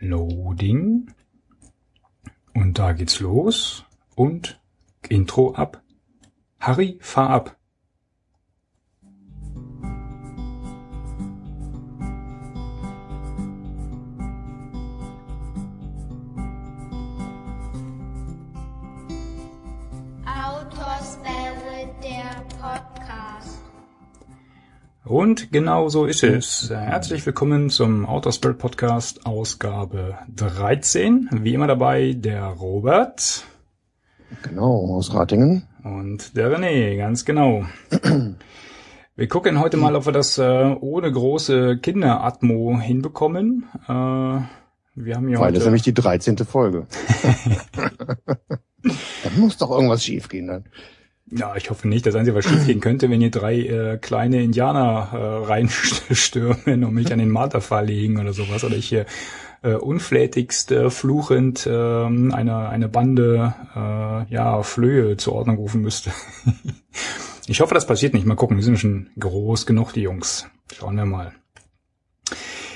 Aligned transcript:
Loading. 0.00 1.12
Und 2.54 2.78
da 2.78 2.92
geht's 2.92 3.20
los. 3.20 3.84
Und 4.16 4.60
Intro 5.08 5.54
ab. 5.54 5.82
Harry, 6.58 6.98
fahr 7.00 7.30
ab. 7.30 7.59
Und 25.10 25.50
genau 25.50 25.88
so 25.88 26.04
ist 26.04 26.22
es. 26.22 26.70
Herzlich 26.70 27.26
willkommen 27.26 27.68
zum 27.68 28.06
Autospell 28.06 28.54
Podcast 28.54 29.26
Ausgabe 29.26 30.16
13. 30.36 31.30
Wie 31.32 31.52
immer 31.52 31.66
dabei 31.66 32.12
der 32.16 32.44
Robert 32.44 33.44
Genau, 34.44 34.94
aus 34.94 35.12
Ratingen. 35.12 35.66
und 35.82 36.36
der 36.36 36.56
René, 36.56 36.96
ganz 36.96 37.24
genau. 37.24 37.64
Wir 39.16 39.26
gucken 39.28 39.58
heute 39.58 39.78
mal, 39.78 39.96
ob 39.96 40.06
wir 40.06 40.12
das 40.12 40.38
äh, 40.38 40.76
ohne 40.80 41.10
große 41.10 41.78
Kinderatmo 41.78 42.78
hinbekommen. 42.80 43.64
Äh, 43.88 43.88
wir 43.88 45.16
haben 45.16 45.26
hier 45.26 45.40
Weil 45.40 45.50
das 45.50 45.64
ist 45.64 45.64
heute 45.64 45.64
nämlich 45.64 45.82
die 45.82 45.92
13. 45.92 46.38
Folge. 46.38 46.86
da 48.84 49.30
muss 49.36 49.56
doch 49.56 49.72
irgendwas 49.72 50.04
schiefgehen 50.04 50.46
dann. 50.46 50.64
Ja, 51.32 51.54
ich 51.54 51.70
hoffe 51.70 51.86
nicht. 51.86 52.06
Das 52.06 52.16
Einzige, 52.16 52.36
was 52.36 52.44
schiefgehen 52.44 52.80
könnte, 52.80 53.08
wenn 53.08 53.20
hier 53.20 53.30
drei 53.30 53.60
äh, 53.60 53.98
kleine 53.98 54.42
Indianer 54.42 55.10
äh, 55.12 55.46
reinstürmen 55.46 56.84
und 56.84 56.94
mich 56.94 57.12
an 57.12 57.20
den 57.20 57.30
Marterpfahl 57.30 57.86
legen 57.86 58.18
oder 58.18 58.32
sowas. 58.32 58.64
Oder 58.64 58.76
ich 58.76 58.88
hier 58.88 59.06
äh, 59.62 59.74
unflätigst 59.74 60.72
äh, 60.72 60.90
fluchend 60.90 61.66
äh, 61.66 61.70
eine, 61.70 62.68
eine 62.68 62.88
Bande 62.88 63.54
äh, 63.76 64.32
ja, 64.32 64.62
Flöhe 64.62 65.16
zur 65.16 65.34
Ordnung 65.34 65.56
rufen 65.56 65.82
müsste. 65.82 66.10
ich 67.46 67.60
hoffe, 67.60 67.74
das 67.74 67.86
passiert 67.86 68.12
nicht. 68.12 68.26
Mal 68.26 68.34
gucken, 68.34 68.56
die 68.56 68.62
sind 68.64 68.78
schon 68.78 69.10
groß 69.18 69.66
genug, 69.66 69.92
die 69.92 70.02
Jungs. 70.02 70.48
Schauen 70.72 70.96
wir 70.96 71.06
mal. 71.06 71.32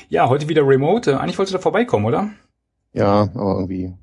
Ja, 0.08 0.28
heute 0.28 0.48
wieder 0.48 0.66
remote. 0.66 1.12
Äh, 1.12 1.14
Eigentlich 1.14 1.38
wolltest 1.38 1.54
du 1.54 1.58
da 1.58 1.62
vorbeikommen, 1.62 2.06
oder? 2.06 2.30
Ja, 2.92 3.22
aber 3.34 3.54
irgendwie, 3.56 3.94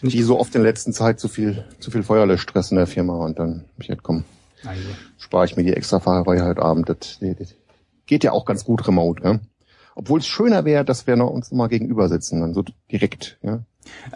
wie 0.00 0.22
so 0.22 0.38
oft 0.38 0.54
in 0.54 0.62
der 0.62 0.70
letzten 0.70 0.92
Zeit, 0.92 1.18
zu 1.20 1.28
viel, 1.28 1.64
zu 1.80 1.90
viel 1.90 2.02
Feuerlöschstress 2.02 2.70
in 2.70 2.76
der 2.76 2.86
Firma 2.86 3.14
und 3.24 3.38
dann 3.38 3.64
hab 3.74 3.80
ich 3.80 3.88
gedacht, 3.88 4.04
komm, 4.04 4.24
Also, 4.64 4.82
spare 5.18 5.44
ich 5.46 5.56
mir 5.56 5.64
die 5.64 5.72
extra 5.74 6.00
Fahrerei 6.00 6.40
heute 6.40 6.62
Abend. 6.62 6.88
Das, 6.88 7.18
das 7.20 7.54
geht 8.06 8.24
ja 8.24 8.32
auch 8.32 8.44
ganz 8.44 8.64
gut 8.64 8.86
remote, 8.86 9.22
ja. 9.24 9.38
Obwohl 9.94 10.20
es 10.20 10.26
schöner 10.28 10.64
wäre, 10.64 10.84
dass 10.84 11.06
wir 11.08 11.16
noch 11.16 11.30
uns 11.30 11.50
noch 11.50 11.58
mal 11.58 11.66
gegenüber 11.68 12.08
sitzen, 12.08 12.40
dann 12.40 12.54
so 12.54 12.64
direkt, 12.92 13.38
ja. 13.42 13.60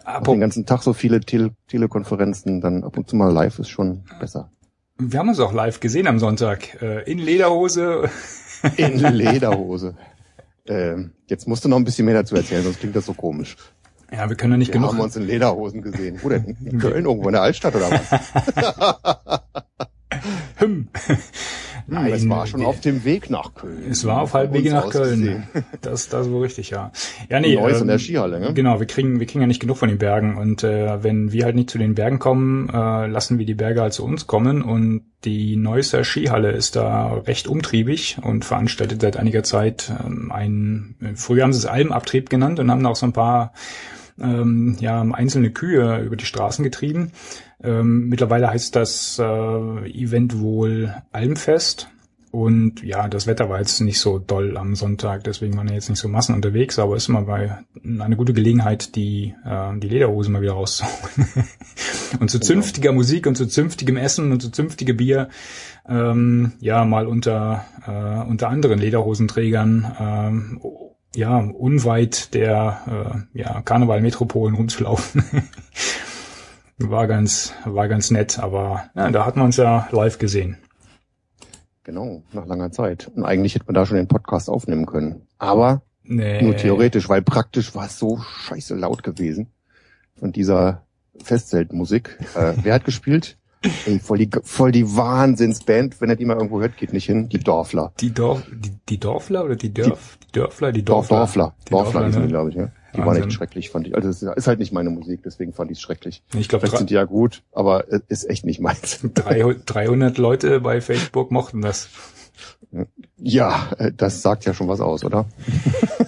Apropos- 0.04 0.34
den 0.34 0.40
ganzen 0.40 0.66
Tag 0.66 0.82
so 0.82 0.92
viele 0.92 1.20
Tele 1.20 1.50
Telekonferenzen, 1.68 2.60
dann 2.60 2.84
ab 2.84 2.96
und 2.96 3.08
zu 3.08 3.16
mal 3.16 3.32
live 3.32 3.58
ist 3.58 3.68
schon 3.70 4.04
besser. 4.20 4.50
wir 4.98 5.18
haben 5.18 5.28
uns 5.30 5.40
auch 5.40 5.52
live 5.52 5.80
gesehen 5.80 6.06
am 6.06 6.18
Sonntag. 6.20 6.80
Äh, 6.82 7.10
in 7.10 7.18
Lederhose. 7.18 8.08
In 8.76 8.98
Lederhose. 9.12 9.96
ähm, 10.68 11.12
jetzt 11.28 11.48
musst 11.48 11.64
du 11.64 11.68
noch 11.68 11.78
ein 11.78 11.84
bisschen 11.84 12.04
mehr 12.04 12.14
dazu 12.14 12.36
erzählen, 12.36 12.62
sonst 12.62 12.78
klingt 12.80 12.94
das 12.94 13.06
so 13.06 13.14
komisch. 13.14 13.56
Ja, 14.12 14.28
wir 14.28 14.36
können 14.36 14.52
ja 14.52 14.58
nicht 14.58 14.68
Wir 14.68 14.74
genug. 14.74 14.92
haben 14.92 15.00
uns 15.00 15.16
in 15.16 15.26
Lederhosen 15.26 15.82
gesehen. 15.82 16.18
Wo 16.22 16.28
denn? 16.28 16.56
In 16.64 16.78
Köln 16.78 17.06
irgendwo 17.06 17.28
in 17.28 17.32
der 17.32 17.42
Altstadt 17.42 17.74
oder 17.74 17.90
was? 17.90 19.42
Hm. 20.56 20.88
Nein, 21.88 22.12
es 22.12 22.28
war 22.28 22.46
schon 22.46 22.64
auf 22.64 22.80
dem 22.80 23.04
Weg 23.04 23.28
nach 23.28 23.54
Köln. 23.54 23.82
Es 23.90 24.06
war 24.06 24.22
auf 24.22 24.34
halbwege 24.34 24.72
uns 24.72 24.84
nach 24.84 24.90
Köln. 24.90 25.44
Das, 25.80 26.08
das 26.08 26.26
ist 26.26 26.32
wohl 26.32 26.42
richtig, 26.42 26.70
ja. 26.70 26.92
Ja, 27.28 27.40
nee. 27.40 27.56
Neues 27.56 27.78
in 27.78 27.82
ähm, 27.82 27.88
der 27.88 27.98
Skihalle, 27.98 28.38
ne? 28.38 28.54
Genau, 28.54 28.78
wir 28.78 28.86
kriegen, 28.86 29.18
wir 29.18 29.26
kriegen 29.26 29.40
ja 29.40 29.46
nicht 29.48 29.60
genug 29.60 29.78
von 29.78 29.88
den 29.88 29.98
Bergen 29.98 30.36
und 30.36 30.62
äh, 30.62 31.02
wenn 31.02 31.32
wir 31.32 31.44
halt 31.44 31.56
nicht 31.56 31.70
zu 31.70 31.78
den 31.78 31.94
Bergen 31.94 32.20
kommen, 32.20 32.68
äh, 32.68 33.06
lassen 33.08 33.38
wir 33.38 33.46
die 33.46 33.54
Berge 33.54 33.82
halt 33.82 33.92
zu 33.92 34.04
uns 34.04 34.26
kommen 34.28 34.62
und 34.62 35.02
die 35.24 35.56
Neusser 35.56 36.04
Skihalle 36.04 36.52
ist 36.52 36.76
da 36.76 37.14
recht 37.14 37.48
umtriebig 37.48 38.18
und 38.22 38.44
veranstaltet 38.44 39.02
seit 39.02 39.16
einiger 39.16 39.42
Zeit 39.42 39.92
ähm, 40.04 40.30
ein, 40.32 40.94
früher 41.16 41.42
haben 41.42 41.52
sie 41.52 41.58
es 41.58 41.66
Almabtrieb 41.66 42.30
genannt 42.30 42.60
und 42.60 42.70
haben 42.70 42.82
da 42.84 42.90
auch 42.90 42.96
so 42.96 43.06
ein 43.06 43.12
paar 43.12 43.52
ähm, 44.20 44.76
ja, 44.80 45.00
einzelne 45.00 45.50
Kühe 45.50 46.00
über 46.00 46.16
die 46.16 46.26
Straßen 46.26 46.62
getrieben. 46.62 47.12
Ähm, 47.62 48.08
mittlerweile 48.08 48.50
heißt 48.50 48.74
das 48.74 49.18
äh, 49.18 49.22
Event 49.22 50.40
wohl 50.40 50.94
Almfest. 51.12 51.88
Und 52.32 52.82
ja, 52.82 53.08
das 53.08 53.26
Wetter 53.26 53.50
war 53.50 53.58
jetzt 53.58 53.78
nicht 53.80 54.00
so 54.00 54.18
doll 54.18 54.56
am 54.56 54.74
Sonntag, 54.74 55.22
deswegen 55.24 55.54
waren 55.58 55.68
ja 55.68 55.74
jetzt 55.74 55.90
nicht 55.90 55.98
so 55.98 56.08
Massen 56.08 56.34
unterwegs, 56.34 56.78
aber 56.78 56.96
ist 56.96 57.10
immer 57.10 57.22
bei 57.22 57.58
eine 57.84 58.16
gute 58.16 58.32
Gelegenheit, 58.32 58.96
die, 58.96 59.34
äh, 59.44 59.78
die 59.78 59.88
Lederhosen 59.88 60.32
mal 60.32 60.40
wieder 60.40 60.54
rauszuholen. 60.54 61.28
und 62.20 62.30
zu 62.30 62.40
zünftiger 62.40 62.92
Musik 62.92 63.26
und 63.26 63.36
zu 63.36 63.46
zünftigem 63.46 63.98
Essen 63.98 64.32
und 64.32 64.40
zu 64.40 64.50
zünftigem 64.50 64.96
Bier, 64.96 65.28
ähm, 65.86 66.52
ja, 66.60 66.86
mal 66.86 67.06
unter, 67.06 67.66
äh, 67.86 68.26
unter 68.26 68.48
anderen 68.48 68.78
Lederhosenträgern, 68.78 69.94
ähm, 70.00 70.60
ja, 71.14 71.38
unweit 71.38 72.34
der 72.34 73.26
äh, 73.34 73.38
ja, 73.38 73.62
Karneval-Metropolen 73.62 74.54
rumzulaufen. 74.54 75.24
war 76.78 77.06
ganz, 77.06 77.52
war 77.64 77.88
ganz 77.88 78.10
nett, 78.10 78.38
aber 78.38 78.84
ja, 78.94 79.10
da 79.10 79.26
hat 79.26 79.36
man 79.36 79.46
uns 79.46 79.56
ja 79.56 79.88
live 79.92 80.18
gesehen. 80.18 80.58
Genau, 81.84 82.22
nach 82.32 82.46
langer 82.46 82.70
Zeit. 82.70 83.10
Und 83.14 83.24
eigentlich 83.24 83.54
hätte 83.54 83.66
man 83.66 83.74
da 83.74 83.86
schon 83.86 83.96
den 83.96 84.08
Podcast 84.08 84.48
aufnehmen 84.48 84.86
können. 84.86 85.26
Aber 85.38 85.82
Nee. 86.04 86.42
nur 86.42 86.56
theoretisch, 86.56 87.08
weil 87.08 87.22
praktisch 87.22 87.74
war 87.74 87.86
es 87.86 87.98
so 87.98 88.18
scheiße 88.18 88.74
laut 88.74 89.02
gewesen. 89.02 89.52
Von 90.18 90.32
dieser 90.32 90.84
Festzeltmusik. 91.22 92.18
Äh, 92.34 92.54
wer 92.62 92.74
hat 92.74 92.84
gespielt? 92.84 93.38
Ey, 93.86 94.00
voll 94.00 94.18
die, 94.18 94.30
voll 94.42 94.72
die 94.72 94.96
Wahnsinnsband. 94.96 96.00
Wenn 96.00 96.10
ihr 96.10 96.16
die 96.16 96.24
mal 96.24 96.34
irgendwo 96.34 96.60
hört, 96.60 96.76
geht 96.76 96.92
nicht 96.92 97.06
hin. 97.06 97.28
Die 97.28 97.38
Dorfler. 97.38 97.92
Die, 98.00 98.12
Dorf, 98.12 98.42
die, 98.52 98.72
die 98.88 98.98
Dorfler 98.98 99.44
oder 99.44 99.54
die 99.54 99.72
Dörf, 99.72 100.18
Dörfler, 100.32 100.72
die 100.72 100.84
Dorf, 100.84 101.08
Dorfler. 101.08 101.54
Dorfler. 101.54 101.54
Die 101.66 101.70
Dorfler, 101.70 102.00
Dorfler, 102.02 102.20
ne? 102.20 102.28
glaube 102.28 102.50
ich, 102.50 102.56
ja. 102.56 102.70
Die 102.92 102.98
waren 102.98 103.06
Wahnsinn. 103.08 103.24
echt 103.24 103.32
schrecklich, 103.32 103.70
fand 103.70 103.86
ich. 103.86 103.94
Also 103.94 104.08
es 104.08 104.22
ist 104.22 104.46
halt 104.46 104.58
nicht 104.58 104.72
meine 104.72 104.90
Musik, 104.90 105.22
deswegen 105.24 105.52
fand 105.52 105.70
ich 105.70 105.78
es 105.78 105.82
schrecklich. 105.82 106.22
Ich 106.34 106.48
glaube, 106.48 106.66
Vielleicht 106.66 106.78
sind 106.78 106.90
die 106.90 106.94
ja 106.94 107.04
gut, 107.04 107.42
aber 107.52 107.86
es 107.88 108.02
ist 108.08 108.24
echt 108.24 108.44
nicht 108.44 108.60
meins. 108.60 109.00
300 109.14 110.18
Leute 110.18 110.60
bei 110.60 110.80
Facebook 110.80 111.30
mochten 111.30 111.62
das. 111.62 111.88
Ja, 113.18 113.70
äh, 113.78 113.92
das 113.94 114.22
sagt 114.22 114.44
ja 114.44 114.54
schon 114.54 114.68
was 114.68 114.80
aus, 114.80 115.04
oder? 115.04 115.26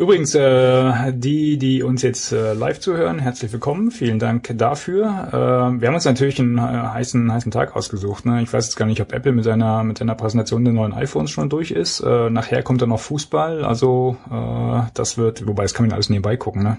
Übrigens, 0.00 0.34
äh, 0.34 1.12
die, 1.12 1.58
die 1.58 1.82
uns 1.82 2.00
jetzt 2.00 2.32
äh, 2.32 2.54
live 2.54 2.80
zuhören, 2.80 3.18
herzlich 3.18 3.52
willkommen. 3.52 3.90
Vielen 3.90 4.18
Dank 4.18 4.50
dafür. 4.56 5.04
Äh, 5.28 5.78
wir 5.78 5.88
haben 5.88 5.94
uns 5.94 6.06
natürlich 6.06 6.40
einen 6.40 6.56
äh, 6.56 6.62
heißen, 6.62 7.30
heißen 7.30 7.52
Tag 7.52 7.76
ausgesucht. 7.76 8.24
Ne? 8.24 8.40
Ich 8.40 8.50
weiß 8.50 8.64
jetzt 8.64 8.76
gar 8.76 8.86
nicht, 8.86 9.02
ob 9.02 9.12
Apple 9.12 9.32
mit 9.32 9.44
seiner, 9.44 9.84
mit 9.84 9.98
seiner 9.98 10.14
Präsentation 10.14 10.64
der 10.64 10.72
neuen 10.72 10.94
iPhones 10.94 11.30
schon 11.30 11.50
durch 11.50 11.70
ist. 11.70 12.00
Äh, 12.00 12.30
nachher 12.30 12.62
kommt 12.62 12.80
dann 12.80 12.88
noch 12.88 13.00
Fußball. 13.00 13.62
Also 13.62 14.16
äh, 14.30 14.90
das 14.94 15.18
wird, 15.18 15.46
wobei 15.46 15.64
das 15.64 15.74
kann 15.74 15.84
man 15.84 15.92
alles 15.92 16.08
nebenbei 16.08 16.38
gucken. 16.38 16.62
Ne? 16.62 16.78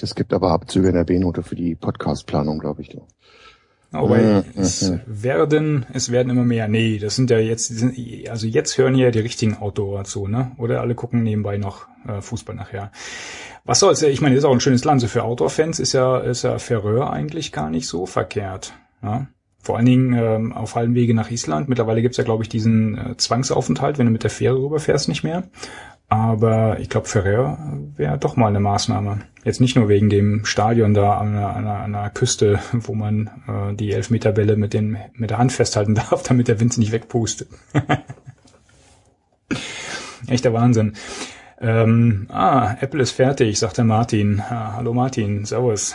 Es 0.00 0.14
gibt 0.14 0.32
aber 0.32 0.52
Abzüge 0.52 0.88
in 0.88 0.94
der 0.94 1.04
B-Note 1.04 1.42
für 1.42 1.54
die 1.54 1.74
Podcast-Planung, 1.74 2.60
glaube 2.60 2.80
ich. 2.80 2.96
Aber 3.92 4.18
Mhm, 4.18 4.44
es 4.54 4.90
mhm. 4.90 5.00
werden, 5.06 5.86
es 5.92 6.12
werden 6.12 6.30
immer 6.30 6.44
mehr. 6.44 6.68
Nee, 6.68 6.98
das 6.98 7.16
sind 7.16 7.30
ja 7.30 7.38
jetzt, 7.38 7.72
also 8.28 8.46
jetzt 8.46 8.78
hören 8.78 8.94
ja 8.94 9.10
die 9.10 9.18
richtigen 9.18 9.56
Outdoor 9.56 10.04
zu, 10.04 10.28
ne? 10.28 10.52
Oder 10.58 10.80
alle 10.80 10.94
gucken 10.94 11.24
nebenbei 11.24 11.58
noch 11.58 11.88
äh, 12.06 12.20
Fußball 12.20 12.54
nachher. 12.54 12.92
Was 13.64 13.80
soll's? 13.80 14.02
Ich 14.02 14.20
meine, 14.20 14.36
ist 14.36 14.44
auch 14.44 14.52
ein 14.52 14.60
schönes 14.60 14.84
Land. 14.84 15.00
So 15.00 15.08
für 15.08 15.24
Outdoor-Fans 15.24 15.80
ist 15.80 15.92
ja, 15.92 16.18
ist 16.18 16.42
ja 16.42 16.58
Färöer 16.58 17.12
eigentlich 17.12 17.52
gar 17.52 17.68
nicht 17.68 17.86
so 17.86 18.06
verkehrt. 18.06 18.74
Ja? 19.02 19.26
Vor 19.62 19.76
allen 19.76 19.86
Dingen 19.86 20.14
ähm, 20.14 20.52
auf 20.52 20.76
halbem 20.76 20.94
Wege 20.94 21.14
nach 21.14 21.30
Island. 21.30 21.68
Mittlerweile 21.68 22.00
gibt's 22.00 22.16
ja, 22.16 22.24
glaube 22.24 22.42
ich, 22.42 22.48
diesen 22.48 22.96
äh, 22.96 23.16
Zwangsaufenthalt, 23.16 23.98
wenn 23.98 24.06
du 24.06 24.12
mit 24.12 24.22
der 24.22 24.30
Fähre 24.30 24.56
rüberfährst, 24.56 25.08
nicht 25.08 25.24
mehr. 25.24 25.44
Aber 26.08 26.80
ich 26.80 26.88
glaube, 26.88 27.06
Färöer 27.06 27.58
wäre 27.96 28.18
doch 28.18 28.36
mal 28.36 28.48
eine 28.48 28.60
Maßnahme. 28.60 29.20
Jetzt 29.44 29.60
nicht 29.60 29.74
nur 29.74 29.88
wegen 29.88 30.10
dem 30.10 30.44
Stadion 30.44 30.92
da 30.92 31.14
an 31.18 31.28
einer, 31.28 31.56
an 31.56 31.66
einer, 31.66 31.76
an 31.80 31.94
einer 31.94 32.10
Küste, 32.10 32.58
wo 32.72 32.94
man 32.94 33.30
äh, 33.48 33.74
die 33.74 33.92
Elfmeterbälle 33.92 34.56
mit, 34.56 34.74
den, 34.74 34.98
mit 35.14 35.30
der 35.30 35.38
Hand 35.38 35.52
festhalten 35.52 35.94
darf, 36.10 36.22
damit 36.22 36.48
der 36.48 36.60
Wind 36.60 36.74
sie 36.74 36.80
nicht 36.80 36.92
wegpustet. 36.92 37.48
Echter 40.26 40.52
Wahnsinn. 40.52 40.94
Ähm, 41.58 42.26
ah, 42.30 42.74
Apple 42.80 43.02
ist 43.02 43.12
fertig, 43.12 43.58
sagt 43.58 43.78
der 43.78 43.84
Martin. 43.84 44.40
Ah, 44.40 44.74
hallo 44.76 44.94
Martin, 44.94 45.44
servus. 45.44 45.94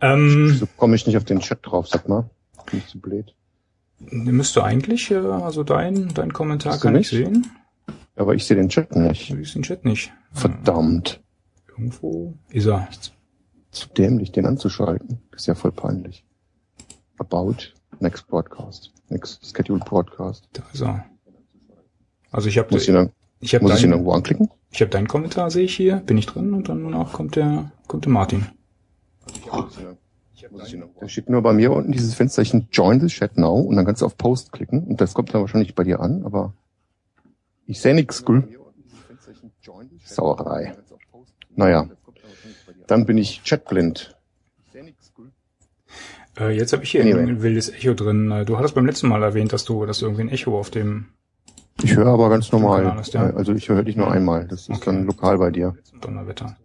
Ähm, 0.00 0.54
So 0.58 0.66
komme 0.76 0.96
ich 0.96 1.06
nicht 1.06 1.16
auf 1.16 1.24
den 1.24 1.40
Chat 1.40 1.58
drauf, 1.62 1.88
sag 1.88 2.08
mal. 2.08 2.30
Bin 2.70 2.78
ich 2.80 2.86
zu 2.86 3.00
blöd. 3.00 3.34
müsste 4.00 4.62
eigentlich, 4.62 5.10
äh, 5.10 5.16
also 5.16 5.64
dein, 5.64 6.08
dein 6.14 6.32
Kommentar 6.32 6.78
kann 6.78 6.94
ich 6.96 7.12
nicht? 7.12 7.24
sehen. 7.24 7.50
Aber 8.16 8.34
ich 8.34 8.44
sehe 8.46 8.56
den 8.56 8.68
Chat 8.68 8.94
nicht. 8.94 9.30
Du 9.30 9.36
siehst 9.36 9.54
den 9.54 9.62
Chat 9.62 9.84
nicht. 9.84 10.12
Verdammt. 10.32 11.20
Irgendwo 11.78 12.34
ist 12.50 12.66
er. 12.66 12.88
Zu 13.70 13.88
dämlich, 13.90 14.32
den 14.32 14.46
anzuschalten. 14.46 15.20
Ist 15.34 15.46
ja 15.46 15.54
voll 15.54 15.70
peinlich. 15.70 16.24
About 17.18 17.54
Next 18.00 18.26
Broadcast. 18.26 18.92
Next 19.08 19.46
Scheduled 19.46 19.84
Broadcast. 19.84 20.48
Da 20.52 20.64
ist 20.72 20.82
er. 20.82 21.04
Also 22.32 22.48
ich 22.48 22.58
habe 22.58 22.68
Muss 22.72 22.82
ich 22.88 22.92
dann, 22.92 23.10
Ich 23.40 23.54
habe 23.54 23.64
Muss 23.64 23.74
ich 23.74 23.80
den 23.80 23.90
deinen, 23.90 24.00
irgendwo 24.00 24.12
anklicken? 24.12 24.50
ich 24.70 24.82
hab 24.82 24.90
deinen 24.90 25.06
Kommentar, 25.06 25.50
sehe 25.50 25.64
ich 25.64 25.76
hier, 25.76 25.96
bin 25.96 26.18
ich 26.18 26.26
drin 26.26 26.52
und 26.52 26.68
dann 26.68 26.82
danach 26.82 27.12
kommt 27.12 27.36
der, 27.36 27.72
kommt 27.86 28.04
der 28.04 28.12
Martin. 28.12 28.46
Da 31.00 31.08
steht 31.08 31.30
nur 31.30 31.42
bei 31.42 31.52
mir 31.52 31.72
unten 31.72 31.92
dieses 31.92 32.14
Fensterchen 32.14 32.68
Join 32.70 33.00
the 33.00 33.06
Chat 33.06 33.38
Now 33.38 33.60
und 33.60 33.76
dann 33.76 33.86
kannst 33.86 34.02
du 34.02 34.06
auf 34.06 34.16
Post 34.16 34.52
klicken 34.52 34.84
und 34.84 35.00
das 35.00 35.14
kommt 35.14 35.32
dann 35.32 35.40
wahrscheinlich 35.40 35.74
bei 35.74 35.84
dir 35.84 36.00
an, 36.00 36.24
aber 36.24 36.54
ich 37.66 37.80
sehe 37.80 37.94
nix, 37.94 38.24
gell? 38.24 38.48
Sauerei. 40.04 40.74
Naja, 41.58 41.88
dann 42.86 43.04
bin 43.04 43.18
ich 43.18 43.42
chatblind. 43.44 44.14
Äh, 46.38 46.56
jetzt 46.56 46.72
habe 46.72 46.84
ich 46.84 46.92
hier 46.92 47.02
Anyway. 47.02 47.22
ein 47.22 47.42
wildes 47.42 47.68
Echo 47.68 47.94
drin. 47.94 48.30
Äh, 48.30 48.44
Du 48.44 48.56
hattest 48.58 48.76
beim 48.76 48.86
letzten 48.86 49.08
Mal 49.08 49.24
erwähnt, 49.24 49.52
dass 49.52 49.64
du, 49.64 49.84
dass 49.86 49.98
du 49.98 50.06
irgendwie 50.06 50.22
ein 50.22 50.28
Echo 50.28 50.56
auf 50.56 50.70
dem 50.70 51.06
Ich 51.82 51.96
höre 51.96 52.06
aber 52.06 52.30
ganz 52.30 52.52
normal. 52.52 52.96
Ist, 53.00 53.12
ja. 53.14 53.34
Also 53.34 53.52
ich 53.54 53.68
höre 53.68 53.82
dich 53.82 53.96
nur 53.96 54.08
einmal. 54.10 54.46
Das 54.46 54.62
ist 54.62 54.70
Okay. 54.70 54.82
dann 54.86 55.04
lokal 55.06 55.38
bei 55.38 55.50
dir. 55.50 55.74
Donnerwetter. 56.00 56.56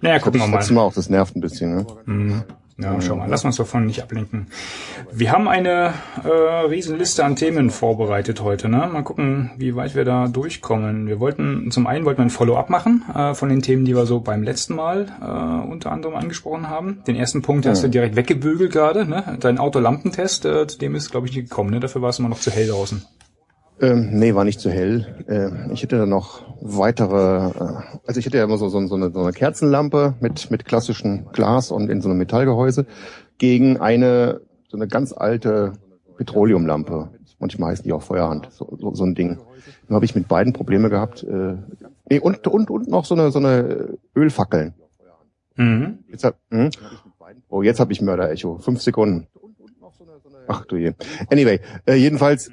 Naja, 0.00 0.18
gucken 0.18 0.40
wir 0.40 0.46
Das 0.46 0.50
mal. 0.50 0.56
letzte 0.58 0.74
Mal 0.74 0.80
auch, 0.82 0.94
das 0.94 1.08
nervt 1.08 1.36
ein 1.36 1.40
bisschen. 1.40 1.76
Ne? 1.76 1.86
Hm. 2.06 2.42
Ja, 2.76 3.00
schau 3.00 3.14
mal, 3.14 3.28
lass 3.28 3.44
uns 3.44 3.56
davon 3.56 3.86
nicht 3.86 4.02
ablenken. 4.02 4.48
Wir 5.12 5.30
haben 5.30 5.46
eine 5.46 5.94
äh, 6.24 6.28
Riesenliste 6.28 7.24
an 7.24 7.36
Themen 7.36 7.70
vorbereitet 7.70 8.40
heute. 8.40 8.68
Ne? 8.68 8.88
Mal 8.92 9.02
gucken, 9.02 9.52
wie 9.58 9.76
weit 9.76 9.94
wir 9.94 10.04
da 10.04 10.26
durchkommen. 10.26 11.06
Wir 11.06 11.20
wollten, 11.20 11.70
zum 11.70 11.86
einen 11.86 12.04
wollten 12.04 12.18
wir 12.18 12.24
ein 12.24 12.30
Follow-up 12.30 12.70
machen 12.70 13.04
äh, 13.14 13.34
von 13.34 13.48
den 13.48 13.62
Themen, 13.62 13.84
die 13.84 13.94
wir 13.94 14.06
so 14.06 14.18
beim 14.18 14.42
letzten 14.42 14.74
Mal 14.74 15.06
äh, 15.20 15.70
unter 15.70 15.92
anderem 15.92 16.16
angesprochen 16.16 16.68
haben. 16.68 16.98
Den 17.06 17.14
ersten 17.14 17.42
Punkt 17.42 17.64
hast 17.64 17.84
du 17.84 17.88
direkt 17.88 18.16
weggebügelt 18.16 18.72
gerade. 18.72 19.06
Ne? 19.06 19.38
Dein 19.38 19.58
Autolampentest, 19.58 20.44
äh, 20.44 20.66
zu 20.66 20.76
dem 20.76 20.96
ist, 20.96 21.12
glaube 21.12 21.28
ich, 21.28 21.36
nicht 21.36 21.50
gekommen. 21.50 21.70
Ne? 21.70 21.78
Dafür 21.78 22.02
war 22.02 22.08
es 22.08 22.18
immer 22.18 22.28
noch 22.28 22.40
zu 22.40 22.50
hell 22.50 22.66
draußen. 22.66 23.04
Ähm, 23.80 24.10
nee, 24.12 24.34
war 24.34 24.44
nicht 24.44 24.60
zu 24.60 24.70
hell. 24.70 25.24
Äh, 25.26 25.72
ich 25.72 25.82
hätte 25.82 25.98
da 25.98 26.06
noch 26.06 26.42
weitere, 26.60 27.48
äh, 27.48 27.98
also 28.06 28.20
ich 28.20 28.26
hätte 28.26 28.38
ja 28.38 28.44
immer 28.44 28.56
so, 28.56 28.68
so, 28.68 28.86
so, 28.86 28.94
eine, 28.94 29.10
so 29.10 29.20
eine 29.20 29.32
Kerzenlampe 29.32 30.14
mit, 30.20 30.50
mit 30.50 30.64
klassischem 30.64 31.26
Glas 31.32 31.70
und 31.70 31.90
in 31.90 32.00
so 32.00 32.08
einem 32.08 32.18
Metallgehäuse 32.18 32.86
gegen 33.38 33.78
eine, 33.78 34.40
so 34.68 34.76
eine 34.76 34.86
ganz 34.86 35.12
alte 35.12 35.72
Petroleumlampe. 36.16 37.10
Manchmal 37.40 37.72
heißen 37.72 37.84
die 37.84 37.92
auch 37.92 38.02
Feuerhand, 38.02 38.48
so, 38.52 38.76
so, 38.80 38.94
so 38.94 39.04
ein 39.04 39.14
Ding. 39.14 39.38
Nur 39.88 39.96
habe 39.96 40.04
ich 40.04 40.14
mit 40.14 40.28
beiden 40.28 40.52
Probleme 40.52 40.88
gehabt. 40.88 41.24
Äh, 41.24 41.56
nee, 42.08 42.20
und, 42.20 42.46
und, 42.46 42.70
und 42.70 42.88
noch 42.88 43.04
so 43.04 43.14
eine, 43.14 43.30
so 43.32 43.38
eine 43.38 43.98
Ölfackeln. 44.16 44.74
Mhm. 45.56 45.98
Jetzt 46.08 46.24
hab, 46.24 46.36
hm? 46.50 46.70
Oh, 47.48 47.62
jetzt 47.62 47.80
habe 47.80 47.92
ich 47.92 48.00
Mörder-Echo. 48.00 48.58
Fünf 48.58 48.82
Sekunden. 48.82 49.26
Ach 50.46 50.64
du 50.66 50.76
je. 50.76 50.92
Anyway, 51.30 51.60
äh, 51.86 51.94
jedenfalls, 51.94 52.50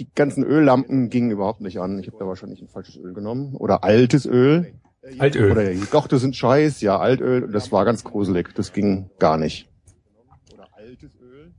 die 0.00 0.08
ganzen 0.14 0.42
Öllampen 0.42 1.10
gingen 1.10 1.30
überhaupt 1.30 1.60
nicht 1.60 1.78
an. 1.78 1.98
Ich 1.98 2.06
habe 2.06 2.16
da 2.18 2.26
wahrscheinlich 2.26 2.62
ein 2.62 2.68
falsches 2.68 2.96
Öl 2.96 3.12
genommen. 3.12 3.54
Oder 3.54 3.84
altes 3.84 4.24
Öl. 4.26 4.72
Altöl. 5.18 5.52
Oder 5.52 5.72
doch, 5.92 6.08
das 6.08 6.22
sind 6.22 6.34
Scheiß. 6.34 6.80
Ja, 6.80 6.98
Altöl. 6.98 7.44
Und 7.44 7.52
das 7.52 7.70
war 7.70 7.84
ganz 7.84 8.02
gruselig. 8.02 8.54
Das 8.54 8.72
ging 8.72 9.10
gar 9.18 9.36
nicht. 9.36 9.68
Oder 10.52 10.68
altes 10.74 11.14
Öl. 11.20 11.52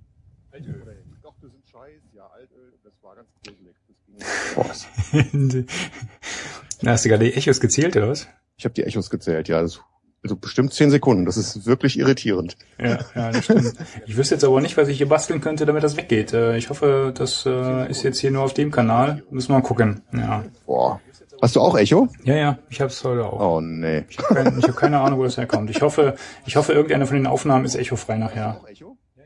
Oder 0.51 0.93
doch, 1.21 1.35
das 1.39 1.51
sind 1.51 1.67
Scheiß. 1.67 2.01
Ja, 2.13 2.27
Altöl. 2.27 2.73
Das 2.83 2.93
war 3.01 3.15
ganz 3.15 3.29
gruselig. 3.43 3.75
Das 3.87 3.97
ging 4.05 4.15
Boah, 4.55 5.65
Na, 6.81 6.91
hast 6.91 7.05
du 7.05 7.09
gerade 7.09 7.25
die 7.25 7.33
Echos 7.33 7.59
gezählt, 7.59 7.95
oder 7.95 8.09
was? 8.09 8.27
ich 8.57 8.65
habe 8.65 8.73
die 8.73 8.83
Echos 8.83 9.09
gezählt. 9.09 9.47
Ja, 9.47 9.61
das, 9.61 9.81
also 10.23 10.35
bestimmt 10.35 10.73
zehn 10.73 10.91
Sekunden. 10.91 11.25
Das 11.25 11.37
ist 11.37 11.65
wirklich 11.65 11.97
irritierend. 11.97 12.55
Ja, 12.79 12.99
ja, 13.15 13.31
das 13.31 13.45
stimmt. 13.45 13.73
Ich 14.05 14.17
wüsste 14.17 14.35
jetzt 14.35 14.43
aber 14.43 14.61
nicht, 14.61 14.77
was 14.77 14.87
ich 14.87 14.97
hier 14.97 15.09
basteln 15.09 15.41
könnte, 15.41 15.65
damit 15.65 15.83
das 15.83 15.97
weggeht. 15.97 16.33
Äh, 16.33 16.57
Ich 16.57 16.69
hoffe, 16.69 17.11
das 17.15 17.45
äh, 17.45 17.89
ist 17.89 18.03
jetzt 18.03 18.19
hier 18.19 18.31
nur 18.31 18.43
auf 18.43 18.53
dem 18.53 18.69
Kanal. 18.71 19.23
Müssen 19.31 19.49
wir 19.49 19.55
mal 19.55 19.63
gucken. 19.63 20.01
Ja, 20.13 20.43
Boah. 20.65 20.99
Hast 21.41 21.55
du 21.55 21.59
auch 21.61 21.75
Echo? 21.75 22.07
ja, 22.23 22.35
ja 22.35 22.59
ich 22.69 22.81
habe 22.81 22.91
es 22.91 23.03
heute 23.03 23.25
auch. 23.25 23.39
Oh 23.55 23.61
nee. 23.61 24.05
Ich 24.09 24.19
habe 24.19 24.35
kein, 24.35 24.61
hab 24.61 24.75
keine 24.75 24.99
Ahnung, 25.01 25.17
wo 25.17 25.23
das 25.23 25.37
herkommt. 25.37 25.71
Ich 25.71 25.81
hoffe, 25.81 26.15
ich 26.45 26.55
hoffe, 26.55 26.73
irgendeine 26.73 27.07
von 27.07 27.15
den 27.15 27.25
Aufnahmen 27.25 27.65
ist 27.65 27.73
echofrei 27.75 28.17
nachher. 28.17 28.61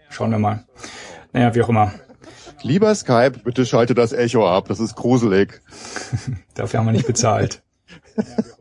Schauen 0.10 0.32
wir 0.32 0.40
mal. 0.40 0.64
Naja, 1.34 1.54
wie 1.56 1.62
auch 1.62 1.68
immer. 1.68 1.92
Lieber 2.62 2.96
Skype, 2.96 3.40
bitte 3.44 3.66
schalte 3.66 3.96
das 3.96 4.14
Echo 4.14 4.48
ab. 4.48 4.70
Das 4.70 4.80
ist 4.80 4.96
gruselig. 4.96 5.60
Dafür 6.54 6.80
haben 6.80 6.86
wir 6.86 6.94
nicht 6.94 7.06
bezahlt. 7.06 7.62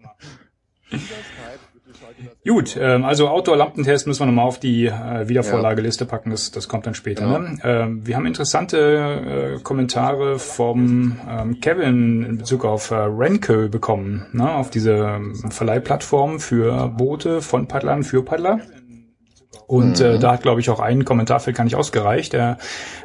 Gut, 2.47 2.77
ähm, 2.79 3.05
also 3.05 3.29
Outdoor-Lampentest 3.29 4.07
müssen 4.07 4.21
wir 4.21 4.27
nochmal 4.27 4.45
auf 4.45 4.61
die 4.61 4.87
äh, 4.87 5.29
Wiedervorlageliste 5.29 6.05
packen, 6.05 6.31
das, 6.31 6.51
das 6.51 6.69
kommt 6.69 6.85
dann 6.87 6.95
später. 6.95 7.27
Ja. 7.27 7.39
Ne? 7.39 7.59
Ähm, 7.65 8.07
wir 8.07 8.17
haben 8.17 8.27
interessante 8.27 9.57
äh, 9.57 9.63
Kommentare 9.63 10.39
vom 10.39 11.17
ähm, 11.27 11.61
Kevin 11.61 12.23
in 12.23 12.39
Bezug 12.39 12.67
auf 12.67 12.91
äh, 12.91 12.97
Renko 12.97 13.69
bekommen, 13.71 14.27
ne? 14.33 14.51
auf 14.53 14.69
diese 14.69 14.93
ähm, 14.93 15.35
Verleihplattform 15.51 16.39
für 16.39 16.89
Boote 16.89 17.41
von 17.41 17.67
Paddlern 17.67 18.03
für 18.03 18.23
Paddler. 18.23 18.61
Und 19.67 20.01
äh, 20.01 20.19
da 20.19 20.33
hat, 20.33 20.43
glaube 20.43 20.61
ich, 20.61 20.71
auch 20.71 20.81
ein 20.81 21.05
Kommentarfeld 21.05 21.57
gar 21.57 21.65
nicht 21.65 21.77
ausgereicht. 21.77 22.35
Er 22.35 22.59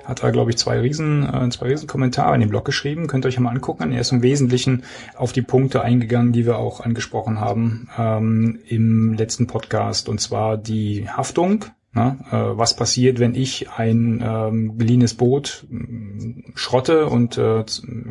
hat 0.06 0.24
da, 0.24 0.32
glaube 0.32 0.52
ich, 0.52 0.58
zwei 0.58 0.80
riesen, 0.80 1.24
äh, 1.24 1.50
zwei 1.50 1.68
riesen 1.68 1.88
Kommentare 1.88 2.34
in 2.36 2.42
den 2.42 2.50
Blog 2.50 2.66
geschrieben. 2.66 3.08
Könnt 3.08 3.26
ihr 3.26 3.30
euch 3.30 3.40
mal 3.40 3.52
angucken. 3.52 3.92
Er 3.92 4.02
ist 4.02 4.12
im 4.12 4.22
Wesentlichen 4.22 4.84
auf 5.16 5.32
die 5.32 5.42
Punkte 5.42 5.82
eingegangen, 5.82 6.34
die 6.34 6.46
wir 6.46 6.58
auch 6.58 6.82
angesprochen 6.82 7.40
haben 7.40 7.88
ähm, 7.98 8.60
im 8.68 9.14
letzten 9.14 9.48
Podcast. 9.48 10.10
Und 10.10 10.20
zwar 10.20 10.58
die 10.58 11.08
Haftung. 11.10 11.66
Ne? 11.94 12.18
Äh, 12.32 12.58
was 12.58 12.76
passiert, 12.76 13.20
wenn 13.20 13.36
ich 13.36 13.70
ein 13.72 14.24
ähm, 14.24 14.78
beliehenes 14.78 15.16
Boot 15.16 15.66
mh, 15.70 16.52
schrotte 16.56 17.08
und 17.08 17.38
äh, 17.38 17.64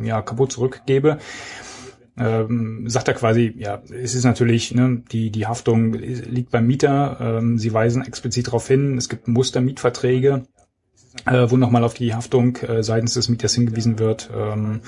ja, 0.03 0.21
kaputt 0.21 0.51
zurückgebe? 0.51 1.19
Ähm, 2.17 2.89
sagt 2.89 3.07
er 3.07 3.13
quasi, 3.13 3.53
ja, 3.57 3.81
es 3.89 4.15
ist 4.15 4.23
natürlich, 4.23 4.73
ne, 4.73 5.01
die, 5.11 5.31
die 5.31 5.47
Haftung 5.47 5.93
liegt 5.93 6.51
beim 6.51 6.67
Mieter. 6.67 7.17
Ähm, 7.19 7.57
sie 7.57 7.73
weisen 7.73 8.03
explizit 8.03 8.47
darauf 8.47 8.67
hin, 8.67 8.97
es 8.97 9.09
gibt 9.09 9.27
Mustermietverträge, 9.27 10.45
äh, 11.25 11.45
wo 11.49 11.57
nochmal 11.57 11.83
auf 11.83 11.93
die 11.93 12.13
Haftung 12.13 12.57
äh, 12.57 12.83
seitens 12.83 13.13
des 13.13 13.29
Mieters 13.29 13.55
hingewiesen 13.55 13.99
wird. 13.99 14.29
Ähm, 14.35 14.81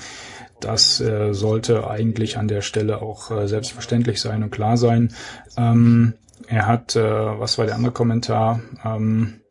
das 0.60 1.00
äh, 1.00 1.32
sollte 1.32 1.88
eigentlich 1.88 2.38
an 2.38 2.48
der 2.48 2.62
Stelle 2.62 3.02
auch 3.02 3.30
äh, 3.30 3.48
selbstverständlich 3.48 4.20
sein 4.20 4.42
und 4.42 4.50
klar 4.50 4.76
sein. 4.76 5.12
Ähm, 5.56 6.14
er 6.46 6.66
hat, 6.66 6.96
äh, 6.96 7.02
was 7.02 7.58
war 7.58 7.66
der 7.66 7.74
andere 7.74 7.92
Kommentar? 7.92 8.60
Ähm, 8.84 9.41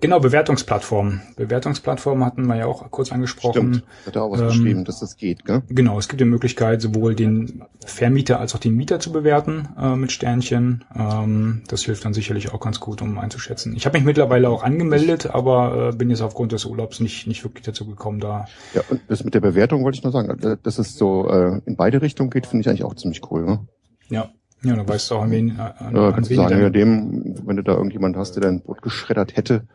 genau, 0.00 0.20
Bewertungsplattformen. 0.20 1.22
Bewertungsplattformen 1.36 2.24
hatten 2.24 2.46
wir 2.46 2.56
ja 2.56 2.66
auch 2.66 2.90
kurz 2.90 3.12
angesprochen. 3.12 3.74
Stimmt. 3.74 3.84
Hat 4.06 4.16
er 4.16 4.22
auch 4.22 4.30
was 4.32 4.40
Ähm, 4.40 4.46
geschrieben, 4.48 4.84
dass 4.84 5.00
das 5.00 5.16
geht, 5.16 5.44
gell? 5.44 5.62
Genau, 5.68 5.98
es 5.98 6.08
gibt 6.08 6.20
die 6.20 6.24
Möglichkeit, 6.24 6.80
sowohl 6.80 7.14
den 7.14 7.62
Vermieter 7.84 8.40
als 8.40 8.54
auch 8.54 8.58
den 8.58 8.74
Mieter 8.74 9.00
zu 9.00 9.12
bewerten 9.12 9.68
äh, 9.78 9.96
mit 9.96 10.12
Sternchen. 10.12 10.84
Ähm, 10.94 11.62
das 11.68 11.82
hilft 11.82 12.04
dann 12.04 12.14
sicherlich 12.14 12.52
auch 12.52 12.60
ganz 12.60 12.80
gut, 12.80 13.02
um 13.02 13.18
einzuschätzen. 13.18 13.74
Ich 13.76 13.86
habe 13.86 13.98
mich 13.98 14.04
mittlerweile 14.04 14.48
auch 14.48 14.62
angemeldet, 14.62 15.26
aber 15.30 15.90
äh, 15.92 15.96
bin 15.96 16.10
jetzt 16.10 16.22
aufgrund 16.22 16.52
des 16.52 16.64
Urlaubs 16.64 17.00
nicht, 17.00 17.26
nicht 17.26 17.44
wirklich 17.44 17.64
dazu 17.64 17.86
gekommen, 17.86 18.20
da. 18.20 18.46
Ja, 18.74 18.82
und 18.90 19.00
das 19.08 19.24
mit 19.24 19.34
der 19.34 19.40
Bewertung 19.40 19.84
wollte 19.84 19.98
ich 19.98 20.04
nur 20.04 20.12
sagen. 20.12 20.30
äh, 20.42 20.56
Dass 20.62 20.78
es 20.78 20.96
so 20.96 21.28
äh, 21.28 21.60
in 21.66 21.76
beide 21.76 22.02
Richtungen 22.02 22.30
geht, 22.30 22.46
finde 22.46 22.62
ich 22.62 22.68
eigentlich 22.68 22.84
auch 22.84 22.94
ziemlich 22.94 23.30
cool. 23.30 23.44
Ne? 23.44 23.66
Ja, 24.08 24.30
ja, 24.62 24.74
dann 24.74 24.88
weißt 24.88 25.10
du 25.10 25.14
auch, 25.14 25.22
an 25.22 25.30
wen, 25.30 25.50
äh, 25.56 25.60
an, 25.60 25.94
Ja, 25.94 26.08
an 26.10 26.28
wen 26.28 26.36
sagen, 26.36 26.60
ja, 26.60 26.68
dem, 26.70 27.36
wenn 27.46 27.56
du 27.56 27.62
da 27.62 27.74
irgendjemand 27.74 28.16
hast, 28.16 28.32
der 28.32 28.42
dein 28.42 28.60
Boot 28.60 28.82
geschreddert 28.82 29.36
hätte, 29.36 29.68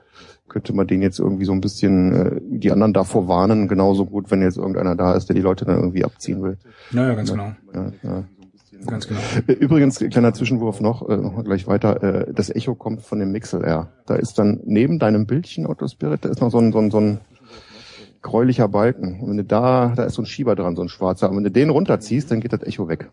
könnte 0.54 0.74
man 0.74 0.88
den 0.88 1.02
jetzt 1.02 1.20
irgendwie 1.20 1.46
so 1.46 1.52
ein 1.52 1.62
bisschen 1.62 2.14
äh, 2.14 2.40
die 2.42 2.72
anderen 2.72 2.94
davor 2.94 3.28
warnen. 3.28 3.68
Genauso 3.68 4.06
gut, 4.06 4.30
wenn 4.30 4.42
jetzt 4.42 4.58
irgendeiner 4.58 4.96
da 4.96 5.16
ist, 5.16 5.28
der 5.28 5.36
die 5.36 5.42
Leute 5.42 5.66
dann 5.66 5.78
irgendwie 5.78 6.06
abziehen 6.06 6.44
will. 6.44 6.58
Ja, 6.92 7.08
ja, 7.08 7.16
ganz 7.16 7.32
genau. 7.32 7.52
Ja, 7.74 7.92
ja. 8.04 8.24
Ganz 8.86 9.08
genau. 9.08 9.20
Übrigens, 9.48 9.98
kleiner 9.98 10.34
Zwischenwurf 10.34 10.80
noch, 10.80 11.08
äh, 11.10 11.18
noch 11.18 11.44
gleich 11.44 11.68
weiter. 11.68 12.04
Äh, 12.04 12.34
das 12.34 12.50
Echo 12.50 12.76
kommt 12.76 13.02
von 13.02 13.20
dem 13.20 13.32
MixLR. 13.32 13.92
Da 14.06 14.16
ist 14.16 14.38
dann 14.38 14.60
neben 14.66 15.00
deinem 15.00 15.26
Bildchen 15.26 15.66
Autospirit, 15.66 16.26
da 16.26 16.30
ist 16.30 16.42
noch 16.42 16.52
so 16.52 16.60
ein, 16.60 16.72
so 16.72 16.80
ein, 16.80 16.92
so 16.92 17.00
ein 17.00 17.20
gräulicher 18.22 18.68
Balken. 18.68 19.22
Und 19.22 19.30
wenn 19.30 19.38
du 19.38 19.44
da, 19.44 19.94
da 19.96 20.04
ist 20.04 20.16
so 20.16 20.22
ein 20.22 20.26
Schieber 20.26 20.56
dran, 20.56 20.76
so 20.76 20.82
ein 20.84 20.90
schwarzer. 20.90 21.30
Und 21.30 21.38
wenn 21.38 21.44
du 21.46 21.52
den 21.52 21.70
runterziehst, 21.70 22.30
dann 22.30 22.42
geht 22.42 22.54
das 22.54 22.64
Echo 22.64 22.88
weg. 22.88 23.10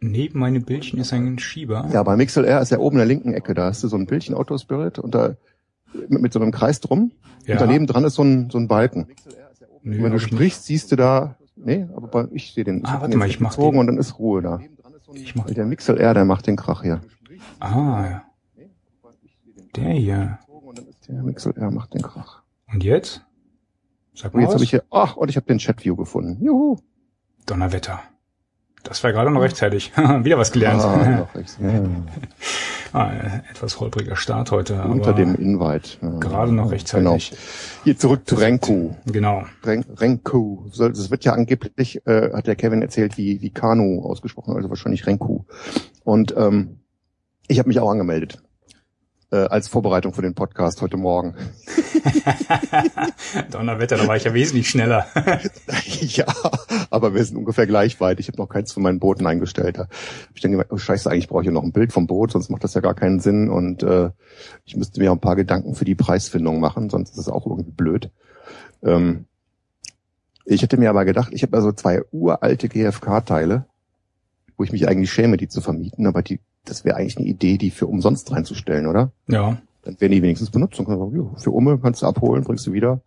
Neben 0.00 0.40
meinem 0.40 0.64
Bildchen 0.64 0.98
ist 0.98 1.12
ein 1.12 1.38
Schieber. 1.38 1.88
Ja, 1.92 2.02
bei 2.02 2.16
MixLR 2.16 2.60
ist 2.60 2.72
ja 2.72 2.78
oben 2.78 2.96
in 2.96 2.98
der 2.98 3.06
linken 3.06 3.34
Ecke, 3.34 3.54
da 3.54 3.66
hast 3.66 3.84
du 3.84 3.88
so 3.88 3.96
ein 3.96 4.06
Bildchen 4.06 4.34
Autospirit 4.34 4.98
und 4.98 5.14
da 5.14 5.36
mit, 6.08 6.22
mit 6.22 6.32
so 6.32 6.40
einem 6.40 6.50
Kreis 6.52 6.80
drum. 6.80 7.12
Ja. 7.46 7.54
Und 7.54 7.60
daneben 7.62 7.86
dran 7.86 8.04
ist 8.04 8.14
so 8.14 8.22
ein, 8.22 8.50
so 8.50 8.58
ein 8.58 8.68
Balken. 8.68 9.08
Nö, 9.82 9.96
Und 9.96 10.02
wenn 10.04 10.10
du 10.12 10.16
ich 10.16 10.22
sprichst, 10.22 10.64
siehst 10.64 10.92
du 10.92 10.96
da, 10.96 11.36
nee, 11.56 11.86
aber 11.96 12.06
bei, 12.08 12.28
ich 12.32 12.52
sehe 12.54 12.64
den. 12.64 12.84
Ah, 12.84 12.92
hab 12.92 13.00
warte 13.00 13.10
den 13.10 13.18
mal, 13.18 13.24
jetzt 13.26 13.34
ich 13.34 13.40
mach 13.40 13.54
den- 13.56 13.76
Und 13.76 13.86
dann 13.88 13.98
ist 13.98 14.18
Ruhe 14.18 14.42
da. 14.42 14.60
Ich 15.14 15.34
mach, 15.34 15.46
Der 15.46 15.66
MixLR, 15.66 16.14
der 16.14 16.24
macht 16.24 16.46
den 16.46 16.56
Krach 16.56 16.82
hier. 16.82 17.00
ah, 17.60 18.04
ja. 18.10 18.22
Der 19.76 19.90
hier. 19.90 20.38
Der 21.08 21.22
MixLR 21.22 21.70
macht 21.70 21.94
den 21.94 22.02
Krach. 22.02 22.42
Und 22.72 22.84
jetzt? 22.84 23.24
Sag 24.14 24.32
Und 24.32 24.34
mal 24.34 24.40
jetzt 24.42 24.48
was. 24.50 24.54
habe 24.56 24.64
ich 24.64 24.70
hier, 24.70 24.84
ach, 24.90 25.16
und 25.16 25.28
ich 25.28 25.36
habe 25.36 25.46
den 25.46 25.58
Chatview 25.58 25.96
gefunden. 25.96 26.42
Juhu. 26.44 26.76
Donnerwetter. 27.46 28.00
Das 28.82 29.02
war 29.04 29.12
gerade 29.12 29.30
noch 29.30 29.40
rechtzeitig. 29.40 29.92
Wieder 29.96 30.38
was 30.38 30.52
gelernt. 30.52 30.82
Ah. 30.82 31.28
Ah, 32.94 33.10
etwas 33.50 33.80
holpriger 33.80 34.16
Start 34.16 34.50
heute. 34.50 34.82
Unter 34.82 35.14
dem 35.14 35.34
Invite. 35.34 35.96
Gerade 36.20 36.52
noch 36.52 36.70
rechtzeitig. 36.70 37.30
Genau. 37.30 37.40
Hier 37.84 37.96
zurück 37.96 38.28
zu 38.28 38.34
Renku. 38.34 38.90
Genau. 39.06 39.44
Ren 39.64 39.82
Renku. 39.96 40.64
Soll- 40.72 40.92
Das 40.92 41.10
wird 41.10 41.24
ja 41.24 41.32
angeblich, 41.32 42.06
äh, 42.06 42.34
hat 42.34 42.46
der 42.46 42.54
Kevin 42.54 42.82
erzählt, 42.82 43.16
wie, 43.16 43.40
wie 43.40 43.48
Kanu 43.48 44.02
ausgesprochen, 44.04 44.54
also 44.54 44.68
wahrscheinlich 44.68 45.06
Renku. 45.06 45.44
Und 46.04 46.34
ähm, 46.36 46.80
ich 47.48 47.58
habe 47.58 47.68
mich 47.68 47.80
auch 47.80 47.90
angemeldet. 47.90 48.42
Äh, 49.32 49.48
als 49.48 49.66
Vorbereitung 49.66 50.12
für 50.12 50.20
den 50.20 50.34
Podcast 50.34 50.82
heute 50.82 50.98
Morgen. 50.98 51.34
Donnerwetter, 53.50 53.96
da 53.96 54.06
war 54.06 54.14
ich 54.14 54.24
ja 54.24 54.34
wesentlich 54.34 54.68
schneller. 54.68 55.06
ja, 56.00 56.26
aber 56.90 57.14
wir 57.14 57.24
sind 57.24 57.38
ungefähr 57.38 57.66
gleich 57.66 57.98
weit. 57.98 58.20
Ich 58.20 58.28
habe 58.28 58.36
noch 58.36 58.50
keins 58.50 58.74
von 58.74 58.82
meinen 58.82 59.00
Booten 59.00 59.26
eingestellt. 59.26 59.78
Da 59.78 59.88
ich 60.34 60.42
dann 60.42 60.50
gemerkt, 60.50 60.70
oh 60.70 60.76
scheiße, 60.76 61.10
eigentlich 61.10 61.28
brauche 61.28 61.40
ich 61.40 61.46
ja 61.46 61.52
noch 61.52 61.62
ein 61.62 61.72
Bild 61.72 61.94
vom 61.94 62.06
Boot, 62.06 62.32
sonst 62.32 62.50
macht 62.50 62.62
das 62.62 62.74
ja 62.74 62.82
gar 62.82 62.92
keinen 62.92 63.20
Sinn. 63.20 63.48
Und 63.48 63.82
äh, 63.82 64.10
ich 64.66 64.76
müsste 64.76 65.00
mir 65.00 65.10
auch 65.10 65.16
ein 65.16 65.20
paar 65.22 65.36
Gedanken 65.36 65.74
für 65.74 65.86
die 65.86 65.94
Preisfindung 65.94 66.60
machen, 66.60 66.90
sonst 66.90 67.12
ist 67.12 67.18
es 67.18 67.28
auch 67.30 67.46
irgendwie 67.46 67.70
blöd. 67.70 68.10
Ähm, 68.82 69.24
ich 70.44 70.60
hätte 70.60 70.76
mir 70.76 70.90
aber 70.90 71.06
gedacht, 71.06 71.32
ich 71.32 71.42
habe 71.42 71.56
also 71.56 71.72
zwei 71.72 72.02
uralte 72.10 72.68
GFK-Teile, 72.68 73.64
wo 74.58 74.64
ich 74.64 74.72
mich 74.72 74.86
eigentlich 74.86 75.10
schäme, 75.10 75.38
die 75.38 75.48
zu 75.48 75.62
vermieten, 75.62 76.06
aber 76.06 76.20
die, 76.20 76.38
das 76.64 76.84
wäre 76.84 76.96
eigentlich 76.96 77.16
eine 77.16 77.26
Idee, 77.26 77.58
die 77.58 77.70
für 77.70 77.86
umsonst 77.86 78.30
reinzustellen, 78.30 78.86
oder? 78.86 79.12
ja. 79.28 79.58
Dann 79.84 80.00
werden 80.00 80.12
die 80.12 80.22
wenigstens 80.22 80.50
benutzt 80.50 80.78
und 80.78 80.86
sagen, 80.86 81.36
für 81.38 81.50
Umme 81.50 81.76
kannst 81.82 82.02
du 82.02 82.06
abholen, 82.06 82.44
bringst 82.44 82.64
du 82.68 82.72
wieder. 82.72 83.00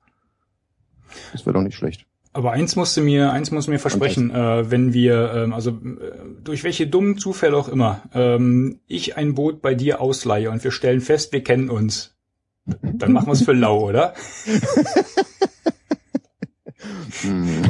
Das 1.31 1.45
wäre 1.45 1.53
doch 1.53 1.61
nicht 1.61 1.77
schlecht. 1.77 2.05
Aber 2.33 2.51
eins 2.51 2.75
musste 2.75 2.99
mir, 2.99 3.31
eins 3.31 3.51
muss 3.51 3.67
mir 3.67 3.79
versprechen, 3.79 4.29
äh, 4.29 4.69
wenn 4.69 4.91
wir, 4.91 5.33
ähm, 5.33 5.53
also 5.53 5.69
äh, 5.71 6.11
durch 6.43 6.65
welche 6.65 6.85
dummen 6.85 7.17
Zufälle 7.17 7.55
auch 7.55 7.69
immer, 7.69 8.01
ähm, 8.13 8.81
ich 8.87 9.15
ein 9.15 9.35
Boot 9.35 9.61
bei 9.61 9.73
dir 9.73 10.01
ausleihe 10.01 10.51
und 10.51 10.65
wir 10.65 10.71
stellen 10.71 10.99
fest, 10.99 11.31
wir 11.31 11.43
kennen 11.45 11.69
uns. 11.69 12.13
Dann 12.65 13.13
machen 13.13 13.27
wir 13.27 13.33
es 13.33 13.43
für 13.43 13.53
lau, 13.53 13.87
oder? 13.87 14.13
Hm. 17.21 17.63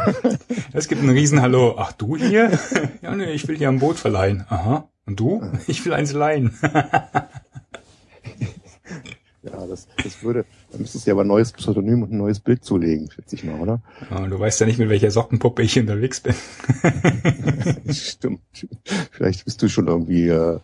Es 0.74 0.90
gibt 0.90 1.02
einen 1.02 1.12
riesen 1.12 1.42
Hallo. 1.42 1.76
Ach, 1.78 1.94
du 1.94 2.18
hier? 2.18 2.60
Ja, 3.02 3.16
nee, 3.16 3.32
ich 3.32 3.48
will 3.48 3.58
hier 3.58 3.70
ein 3.70 3.80
Boot 3.80 3.98
verleihen. 3.98 4.44
Aha. 4.50 4.90
Und 5.06 5.20
du? 5.20 5.42
Ich 5.68 5.86
will 5.86 5.94
eins 5.94 6.14
leihen. 6.14 6.58
Ja, 9.46 9.68
das, 9.68 9.88
das 10.04 10.24
würde, 10.24 10.44
da 10.72 10.80
müsstest 10.80 11.06
du 11.06 11.12
ja 11.12 11.14
aber 11.14 11.24
ein 11.24 11.28
neues 11.28 11.52
Pseudonym 11.52 12.02
und 12.02 12.12
ein 12.12 12.18
neues 12.18 12.40
Bild 12.40 12.64
zulegen, 12.64 13.12
schätze 13.12 13.36
ich 13.36 13.44
mal, 13.44 13.60
oder? 13.60 13.80
Ja, 14.10 14.26
du 14.26 14.40
weißt 14.40 14.60
ja 14.60 14.66
nicht, 14.66 14.80
mit 14.80 14.90
welcher 14.90 15.12
Sockenpuppe 15.12 15.62
ich 15.62 15.78
unterwegs 15.78 16.20
bin. 16.20 16.34
Stimmt. 17.94 18.42
Vielleicht 19.12 19.46
bist 19.46 19.62
du 19.62 19.70
schon 19.70 19.88
irgendwie 19.88 20.30
äh, 20.30 20.60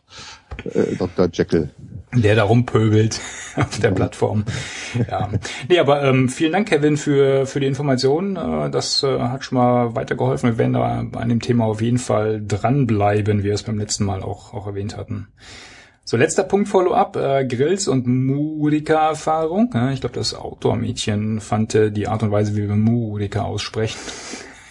äh, 0.63 0.95
Dr. 0.95 1.29
Jekyll. 1.31 1.69
Der 2.13 2.35
da 2.35 2.43
rumpöbelt 2.43 3.21
auf 3.55 3.79
der 3.79 3.91
Plattform. 3.91 4.43
Ja. 5.09 5.29
Nee, 5.69 5.79
aber 5.79 6.03
ähm, 6.03 6.27
vielen 6.27 6.51
Dank, 6.51 6.67
Kevin, 6.67 6.97
für, 6.97 7.45
für 7.45 7.59
die 7.59 7.67
Informationen. 7.67 8.35
Äh, 8.35 8.69
das 8.69 9.03
äh, 9.03 9.19
hat 9.19 9.45
schon 9.45 9.57
mal 9.57 9.95
weitergeholfen. 9.95 10.51
Wir 10.51 10.57
werden 10.57 10.73
da 10.73 11.05
an 11.19 11.29
dem 11.29 11.39
Thema 11.39 11.65
auf 11.65 11.81
jeden 11.81 11.99
Fall 11.99 12.41
dranbleiben, 12.45 13.39
wie 13.39 13.45
wir 13.45 13.53
es 13.53 13.63
beim 13.63 13.79
letzten 13.79 14.03
Mal 14.03 14.23
auch, 14.23 14.53
auch 14.53 14.67
erwähnt 14.67 14.97
hatten. 14.97 15.27
So, 16.03 16.17
letzter 16.17 16.43
Punkt 16.43 16.67
Follow-up, 16.67 17.15
äh, 17.15 17.45
Grills 17.45 17.87
und 17.87 18.05
Murika-Erfahrung. 18.07 19.69
Ja, 19.73 19.91
ich 19.91 20.01
glaube, 20.01 20.15
das 20.15 20.33
Outdoor-Mädchen 20.33 21.39
fand 21.39 21.73
äh, 21.75 21.91
die 21.91 22.07
Art 22.07 22.23
und 22.23 22.31
Weise, 22.31 22.57
wie 22.57 22.67
wir 22.67 22.75
Murika 22.75 23.43
aussprechen, 23.43 23.97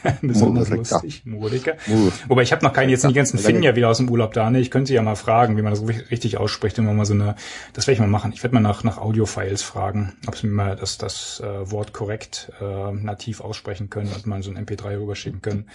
besonders 0.22 0.68
lustig. 0.70 1.22
Murika. 1.24 1.72
Mur. 1.86 2.12
Wobei 2.28 2.42
ich 2.42 2.52
habe 2.52 2.64
noch 2.64 2.72
keine, 2.72 2.90
jetzt 2.90 3.06
die 3.08 3.12
ganzen 3.12 3.38
Finnen 3.38 3.62
ja 3.62 3.76
wieder 3.76 3.88
aus 3.88 3.98
dem 3.98 4.08
Urlaub 4.10 4.32
da, 4.32 4.50
ne? 4.50 4.60
Ich 4.60 4.70
könnte 4.70 4.88
sie 4.88 4.94
ja 4.94 5.02
mal 5.02 5.16
fragen, 5.16 5.56
wie 5.56 5.62
man 5.62 5.72
das 5.72 5.82
ri- 5.82 6.10
richtig 6.10 6.38
ausspricht, 6.38 6.78
wenn 6.78 6.84
man 6.86 6.96
mal 6.96 7.04
so 7.06 7.14
eine, 7.14 7.34
das 7.72 7.86
werde 7.86 7.94
ich 7.94 8.00
mal 8.00 8.06
machen. 8.08 8.32
Ich 8.32 8.42
werde 8.42 8.54
mal 8.54 8.60
nach, 8.60 8.84
nach 8.84 8.98
Audio-Files 8.98 9.62
fragen, 9.62 10.14
ob 10.26 10.36
sie 10.36 10.46
mir 10.46 10.52
mal 10.54 10.76
das, 10.76 10.98
das 10.98 11.40
äh, 11.44 11.70
Wort 11.70 11.92
korrekt 11.92 12.52
äh, 12.60 12.92
nativ 12.92 13.40
aussprechen 13.40 13.90
können 13.90 14.10
und 14.14 14.26
mal 14.26 14.42
so 14.42 14.50
ein 14.50 14.58
MP3 14.64 14.98
rüberschicken 15.00 15.42
können. 15.42 15.68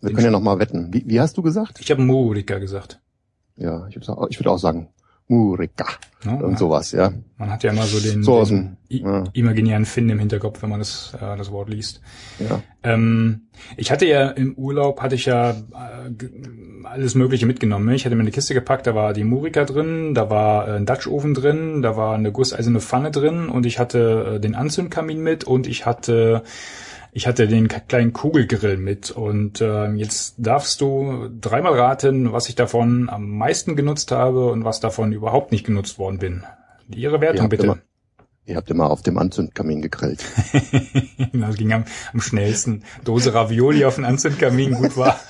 Wir 0.00 0.12
können 0.12 0.24
ja 0.26 0.30
noch 0.30 0.40
mal 0.40 0.58
wetten. 0.58 0.92
Wie, 0.92 1.04
wie 1.06 1.20
hast 1.20 1.36
du 1.36 1.42
gesagt? 1.42 1.78
Ich 1.80 1.90
habe 1.90 2.02
Murika 2.02 2.58
gesagt. 2.58 3.00
Ja, 3.56 3.86
ich 3.88 3.96
würde 3.96 4.08
auch, 4.16 4.28
ich 4.30 4.38
würd 4.38 4.46
auch 4.48 4.58
sagen 4.58 4.88
Murika 5.28 5.86
Ne? 6.24 6.36
und 6.36 6.56
sowas, 6.58 6.92
ja. 6.92 7.12
Man 7.36 7.50
hat 7.50 7.64
ja 7.64 7.72
immer 7.72 7.82
so 7.82 7.98
den, 7.98 8.22
So 8.22 8.44
den 8.44 8.76
ja. 8.88 9.24
imaginären 9.32 9.84
Finn 9.84 10.08
im 10.08 10.20
Hinterkopf, 10.20 10.62
wenn 10.62 10.70
man 10.70 10.78
das, 10.78 11.14
äh, 11.20 11.36
das 11.36 11.50
Wort 11.50 11.68
liest. 11.68 12.00
ja. 12.38 12.62
Ähm, 12.84 13.48
ich 13.76 13.90
hatte 13.90 14.06
ja 14.06 14.30
im 14.30 14.54
Urlaub, 14.54 15.00
hatte 15.00 15.14
ich 15.16 15.26
ja 15.26 15.50
äh, 15.50 15.54
alles 16.84 17.14
Mögliche 17.14 17.46
mitgenommen. 17.46 17.86
ne? 17.86 17.94
Ich 17.94 18.04
hatte 18.04 18.14
mir 18.14 18.22
eine 18.22 18.30
Kiste 18.30 18.54
gepackt, 18.54 18.86
da 18.86 18.94
war 18.94 19.12
die 19.12 19.24
Murika 19.24 19.64
drin, 19.64 20.14
da 20.14 20.30
war 20.30 20.68
äh, 20.68 20.76
ein 20.76 20.86
Dutch 20.86 21.06
Oven 21.08 21.34
drin, 21.34 21.82
da 21.82 21.96
war 21.96 22.14
eine 22.14 22.30
gusseiserne 22.30 22.80
Pfanne 22.80 23.10
drin 23.10 23.48
und 23.48 23.66
ich 23.66 23.78
hatte 23.78 24.34
äh, 24.36 24.40
den 24.40 24.54
Anzündkamin 24.54 25.20
mit 25.20 25.44
und 25.44 25.66
ich 25.66 25.86
hatte 25.86 26.42
ich 27.14 27.26
hatte 27.26 27.46
den 27.46 27.68
kleinen 27.68 28.14
Kugelgrill 28.14 28.78
mit 28.78 29.10
und 29.10 29.60
ähm, 29.60 29.96
jetzt 29.96 30.34
darfst 30.38 30.80
du 30.80 31.28
dreimal 31.40 31.78
raten, 31.78 32.32
was 32.32 32.48
ich 32.48 32.54
davon 32.54 33.10
am 33.10 33.28
meisten 33.28 33.76
genutzt 33.76 34.10
habe 34.12 34.50
und 34.50 34.64
was 34.64 34.80
davon 34.80 35.12
überhaupt 35.12 35.52
nicht 35.52 35.66
genutzt 35.66 35.98
worden 35.98 36.18
bin. 36.18 36.44
Ihre 36.88 37.16
Ihr 37.16 37.20
Wertung 37.20 37.50
bitte. 37.50 37.64
immer, 37.64 37.78
ihr 38.46 38.56
habt 38.56 38.70
immer 38.70 38.90
auf 38.90 39.02
dem 39.02 39.18
Anzündkamin 39.18 39.82
gegrillt. 39.82 40.24
das 41.34 41.56
ging 41.56 41.74
am, 41.74 41.84
am 42.14 42.20
schnellsten. 42.22 42.82
Dose 43.04 43.34
Ravioli 43.34 43.84
auf 43.84 43.96
den 43.96 44.06
Anzündkamin, 44.06 44.72
gut 44.72 44.96
war. 44.96 45.20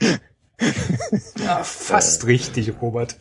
ja, 1.44 1.62
fast 1.62 2.26
richtig, 2.26 2.72
Robert. 2.80 3.18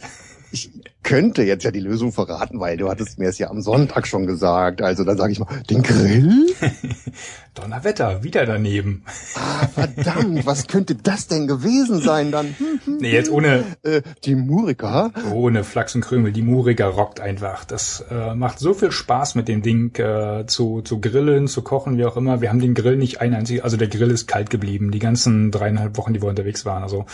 Ich 0.54 0.72
könnte 1.04 1.44
jetzt 1.44 1.64
ja 1.64 1.72
die 1.72 1.80
Lösung 1.80 2.12
verraten, 2.12 2.60
weil 2.60 2.78
du 2.78 2.90
hattest 2.90 3.20
mir 3.20 3.30
es 3.30 3.38
ja 3.38 3.50
am 3.50 3.62
Sonntag 3.62 4.08
schon 4.08 4.28
gesagt. 4.28 4.82
Also 4.82 5.04
dann 5.04 5.18
sage 5.18 5.32
ich 5.34 5.40
mal, 5.40 5.48
den 5.70 5.82
Grill? 5.82 6.48
Donnerwetter, 7.54 8.24
wieder 8.24 8.46
daneben. 8.46 9.04
Ah, 9.36 9.68
verdammt, 9.68 10.46
was 10.46 10.68
könnte 10.68 10.96
das 10.96 11.28
denn 11.28 11.48
gewesen 11.48 12.00
sein 12.00 12.32
dann? 12.32 12.56
Nee, 13.00 13.12
jetzt 13.12 13.32
ohne, 13.32 13.64
äh, 13.84 14.02
die 14.26 14.36
Murika? 14.36 15.12
ohne 15.32 15.64
Flachs 15.64 15.96
und 15.96 16.02
Krümel. 16.02 16.32
Die 16.32 16.42
Muriger 16.42 16.88
rockt 16.88 17.20
einfach. 17.20 17.66
Das 17.66 18.04
äh, 18.10 18.36
macht 18.36 18.60
so 18.60 18.74
viel 18.74 18.92
Spaß 18.92 19.36
mit 19.36 19.48
dem 19.48 19.62
Ding 19.62 19.96
äh, 19.98 20.46
zu, 20.46 20.82
zu 20.82 21.00
grillen, 21.00 21.48
zu 21.48 21.62
kochen, 21.62 21.98
wie 21.98 22.06
auch 22.06 22.18
immer. 22.18 22.42
Wir 22.42 22.50
haben 22.50 22.60
den 22.60 22.74
Grill 22.74 22.98
nicht 22.98 23.22
ein 23.22 23.34
einzig, 23.34 23.64
also 23.64 23.78
der 23.78 23.88
Grill 23.88 24.12
ist 24.12 24.28
kalt 24.28 24.50
geblieben, 24.50 24.92
die 24.92 25.00
ganzen 25.00 25.52
dreieinhalb 25.52 25.98
Wochen, 25.98 26.14
die 26.14 26.22
wir 26.22 26.30
unterwegs 26.30 26.66
waren. 26.66 26.84
Also 26.84 27.06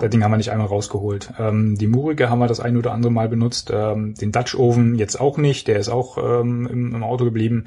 das 0.00 0.10
Ding 0.10 0.22
haben 0.22 0.32
wir 0.32 0.36
nicht 0.36 0.50
einmal 0.50 0.66
rausgeholt. 0.68 1.32
Ähm, 1.38 1.76
die 1.76 1.86
Muriger 1.86 2.28
haben 2.30 2.38
wir 2.38 2.48
das 2.48 2.60
ein 2.60 2.76
oder 2.76 2.92
andere 2.92 3.12
Mal 3.12 3.28
benutzt. 3.38 3.70
Ähm, 3.72 4.14
den 4.14 4.32
Dutch 4.32 4.54
Oven 4.54 4.96
jetzt 4.96 5.20
auch 5.20 5.38
nicht, 5.38 5.68
der 5.68 5.78
ist 5.78 5.88
auch 5.88 6.18
ähm, 6.18 6.66
im, 6.66 6.94
im 6.94 7.02
Auto 7.02 7.24
geblieben. 7.24 7.66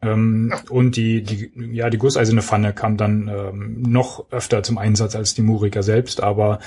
Ähm, 0.00 0.54
und 0.70 0.96
die, 0.96 1.22
die, 1.22 1.50
ja, 1.72 1.90
die 1.90 1.98
gusseiserne 1.98 2.42
Pfanne 2.42 2.72
kam 2.72 2.96
dann 2.96 3.28
ähm, 3.28 3.82
noch 3.82 4.30
öfter 4.30 4.62
zum 4.62 4.78
Einsatz 4.78 5.16
als 5.16 5.34
die 5.34 5.42
Muriker 5.42 5.82
selbst, 5.82 6.22
aber 6.22 6.60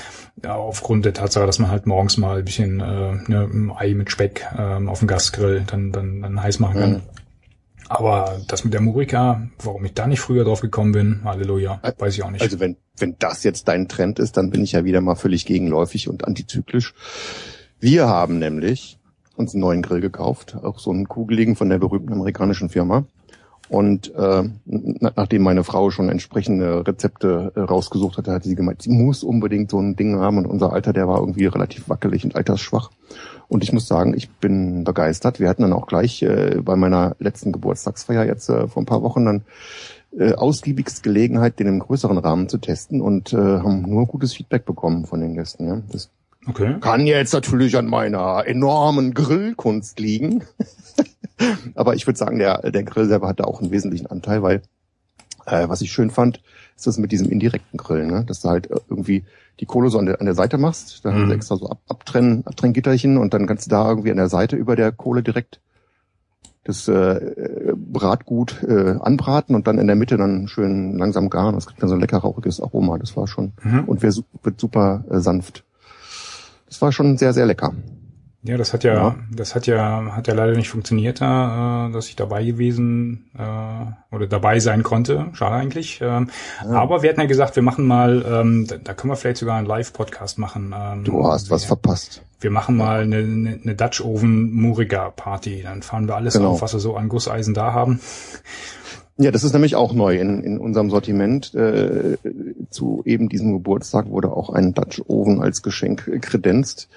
ja, 0.43 0.55
aufgrund 0.55 1.05
der 1.05 1.13
Tatsache, 1.13 1.45
dass 1.45 1.60
man 1.60 1.71
halt 1.71 1.88
morgens 1.88 2.17
mal 2.17 2.39
ein 2.39 2.45
bisschen 2.45 2.81
äh, 2.81 3.13
ne, 3.31 3.50
ein 3.53 3.71
Ei 3.74 3.93
mit 3.93 4.12
Speck 4.12 4.45
ähm, 4.57 4.89
auf 4.89 5.00
dem 5.00 5.07
Gasgrill 5.07 5.63
dann, 5.65 5.93
dann, 5.93 6.21
dann 6.21 6.43
heiß 6.43 6.60
machen 6.60 6.79
kann. 6.79 6.91
Mhm. 6.91 7.01
Aber 7.88 8.39
das 8.48 8.63
mit 8.63 8.74
der 8.74 8.81
Murika, 8.81 9.48
warum 9.60 9.83
ich 9.83 9.93
da 9.93 10.07
nicht 10.07 10.21
früher 10.21 10.45
drauf 10.45 10.62
gekommen 10.62 10.93
bin, 10.93 11.21
Halleluja, 11.25 11.81
weiß 11.98 12.13
ich 12.13 12.24
auch 12.24 12.31
nicht. 12.31 12.41
Also 12.41 12.60
wenn, 12.62 12.77
wenn 12.98 13.17
das 13.19 13.43
jetzt 13.43 13.67
dein 13.67 13.89
Trend 13.89 14.17
ist, 14.17 14.38
dann 14.38 14.50
bin 14.50 14.63
ich 14.63 14.71
ja 14.71 14.86
wieder 14.86 15.01
mal 15.01 15.15
völlig 15.15 15.45
gegenläufig 15.45 16.07
und 16.07 16.25
antizyklisch. 16.25 16.93
Wir 17.81 18.07
haben 18.07 18.38
nämlich 18.38 19.00
uns 19.35 19.55
einen 19.55 19.61
neuen 19.61 19.81
Grill 19.81 20.01
gekauft, 20.01 20.55
auch 20.61 20.77
so 20.77 20.91
einen 20.91 21.07
kugeligen 21.07 21.55
von 21.55 21.67
der 21.67 21.79
berühmten 21.79 22.13
amerikanischen 22.13 22.69
Firma. 22.69 23.05
Und 23.69 24.13
äh, 24.13 24.43
na, 24.65 25.11
nachdem 25.15 25.41
meine 25.41 25.63
Frau 25.63 25.89
schon 25.89 26.09
entsprechende 26.09 26.85
Rezepte 26.85 27.51
äh, 27.55 27.59
rausgesucht 27.61 28.17
hatte, 28.17 28.33
hat 28.33 28.43
sie 28.43 28.53
gemeint, 28.53 28.83
sie 28.83 28.91
muss 28.91 29.23
unbedingt 29.23 29.71
so 29.71 29.79
ein 29.79 29.95
Ding 29.95 30.19
haben. 30.19 30.38
Und 30.38 30.45
unser 30.45 30.73
Alter, 30.73 30.93
der 30.93 31.07
war 31.07 31.19
irgendwie 31.21 31.47
relativ 31.47 31.89
wackelig 31.89 32.23
und 32.23 32.35
altersschwach. 32.35 32.91
Und 33.47 33.63
ich 33.63 33.73
muss 33.73 33.88
sagen, 33.88 34.13
ich 34.13 34.29
bin 34.29 34.83
begeistert. 34.83 35.39
Wir 35.39 35.50
hatten 35.50 35.63
dann 35.63 35.73
auch 35.73 35.88
gleich 35.88 36.21
äh, 36.21 36.59
bei 36.61 36.75
meiner 36.75 37.15
letzten 37.17 37.51
Geburtstagsfeier 37.51 38.25
jetzt 38.25 38.47
äh, 38.50 38.67
vor 38.67 38.83
ein 38.83 38.85
paar 38.88 39.01
Wochen 39.01 39.25
dann 39.25 39.41
äh, 40.15 40.33
ausgiebigst 40.33 41.01
Gelegenheit, 41.01 41.57
den 41.57 41.65
im 41.65 41.79
größeren 41.79 42.19
Rahmen 42.19 42.47
zu 42.47 42.59
testen 42.59 43.01
und 43.01 43.33
äh, 43.33 43.38
haben 43.38 43.81
nur 43.81 44.05
gutes 44.05 44.33
Feedback 44.33 44.65
bekommen 44.65 45.07
von 45.07 45.19
den 45.19 45.33
Gästen. 45.33 45.67
Ja. 45.67 45.81
Das 45.91 46.11
okay. 46.48 46.75
kann 46.79 47.05
jetzt 47.05 47.33
natürlich 47.33 47.77
an 47.77 47.88
meiner 47.88 48.43
enormen 48.45 49.13
Grillkunst 49.13 50.00
liegen. 50.00 50.43
Aber 51.75 51.95
ich 51.95 52.05
würde 52.07 52.17
sagen, 52.19 52.38
der, 52.39 52.69
der 52.71 52.83
Grill 52.83 53.07
selber 53.07 53.27
hat 53.27 53.39
da 53.39 53.45
auch 53.45 53.62
einen 53.62 53.71
wesentlichen 53.71 54.07
Anteil, 54.07 54.43
weil 54.43 54.62
äh, 55.48 55.67
was 55.67 55.81
ich 55.81 55.91
schön 55.91 56.12
fand, 56.12 56.41
ist 56.75 56.86
das 56.88 56.98
mit 56.98 57.12
diesem 57.12 57.29
indirekten 57.29 57.77
Grillen, 57.77 58.07
ne? 58.07 58.24
dass 58.25 58.41
du 58.41 58.50
halt 58.50 58.69
äh, 58.69 58.79
irgendwie 58.89 59.25
die 59.60 59.65
Kohle 59.65 59.89
so 59.89 59.98
an 60.00 60.05
der, 60.05 60.19
an 60.19 60.25
der 60.25 60.36
Seite 60.36 60.57
machst, 60.57 61.03
da 61.03 61.12
haben 61.13 61.25
Mhm. 61.25 61.31
extra 61.31 61.55
so 61.57 61.67
Ab 61.69 61.79
Abtrennen, 61.88 62.45
Abtrenngitterchen 62.45 63.17
und 63.17 63.33
dann 63.33 63.48
kannst 63.48 63.65
du 63.67 63.69
da 63.71 63.88
irgendwie 63.89 64.12
an 64.12 64.17
der 64.17 64.29
Seite 64.29 64.55
über 64.55 64.75
der 64.75 64.91
Kohle 64.91 65.24
direkt 65.24 65.60
das 66.63 66.88
äh, 66.88 67.74
Bratgut 67.75 68.62
äh, 68.63 68.95
anbraten 69.00 69.55
und 69.55 69.65
dann 69.65 69.79
in 69.79 69.88
der 69.88 69.95
Mitte 69.95 70.17
dann 70.17 70.48
schön 70.48 70.95
langsam 70.98 71.31
garen. 71.31 71.55
Das 71.55 71.65
kriegt 71.65 71.81
dann 71.81 71.89
so 71.89 71.95
ein 71.95 72.01
lecker 72.01 72.19
rauchiges 72.19 72.62
Aroma. 72.62 73.00
Das 73.00 73.17
war 73.17 73.27
schon 73.27 73.53
Mhm. 73.63 73.86
und 73.86 74.03
wird 74.03 74.60
super 74.60 75.03
äh, 75.10 75.19
sanft. 75.19 75.63
Das 76.72 76.82
war 76.82 76.94
schon 76.94 77.18
sehr, 77.18 77.34
sehr 77.34 77.46
lecker. 77.46 77.74
Ja, 78.44 78.58
das 78.58 78.74
hat 78.74 78.86
ja, 78.86 78.94
ja, 78.94 79.16
das 79.30 79.56
hat 79.56 79.68
ja, 79.68 80.16
hat 80.16 80.28
ja 80.28 80.34
leider 80.34 80.54
nicht 80.54 80.70
funktioniert, 80.70 81.22
äh, 81.22 81.92
dass 81.92 82.08
ich 82.08 82.16
dabei 82.16 82.46
gewesen 82.46 83.30
äh, 83.38 84.16
oder 84.16 84.25
dabei 84.25 84.60
sein 84.60 84.82
konnte. 84.82 85.28
Schade 85.34 85.56
eigentlich. 85.56 86.00
Ähm, 86.01 86.30
ja. 86.63 86.72
Aber 86.72 87.04
wir 87.04 87.10
hatten 87.10 87.20
ja 87.20 87.28
gesagt, 87.28 87.58
wir 87.58 87.62
machen 87.62 87.86
mal, 87.86 88.25
ähm, 88.25 88.68
da, 88.68 88.78
da 88.78 88.94
können 88.94 89.12
wir 89.12 89.18
vielleicht 89.18 89.38
sogar 89.38 89.58
einen 89.58 89.68
Live-Podcast 89.68 90.40
machen. 90.40 90.74
Ähm, 90.75 91.04
du 91.04 91.28
hast 91.28 91.50
wir, 91.50 91.56
was 91.56 91.66
verpasst. 91.66 92.24
Wir 92.40 92.51
machen 92.51 92.78
mal 92.78 93.01
eine, 93.01 93.18
eine, 93.18 93.60
eine 93.62 93.75
Dutch 93.75 94.01
Oven 94.01 94.51
Muriga 94.54 95.12
Party. 95.12 95.62
Dann 95.63 95.84
fahren 95.84 96.08
wir 96.08 96.16
alles 96.16 96.34
genau. 96.34 96.51
auf, 96.51 96.62
was 96.62 96.74
wir 96.74 96.80
so 96.80 96.96
an 96.96 97.10
Gusseisen 97.10 97.54
da 97.54 97.74
haben. 97.74 98.00
Ja, 99.18 99.32
das 99.32 99.44
ist 99.44 99.53
nämlich 99.53 99.75
auch 99.75 99.94
neu 99.94 100.18
in, 100.18 100.44
in 100.44 100.58
unserem 100.58 100.89
Sortiment. 100.89 101.53
Äh, 101.53 102.18
zu 102.70 103.03
eben 103.06 103.30
diesem 103.30 103.51
Geburtstag 103.53 104.10
wurde 104.10 104.32
auch 104.32 104.50
ein 104.50 104.74
Dutch 104.74 105.01
Oven 105.08 105.41
als 105.41 105.62
Geschenk 105.62 106.22
kredenzt. 106.22 106.89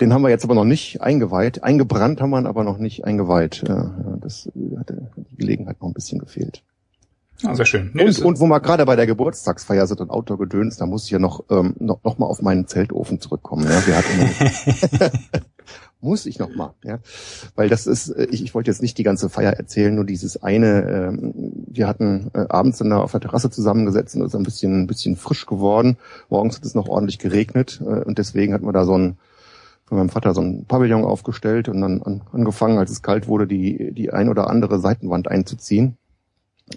Den 0.00 0.12
haben 0.12 0.22
wir 0.22 0.28
jetzt 0.28 0.44
aber 0.44 0.54
noch 0.54 0.64
nicht 0.64 1.00
eingeweiht. 1.00 1.64
Eingebrannt 1.64 2.20
haben 2.20 2.30
wir 2.30 2.38
ihn 2.38 2.46
aber 2.46 2.64
noch 2.64 2.78
nicht 2.78 3.04
eingeweiht. 3.04 3.64
Das 4.20 4.50
hat 4.78 4.92
die 5.16 5.36
Gelegenheit 5.36 5.80
noch 5.80 5.88
ein 5.88 5.94
bisschen 5.94 6.18
gefehlt. 6.18 6.62
Ah, 7.44 7.54
sehr 7.54 7.66
schön. 7.66 7.90
Nee, 7.92 8.04
und, 8.04 8.18
und 8.22 8.40
wo 8.40 8.46
wir 8.46 8.60
gerade 8.60 8.84
bei 8.86 8.96
der 8.96 9.06
Geburtstagsfeier 9.06 9.86
sind 9.86 10.00
und 10.00 10.10
Outdoor-Gedöns, 10.10 10.76
da 10.78 10.86
muss 10.86 11.04
ich 11.04 11.10
ja 11.10 11.18
noch, 11.18 11.44
ähm, 11.50 11.74
noch, 11.78 12.02
noch 12.02 12.18
mal 12.18 12.26
auf 12.26 12.40
meinen 12.40 12.66
Zeltofen 12.66 13.20
zurückkommen. 13.20 13.64
Ja. 13.64 13.86
Wir 13.86 13.96
hatten 13.96 15.18
muss 16.00 16.26
ich 16.26 16.38
noch 16.38 16.54
mal, 16.54 16.74
ja, 16.84 16.98
weil 17.54 17.68
das 17.68 17.86
ist, 17.86 18.10
äh, 18.10 18.26
ich, 18.30 18.42
ich 18.42 18.54
wollte 18.54 18.70
jetzt 18.70 18.82
nicht 18.82 18.98
die 18.98 19.02
ganze 19.02 19.28
Feier 19.28 19.52
erzählen, 19.52 19.94
nur 19.94 20.04
dieses 20.04 20.42
eine. 20.42 20.82
Ähm, 20.82 21.32
wir 21.68 21.88
hatten 21.88 22.30
äh, 22.34 22.46
abends 22.48 22.78
dann 22.78 22.90
da 22.90 22.98
auf 22.98 23.12
der 23.12 23.20
Terrasse 23.20 23.50
zusammengesetzt 23.50 24.14
und 24.14 24.22
ist 24.22 24.34
ein 24.34 24.42
bisschen, 24.42 24.82
ein 24.82 24.86
bisschen 24.86 25.16
frisch 25.16 25.46
geworden. 25.46 25.96
Morgens 26.28 26.56
hat 26.56 26.64
es 26.64 26.74
noch 26.74 26.88
ordentlich 26.88 27.18
geregnet 27.18 27.80
äh, 27.80 28.04
und 28.04 28.18
deswegen 28.18 28.52
hatten 28.52 28.66
wir 28.66 28.72
da 28.72 28.84
so 28.84 28.96
ein 28.96 29.16
von 29.86 29.98
meinem 29.98 30.08
Vater 30.08 30.34
so 30.34 30.40
ein 30.40 30.64
Pavillon 30.66 31.04
aufgestellt 31.04 31.68
und 31.68 31.80
dann 31.80 32.02
an, 32.02 32.22
angefangen, 32.32 32.78
als 32.78 32.90
es 32.90 33.02
kalt 33.02 33.28
wurde, 33.28 33.46
die, 33.46 33.92
die 33.92 34.12
ein 34.12 34.28
oder 34.28 34.50
andere 34.50 34.80
Seitenwand 34.80 35.28
einzuziehen. 35.28 35.96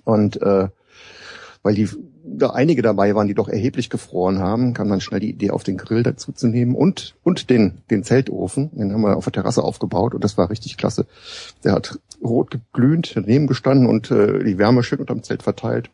Und 0.03 0.39
äh, 0.43 0.67
weil 1.63 1.75
die 1.75 1.89
da 2.23 2.51
einige 2.51 2.81
dabei 2.81 3.15
waren, 3.15 3.27
die 3.27 3.33
doch 3.33 3.49
erheblich 3.49 3.89
gefroren 3.89 4.39
haben, 4.39 4.73
kam 4.73 4.89
dann 4.89 5.01
schnell 5.01 5.19
die 5.19 5.31
Idee, 5.31 5.51
auf 5.51 5.63
den 5.63 5.77
Grill 5.77 6.03
dazu 6.03 6.31
zu 6.31 6.47
nehmen 6.47 6.75
und, 6.75 7.15
und 7.23 7.49
den, 7.49 7.81
den 7.89 8.03
Zeltofen. 8.03 8.69
Den 8.77 8.93
haben 8.93 9.01
wir 9.01 9.17
auf 9.17 9.25
der 9.25 9.33
Terrasse 9.33 9.63
aufgebaut 9.63 10.13
und 10.13 10.23
das 10.23 10.37
war 10.37 10.49
richtig 10.49 10.77
klasse. 10.77 11.05
Der 11.63 11.73
hat 11.73 11.99
rot 12.23 12.51
geglüht, 12.51 13.13
daneben 13.15 13.47
gestanden 13.47 13.87
und 13.87 14.11
äh, 14.11 14.43
die 14.43 14.57
Wärme 14.57 14.83
schön 14.83 14.99
unterm 14.99 15.23
Zelt 15.23 15.43
verteilt. 15.43 15.89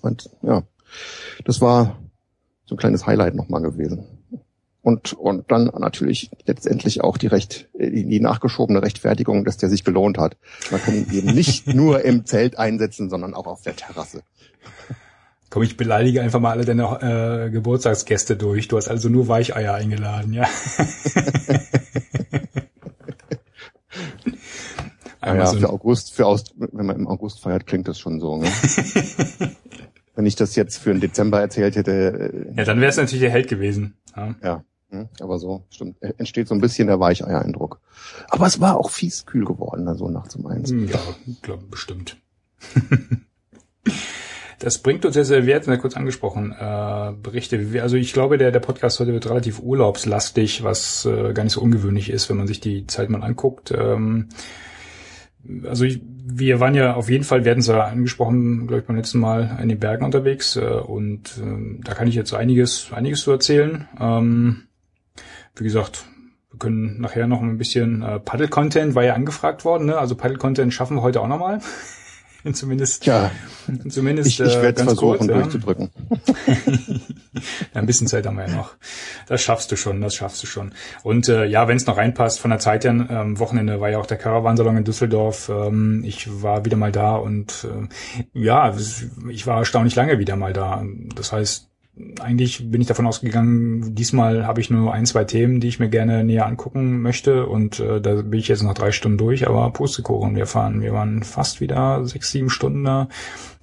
Und 0.00 0.30
ja, 0.42 0.62
das 1.44 1.60
war 1.60 1.98
so 2.64 2.74
ein 2.74 2.78
kleines 2.78 3.06
Highlight 3.06 3.34
nochmal 3.34 3.62
gewesen 3.62 4.17
und, 4.82 5.12
und 5.12 5.50
dann 5.50 5.70
natürlich 5.78 6.30
letztendlich 6.46 7.02
auch 7.02 7.18
die 7.18 7.26
recht, 7.26 7.68
die, 7.74 8.20
nachgeschobene 8.20 8.80
Rechtfertigung, 8.82 9.44
dass 9.44 9.56
der 9.56 9.68
sich 9.68 9.84
gelohnt 9.84 10.18
hat. 10.18 10.36
Man 10.70 10.80
kann 10.80 10.94
ihn 10.94 11.10
eben 11.12 11.34
nicht 11.34 11.66
nur 11.74 12.04
im 12.04 12.24
Zelt 12.26 12.58
einsetzen, 12.58 13.10
sondern 13.10 13.34
auch 13.34 13.46
auf 13.46 13.62
der 13.62 13.74
Terrasse. 13.76 14.22
Komm, 15.50 15.62
ich 15.62 15.76
beleidige 15.76 16.22
einfach 16.22 16.40
mal 16.40 16.52
alle 16.52 16.64
deine 16.64 17.46
äh, 17.46 17.50
Geburtstagsgäste 17.50 18.36
durch. 18.36 18.68
Du 18.68 18.76
hast 18.76 18.88
also 18.88 19.08
nur 19.08 19.28
Weicheier 19.28 19.74
eingeladen, 19.74 20.32
ja. 20.34 20.46
ja, 25.24 25.46
so 25.46 25.58
für 25.58 25.70
August, 25.70 26.12
für 26.14 26.26
August, 26.26 26.54
wenn 26.56 26.86
man 26.86 26.96
im 26.96 27.08
August 27.08 27.40
feiert, 27.40 27.66
klingt 27.66 27.88
das 27.88 27.98
schon 27.98 28.20
so. 28.20 28.36
Ne? 28.36 28.50
wenn 30.18 30.26
ich 30.26 30.34
das 30.34 30.56
jetzt 30.56 30.78
für 30.78 30.90
den 30.90 31.00
Dezember 31.00 31.40
erzählt 31.40 31.76
hätte. 31.76 31.92
Äh, 32.52 32.58
ja, 32.58 32.64
dann 32.64 32.80
wäre 32.80 32.90
es 32.90 32.96
natürlich 32.96 33.20
der 33.20 33.30
Held 33.30 33.46
gewesen. 33.46 33.94
Ja. 34.16 34.34
ja. 34.42 34.64
Hm, 34.90 35.08
aber 35.20 35.38
so, 35.38 35.64
stimmt, 35.68 35.96
entsteht 36.00 36.48
so 36.48 36.54
ein 36.54 36.62
bisschen 36.62 36.88
der 36.88 36.98
Weicheier-Eindruck. 36.98 37.80
Aber 38.30 38.46
es 38.46 38.58
war 38.60 38.78
auch 38.78 38.90
fies 38.90 39.26
kühl 39.26 39.44
geworden, 39.44 39.86
also 39.86 40.08
nachts 40.08 40.34
um 40.36 40.46
eins. 40.46 40.70
Hm, 40.70 40.88
ja, 40.88 41.00
glaube 41.42 41.64
bestimmt. 41.70 42.16
Das 44.58 44.78
bringt 44.78 45.04
uns 45.04 45.14
sehr, 45.14 45.24
sehr 45.24 45.46
wert, 45.46 45.66
kurz 45.80 45.96
angesprochen, 45.96 46.50
äh, 46.50 47.12
Berichte. 47.22 47.80
Also 47.80 47.96
ich 47.96 48.12
glaube, 48.12 48.38
der, 48.38 48.50
der 48.50 48.58
Podcast 48.58 48.98
heute 48.98 49.12
wird 49.12 49.30
relativ 49.30 49.60
urlaubslastig, 49.60 50.64
was 50.64 51.04
äh, 51.04 51.32
gar 51.32 51.44
nicht 51.44 51.52
so 51.52 51.60
ungewöhnlich 51.60 52.10
ist, 52.10 52.28
wenn 52.28 52.38
man 52.38 52.48
sich 52.48 52.58
die 52.58 52.86
Zeit 52.88 53.08
mal 53.08 53.22
anguckt. 53.22 53.70
Ähm, 53.70 54.30
also 55.64 55.84
ich, 55.84 56.00
wir 56.04 56.60
waren 56.60 56.74
ja 56.74 56.94
auf 56.94 57.08
jeden 57.10 57.24
Fall, 57.24 57.44
wir 57.44 57.50
hatten 57.50 57.60
es 57.60 57.66
ja 57.66 57.84
angesprochen, 57.84 58.66
glaube 58.66 58.80
ich, 58.80 58.86
beim 58.86 58.96
letzten 58.96 59.18
Mal 59.18 59.58
in 59.62 59.68
den 59.68 59.78
Bergen 59.78 60.04
unterwegs 60.04 60.56
äh, 60.56 60.60
und 60.60 61.38
äh, 61.38 61.82
da 61.82 61.94
kann 61.94 62.08
ich 62.08 62.14
jetzt 62.14 62.34
einiges, 62.34 62.92
einiges 62.92 63.22
zu 63.22 63.30
erzählen. 63.30 63.88
Ähm, 63.98 64.64
wie 65.56 65.64
gesagt, 65.64 66.06
wir 66.50 66.58
können 66.58 67.00
nachher 67.00 67.26
noch 67.26 67.42
ein 67.42 67.58
bisschen 67.58 68.02
äh, 68.02 68.20
Paddle-Content 68.20 68.94
war 68.94 69.04
ja 69.04 69.14
angefragt 69.14 69.64
worden, 69.64 69.86
ne? 69.86 69.98
Also 69.98 70.14
Paddle-Content 70.14 70.72
schaffen 70.72 70.96
wir 70.96 71.02
heute 71.02 71.20
auch 71.20 71.28
nochmal. 71.28 71.60
zumindest. 72.54 73.06
Ja. 73.06 73.30
Zumindest. 73.88 74.28
Ich, 74.28 74.40
ich 74.40 74.56
äh, 74.56 74.62
werde 74.62 74.84
versuchen 74.84 75.18
kurz, 75.18 75.26
durchzudrücken. 75.26 75.90
ja, 77.74 77.80
ein 77.80 77.86
bisschen 77.86 78.06
Zeit 78.06 78.26
haben 78.26 78.36
wir 78.36 78.48
ja 78.48 78.54
noch. 78.54 78.74
Das 79.26 79.42
schaffst 79.42 79.70
du 79.70 79.76
schon, 79.76 80.00
das 80.00 80.14
schaffst 80.14 80.42
du 80.42 80.46
schon. 80.46 80.72
Und 81.02 81.28
äh, 81.28 81.44
ja, 81.44 81.68
wenn 81.68 81.76
es 81.76 81.86
noch 81.86 81.96
reinpasst, 81.96 82.40
von 82.40 82.50
der 82.50 82.58
Zeit 82.58 82.84
her, 82.84 82.92
ähm, 82.92 83.38
Wochenende 83.38 83.80
war 83.80 83.90
ja 83.90 83.98
auch 83.98 84.06
der 84.06 84.16
Caravansalon 84.16 84.78
in 84.78 84.84
Düsseldorf. 84.84 85.48
Ähm, 85.48 86.02
ich 86.04 86.42
war 86.42 86.64
wieder 86.64 86.76
mal 86.76 86.92
da 86.92 87.16
und 87.16 87.64
äh, 87.64 87.88
ja, 88.32 88.74
ich 89.28 89.46
war 89.46 89.58
erstaunlich 89.58 89.94
lange 89.94 90.18
wieder 90.18 90.36
mal 90.36 90.52
da. 90.52 90.84
Das 91.14 91.32
heißt, 91.32 91.67
eigentlich 92.20 92.70
bin 92.70 92.80
ich 92.80 92.86
davon 92.86 93.06
ausgegangen, 93.06 93.94
diesmal 93.94 94.46
habe 94.46 94.60
ich 94.60 94.70
nur 94.70 94.92
ein, 94.92 95.06
zwei 95.06 95.24
Themen, 95.24 95.60
die 95.60 95.68
ich 95.68 95.78
mir 95.78 95.88
gerne 95.88 96.24
näher 96.24 96.46
angucken 96.46 97.00
möchte 97.02 97.46
und 97.46 97.80
äh, 97.80 98.00
da 98.00 98.22
bin 98.22 98.38
ich 98.38 98.48
jetzt 98.48 98.62
noch 98.62 98.74
drei 98.74 98.92
Stunden 98.92 99.18
durch, 99.18 99.46
aber 99.46 99.70
Pustekuchen, 99.70 100.36
wir 100.36 100.46
fahren, 100.46 100.82
wir 100.82 100.92
waren 100.92 101.22
fast 101.22 101.60
wieder 101.60 102.04
sechs, 102.04 102.30
sieben 102.30 102.50
Stunden 102.50 102.84
da 102.84 103.08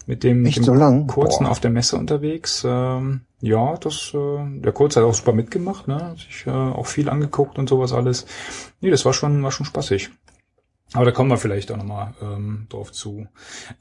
mit 0.08 0.24
dem, 0.24 0.41
mit 0.41 0.56
dem 0.56 0.63
so 0.63 0.74
lang? 0.74 1.08
kurzen 1.08 1.45
Boah. 1.45 1.52
auf 1.52 1.60
der 1.60 1.71
Messe 1.71 1.98
unterwegs. 1.98 2.63
Ähm, 2.67 3.21
ja, 3.41 3.76
das, 3.78 4.12
äh, 4.13 4.60
der 4.60 4.71
Kurz 4.71 4.95
hat 4.95 5.04
auch 5.04 5.13
super 5.13 5.34
mitgemacht, 5.34 5.88
ne? 5.88 5.95
Hat 5.95 6.17
sich 6.17 6.45
äh, 6.45 6.52
auch 6.52 6.86
viel 6.86 7.10
angeguckt 7.10 7.58
und 7.58 7.69
sowas 7.69 7.91
alles. 7.91 8.26
Nee, 8.82 8.91
das 8.91 9.06
war 9.06 9.13
schon, 9.13 9.41
war 9.43 9.52
schon 9.52 9.65
spaßig. 9.65 10.12
Aber 10.95 11.05
da 11.05 11.12
kommen 11.12 11.29
wir 11.29 11.38
vielleicht 11.38 11.71
auch 11.71 11.77
nochmal 11.77 12.13
ähm, 12.21 12.67
drauf 12.69 12.91
zu. 12.91 13.27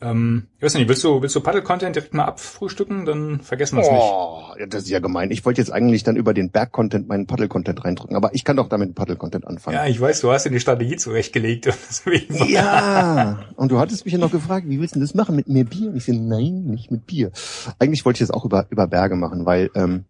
Ähm, 0.00 0.48
ich 0.59 0.64
weiß 0.64 0.74
nicht, 0.74 0.88
willst 0.88 1.05
du, 1.05 1.22
willst 1.22 1.37
du 1.37 1.40
Paddle-Content 1.40 1.96
direkt 1.96 2.14
mal 2.14 2.24
abfrühstücken? 2.24 3.05
Dann 3.05 3.40
vergessen 3.40 3.77
wir 3.77 3.83
es 3.83 3.88
oh, 3.88 4.55
nicht. 4.59 4.72
Das 4.72 4.83
ist 4.83 4.90
ja 4.90 4.98
gemein. 4.98 5.31
Ich 5.31 5.44
wollte 5.44 5.61
jetzt 5.61 5.70
eigentlich 5.70 6.03
dann 6.03 6.16
über 6.16 6.35
den 6.35 6.50
Berg-Content 6.50 7.09
meinen 7.09 7.27
Paddle-Content 7.27 7.85
reindrücken, 7.85 8.16
aber 8.16 8.35
ich 8.35 8.44
kann 8.44 8.57
doch 8.57 8.68
damit 8.68 8.94
Paddle-Content 8.94 9.46
anfangen. 9.46 9.77
Ja, 9.77 9.87
ich 9.87 10.00
weiß, 10.00 10.20
du 10.20 10.33
hast 10.33 10.44
dir 10.44 10.50
die 10.50 10.61
Strategie 10.61 10.96
zurechtgelegt. 10.96 11.68
ja, 12.48 13.38
und 13.57 13.70
du 13.70 13.79
hattest 13.79 14.05
mich 14.05 14.12
ja 14.12 14.18
noch 14.18 14.33
gefragt, 14.33 14.68
wie 14.68 14.81
willst 14.81 14.96
du 14.96 15.00
das 15.00 15.14
machen? 15.14 15.37
Mit 15.37 15.48
mehr 15.48 15.64
Bier? 15.64 15.90
Und 15.90 15.96
ich 15.96 16.05
so, 16.05 16.12
nein, 16.12 16.64
nicht 16.64 16.90
mit 16.90 17.07
Bier. 17.07 17.31
Eigentlich 17.79 18.05
wollte 18.05 18.16
ich 18.22 18.29
das 18.29 18.31
auch 18.31 18.44
über, 18.44 18.66
über 18.70 18.87
Berge 18.87 19.16
machen, 19.16 19.46
weil 19.46 19.70
ähm, 19.74 20.05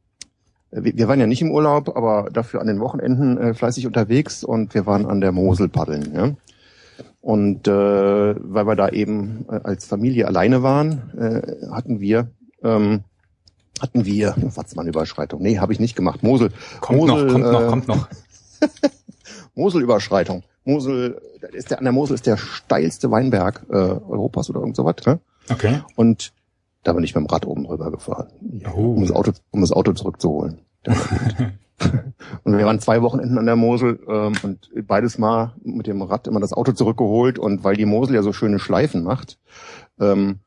wir 0.74 1.06
waren 1.06 1.20
ja 1.20 1.26
nicht 1.26 1.40
im 1.40 1.52
Urlaub, 1.52 1.96
aber 1.96 2.28
dafür 2.32 2.60
an 2.60 2.66
den 2.66 2.80
Wochenenden 2.80 3.38
äh, 3.38 3.54
fleißig 3.54 3.86
unterwegs 3.86 4.42
und 4.42 4.74
wir 4.74 4.86
waren 4.86 5.06
an 5.06 5.20
der 5.20 5.30
Mosel 5.30 5.68
paddeln. 5.68 6.12
Ja? 6.14 6.32
Und 7.24 7.66
äh, 7.68 7.72
weil 7.72 8.66
wir 8.66 8.76
da 8.76 8.90
eben 8.90 9.46
äh, 9.48 9.58
als 9.64 9.86
Familie 9.86 10.26
alleine 10.26 10.62
waren, 10.62 11.10
äh, 11.16 11.70
hatten 11.70 11.98
wir 11.98 12.28
ähm, 12.62 13.04
hatten 13.80 14.04
wir 14.04 14.34
Watzmann-Überschreitung. 14.36 15.40
Nee, 15.40 15.58
habe 15.58 15.72
ich 15.72 15.80
nicht 15.80 15.96
gemacht. 15.96 16.22
Mosel. 16.22 16.50
Kommt 16.82 16.98
Mosel, 16.98 17.24
noch, 17.24 17.32
kommt 17.32 17.46
äh, 17.46 17.50
noch, 17.50 17.66
kommt 17.66 17.88
noch. 17.88 18.08
Mosel-Überschreitung. 19.54 20.42
Mosel, 20.66 21.18
ist 21.52 21.70
der, 21.70 21.78
an 21.78 21.84
der 21.84 21.94
Mosel 21.94 22.14
ist 22.14 22.26
der 22.26 22.36
steilste 22.36 23.10
Weinberg 23.10 23.64
äh, 23.70 23.74
Europas 23.74 24.50
oder 24.50 24.60
irgend 24.60 24.76
sowas. 24.76 24.96
Ne? 25.06 25.18
Okay. 25.50 25.80
Und 25.96 26.34
da 26.82 26.92
bin 26.92 27.04
ich 27.04 27.14
mit 27.14 27.24
dem 27.24 27.26
Rad 27.26 27.46
oben 27.46 27.64
drüber 27.64 27.90
gefahren, 27.90 28.28
oh. 28.70 28.92
um, 28.92 29.00
das 29.00 29.12
Auto, 29.12 29.32
um 29.50 29.62
das 29.62 29.72
Auto 29.72 29.94
zurückzuholen. 29.94 30.58
Und 32.44 32.58
wir 32.58 32.66
waren 32.66 32.80
zwei 32.80 33.02
Wochenenden 33.02 33.38
an 33.38 33.46
der 33.46 33.56
Mosel 33.56 34.00
ähm, 34.08 34.34
und 34.42 34.70
beides 34.86 35.18
Mal 35.18 35.54
mit 35.62 35.86
dem 35.86 36.02
Rad 36.02 36.26
immer 36.26 36.40
das 36.40 36.52
Auto 36.52 36.72
zurückgeholt 36.72 37.38
und 37.38 37.64
weil 37.64 37.76
die 37.76 37.86
Mosel 37.86 38.14
ja 38.14 38.22
so 38.22 38.32
schöne 38.32 38.58
Schleifen 38.58 39.02
macht, 39.02 39.38
ähm, 40.00 40.40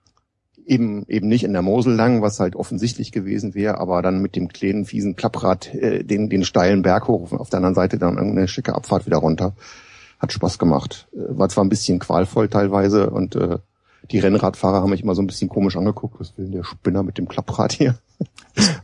eben 0.66 1.06
eben 1.08 1.28
nicht 1.28 1.44
in 1.44 1.54
der 1.54 1.62
Mosel 1.62 1.96
lang, 1.96 2.22
was 2.22 2.40
halt 2.40 2.56
offensichtlich 2.56 3.12
gewesen 3.12 3.56
wäre, 3.56 3.80
aber 3.80 4.02
dann 4.02 4.22
mit 4.22 4.36
dem 4.36 4.50
kleinen 4.50 4.86
fiesen 4.86 5.16
Klapprad 5.16 5.74
äh, 5.74 6.04
den 6.04 6.30
den 6.30 6.44
steilen 6.44 6.82
Berg 6.82 7.08
hoch 7.08 7.32
und 7.32 7.40
auf 7.40 7.50
der 7.50 7.58
anderen 7.58 7.76
Seite 7.76 7.98
dann 7.98 8.18
irgendeine 8.18 8.48
schicke 8.48 8.76
Abfahrt 8.76 9.06
wieder 9.06 9.18
runter. 9.18 9.56
Hat 10.20 10.32
Spaß 10.32 10.60
gemacht. 10.60 11.08
Äh, 11.14 11.38
war 11.38 11.50
zwar 11.50 11.64
ein 11.64 11.70
bisschen 11.70 12.00
qualvoll 12.00 12.50
teilweise 12.50 13.10
und 13.10 13.36
äh, 13.36 13.60
die 14.12 14.20
Rennradfahrer 14.20 14.82
haben 14.82 14.90
mich 14.90 15.04
immer 15.04 15.16
so 15.16 15.22
ein 15.22 15.28
bisschen 15.28 15.50
komisch 15.50 15.76
angeguckt. 15.76 16.20
Was 16.20 16.38
will 16.38 16.46
denn 16.46 16.54
der 16.54 16.64
Spinner 16.64 17.04
mit 17.04 17.18
dem 17.18 17.28
Klapprad 17.28 17.72
hier? 17.74 17.96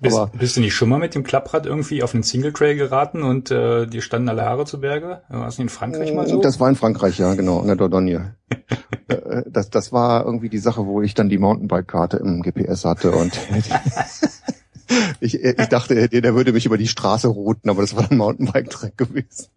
Bist, 0.02 0.15
Aber, 0.15 0.28
bist 0.38 0.56
du 0.56 0.62
nicht 0.62 0.76
schon 0.76 0.89
mal 0.89 0.99
mit 0.99 1.15
dem 1.15 1.23
Klapprad 1.23 1.65
irgendwie 1.65 2.04
auf 2.04 2.13
einen 2.13 2.21
Single 2.21 2.54
Trail 2.54 2.76
geraten 2.76 3.23
und 3.23 3.49
äh, 3.49 3.88
dir 3.88 4.04
standen 4.04 4.30
alle 4.30 4.45
Haare 4.45 4.65
zu 4.65 4.80
Berge? 4.80 5.23
War 5.30 5.45
das 5.45 5.58
in 5.58 5.69
Frankreich 5.69 6.13
mal 6.13 6.28
so? 6.28 6.39
Das 6.41 6.60
war 6.60 6.69
in 6.69 6.76
Frankreich, 6.76 7.17
ja, 7.17 7.34
genau, 7.34 7.62
in 7.62 7.67
der 7.67 7.76
Dordogne. 7.76 8.36
Äh, 9.10 9.43
das, 9.47 9.69
das 9.69 9.91
war 9.91 10.26
irgendwie 10.26 10.47
die 10.47 10.60
Sache, 10.60 10.86
wo 10.86 11.02
ich 11.02 11.13
dann 11.13 11.28
die 11.28 11.38
Mountainbike-Karte 11.38 12.17
im 12.17 12.41
GPS 12.41 12.86
hatte 12.86 13.12
und 13.12 13.38
ich, 15.19 15.43
ich 15.43 15.67
dachte, 15.67 16.08
der, 16.08 16.21
der 16.21 16.36
würde 16.36 16.54
mich 16.54 16.65
über 16.65 16.78
die 16.78 16.88
Straße 16.88 17.28
routen, 17.28 17.69
aber 17.69 17.82
das 17.82 17.97
war 17.97 18.10
ein 18.10 18.17
Mountainbike-Track 18.17 18.97
gewesen. 18.97 19.49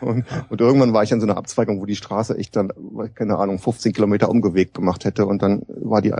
Und, 0.00 0.24
und 0.48 0.60
irgendwann 0.60 0.92
war 0.92 1.02
ich 1.02 1.12
an 1.12 1.20
so 1.20 1.26
einer 1.26 1.36
Abzweigung, 1.36 1.80
wo 1.80 1.86
die 1.86 1.96
Straße 1.96 2.36
echt 2.38 2.56
dann, 2.56 2.72
keine 3.14 3.36
Ahnung, 3.36 3.58
15 3.58 3.92
Kilometer 3.92 4.28
Umgeweg 4.28 4.72
gemacht 4.72 5.04
hätte 5.04 5.26
und 5.26 5.42
dann 5.42 5.62
war 5.68 6.00
die, 6.00 6.12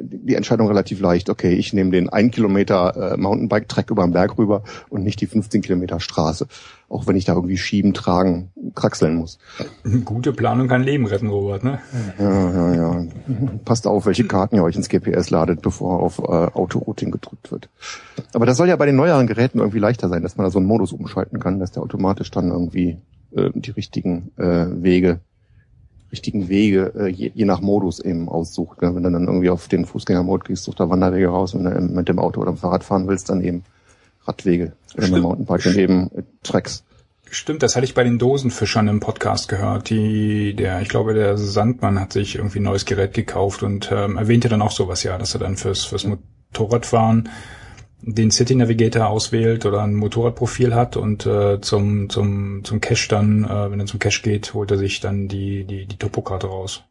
die 0.00 0.34
Entscheidung 0.34 0.66
relativ 0.66 1.00
leicht. 1.00 1.30
Okay, 1.30 1.54
ich 1.54 1.72
nehme 1.72 1.90
den 1.90 2.08
1 2.08 2.34
Kilometer 2.34 3.12
äh, 3.12 3.16
Mountainbike-Track 3.16 3.90
über 3.90 4.02
den 4.04 4.12
Berg 4.12 4.38
rüber 4.38 4.64
und 4.88 5.04
nicht 5.04 5.20
die 5.20 5.26
15 5.26 5.62
Kilometer 5.62 6.00
Straße. 6.00 6.46
Auch 6.92 7.06
wenn 7.06 7.16
ich 7.16 7.24
da 7.24 7.32
irgendwie 7.32 7.56
schieben, 7.56 7.94
tragen, 7.94 8.50
kraxeln 8.74 9.14
muss. 9.14 9.38
Gute 10.04 10.34
Planung 10.34 10.68
kann 10.68 10.82
Leben 10.82 11.06
retten, 11.06 11.28
Robert, 11.28 11.64
ne? 11.64 11.78
Ja, 12.18 12.50
ja, 12.52 12.74
ja. 12.74 13.06
Passt 13.64 13.86
auf, 13.86 14.04
welche 14.04 14.24
Karten 14.24 14.56
ihr 14.56 14.62
euch 14.62 14.76
ins 14.76 14.90
GPS 14.90 15.30
ladet, 15.30 15.62
bevor 15.62 16.00
auf 16.00 16.18
äh, 16.18 16.22
Autorouting 16.22 17.10
gedrückt 17.10 17.50
wird. 17.50 17.70
Aber 18.34 18.44
das 18.44 18.58
soll 18.58 18.68
ja 18.68 18.76
bei 18.76 18.84
den 18.84 18.96
neueren 18.96 19.26
Geräten 19.26 19.58
irgendwie 19.58 19.78
leichter 19.78 20.10
sein, 20.10 20.22
dass 20.22 20.36
man 20.36 20.44
da 20.44 20.50
so 20.50 20.58
einen 20.58 20.68
Modus 20.68 20.92
umschalten 20.92 21.40
kann, 21.40 21.60
dass 21.60 21.72
der 21.72 21.82
automatisch 21.82 22.30
dann 22.30 22.50
irgendwie 22.50 22.98
äh, 23.34 23.48
die 23.54 23.70
richtigen 23.70 24.30
äh, 24.36 24.66
Wege 24.82 25.20
richtigen 26.12 26.50
Wege 26.50 26.92
äh, 26.94 27.06
je, 27.08 27.32
je 27.34 27.46
nach 27.46 27.62
Modus 27.62 27.98
eben 27.98 28.28
aussucht. 28.28 28.82
Ne? 28.82 28.94
Wenn 28.94 29.02
du 29.02 29.10
dann 29.10 29.26
irgendwie 29.26 29.48
auf 29.48 29.66
den 29.68 29.86
Fußgängermodus 29.86 30.46
gehst, 30.46 30.64
sucht 30.64 30.78
da 30.78 30.90
Wanderwege 30.90 31.28
raus. 31.28 31.54
Wenn 31.54 31.64
du 31.64 31.70
mit 31.94 32.08
dem 32.08 32.18
Auto 32.18 32.42
oder 32.42 32.52
dem 32.52 32.58
Fahrrad 32.58 32.84
fahren 32.84 33.08
willst, 33.08 33.30
dann 33.30 33.40
eben 33.40 33.64
Radwege. 34.26 34.72
Oder 34.94 35.08
mit 35.08 35.16
dem 35.16 35.22
Mountainbike 35.22 35.62
dann 35.62 35.78
eben 35.78 36.10
Tracks. 36.42 36.84
Stimmt, 37.30 37.62
das 37.62 37.76
hatte 37.76 37.86
ich 37.86 37.94
bei 37.94 38.04
den 38.04 38.18
Dosenfischern 38.18 38.88
im 38.88 39.00
Podcast 39.00 39.48
gehört. 39.48 39.88
Die, 39.88 40.54
der, 40.54 40.82
ich 40.82 40.90
glaube, 40.90 41.14
der 41.14 41.38
Sandmann 41.38 41.98
hat 41.98 42.12
sich 42.12 42.36
irgendwie 42.36 42.60
ein 42.60 42.64
neues 42.64 42.84
Gerät 42.84 43.14
gekauft 43.14 43.62
und 43.62 43.90
ähm, 43.90 44.18
erwähnte 44.18 44.50
dann 44.50 44.60
auch 44.60 44.70
sowas, 44.70 45.02
ja, 45.02 45.16
dass 45.16 45.34
er 45.34 45.40
dann 45.40 45.56
fürs, 45.56 45.84
fürs 45.84 46.04
Motorradfahren 46.04 47.30
den 48.02 48.30
City 48.30 48.54
Navigator 48.54 49.06
auswählt 49.06 49.64
oder 49.64 49.82
ein 49.82 49.94
Motorradprofil 49.94 50.74
hat 50.74 50.96
und 50.96 51.24
äh, 51.24 51.60
zum 51.60 52.10
zum 52.10 52.64
zum 52.64 52.80
Cache 52.80 53.08
dann, 53.08 53.44
äh, 53.44 53.70
wenn 53.70 53.80
er 53.80 53.86
zum 53.86 54.00
Cache 54.00 54.22
geht, 54.22 54.54
holt 54.54 54.70
er 54.70 54.76
sich 54.76 55.00
dann 55.00 55.28
die 55.28 55.64
die 55.64 55.86
die 55.86 55.96
Topokarte 55.96 56.48
raus. 56.48 56.82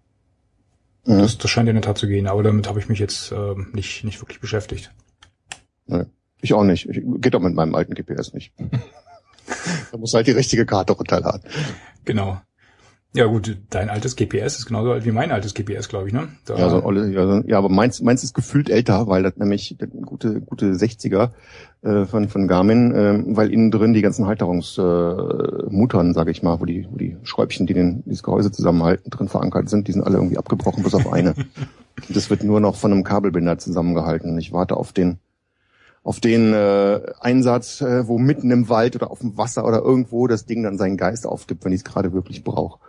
Mhm. 1.06 1.20
Das, 1.20 1.38
das 1.38 1.52
scheint 1.52 1.68
in 1.68 1.76
der 1.76 1.84
Tat 1.84 1.98
zu 1.98 2.08
gehen, 2.08 2.28
aber 2.28 2.44
damit 2.44 2.68
habe 2.68 2.80
ich 2.80 2.88
mich 2.88 3.00
jetzt 3.00 3.32
äh, 3.32 3.56
nicht 3.74 4.06
nicht 4.06 4.22
wirklich 4.22 4.40
beschäftigt. 4.40 4.92
Nee, 5.86 6.06
ich 6.42 6.54
auch 6.54 6.64
nicht. 6.64 6.88
Ich, 6.90 7.02
geht 7.04 7.36
auch 7.36 7.42
mit 7.42 7.54
meinem 7.54 7.76
alten 7.76 7.94
GPS 7.94 8.34
nicht. 8.34 8.54
da 9.92 9.98
muss 9.98 10.14
halt 10.14 10.28
die 10.28 10.32
richtige 10.32 10.66
Karte 10.66 10.94
runterladen. 10.94 11.42
Genau. 12.06 12.42
Ja 13.14 13.26
gut, 13.26 13.58
dein 13.70 13.90
altes 13.90 14.16
GPS 14.16 14.60
ist 14.60 14.68
genauso 14.68 14.94
alt 14.94 15.04
wie 15.04 15.12
mein 15.12 15.32
altes 15.32 15.54
GPS, 15.54 15.90
glaube 15.90 16.08
ich, 16.08 16.14
ne? 16.14 16.30
Da 16.46 16.56
ja, 16.56 16.70
so 16.70 16.82
olle, 16.82 17.12
ja, 17.12 17.28
so, 17.28 17.46
ja, 17.46 17.58
aber 17.58 17.68
meins, 17.68 18.02
meins 18.02 18.24
ist 18.24 18.34
gefühlt 18.34 18.70
älter, 18.70 19.08
weil 19.08 19.22
das 19.22 19.36
nämlich 19.36 19.76
das 19.78 19.90
gute 20.06 20.40
gute 20.40 20.72
60er 20.72 21.32
äh, 21.82 22.06
von 22.06 22.30
von 22.30 22.48
Garmin, 22.48 22.94
äh, 22.94 23.22
weil 23.36 23.52
innen 23.52 23.70
drin 23.70 23.92
die 23.92 24.02
ganzen 24.02 24.28
Halterungsmuttern, 24.28 26.12
äh, 26.12 26.14
sage 26.14 26.32
ich 26.32 26.42
mal, 26.42 26.62
wo 26.62 26.66
die 26.66 26.88
wo 26.90 26.96
die 26.96 27.18
Schräubchen, 27.24 27.68
die 27.68 27.74
den 27.74 28.02
dieses 28.06 28.24
Gehäuse 28.24 28.54
zusammenhalten, 28.54 29.10
drin 29.10 29.28
verankert 29.28 29.68
sind, 29.70 29.90
die 29.90 29.92
sind 29.92 30.04
alle 30.04 30.16
irgendwie 30.16 30.38
abgebrochen 30.38 30.82
bis 30.82 30.94
auf 30.94 31.12
eine. 31.12 31.34
das 32.08 32.30
wird 32.30 32.44
nur 32.44 32.62
noch 32.62 32.78
von 32.78 32.94
einem 32.94 33.04
Kabelbinder 33.04 33.58
zusammengehalten. 33.58 34.38
Ich 34.38 34.54
warte 34.54 34.78
auf 34.78 34.94
den 34.94 35.20
auf 36.04 36.20
den 36.20 36.54
äh, 36.54 37.02
Einsatz, 37.20 37.82
äh, 37.82 38.08
wo 38.08 38.18
mitten 38.18 38.52
im 38.52 38.70
Wald 38.70 38.96
oder 38.96 39.12
auf 39.12 39.20
dem 39.20 39.38
Wasser 39.38 39.66
oder 39.66 39.80
irgendwo 39.80 40.28
das 40.28 40.46
Ding 40.46 40.64
dann 40.64 40.78
seinen 40.78 40.98
Geist 40.98 41.28
aufgibt, 41.28 41.64
wenn 41.64 41.74
ich 41.74 41.82
es 41.82 41.86
gerade 41.86 42.14
wirklich 42.14 42.44
brauche. 42.44 42.80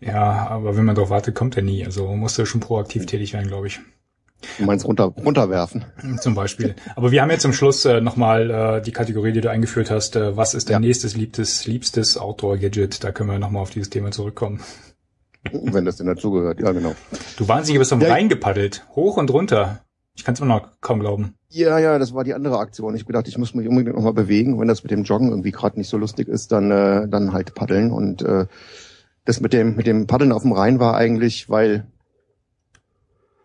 Ja, 0.00 0.48
aber 0.48 0.76
wenn 0.76 0.84
man 0.84 0.94
darauf 0.94 1.10
wartet, 1.10 1.34
kommt 1.34 1.56
er 1.56 1.62
nie. 1.62 1.84
Also 1.84 2.06
man 2.06 2.18
muss 2.18 2.36
ja 2.36 2.46
schon 2.46 2.60
proaktiv 2.60 3.06
tätig 3.06 3.32
werden, 3.32 3.48
glaube 3.48 3.66
ich. 3.66 3.80
Du 4.58 4.64
meinst 4.64 4.86
runter, 4.86 5.04
runterwerfen. 5.04 5.84
Zum 6.20 6.34
Beispiel. 6.34 6.76
Aber 6.94 7.10
wir 7.10 7.22
haben 7.22 7.30
jetzt 7.30 7.42
zum 7.42 7.52
Schluss 7.52 7.84
äh, 7.84 8.00
nochmal 8.00 8.50
äh, 8.50 8.82
die 8.82 8.92
Kategorie, 8.92 9.32
die 9.32 9.40
du 9.40 9.50
eingeführt 9.50 9.90
hast. 9.90 10.14
Äh, 10.14 10.36
was 10.36 10.54
ist 10.54 10.68
dein 10.68 10.74
ja. 10.74 10.80
nächstes 10.80 11.16
liebstes, 11.16 11.66
liebstes 11.66 12.16
Outdoor-Gadget? 12.16 13.02
Da 13.02 13.10
können 13.10 13.30
wir 13.30 13.38
nochmal 13.40 13.62
auf 13.62 13.70
dieses 13.70 13.90
Thema 13.90 14.12
zurückkommen. 14.12 14.60
Wenn 15.50 15.84
das 15.84 15.96
denn 15.96 16.06
dazugehört, 16.06 16.60
ja 16.60 16.72
genau. 16.72 16.94
Du 17.36 17.48
wahnsinnig 17.48 17.80
bist 17.80 17.92
am 17.92 18.00
ja, 18.00 18.08
Rhein 18.08 18.28
gepaddelt. 18.28 18.86
Hoch 18.94 19.16
und 19.16 19.30
runter. 19.30 19.80
Ich 20.18 20.24
kann 20.24 20.34
es 20.34 20.40
immer 20.40 20.56
noch 20.56 20.68
kaum 20.80 20.98
glauben. 20.98 21.36
Ja, 21.48 21.78
ja, 21.78 21.96
das 21.96 22.12
war 22.12 22.24
die 22.24 22.34
andere 22.34 22.58
Aktion. 22.58 22.96
Ich 22.96 23.06
gedacht, 23.06 23.28
ich 23.28 23.38
muss 23.38 23.54
mich 23.54 23.68
unbedingt 23.68 23.94
nochmal 23.94 24.12
bewegen. 24.12 24.58
Wenn 24.58 24.66
das 24.66 24.82
mit 24.82 24.90
dem 24.90 25.04
Joggen 25.04 25.28
irgendwie 25.28 25.52
gerade 25.52 25.78
nicht 25.78 25.88
so 25.88 25.96
lustig 25.96 26.26
ist, 26.26 26.50
dann, 26.50 26.72
äh, 26.72 27.08
dann 27.08 27.32
halt 27.32 27.54
paddeln. 27.54 27.92
Und 27.92 28.22
äh, 28.22 28.46
das 29.24 29.40
mit 29.40 29.52
dem, 29.52 29.76
mit 29.76 29.86
dem 29.86 30.08
Paddeln 30.08 30.32
auf 30.32 30.42
dem 30.42 30.50
Rhein 30.50 30.80
war 30.80 30.96
eigentlich, 30.96 31.48
weil, 31.48 31.86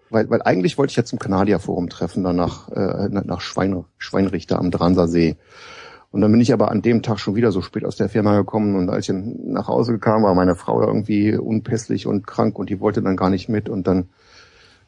weil, 0.10 0.28
weil 0.32 0.42
eigentlich 0.42 0.80
wollte 0.80 0.90
ich 0.90 0.98
ja 0.98 1.06
zum 1.06 1.20
Kanadierforum 1.20 1.90
treffen, 1.90 2.24
dann 2.24 2.38
nach, 2.38 2.70
äh, 2.70 3.08
nach 3.08 3.42
Schwein, 3.42 3.86
Schweinrichter 4.00 4.58
am 4.58 4.72
Dranser 4.72 5.08
See. 5.08 5.38
Und 6.10 6.22
dann 6.22 6.32
bin 6.32 6.42
ich 6.42 6.54
aber 6.54 6.72
an 6.72 6.82
dem 6.82 7.04
Tag 7.04 7.20
schon 7.20 7.36
wieder 7.36 7.52
so 7.52 7.62
spät 7.62 7.86
aus 7.86 7.98
der 7.98 8.10
Firma 8.10 8.36
gekommen 8.36 8.76
und 8.76 8.90
als 8.90 9.10
ich 9.10 9.16
nach 9.16 9.68
Hause 9.68 10.00
kam, 10.00 10.24
war 10.24 10.34
meine 10.34 10.56
Frau 10.56 10.82
irgendwie 10.82 11.36
unpässlich 11.36 12.08
und 12.08 12.26
krank 12.26 12.58
und 12.58 12.72
die 12.72 12.80
wollte 12.80 13.04
dann 13.04 13.16
gar 13.16 13.30
nicht 13.30 13.48
mit 13.48 13.70
und 13.70 13.88
dann 13.88 14.10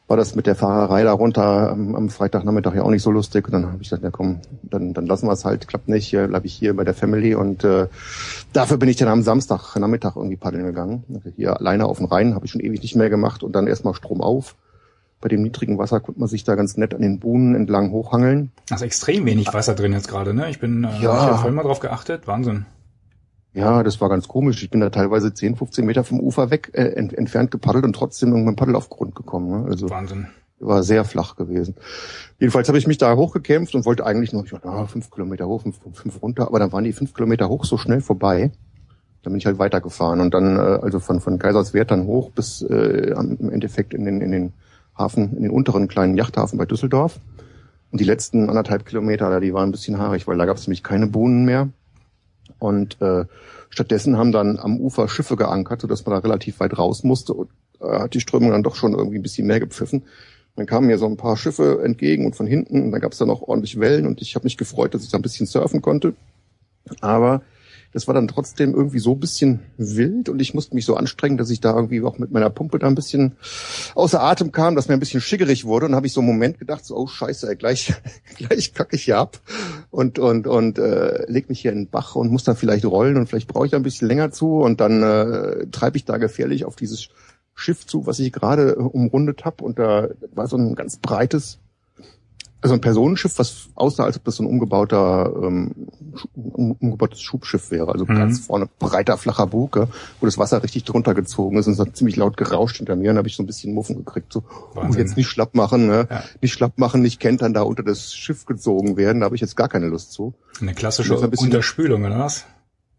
war 0.08 0.16
das 0.16 0.36
mit 0.36 0.46
der 0.46 0.54
Fahrerei 0.54 1.02
da 1.02 1.12
runter 1.12 1.70
am, 1.70 1.96
am 1.96 2.08
Freitagnachmittag 2.10 2.74
ja 2.74 2.82
auch 2.82 2.90
nicht 2.90 3.02
so 3.02 3.10
lustig. 3.10 3.46
Und 3.46 3.52
dann 3.52 3.66
habe 3.66 3.82
ich 3.82 3.88
gesagt, 3.88 4.04
ja 4.04 4.10
komm, 4.10 4.40
dann, 4.62 4.94
dann 4.94 5.06
lassen 5.06 5.26
wir 5.26 5.32
es 5.32 5.44
halt, 5.44 5.66
klappt 5.66 5.88
nicht, 5.88 6.10
bleibe 6.12 6.46
ich 6.46 6.54
hier 6.54 6.76
bei 6.76 6.84
der 6.84 6.94
Family. 6.94 7.34
Und 7.34 7.64
äh, 7.64 7.88
dafür 8.52 8.76
bin 8.76 8.88
ich 8.88 8.96
dann 8.96 9.08
am 9.08 9.22
Samstag 9.22 9.74
Nachmittag 9.76 10.16
irgendwie 10.16 10.36
paddeln 10.36 10.64
gegangen. 10.64 11.04
Also 11.12 11.30
hier 11.34 11.58
alleine 11.58 11.86
auf 11.86 11.98
dem 11.98 12.06
Rhein 12.06 12.34
habe 12.34 12.46
ich 12.46 12.52
schon 12.52 12.60
ewig 12.60 12.82
nicht 12.82 12.94
mehr 12.94 13.10
gemacht 13.10 13.42
und 13.42 13.52
dann 13.52 13.66
erstmal 13.66 13.94
Strom 13.94 14.20
auf. 14.20 14.54
Bei 15.20 15.28
dem 15.28 15.42
niedrigen 15.42 15.78
Wasser 15.78 15.98
konnte 15.98 16.20
man 16.20 16.28
sich 16.28 16.44
da 16.44 16.54
ganz 16.54 16.76
nett 16.76 16.94
an 16.94 17.00
den 17.00 17.18
Buhnen 17.18 17.54
entlang 17.54 17.90
hochhangeln. 17.90 18.52
Also 18.70 18.84
extrem 18.84 19.24
wenig 19.24 19.52
Wasser 19.52 19.74
drin 19.74 19.92
jetzt 19.92 20.08
gerade, 20.08 20.34
ne? 20.34 20.50
Ich 20.50 20.60
bin 20.60 20.84
äh, 20.84 21.02
ja. 21.02 21.32
ich 21.32 21.36
vorhin 21.38 21.54
mal 21.54 21.62
drauf 21.62 21.80
geachtet. 21.80 22.26
Wahnsinn. 22.26 22.66
Ja, 23.56 23.82
das 23.82 24.02
war 24.02 24.10
ganz 24.10 24.28
komisch. 24.28 24.62
Ich 24.62 24.68
bin 24.68 24.80
da 24.80 24.90
teilweise 24.90 25.32
10, 25.32 25.56
15 25.56 25.86
Meter 25.86 26.04
vom 26.04 26.20
Ufer 26.20 26.50
weg 26.50 26.72
äh, 26.74 26.88
ent, 26.88 27.14
entfernt 27.14 27.50
gepaddelt 27.50 27.86
und 27.86 27.94
trotzdem 27.94 28.28
irgendwann 28.28 28.54
Paddel 28.54 28.76
auf 28.76 28.90
Grund 28.90 29.14
gekommen. 29.14 29.62
Ne? 29.62 29.68
Also 29.70 29.88
Wahnsinn. 29.88 30.26
War 30.58 30.82
sehr 30.82 31.04
flach 31.04 31.36
gewesen. 31.36 31.74
Jedenfalls 32.38 32.68
habe 32.68 32.76
ich 32.76 32.86
mich 32.86 32.98
da 32.98 33.16
hochgekämpft 33.16 33.74
und 33.74 33.86
wollte 33.86 34.04
eigentlich 34.04 34.34
noch, 34.34 34.44
ich 34.44 34.50
dachte, 34.50 34.68
ah, 34.68 34.86
fünf 34.86 35.10
Kilometer 35.10 35.46
hoch, 35.46 35.62
fünf, 35.62 35.78
fünf 35.94 36.22
runter, 36.22 36.48
aber 36.48 36.58
dann 36.58 36.70
waren 36.72 36.84
die 36.84 36.92
fünf 36.92 37.14
Kilometer 37.14 37.48
hoch 37.48 37.64
so 37.64 37.78
schnell 37.78 38.02
vorbei. 38.02 38.50
Dann 39.22 39.32
bin 39.32 39.38
ich 39.38 39.46
halt 39.46 39.58
weitergefahren 39.58 40.20
und 40.20 40.34
dann, 40.34 40.56
äh, 40.56 40.60
also 40.82 41.00
von, 41.00 41.20
von 41.20 41.38
Kaiserswerth 41.38 41.90
dann 41.90 42.06
hoch 42.06 42.30
bis 42.32 42.60
äh, 42.60 43.14
im 43.16 43.50
Endeffekt 43.50 43.94
in 43.94 44.04
den, 44.04 44.20
in 44.20 44.32
den 44.32 44.52
Hafen, 44.98 45.34
in 45.34 45.42
den 45.42 45.50
unteren 45.50 45.88
kleinen 45.88 46.16
Yachthafen 46.16 46.58
bei 46.58 46.66
Düsseldorf. 46.66 47.20
Und 47.90 48.00
die 48.00 48.04
letzten 48.04 48.50
anderthalb 48.50 48.84
Kilometer, 48.84 49.40
die 49.40 49.54
waren 49.54 49.70
ein 49.70 49.72
bisschen 49.72 49.98
haarig, 49.98 50.26
weil 50.26 50.36
da 50.36 50.44
gab 50.44 50.58
es 50.58 50.66
nämlich 50.66 50.82
keine 50.82 51.06
Bohnen 51.06 51.46
mehr. 51.46 51.70
Und 52.58 53.00
äh, 53.00 53.24
stattdessen 53.70 54.16
haben 54.16 54.32
dann 54.32 54.58
am 54.58 54.78
Ufer 54.78 55.08
Schiffe 55.08 55.36
geankert, 55.36 55.80
sodass 55.80 56.04
man 56.06 56.14
da 56.14 56.18
relativ 56.20 56.60
weit 56.60 56.78
raus 56.78 57.04
musste 57.04 57.34
und 57.34 57.50
äh, 57.80 57.86
hat 57.86 58.14
die 58.14 58.20
Strömung 58.20 58.50
dann 58.50 58.62
doch 58.62 58.76
schon 58.76 58.94
irgendwie 58.94 59.18
ein 59.18 59.22
bisschen 59.22 59.46
mehr 59.46 59.60
gepfiffen. 59.60 60.04
Dann 60.56 60.66
kamen 60.66 60.86
mir 60.86 60.98
so 60.98 61.06
ein 61.06 61.18
paar 61.18 61.36
Schiffe 61.36 61.82
entgegen 61.84 62.24
und 62.24 62.34
von 62.34 62.46
hinten 62.46 62.82
und 62.82 62.92
dann 62.92 63.00
gab 63.00 63.12
es 63.12 63.18
dann 63.18 63.30
auch 63.30 63.42
ordentlich 63.42 63.78
Wellen 63.78 64.06
und 64.06 64.22
ich 64.22 64.34
habe 64.34 64.44
mich 64.44 64.56
gefreut, 64.56 64.94
dass 64.94 65.04
ich 65.04 65.10
da 65.10 65.18
ein 65.18 65.22
bisschen 65.22 65.46
surfen 65.46 65.82
konnte. 65.82 66.14
Aber 67.00 67.42
das 67.96 68.06
war 68.06 68.12
dann 68.12 68.28
trotzdem 68.28 68.74
irgendwie 68.74 68.98
so 68.98 69.12
ein 69.12 69.20
bisschen 69.20 69.60
wild 69.78 70.28
und 70.28 70.38
ich 70.42 70.52
musste 70.52 70.74
mich 70.74 70.84
so 70.84 70.96
anstrengen, 70.96 71.38
dass 71.38 71.48
ich 71.48 71.60
da 71.60 71.74
irgendwie 71.74 72.02
auch 72.02 72.18
mit 72.18 72.30
meiner 72.30 72.50
Pumpe 72.50 72.78
da 72.78 72.86
ein 72.88 72.94
bisschen 72.94 73.36
außer 73.94 74.22
Atem 74.22 74.52
kam, 74.52 74.76
dass 74.76 74.88
mir 74.88 74.92
ein 74.92 75.00
bisschen 75.00 75.22
schiggerig 75.22 75.64
wurde. 75.64 75.86
Und 75.86 75.94
habe 75.94 76.06
ich 76.06 76.12
so 76.12 76.20
einen 76.20 76.28
Moment 76.28 76.58
gedacht, 76.58 76.84
so, 76.84 76.94
oh 76.94 77.06
scheiße, 77.06 77.56
gleich, 77.56 77.94
gleich 78.36 78.74
kacke 78.74 78.96
ich 78.96 79.04
hier 79.04 79.16
ab 79.16 79.40
und, 79.88 80.18
und, 80.18 80.46
und 80.46 80.78
äh, 80.78 81.24
leg 81.30 81.48
mich 81.48 81.60
hier 81.60 81.72
in 81.72 81.84
den 81.84 81.88
Bach 81.88 82.16
und 82.16 82.30
muss 82.30 82.44
da 82.44 82.54
vielleicht 82.54 82.84
rollen 82.84 83.16
und 83.16 83.30
vielleicht 83.30 83.48
brauche 83.48 83.64
ich 83.64 83.70
da 83.70 83.78
ein 83.78 83.82
bisschen 83.82 84.08
länger 84.08 84.30
zu. 84.30 84.58
Und 84.58 84.82
dann 84.82 85.02
äh, 85.02 85.66
treibe 85.68 85.96
ich 85.96 86.04
da 86.04 86.18
gefährlich 86.18 86.66
auf 86.66 86.76
dieses 86.76 87.08
Schiff 87.54 87.86
zu, 87.86 88.06
was 88.06 88.18
ich 88.18 88.30
gerade 88.30 88.76
umrundet 88.76 89.46
habe 89.46 89.64
und 89.64 89.78
da 89.78 90.08
war 90.34 90.48
so 90.48 90.58
ein 90.58 90.74
ganz 90.74 90.98
breites 90.98 91.60
also 92.66 92.74
ein 92.74 92.80
Personenschiff, 92.80 93.38
was 93.38 93.68
aussah, 93.76 94.04
als 94.04 94.16
ob 94.16 94.24
das 94.24 94.36
so 94.36 94.42
ein 94.42 94.48
umgebauter, 94.48 95.32
ähm, 95.40 95.70
umgebautes 96.34 97.20
Schubschiff 97.20 97.70
wäre. 97.70 97.92
Also 97.92 98.04
mhm. 98.04 98.16
ganz 98.16 98.40
vorne 98.40 98.68
breiter, 98.80 99.16
flacher 99.16 99.46
Bug, 99.46 99.86
wo 100.20 100.26
das 100.26 100.36
Wasser 100.36 100.64
richtig 100.64 100.82
drunter 100.82 101.14
gezogen 101.14 101.58
ist 101.58 101.68
und 101.68 101.74
es 101.74 101.78
hat 101.78 101.96
ziemlich 101.96 102.16
laut 102.16 102.36
gerauscht 102.36 102.78
hinter 102.78 102.96
mir 102.96 103.12
und 103.12 103.18
habe 103.18 103.28
ich 103.28 103.36
so 103.36 103.44
ein 103.44 103.46
bisschen 103.46 103.72
Muffen 103.72 103.96
gekriegt. 103.96 104.32
So, 104.32 104.42
oh, 104.74 104.84
jetzt 104.96 105.16
nicht 105.16 105.28
schlapp 105.28 105.54
machen, 105.54 105.86
ne? 105.86 106.08
Ja. 106.10 106.24
Nicht 106.42 106.54
schlapp 106.54 106.76
machen, 106.76 107.02
nicht 107.02 107.20
kentern, 107.20 107.54
da 107.54 107.62
unter 107.62 107.84
das 107.84 108.12
Schiff 108.12 108.46
gezogen 108.46 108.96
werden. 108.96 109.20
Da 109.20 109.26
habe 109.26 109.36
ich 109.36 109.40
jetzt 109.40 109.56
gar 109.56 109.68
keine 109.68 109.86
Lust 109.86 110.10
zu. 110.10 110.34
Eine 110.60 110.74
klassische 110.74 111.14
ein 111.16 111.32
Unterspülung, 111.36 112.04
oder 112.04 112.18
was? 112.18 112.46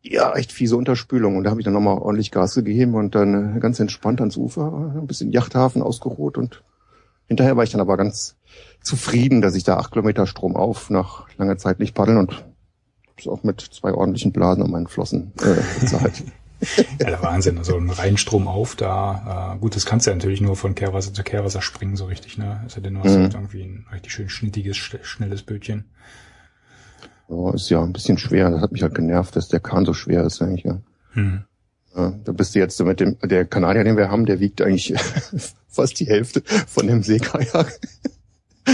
Ja, 0.01 0.33
echt 0.33 0.53
fiese 0.53 0.77
Unterspülung. 0.77 1.35
Und 1.35 1.43
da 1.43 1.49
habe 1.49 1.59
ich 1.59 1.65
dann 1.65 1.73
nochmal 1.73 1.97
ordentlich 1.97 2.31
Gas 2.31 2.55
gegeben 2.55 2.95
und 2.95 3.15
dann 3.15 3.59
ganz 3.59 3.81
entspannt 3.81 4.21
ans 4.21 4.37
Ufer, 4.37 4.93
ein 4.95 5.07
bisschen 5.07 5.33
Yachthafen 5.33 5.81
ausgeruht 5.81 6.37
und 6.37 6.63
hinterher 7.27 7.57
war 7.57 7.65
ich 7.65 7.71
dann 7.71 7.81
aber 7.81 7.97
ganz 7.97 8.36
zufrieden, 8.87 9.41
dass 9.41 9.55
ich 9.55 9.63
da 9.63 9.77
acht 9.77 9.91
Kilometer 9.91 10.25
Strom 10.25 10.55
auf 10.55 10.89
nach 10.89 11.27
langer 11.37 11.57
Zeit 11.57 11.79
nicht 11.79 11.93
paddeln 11.93 12.17
und 12.17 12.45
ist 13.17 13.27
auch 13.27 13.43
mit 13.43 13.61
zwei 13.61 13.93
ordentlichen 13.93 14.31
Blasen 14.31 14.63
an 14.63 14.71
meinen 14.71 14.87
Flossen 14.87 15.33
äh, 15.41 15.79
bezahlt. 15.79 16.23
ja, 16.99 17.05
der 17.05 17.21
Wahnsinn. 17.21 17.57
Also 17.57 17.77
ein 17.77 17.89
Reinstrom 17.89 18.47
auf, 18.47 18.75
da, 18.75 19.53
äh, 19.55 19.59
gut, 19.59 19.75
das 19.75 19.85
kannst 19.85 20.05
du 20.05 20.11
ja 20.11 20.15
natürlich 20.15 20.41
nur 20.41 20.55
von 20.55 20.75
Kehrwasser 20.75 21.13
zu 21.13 21.23
Kehrwasser 21.23 21.61
springen, 21.61 21.95
so 21.95 22.05
richtig, 22.05 22.37
ne? 22.37 22.61
Also 22.63 22.81
denn 22.81 22.95
du 22.95 23.01
hast 23.01 23.15
mhm. 23.15 23.23
halt 23.23 23.33
irgendwie 23.35 23.61
ein 23.61 23.85
richtig 23.91 24.11
schön 24.11 24.29
schnittiges, 24.29 24.75
schnelles 24.77 25.43
Bötchen. 25.43 25.85
Ja, 27.29 27.53
ist 27.53 27.69
ja 27.69 27.83
ein 27.83 27.93
bisschen 27.93 28.17
schwer. 28.17 28.49
Das 28.49 28.61
hat 28.61 28.71
mich 28.71 28.81
halt 28.81 28.95
genervt, 28.95 29.35
dass 29.35 29.49
der 29.49 29.59
Kahn 29.59 29.85
so 29.85 29.93
schwer 29.93 30.23
ist 30.23 30.41
eigentlich. 30.41 30.63
Ja. 30.63 30.79
Hm. 31.11 31.43
Ja, 31.95 32.13
da 32.23 32.31
bist 32.31 32.55
du 32.55 32.59
jetzt 32.59 32.81
mit 32.83 32.99
dem, 32.99 33.17
der 33.23 33.45
Kanadier, 33.45 33.83
den 33.83 33.97
wir 33.97 34.09
haben, 34.09 34.25
der 34.25 34.39
wiegt 34.39 34.61
eigentlich 34.61 34.93
fast 35.67 35.99
die 35.99 36.07
Hälfte 36.07 36.41
von 36.67 36.87
dem 36.87 37.03
Seekajak. 37.03 37.79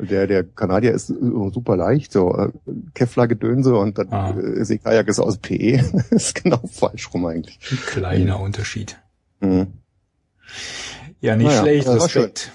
Der, 0.00 0.28
der 0.28 0.44
Kanadier 0.44 0.92
ist 0.92 1.08
super 1.08 1.76
leicht, 1.76 2.12
so 2.12 2.32
äh, 2.36 2.52
Kevlar-Gedönse 2.94 3.74
und 3.76 3.98
das 3.98 4.06
Ah. 4.12 4.30
äh, 4.30 4.64
Seekajak 4.64 5.08
ist 5.08 5.18
aus 5.18 5.38
PE. 5.38 5.82
ist 6.10 6.40
genau 6.40 6.60
falsch 6.70 7.12
rum 7.12 7.26
eigentlich. 7.26 7.58
Ein 7.68 7.78
kleiner 7.78 8.38
Unterschied. 8.38 8.96
Mhm. 9.40 9.72
Ja, 11.20 11.34
nicht 11.34 11.48
Naja, 11.48 11.62
schlecht, 11.62 11.88
Respekt. 11.88 12.52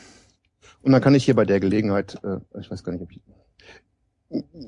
Und 0.83 0.93
dann 0.93 1.01
kann 1.01 1.15
ich 1.15 1.25
hier 1.25 1.35
bei 1.35 1.43
der 1.43 1.59
Gelegenheit, 1.59 2.17
äh, 2.23 2.37
ich 2.61 2.71
weiß 2.71 2.81
gar 2.85 2.93
nicht, 2.93 3.01
ob 3.01 3.11
ich, 3.11 3.19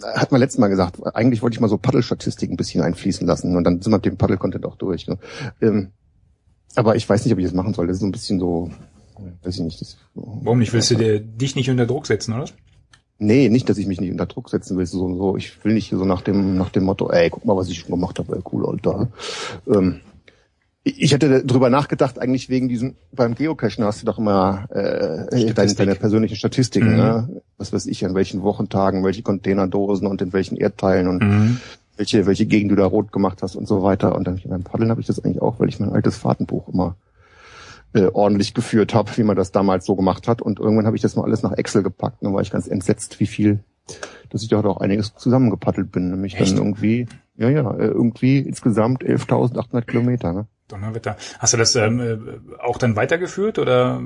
hat 0.03 0.33
man 0.33 0.41
letztes 0.41 0.59
Mal 0.59 0.67
gesagt, 0.67 0.97
eigentlich 1.15 1.41
wollte 1.41 1.53
ich 1.55 1.61
mal 1.61 1.69
so 1.69 1.77
Paddelstatistiken 1.77 2.55
ein 2.55 2.57
bisschen 2.57 2.83
einfließen 2.83 3.25
lassen 3.25 3.55
und 3.55 3.63
dann 3.63 3.81
sind 3.81 3.93
wir 3.93 3.97
mit 3.99 4.05
dem 4.05 4.17
Paddel-Content 4.17 4.65
auch 4.65 4.75
durch. 4.75 5.07
Ne? 5.07 5.17
Ähm, 5.61 5.91
aber 6.75 6.97
ich 6.97 7.07
weiß 7.07 7.23
nicht, 7.23 7.31
ob 7.31 7.39
ich 7.39 7.45
das 7.45 7.53
machen 7.53 7.73
soll. 7.73 7.87
Das 7.87 7.95
ist 7.95 8.01
so 8.01 8.05
ein 8.05 8.11
bisschen 8.11 8.37
so, 8.37 8.69
weiß 9.43 9.55
ich 9.55 9.61
nicht. 9.61 9.81
Das, 9.81 9.97
Warum 10.13 10.59
nicht? 10.59 10.73
Willst 10.73 10.91
du 10.91 10.95
dir, 10.95 11.19
dich 11.19 11.55
nicht 11.55 11.69
unter 11.69 11.85
Druck 11.85 12.05
setzen, 12.07 12.33
oder? 12.33 12.45
Nee, 13.17 13.47
nicht, 13.49 13.69
dass 13.69 13.77
ich 13.77 13.87
mich 13.87 14.01
nicht 14.01 14.11
unter 14.11 14.25
Druck 14.25 14.49
setzen 14.49 14.77
will. 14.77 14.85
So, 14.85 15.15
so, 15.15 15.37
ich 15.37 15.63
will 15.63 15.73
nicht 15.73 15.89
so 15.89 16.03
nach 16.03 16.21
dem, 16.21 16.57
nach 16.57 16.69
dem 16.69 16.83
Motto, 16.83 17.09
ey, 17.09 17.29
guck 17.29 17.45
mal, 17.45 17.55
was 17.55 17.69
ich 17.69 17.79
schon 17.79 17.91
gemacht 17.91 18.19
habe, 18.19 18.35
ey, 18.35 18.41
cool, 18.51 18.65
Alter. 18.67 19.07
Ähm, 19.67 20.01
ich 20.83 21.13
hätte 21.13 21.43
drüber 21.43 21.69
nachgedacht, 21.71 22.19
eigentlich 22.19 22.49
wegen 22.49 22.69
diesem, 22.69 22.93
beim 23.11 23.33
Geocachen 23.33 23.83
hast 23.83 24.01
du 24.01 24.05
doch 24.05 24.19
immer 24.19 24.67
äh, 24.69 25.53
deine, 25.53 25.73
deine 25.73 25.95
persönlichen 25.95 26.35
Statistiken, 26.35 26.91
Mhm. 26.91 26.95
ne? 26.97 27.41
Was 27.57 27.73
weiß 27.73 27.87
ich, 27.87 28.05
an 28.05 28.13
welchen 28.13 28.43
Wochentagen, 28.43 29.03
welche 29.03 29.23
Containerdosen 29.23 30.05
und 30.05 30.21
in 30.21 30.31
welchen 30.33 30.57
Erdteilen 30.57 31.07
und 31.07 31.23
Mhm. 31.23 31.59
welche, 31.97 32.25
welche 32.27 32.45
Gegend 32.45 32.71
du 32.71 32.75
da 32.75 32.85
rot 32.85 33.11
gemacht 33.11 33.41
hast 33.41 33.55
und 33.55 33.67
so 33.67 33.81
weiter. 33.81 34.13
Und 34.13 34.27
dann 34.27 34.39
beim 34.45 34.63
Paddeln 34.63 34.91
habe 34.91 35.01
ich 35.01 35.07
das 35.07 35.23
eigentlich 35.23 35.41
auch, 35.41 35.59
weil 35.59 35.69
ich 35.69 35.79
mein 35.79 35.89
altes 35.93 36.17
Fahrtenbuch 36.17 36.67
immer 36.67 36.97
äh, 37.95 38.09
ordentlich 38.13 38.53
geführt 38.53 38.93
habe, 38.93 39.09
wie 39.17 39.23
man 39.23 39.35
das 39.35 39.51
damals 39.51 39.85
so 39.85 39.95
gemacht 39.95 40.27
hat. 40.27 40.41
Und 40.41 40.59
irgendwann 40.59 40.85
habe 40.85 40.95
ich 40.95 41.01
das 41.01 41.15
mal 41.15 41.23
alles 41.23 41.41
nach 41.43 41.53
Excel 41.53 41.81
gepackt 41.81 42.21
und 42.21 42.25
dann 42.27 42.33
war 42.35 42.41
ich 42.41 42.51
ganz 42.51 42.67
entsetzt, 42.67 43.19
wie 43.19 43.25
viel, 43.25 43.63
dass 44.29 44.43
ich 44.43 44.49
da 44.49 44.59
auch 44.63 44.77
einiges 44.81 45.15
zusammengepaddelt 45.15 45.91
bin. 45.91 46.09
Nämlich 46.11 46.35
Echt? 46.39 46.51
dann 46.51 46.57
irgendwie, 46.57 47.07
ja, 47.37 47.49
ja, 47.49 47.71
äh, 47.75 47.87
irgendwie 47.87 48.39
insgesamt 48.39 49.03
11.800 49.03 49.81
Kilometer. 49.83 50.33
Ne? 50.33 50.47
Donnerwetter. 50.67 51.15
Hast 51.39 51.53
du 51.53 51.57
das 51.57 51.75
ähm, 51.75 51.99
äh, 51.99 52.17
auch 52.61 52.77
dann 52.77 52.95
weitergeführt 52.95 53.59
oder? 53.59 54.01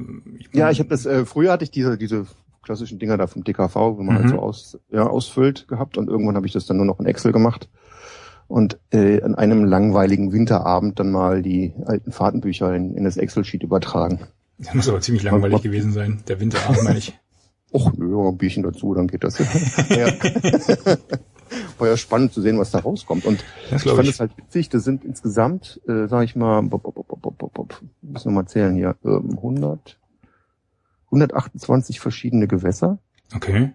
Ja, 0.53 0.69
ich 0.69 0.79
habe 0.79 0.89
das, 0.89 1.05
äh, 1.05 1.25
früher 1.25 1.51
hatte 1.51 1.63
ich 1.63 1.71
diese, 1.71 1.97
diese 1.97 2.25
klassischen 2.61 2.99
Dinger 2.99 3.17
da 3.17 3.25
vom 3.27 3.43
DKV, 3.43 3.73
wo 3.75 4.03
man 4.03 4.15
Mhm. 4.15 4.19
halt 4.19 4.29
so 4.29 4.39
aus, 4.39 4.79
ja, 4.91 5.07
ausfüllt 5.07 5.67
gehabt 5.67 5.97
und 5.97 6.09
irgendwann 6.09 6.35
habe 6.35 6.45
ich 6.45 6.53
das 6.53 6.65
dann 6.65 6.77
nur 6.77 6.85
noch 6.85 6.99
in 6.99 7.05
Excel 7.05 7.31
gemacht 7.31 7.69
und 8.49 8.77
äh, 8.91 9.21
an 9.21 9.35
einem 9.35 9.63
langweiligen 9.63 10.33
Winterabend 10.33 10.99
dann 10.99 11.11
mal 11.11 11.41
die 11.41 11.73
alten 11.85 12.11
Fahrtenbücher 12.11 12.75
in, 12.75 12.95
in 12.95 13.05
das 13.05 13.15
Excel-Sheet 13.15 13.63
übertragen. 13.63 14.19
Das 14.57 14.73
muss 14.73 14.89
aber 14.89 14.99
ziemlich 14.99 15.23
langweilig 15.23 15.61
gewesen 15.61 15.93
sein. 15.93 16.21
Der 16.27 16.41
Winterabend, 16.41 16.83
meine 16.83 16.97
ich. 16.99 17.17
Och, 17.71 17.93
nö, 17.95 18.27
ein 18.27 18.37
Bierchen 18.37 18.63
dazu, 18.63 18.93
dann 18.95 19.07
geht 19.07 19.23
das. 19.23 19.37
ja. 19.89 20.07
War 21.77 21.87
ja 21.87 21.97
spannend 21.97 22.33
zu 22.33 22.41
sehen, 22.41 22.59
was 22.59 22.71
da 22.71 22.79
rauskommt. 22.79 23.25
Und 23.25 23.43
Das 23.69 23.85
ich 23.85 23.91
fand 23.91 24.03
ich. 24.03 24.09
es 24.15 24.19
halt 24.19 24.35
witzig, 24.37 24.69
das 24.69 24.83
sind 24.83 25.05
insgesamt, 25.05 25.79
äh, 25.87 26.07
sage 26.07 26.25
ich 26.25 26.35
mal, 26.35 26.61
bop, 26.63 26.83
bop, 26.83 26.95
bop, 26.95 27.07
bop, 27.21 27.37
bop, 27.37 27.53
bop, 27.53 27.81
müssen 28.01 28.31
wir 28.31 28.35
mal 28.41 28.47
zählen 28.47 28.75
hier, 28.75 28.95
ähm, 29.05 29.29
100, 29.37 29.99
128 31.05 31.99
verschiedene 31.99 32.47
Gewässer. 32.47 32.99
Okay. 33.35 33.71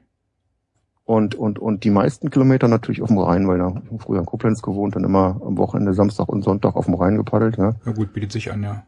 Und, 1.07 1.35
und, 1.35 1.59
und 1.59 1.85
die 1.85 1.91
meisten 1.91 2.31
Kilometer 2.31 2.67
natürlich 2.67 3.03
auf 3.03 3.09
dem 3.09 3.19
Rhein, 3.19 3.47
weil 3.47 3.59
da 3.59 3.83
früher 3.99 4.21
in 4.21 4.27
Koblenz 4.27 4.63
gewohnt, 4.63 4.97
dann 4.97 5.05
immer 5.05 5.41
am 5.45 5.59
Wochenende 5.59 5.93
Samstag 5.93 6.29
und 6.31 6.43
Sonntag 6.43 6.77
auf 6.77 6.87
dem 6.87 6.95
Rhein 6.95 7.17
gepaddelt, 7.17 7.59
ja. 7.59 7.75
Na 7.85 7.93
gut, 7.93 8.15
bietet 8.15 8.33
sich 8.33 8.51
an, 8.51 8.63
ja. 8.63 8.85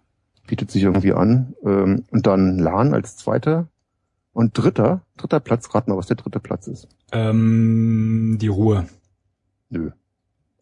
Bietet 0.46 0.70
sich 0.70 0.82
irgendwie 0.82 1.12
an. 1.12 1.54
Ähm, 1.62 2.04
und 2.10 2.26
dann 2.26 2.58
Lahn 2.58 2.94
als 2.94 3.16
zweiter. 3.16 3.68
Und 4.32 4.56
dritter, 4.56 5.02
dritter 5.16 5.40
Platz, 5.40 5.74
rat 5.74 5.88
mal, 5.88 5.96
was 5.96 6.06
der 6.06 6.16
dritte 6.16 6.40
Platz 6.40 6.66
ist. 6.68 6.88
Ähm, 7.12 8.38
die 8.40 8.48
Ruhe. 8.48 8.86
Nö. 9.68 9.90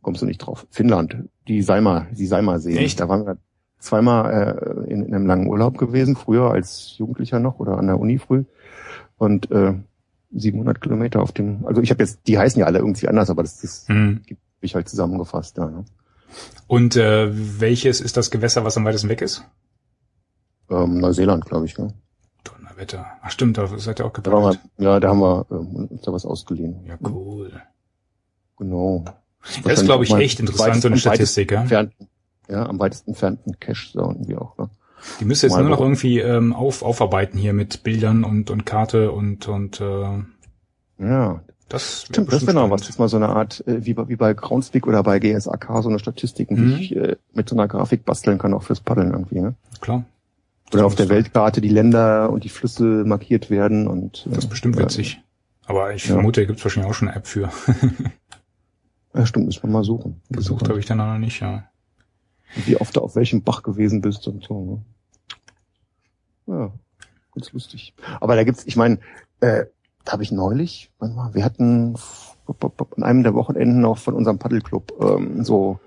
Kommst 0.03 0.23
du 0.23 0.27
nicht 0.27 0.39
drauf. 0.39 0.67
Finnland, 0.71 1.17
die 1.47 1.63
Seimer, 1.63 2.07
die 2.13 2.27
Seimerseen. 2.27 2.79
Echt? 2.79 3.01
Da 3.01 3.09
waren 3.09 3.27
wir 3.27 3.39
zweimal 3.79 4.87
äh, 4.87 4.93
in, 4.93 5.05
in 5.05 5.15
einem 5.15 5.27
langen 5.27 5.47
Urlaub 5.47 5.79
gewesen, 5.79 6.17
früher 6.17 6.51
als 6.51 6.97
Jugendlicher 6.99 7.39
noch 7.39 7.61
oder 7.61 7.79
an 7.79 7.87
der 7.87 8.01
Uni 8.01 8.19
früh. 8.19 8.45
Und 9.19 9.51
äh, 9.51 9.75
700 10.35 10.81
Kilometer 10.81 11.23
auf 11.23 11.33
dem, 11.33 11.65
also 11.67 11.81
ich 11.81 11.91
habe 11.91 12.03
jetzt, 12.03 12.27
die 12.27 12.39
heißen 12.39 12.59
ja 12.61 12.67
alle 12.67 12.79
irgendwie 12.79 13.09
anders, 13.09 13.31
aber 13.31 13.43
das, 13.43 13.61
das 13.61 13.89
Mhm. 13.89 14.23
habe 14.27 14.37
ich 14.61 14.75
halt 14.75 14.89
zusammengefasst 14.89 15.59
da. 15.59 15.67
Ne? 15.71 15.85
Und 16.67 16.97
äh, 16.97 17.29
welches 17.61 18.01
ist 18.01 18.17
das 18.17 18.31
Gewässer, 18.31 18.65
was 18.65 18.77
am 18.77 18.85
weitesten 18.85 19.09
weg 19.09 19.23
ist? 19.23 19.45
Ähm, 20.71 20.99
Neuseeland, 20.99 21.45
glaube 21.45 21.67
ich. 21.67 21.79
Ne? 21.79 21.95
Donnerwetter. 22.43 23.07
Ach 23.23 23.31
stimmt, 23.31 23.59
da 23.59 23.67
seid 23.79 24.01
ihr 24.01 24.07
auch 24.07 24.13
wir, 24.15 24.59
ja, 24.79 25.01
da 25.01 25.09
haben 25.09 25.21
wir 25.21 25.47
ähm, 25.51 25.89
uns 25.91 26.03
da 26.03 26.13
was 26.13 26.25
ausgeliehen. 26.27 26.85
Ja, 26.87 26.97
cool. 27.09 27.53
Genau. 28.57 29.05
Das 29.63 29.81
ist, 29.81 29.85
glaube 29.85 30.05
ich, 30.05 30.15
echt 30.15 30.41
interessant, 30.41 30.81
so 30.81 30.89
eine 30.89 30.97
Statistik, 30.97 31.53
ja. 31.53 31.61
Entfernten, 31.63 32.09
ja, 32.49 32.67
am 32.67 32.79
weitesten 32.79 33.11
entfernten 33.11 33.59
Cache 33.61 33.93
da 33.95 34.03
irgendwie 34.09 34.37
auch. 34.37 34.57
Ne? 34.59 34.71
Die 35.21 35.25
müsst 35.25 35.43
ihr 35.43 35.49
jetzt 35.49 35.59
nur 35.59 35.69
noch 35.69 35.81
irgendwie 35.81 36.19
ähm, 36.21 36.53
auf, 36.53 36.83
aufarbeiten 36.83 37.39
hier 37.39 37.53
mit 37.53 37.83
Bildern 37.83 38.25
und, 38.25 38.51
und 38.51 38.65
Karte 38.67 39.13
und, 39.13 39.49
und 39.49 39.81
äh, 39.81 40.23
Ja, 40.99 41.41
das 41.69 42.05
Stimmt, 42.05 42.33
das 42.33 42.47
wäre 42.47 42.55
noch 42.55 42.71
was. 42.71 42.83
Das 42.83 42.91
ist 42.91 42.99
mal 42.99 43.09
so 43.09 43.17
eine 43.17 43.29
Art, 43.29 43.67
äh, 43.67 43.85
wie, 43.85 43.95
bei- 43.95 44.09
wie 44.09 44.17
bei 44.17 44.33
Groundspeak 44.35 44.87
oder 44.87 45.03
bei 45.03 45.19
GSAK, 45.19 45.69
so 45.83 45.89
eine 45.89 45.99
Statistiken, 45.99 46.55
Mhm. 46.57 46.77
die 46.77 46.83
ich 46.83 46.97
äh, 46.97 47.17
mit 47.33 47.49
so 47.49 47.57
einer 47.57 47.69
Grafik 47.69 48.05
basteln 48.05 48.39
kann, 48.39 48.55
auch 48.55 48.63
fürs 48.63 48.81
Paddeln 48.81 49.11
irgendwie. 49.13 49.41
Ne? 49.41 49.55
Klar. 49.81 50.05
Oder 50.73 50.87
auf 50.87 50.95
der 50.95 51.09
Weltkarte 51.09 51.61
die 51.61 51.69
Länder 51.69 52.31
und 52.31 52.45
die 52.45 52.49
Flüsse 52.49 53.05
markiert 53.07 53.51
werden 53.51 53.87
und 53.87 54.27
äh, 54.27 54.31
Das 54.35 54.45
ist 54.45 54.51
bestimmt 54.51 54.79
witzig. 54.79 55.21
Aber 55.67 55.95
ich 55.95 56.07
Ja. 56.07 56.15
vermute, 56.15 56.41
da 56.43 56.47
gibt's 56.47 56.65
wahrscheinlich 56.65 56.91
auch 56.91 56.95
schon 56.95 57.09
eine 57.09 57.17
App 57.17 57.27
für. 57.27 57.51
Ja, 59.17 59.25
stimmt, 59.27 59.47
müssen 59.47 59.63
wir 59.63 59.71
mal 59.71 59.85
suchen. 59.85 60.21
Besucht 60.29 60.69
habe 60.69 60.81
ich 60.81 60.87
dann 60.87 60.99
noch 60.99 61.19
nicht, 61.19 61.41
ja. 61.41 61.65
Wie 62.67 62.77
oft 62.77 62.97
du 62.97 63.01
auf 63.01 63.15
welchem 63.15 63.43
Bach 63.43 63.63
gewesen 63.63 64.01
bist 64.01 64.27
und 64.27 64.43
so. 64.45 64.65
Ne? 64.65 64.83
Ja, 66.47 66.73
ganz 67.35 67.53
lustig. 67.53 67.95
Aber 68.21 68.37
da 68.37 68.45
gibt's, 68.45 68.65
ich 68.67 68.77
meine, 68.77 68.99
äh, 69.41 69.65
da 70.05 70.13
habe 70.13 70.23
ich 70.23 70.33
neulich, 70.33 70.91
war, 70.99 71.35
wir 71.35 71.45
hatten 71.45 71.97
an 72.97 73.03
einem 73.03 73.23
der 73.23 73.35
Wochenenden 73.35 73.85
auch 73.85 73.99
von 73.99 74.15
unserem 74.15 74.39
Paddelclub 74.39 74.93
ähm, 75.01 75.45
so 75.45 75.81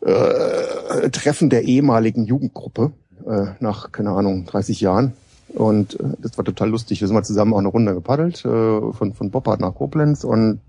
äh, 0.00 1.10
Treffen 1.10 1.48
der 1.48 1.62
ehemaligen 1.62 2.24
Jugendgruppe 2.24 2.92
äh, 3.26 3.46
nach, 3.60 3.92
keine 3.92 4.10
Ahnung, 4.10 4.46
30 4.46 4.80
Jahren. 4.80 5.12
Und 5.54 6.00
äh, 6.00 6.14
das 6.18 6.36
war 6.38 6.44
total 6.44 6.70
lustig. 6.70 7.00
Wir 7.00 7.08
sind 7.08 7.14
mal 7.14 7.22
zusammen 7.22 7.54
auch 7.54 7.58
eine 7.58 7.68
Runde 7.68 7.94
gepaddelt, 7.94 8.44
äh, 8.44 8.92
von, 8.92 9.12
von 9.14 9.30
Boppard 9.30 9.60
nach 9.60 9.74
Koblenz. 9.74 10.24
Und 10.24 10.60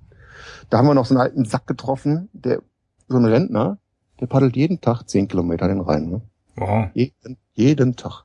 da 0.69 0.77
haben 0.77 0.87
wir 0.87 0.93
noch 0.93 1.05
so 1.05 1.15
einen 1.15 1.21
alten 1.21 1.45
Sack 1.45 1.67
getroffen, 1.67 2.29
der 2.33 2.61
so 3.07 3.17
ein 3.17 3.25
Rentner, 3.25 3.77
der 4.19 4.27
paddelt 4.27 4.55
jeden 4.55 4.81
Tag 4.81 5.03
10 5.03 5.27
Kilometer 5.27 5.67
den 5.67 5.81
Rhein. 5.81 6.09
Ne? 6.09 6.21
Wow. 6.55 6.87
Jeden, 6.93 7.37
jeden 7.53 7.95
Tag. 7.95 8.23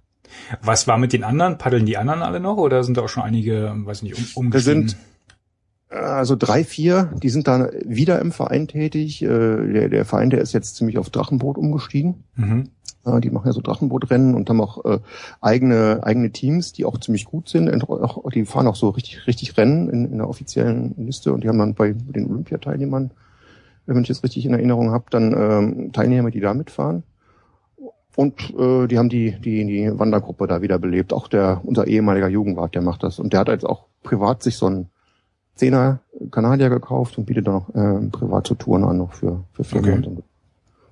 Was 0.62 0.86
war 0.86 0.98
mit 0.98 1.12
den 1.12 1.24
anderen? 1.24 1.58
Paddeln 1.58 1.86
die 1.86 1.96
anderen 1.96 2.22
alle 2.22 2.40
noch 2.40 2.56
oder 2.56 2.84
sind 2.84 2.96
da 2.96 3.02
auch 3.02 3.08
schon 3.08 3.22
einige, 3.22 3.72
weiß 3.76 4.02
nicht, 4.02 4.16
um, 4.16 4.44
umgestiegen? 4.44 4.88
sind- 4.88 4.96
Also 5.90 6.36
drei, 6.36 6.64
vier, 6.64 7.14
die 7.22 7.30
sind 7.30 7.48
da 7.48 7.70
wieder 7.84 8.20
im 8.20 8.30
Verein 8.32 8.68
tätig. 8.68 9.22
Äh, 9.22 9.26
Der, 9.72 9.88
der 9.88 10.04
Verein, 10.04 10.28
der 10.30 10.40
ist 10.42 10.52
jetzt 10.52 10.76
ziemlich 10.76 10.98
auf 10.98 11.08
Drachenboot 11.10 11.56
umgestiegen. 11.56 12.24
Mhm. 12.36 12.68
Die 13.22 13.30
machen 13.30 13.46
ja 13.46 13.52
so 13.52 13.62
Drachenbootrennen 13.62 14.34
und 14.34 14.50
haben 14.50 14.60
auch 14.60 14.84
äh, 14.84 14.98
eigene 15.40 16.00
eigene 16.02 16.30
Teams, 16.30 16.74
die 16.74 16.84
auch 16.84 16.98
ziemlich 17.00 17.24
gut 17.24 17.48
sind. 17.48 17.70
Die 18.34 18.44
fahren 18.44 18.66
auch 18.66 18.76
so 18.76 18.90
richtig 18.90 19.26
richtig 19.26 19.56
Rennen 19.56 19.88
in, 19.88 20.04
in 20.12 20.18
der 20.18 20.28
offiziellen 20.28 20.94
Liste 20.98 21.32
und 21.32 21.42
die 21.42 21.48
haben 21.48 21.58
dann 21.58 21.72
bei 21.74 21.92
den 21.94 22.26
Olympiateilnehmern, 22.28 23.12
wenn 23.86 24.02
ich 24.02 24.08
das 24.08 24.22
richtig 24.24 24.44
in 24.44 24.52
Erinnerung 24.52 24.90
habe, 24.90 25.04
dann 25.08 25.32
ähm, 25.32 25.92
Teilnehmer, 25.94 26.30
die 26.30 26.40
da 26.40 26.52
mitfahren. 26.52 27.02
Und 28.18 28.52
äh, 28.58 28.88
die 28.88 28.98
haben 28.98 29.10
die, 29.10 29.30
die 29.38 29.64
die 29.64 29.96
Wandergruppe 29.96 30.48
da 30.48 30.60
wieder 30.60 30.80
belebt. 30.80 31.12
Auch 31.12 31.28
der 31.28 31.60
unser 31.62 31.86
ehemaliger 31.86 32.26
Jugendwart, 32.26 32.74
der 32.74 32.82
macht 32.82 33.04
das. 33.04 33.20
Und 33.20 33.32
der 33.32 33.38
hat 33.38 33.46
jetzt 33.46 33.64
auch 33.64 33.84
privat 34.02 34.42
sich 34.42 34.56
so 34.56 34.66
einen 34.66 34.88
Zehner 35.54 36.00
Kanadier 36.32 36.68
gekauft 36.68 37.16
und 37.16 37.26
bietet 37.26 37.46
dann 37.46 37.54
auch 37.54 37.68
äh, 37.76 38.08
private 38.10 38.58
Touren 38.58 38.82
an 38.82 38.98
noch 38.98 39.12
für 39.12 39.44
für 39.52 39.62
Firmen. 39.62 40.04
Okay. 40.04 40.22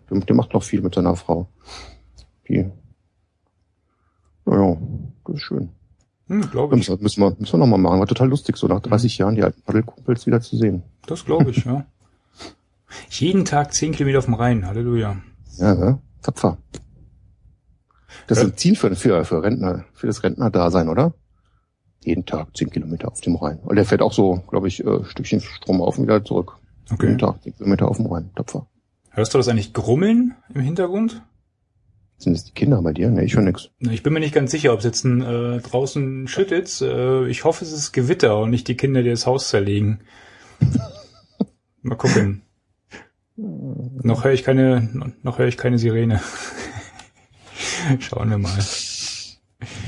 Der, 0.09 0.21
der 0.21 0.37
macht 0.37 0.55
noch 0.55 0.63
viel 0.63 0.81
mit 0.83 0.95
seiner 0.95 1.17
Frau. 1.17 1.49
Die. 2.49 2.71
Naja, 4.45 4.77
das 5.25 5.35
ist 5.35 5.43
schön. 5.43 5.71
Hm, 6.29 6.49
glaube 6.53 6.77
ich. 6.77 6.89
Müssen 6.89 6.97
wir, 6.97 7.03
müssen 7.03 7.21
wir, 7.23 7.37
müssen 7.41 7.53
wir 7.55 7.59
noch 7.59 7.67
mal 7.67 7.77
machen. 7.77 7.99
War 7.99 8.07
total 8.07 8.29
lustig, 8.29 8.57
so 8.57 8.69
nach 8.69 8.79
30 8.79 9.19
Jahren 9.19 9.35
die 9.35 9.43
alten 9.43 9.63
Paddelkumpels 9.63 10.27
wieder 10.27 10.41
zu 10.41 10.57
sehen. 10.57 10.85
Das 11.09 11.25
glaube 11.25 11.51
ich, 11.51 11.65
ja. 11.65 11.87
Jeden 13.11 13.45
Tag 13.45 13.75
zehn 13.75 13.91
Kilometer 13.91 14.21
auf 14.21 14.27
dem 14.27 14.35
Rhein. 14.35 14.65
Halleluja. 14.65 15.17
Ja, 15.59 15.75
ne? 15.75 15.99
Tapfer. 16.23 16.59
Das 18.27 18.39
ist 18.39 18.45
ein 18.45 18.57
Ziel 18.57 18.77
für, 18.77 18.95
für, 18.95 19.25
für 19.25 19.43
Rentner, 19.43 19.85
für 19.95 20.07
das 20.07 20.23
Rentnerdasein, 20.23 20.89
oder? 20.89 21.15
Jeden 22.05 22.25
Tag 22.25 22.57
zehn 22.57 22.71
Kilometer 22.71 23.09
auf 23.09 23.21
dem 23.21 23.37
Rhein. 23.37 23.59
Und 23.59 23.77
der 23.77 23.85
fährt 23.85 24.03
auch 24.03 24.13
so, 24.13 24.43
glaube 24.49 24.69
ich, 24.69 24.85
äh, 24.85 25.05
Stückchen 25.05 25.41
Strom 25.41 25.83
auf 25.83 25.99
und 25.99 26.05
wieder 26.05 26.25
zurück. 26.25 26.57
Okay. 26.91 27.07
Jeden 27.07 27.19
Tag 27.19 27.43
zehn 27.43 27.57
Kilometer 27.57 27.89
auf 27.89 27.97
dem 27.97 28.07
Rhein. 28.07 28.31
Tapfer. 28.37 28.67
Hörst 29.11 29.35
du 29.35 29.39
das 29.39 29.49
eigentlich 29.49 29.73
grummeln 29.73 30.35
im 30.55 30.61
Hintergrund? 30.61 31.23
Sind 32.19 32.35
das 32.35 32.45
die 32.45 32.53
Kinder 32.53 32.81
bei 32.81 32.93
dir? 32.93 33.11
Nee, 33.11 33.25
ich 33.25 33.35
höre 33.35 33.43
nix. 33.43 33.71
Ich 33.81 34.03
bin 34.03 34.13
mir 34.13 34.21
nicht 34.21 34.35
ganz 34.35 34.51
sicher, 34.51 34.73
ob 34.73 34.79
es 34.79 34.85
jetzt 34.85 35.05
ein, 35.05 35.21
äh, 35.21 35.61
draußen 35.61 36.29
schüttet. 36.29 36.81
Äh, 36.81 37.27
ich 37.29 37.45
hoffe, 37.45 37.65
es 37.65 37.73
ist 37.73 37.93
Gewitter 37.93 38.39
und 38.39 38.51
nicht 38.51 38.69
die 38.69 38.77
Kinder, 38.77 39.03
die 39.03 39.11
das 39.11 39.27
Haus 39.27 39.49
zerlegen. 39.49 40.01
Mal 41.83 41.97
gucken. 41.97 42.43
Noch 43.37 44.25
höre 44.25 44.33
ich 44.33 44.45
keine, 44.45 44.89
noch 45.23 45.39
höre 45.39 45.47
ich 45.47 45.59
keine 45.59 45.79
Sirene. 45.79 46.21
Schauen 48.01 48.31
wir 48.31 48.39
mal. 48.39 48.59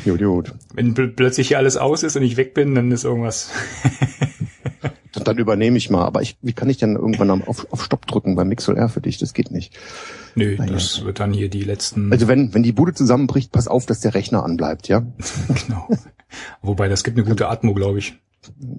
Gut, 0.04 0.20
gut. 0.20 0.54
Wenn 0.74 0.94
pl 0.94 1.08
plötzlich 1.08 1.48
hier 1.48 1.58
alles 1.58 1.76
aus 1.76 2.02
ist 2.02 2.16
und 2.16 2.22
ich 2.22 2.36
weg 2.36 2.54
bin, 2.54 2.74
dann 2.74 2.90
ist 2.90 3.04
irgendwas. 3.04 3.50
Dann, 5.12 5.24
dann 5.24 5.38
übernehme 5.38 5.76
ich 5.76 5.90
mal. 5.90 6.04
Aber 6.04 6.22
ich, 6.22 6.38
wie 6.42 6.52
kann 6.54 6.70
ich 6.70 6.78
denn 6.78 6.96
irgendwann 6.96 7.30
auf, 7.42 7.66
auf 7.70 7.84
Stopp 7.84 8.06
drücken 8.06 8.34
beim 8.34 8.48
Mixel 8.48 8.76
R 8.76 8.88
für 8.88 9.00
dich? 9.00 9.18
Das 9.18 9.34
geht 9.34 9.50
nicht. 9.50 9.76
Nö, 10.34 10.56
Naja. 10.56 10.72
das 10.72 11.04
wird 11.04 11.20
dann 11.20 11.32
hier 11.32 11.50
die 11.50 11.62
letzten. 11.64 12.10
Also 12.12 12.28
wenn, 12.28 12.54
wenn 12.54 12.62
die 12.62 12.72
Bude 12.72 12.94
zusammenbricht, 12.94 13.52
pass 13.52 13.68
auf, 13.68 13.84
dass 13.86 14.00
der 14.00 14.14
Rechner 14.14 14.42
anbleibt, 14.44 14.88
ja? 14.88 15.00
genau. 15.66 15.88
Wobei, 16.62 16.88
das 16.88 17.04
gibt 17.04 17.18
eine 17.18 17.26
gute 17.26 17.48
Atmo, 17.48 17.74
glaube 17.74 17.98
ich. 17.98 18.18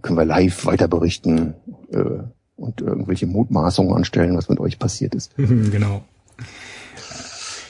können 0.01 0.17
wir 0.17 0.25
live 0.25 0.65
weiter 0.65 0.87
berichten 0.87 1.53
äh, 1.91 2.23
und 2.55 2.81
irgendwelche 2.81 3.27
Mutmaßungen 3.27 3.93
anstellen, 3.93 4.35
was 4.35 4.49
mit 4.49 4.59
euch 4.59 4.79
passiert 4.79 5.13
ist. 5.15 5.33
genau. 5.37 6.03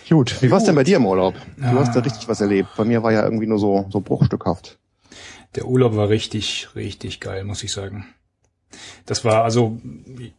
Gut. 0.10 0.42
Wie 0.42 0.50
war's 0.52 0.64
denn 0.64 0.76
bei 0.76 0.84
dir 0.84 0.98
im 0.98 1.06
Urlaub? 1.06 1.36
Du 1.58 1.64
Ah. 1.64 1.74
hast 1.76 1.96
da 1.96 2.00
richtig 2.00 2.28
was 2.28 2.42
erlebt. 2.42 2.70
Bei 2.76 2.84
mir 2.86 3.04
war 3.04 3.12
ja 3.12 3.24
irgendwie 3.24 3.48
nur 3.48 3.60
so, 3.60 3.86
so 3.90 4.00
bruchstückhaft. 4.02 4.80
Der 5.56 5.66
Urlaub 5.68 5.96
war 5.96 6.10
richtig, 6.10 6.70
richtig 6.76 7.20
geil, 7.20 7.44
muss 7.44 7.64
ich 7.64 7.72
sagen. 7.72 8.06
Das 9.06 9.26
war 9.26 9.44
also, 9.44 9.80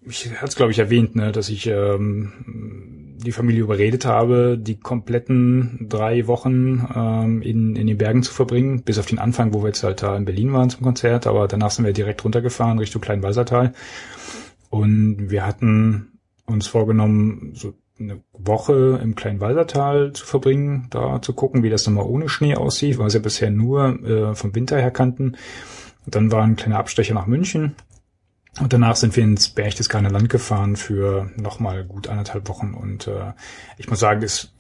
ich 0.09 0.31
hatte 0.37 0.47
es 0.47 0.55
glaube 0.57 0.71
ich 0.71 0.79
erwähnt, 0.79 1.17
ne, 1.17 1.33
dass 1.33 1.49
ich 1.49 1.67
ähm, 1.67 3.17
die 3.25 3.33
Familie 3.33 3.63
überredet 3.63 4.05
habe, 4.05 4.57
die 4.57 4.79
kompletten 4.79 5.87
drei 5.89 6.27
Wochen 6.29 6.87
ähm, 6.95 7.43
in, 7.43 7.75
in 7.75 7.87
den 7.89 7.99
Bergen 7.99 8.23
zu 8.23 8.33
verbringen, 8.33 8.83
bis 8.83 8.99
auf 8.99 9.07
den 9.07 9.19
Anfang, 9.19 9.53
wo 9.53 9.63
wir 9.63 9.69
jetzt 9.69 9.83
halt 9.83 10.03
da 10.03 10.17
in 10.17 10.25
Berlin 10.25 10.53
waren 10.53 10.71
zum 10.71 10.83
Konzert, 10.83 11.27
aber 11.27 11.49
danach 11.49 11.73
sind 11.73 11.85
wir 11.85 11.93
direkt 11.93 12.25
runtergefahren 12.25 12.79
Richtung 12.79 13.03
Kleinwalsertal. 13.03 13.73
Und 14.71 15.31
wir 15.31 15.45
hatten 15.45 16.19
uns 16.47 16.69
vorgenommen, 16.69 17.51
so 17.55 17.75
eine 18.01 18.23
Woche 18.33 19.01
im 19.03 19.15
Kleinwalsertal 19.15 20.13
zu 20.13 20.25
verbringen, 20.25 20.87
da 20.91 21.21
zu 21.23 21.33
gucken, 21.33 21.63
wie 21.63 21.71
das 21.71 21.87
nochmal 21.87 22.07
ohne 22.07 22.29
Schnee 22.29 22.57
aussieht, 22.57 22.99
weil 22.99 23.11
ja 23.11 23.21
bisher 23.21 23.51
nur 23.51 24.03
äh, 24.05 24.35
vom 24.35 24.55
Winter 24.55 24.79
her 24.79 24.91
kannten. 24.91 25.37
Und 26.07 26.15
dann 26.15 26.33
war 26.33 26.43
ein 26.43 26.57
kleiner 26.57 26.79
Abstecher 26.79 27.15
nach 27.15 27.27
München. 27.27 27.75
Und 28.61 28.73
danach 28.73 28.97
sind 28.97 29.15
wir 29.17 29.23
ins 29.23 29.49
Berchtesgadener 29.51 30.11
Land 30.11 30.29
gefahren 30.29 30.77
für 30.77 31.31
nochmal 31.37 31.85
gut 31.85 32.09
anderthalb 32.09 32.49
Wochen. 32.49 32.75
Und 32.75 33.07
äh, 33.07 33.33
ich 33.79 33.89
muss 33.89 34.01
sagen, 34.01 34.23
es 34.23 34.53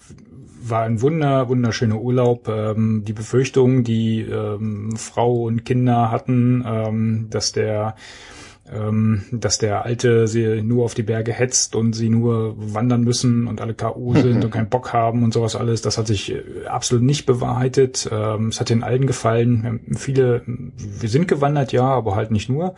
war 0.63 0.83
ein 0.83 1.01
wunder, 1.01 1.49
wunderschöner 1.49 2.01
Urlaub. 2.01 2.49
Ähm, 2.49 3.05
die 3.05 3.13
Befürchtung, 3.13 3.83
die 3.83 4.21
ähm, 4.21 4.95
Frau 4.97 5.43
und 5.45 5.65
Kinder 5.65 6.11
hatten, 6.11 6.65
ähm, 6.67 7.27
dass 7.31 7.53
der 7.53 7.97
ähm, 8.73 9.25
dass 9.33 9.59
der 9.59 9.85
Alte 9.85 10.29
sie 10.29 10.63
nur 10.63 10.85
auf 10.85 10.95
die 10.95 11.03
Berge 11.03 11.33
hetzt 11.33 11.75
und 11.75 11.93
sie 11.93 12.09
nur 12.09 12.55
wandern 12.57 13.03
müssen 13.03 13.47
und 13.47 13.61
alle 13.61 13.75
K.O. 13.75 14.15
sind 14.21 14.45
und 14.45 14.51
keinen 14.51 14.69
Bock 14.69 14.93
haben 14.93 15.23
und 15.23 15.35
sowas 15.35 15.57
alles. 15.57 15.83
Das 15.83 15.99
hat 15.99 16.07
sich 16.07 16.33
äh, 16.33 16.67
absolut 16.67 17.05
nicht 17.05 17.27
bewahrheitet. 17.27 18.09
Ähm, 18.11 18.49
es 18.49 18.61
hat 18.61 18.71
den 18.71 18.83
allen 18.83 19.07
gefallen. 19.07 19.81
Viele, 19.97 20.43
wir 20.47 21.09
sind 21.09 21.29
gewandert, 21.29 21.73
ja, 21.73 21.85
aber 21.85 22.15
halt 22.15 22.31
nicht 22.31 22.49
nur. 22.49 22.75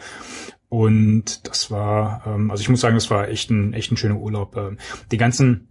Und 0.68 1.46
das 1.48 1.70
war, 1.70 2.22
ähm, 2.26 2.50
also 2.50 2.62
ich 2.62 2.68
muss 2.68 2.80
sagen, 2.80 2.94
das 2.94 3.10
war 3.10 3.28
echt 3.28 3.50
ein, 3.50 3.74
echt 3.74 3.92
ein 3.92 3.96
schöner 3.96 4.16
Urlaub. 4.16 4.56
Ähm, 4.56 4.78
die 5.10 5.18
ganzen 5.18 5.68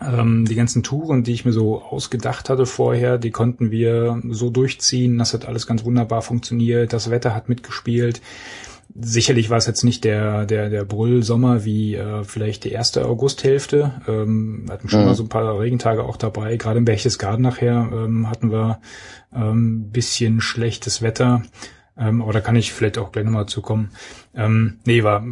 ähm, 0.00 0.46
die 0.46 0.54
ganzen 0.54 0.82
Touren, 0.82 1.24
die 1.24 1.32
ich 1.32 1.44
mir 1.44 1.52
so 1.52 1.82
ausgedacht 1.82 2.48
hatte 2.48 2.64
vorher, 2.64 3.18
die 3.18 3.30
konnten 3.30 3.70
wir 3.70 4.22
so 4.30 4.50
durchziehen. 4.50 5.18
Das 5.18 5.34
hat 5.34 5.46
alles 5.46 5.66
ganz 5.66 5.84
wunderbar 5.84 6.22
funktioniert. 6.22 6.92
Das 6.92 7.10
Wetter 7.10 7.34
hat 7.34 7.48
mitgespielt. 7.48 8.22
Sicherlich 8.94 9.50
war 9.50 9.58
es 9.58 9.66
jetzt 9.66 9.84
nicht 9.84 10.04
der 10.04 10.46
der 10.46 10.68
der 10.68 10.84
Brüll-Sommer 10.84 11.64
wie 11.64 11.94
äh, 11.94 12.24
vielleicht 12.24 12.64
die 12.64 12.72
erste 12.72 13.06
Augusthälfte. 13.06 14.00
Ähm, 14.08 14.64
wir 14.66 14.72
hatten 14.74 14.88
schon 14.88 15.00
Mhm. 15.00 15.06
mal 15.06 15.14
so 15.14 15.22
ein 15.22 15.28
paar 15.28 15.58
Regentage 15.60 16.02
auch 16.02 16.16
dabei. 16.16 16.56
Gerade 16.56 16.78
im 16.78 16.84
Berchtesgaden 16.84 17.42
nachher 17.42 17.88
ähm, 17.92 18.28
hatten 18.28 18.50
wir 18.50 18.80
ähm, 19.34 19.90
bisschen 19.90 20.40
schlechtes 20.40 21.02
Wetter. 21.02 21.42
Ähm, 21.96 22.22
aber 22.22 22.32
da 22.32 22.40
kann 22.40 22.56
ich 22.56 22.72
vielleicht 22.72 22.98
auch 22.98 23.12
gleich 23.12 23.24
nochmal 23.24 23.46
zukommen. 23.46 23.90
Ähm, 24.34 24.78
nee, 24.84 25.02
war 25.04 25.24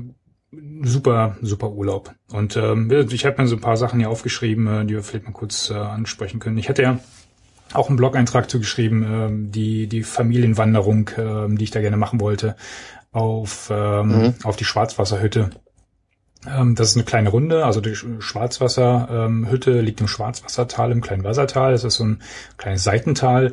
super, 0.83 1.37
super 1.43 1.71
Urlaub. 1.73 2.15
Und 2.33 2.57
ähm, 2.57 2.91
ich 3.11 3.27
habe 3.27 3.41
mir 3.43 3.49
so 3.49 3.57
ein 3.57 3.61
paar 3.61 3.77
Sachen 3.77 3.99
hier 3.99 4.11
aufgeschrieben, 4.11 4.67
äh, 4.67 4.85
die 4.87 4.95
wir 4.95 5.03
vielleicht 5.03 5.27
mal 5.27 5.33
kurz 5.33 5.71
äh, 5.71 5.75
ansprechen 5.75 6.41
können. 6.41 6.59
Ich 6.59 6.69
hatte 6.69 6.83
ja 6.83 6.99
auch 7.75 7.89
einen 7.89 7.97
Blog-Eintrag 7.97 8.49
zugeschrieben, 8.49 9.03
ähm, 9.03 9.53
die, 9.53 9.89
die 9.89 10.03
Familienwanderung, 10.03 11.11
ähm, 11.19 11.59
die 11.59 11.65
ich 11.65 11.71
da 11.71 11.81
gerne 11.81 11.99
machen 11.99 12.21
wollte, 12.21 12.57
auf, 13.13 13.71
ähm, 13.73 14.09
Mhm. 14.09 14.35
auf 14.45 14.57
die 14.57 14.65
Schwarzwasserhütte. 14.65 15.51
Ähm, 16.47 16.75
das 16.75 16.91
ist 16.91 16.97
eine 16.97 17.05
kleine 17.05 17.31
Runde, 17.31 17.65
also 17.65 17.81
die 17.81 17.91
Sch- 17.97 18.21
Schwarzwasserhütte 18.21 19.81
liegt 19.81 20.01
im 20.01 20.09
Schwarzwassertal, 20.09 20.93
im 20.93 21.01
kleinen 21.01 21.25
Wassertal. 21.25 21.73
Das 21.73 21.85
ist 21.85 21.95
so 21.97 22.05
ein 22.05 22.23
kleines 22.57 22.85
Seitental. 22.85 23.53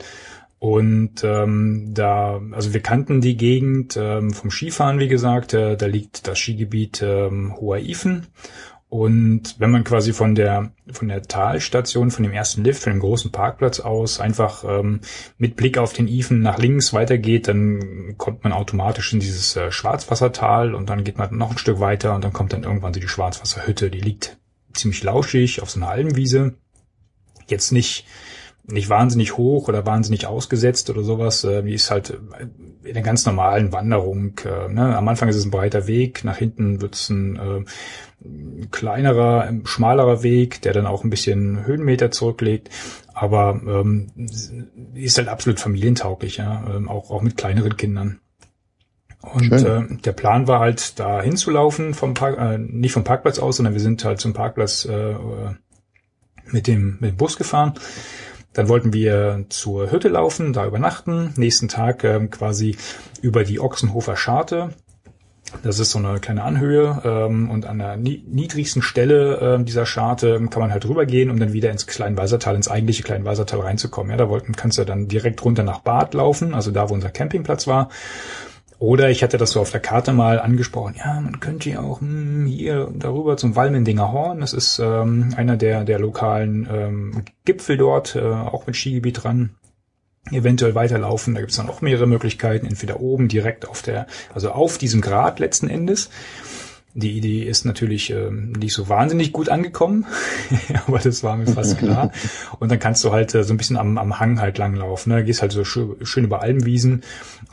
Und 0.60 1.24
ähm, 1.24 1.92
da, 1.94 2.40
also 2.52 2.74
wir 2.74 2.82
kannten 2.82 3.22
die 3.22 3.38
Gegend 3.38 3.98
ähm, 3.98 4.32
vom 4.34 4.50
Skifahren, 4.52 5.00
wie 5.00 5.08
gesagt. 5.10 5.54
Äh, 5.54 5.76
da 5.78 5.86
liegt 5.86 6.28
das 6.28 6.40
Skigebiet 6.40 7.02
ähm, 7.02 7.56
Hoher 7.60 7.80
Ifen. 7.80 8.28
Und 8.96 9.60
wenn 9.60 9.72
man 9.72 9.84
quasi 9.84 10.14
von 10.14 10.36
der 10.36 10.72
von 10.90 11.10
der 11.10 11.22
Talstation, 11.22 12.12
von 12.12 12.24
dem 12.24 12.32
ersten 12.32 12.64
Lift, 12.64 12.82
von 12.82 12.94
dem 12.94 13.02
großen 13.02 13.30
Parkplatz 13.30 13.82
aus 13.82 14.22
einfach 14.22 14.64
ähm, 14.64 15.02
mit 15.38 15.58
Blick 15.58 15.78
auf 15.78 15.92
den 15.92 16.08
Ifen 16.08 16.40
nach 16.40 16.60
links 16.60 16.94
weitergeht, 16.94 17.50
dann 17.50 18.16
kommt 18.18 18.46
man 18.46 18.54
automatisch 18.54 19.12
in 19.12 19.20
dieses 19.20 19.54
äh, 19.58 19.70
Schwarzwassertal 19.70 20.74
und 20.74 20.90
dann 20.90 21.04
geht 21.04 21.18
man 21.18 21.36
noch 21.36 21.52
ein 21.52 21.58
Stück 21.58 21.82
weiter 21.82 22.16
und 22.16 22.24
dann 22.24 22.32
kommt 22.32 22.54
dann 22.54 22.64
irgendwann 22.64 22.94
so 22.94 23.02
die 23.02 23.10
Schwarzwasserhütte. 23.10 23.90
Die 23.90 24.00
liegt 24.00 24.38
ziemlich 24.74 25.04
lauschig 25.04 25.62
auf 25.62 25.70
so 25.70 25.82
einer 25.82 25.90
Almwiese. 25.90 26.54
Jetzt 27.48 27.74
nicht 27.74 28.06
nicht 28.68 28.90
wahnsinnig 28.90 29.38
hoch 29.38 29.68
oder 29.68 29.86
wahnsinnig 29.86 30.28
ausgesetzt 30.28 30.90
oder 30.90 31.04
sowas. 31.04 31.44
Äh, 31.44 31.64
die 31.64 31.74
ist 31.74 31.92
halt 31.92 32.20
in 32.84 32.94
der 32.94 33.04
ganz 33.04 33.26
normalen 33.26 33.72
Wanderung. 33.72 34.34
Äh, 34.46 34.72
ne? 34.72 34.96
Am 34.98 35.08
Anfang 35.08 35.30
ist 35.30 35.36
es 35.36 35.46
ein 35.46 35.52
breiter 35.52 35.88
Weg, 35.88 36.24
nach 36.24 36.38
hinten 36.38 36.82
wird 36.82 36.96
es 36.96 37.10
ein 37.10 37.36
äh, 37.36 38.68
kleinerer, 38.72 39.44
ein 39.44 39.66
schmalerer 39.66 40.24
Weg, 40.24 40.62
der 40.62 40.74
dann 40.74 40.86
auch 40.86 41.04
ein 41.04 41.10
bisschen 41.10 41.66
Höhenmeter 41.66 42.12
zurücklegt. 42.12 42.70
Aber 43.14 43.62
ähm, 43.66 44.12
ist 44.94 45.18
halt 45.18 45.28
absolut 45.28 45.60
familientauglich, 45.60 46.38
ja, 46.38 46.64
ähm, 46.76 46.90
auch, 46.90 47.12
auch 47.12 47.22
mit 47.22 47.38
kleineren 47.38 47.78
Kindern. 47.78 48.20
Und 49.22 49.46
Schön. 49.46 49.66
äh, 49.66 50.02
der 50.02 50.12
Plan 50.12 50.48
war 50.48 50.60
halt, 50.60 51.00
da 51.00 51.22
hinzulaufen 51.22 51.94
vom 51.94 52.14
Park, 52.14 52.38
äh, 52.38 52.58
nicht 52.58 52.92
vom 52.92 53.04
Parkplatz 53.04 53.40
aus, 53.40 53.58
sondern 53.58 53.74
wir 53.74 53.82
sind 53.82 54.04
halt 54.04 54.20
zum 54.20 54.34
Parkplatz 54.34 54.86
äh, 54.86 55.16
mit 56.52 56.68
dem, 56.68 56.98
mit 57.00 57.12
dem 57.12 57.18
Bus 57.18 57.38
gefahren. 57.38 57.74
Dann 58.56 58.70
wollten 58.70 58.94
wir 58.94 59.46
zur 59.50 59.92
Hütte 59.92 60.08
laufen, 60.08 60.54
da 60.54 60.66
übernachten. 60.66 61.34
Nächsten 61.36 61.68
Tag 61.68 62.04
ähm, 62.04 62.32
quasi 62.32 62.78
über 63.22 63.44
die 63.44 63.60
Ochsenhofer 63.60 64.16
Scharte. 64.16 64.70
Das 65.62 65.80
ist 65.80 65.92
so 65.92 66.00
eine 66.00 66.20
kleine 66.20 66.44
Anhöhe 66.44 67.02
ähm, 67.06 67.50
und 67.52 67.66
an 67.66 67.78
der 67.78 67.98
ni 67.98 68.24
niedrigsten 68.28 68.82
Stelle 68.82 69.40
ähm, 69.42 69.66
dieser 69.66 69.86
Scharte 69.86 70.42
kann 70.50 70.62
man 70.62 70.72
halt 70.72 70.88
rübergehen, 70.88 71.30
um 71.30 71.40
dann 71.40 71.54
wieder 71.54 71.70
ins 71.70 71.86
Kleinweisertal, 71.86 72.56
ins 72.56 72.68
eigentliche 72.68 73.04
Kleinweisertal 73.04 73.60
reinzukommen. 73.60 74.12
Ja, 74.12 74.18
da 74.18 74.30
wollten, 74.30 74.56
kannst 74.56 74.78
du 74.78 74.86
dann 74.86 75.08
direkt 75.08 75.44
runter 75.46 75.64
nach 75.64 75.80
Bad 75.80 76.14
laufen, 76.14 76.54
also 76.54 76.72
da, 76.72 76.90
wo 76.90 76.94
unser 76.94 77.10
Campingplatz 77.10 77.68
war. 77.68 77.90
Oder 78.78 79.10
ich 79.10 79.24
hatte 79.24 79.38
das 79.38 79.52
so 79.52 79.62
auf 79.62 79.72
der 79.72 79.80
Karte 79.80 80.12
mal 80.12 80.40
angesprochen, 80.40 80.96
ja, 80.98 81.20
man 81.22 81.40
könnte 81.40 81.70
ja 81.70 81.80
auch 81.80 82.02
hm, 82.02 82.46
hier 82.46 82.92
darüber 82.94 83.38
zum 83.38 83.56
Walmendinger 83.56 84.12
Horn. 84.12 84.42
Das 84.42 84.54
ist 84.54 84.80
ähm, 84.80 85.34
einer 85.38 85.58
der, 85.58 85.86
der 85.86 86.00
lokalen 86.00 86.68
ähm, 86.72 87.26
Gipfel 87.46 87.78
dort, 87.78 88.16
äh, 88.16 88.22
auch 88.22 88.68
mit 88.68 88.76
Skigebiet 88.76 89.24
dran. 89.24 89.52
Eventuell 90.32 90.74
weiterlaufen, 90.74 91.36
da 91.36 91.42
gibt's 91.42 91.58
dann 91.58 91.70
auch 91.70 91.82
mehrere 91.82 92.08
Möglichkeiten, 92.08 92.66
entweder 92.66 93.00
oben 93.00 93.28
direkt 93.28 93.68
auf 93.68 93.84
der, 93.84 94.08
also 94.34 94.50
auf 94.52 94.80
diesem 94.80 95.02
Grat 95.02 95.40
letzten 95.40 95.70
Endes. 95.70 96.10
Die 96.98 97.18
Idee 97.18 97.44
ist 97.44 97.66
natürlich 97.66 98.10
ähm, 98.10 98.54
nicht 98.54 98.74
so 98.74 98.88
wahnsinnig 98.88 99.34
gut 99.34 99.50
angekommen, 99.50 100.06
aber 100.88 101.00
das 101.00 101.24
war 101.26 101.36
mir 101.36 101.46
fast 101.46 101.78
klar. 101.78 102.12
Und 102.60 102.72
dann 102.72 102.80
kannst 102.80 103.04
du 103.04 103.12
halt 103.12 103.36
äh, 103.36 103.44
so 103.44 103.54
ein 103.54 103.58
bisschen 103.58 103.76
am, 103.76 103.98
am 103.98 104.18
Hang 104.18 104.40
halt 104.40 104.58
langlaufen. 104.58 105.12
Ne? 105.12 105.26
Gehst 105.26 105.42
halt 105.42 105.52
so 105.52 105.66
schön, 105.66 105.98
schön 106.06 106.24
über 106.24 106.42
Almwiesen 106.42 107.04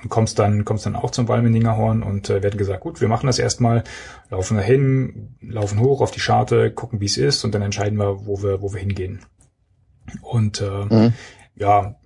und 0.01 0.09
kommst 0.09 0.39
dann, 0.39 0.65
kommst 0.65 0.87
dann 0.87 0.95
auch 0.95 1.11
zum 1.11 1.27
Walmendinger 1.27 1.77
Horn 1.77 2.05
und 2.05 2.31
äh, 2.31 2.41
werden 2.45 2.57
gesagt, 2.57 2.83
gut, 2.83 3.01
wir 3.01 3.09
machen 3.09 3.27
das 3.27 3.41
erstmal, 3.41 3.83
laufen 4.31 4.57
dahin, 4.57 5.35
laufen 5.41 5.81
hoch 5.81 6.03
auf 6.03 6.13
die 6.13 6.21
Scharte, 6.21 6.71
gucken, 6.71 7.01
wie 7.01 7.07
es 7.07 7.17
ist 7.17 7.45
und 7.45 7.53
dann 7.53 7.63
entscheiden 7.63 7.99
wir, 7.99 8.25
wo 8.27 8.45
wir, 8.45 8.63
wo 8.63 8.73
wir 8.73 8.81
hingehen. 8.81 9.23
Und 10.21 10.61
äh, 10.61 10.85
Mhm. 10.85 11.13
ja, 11.57 11.97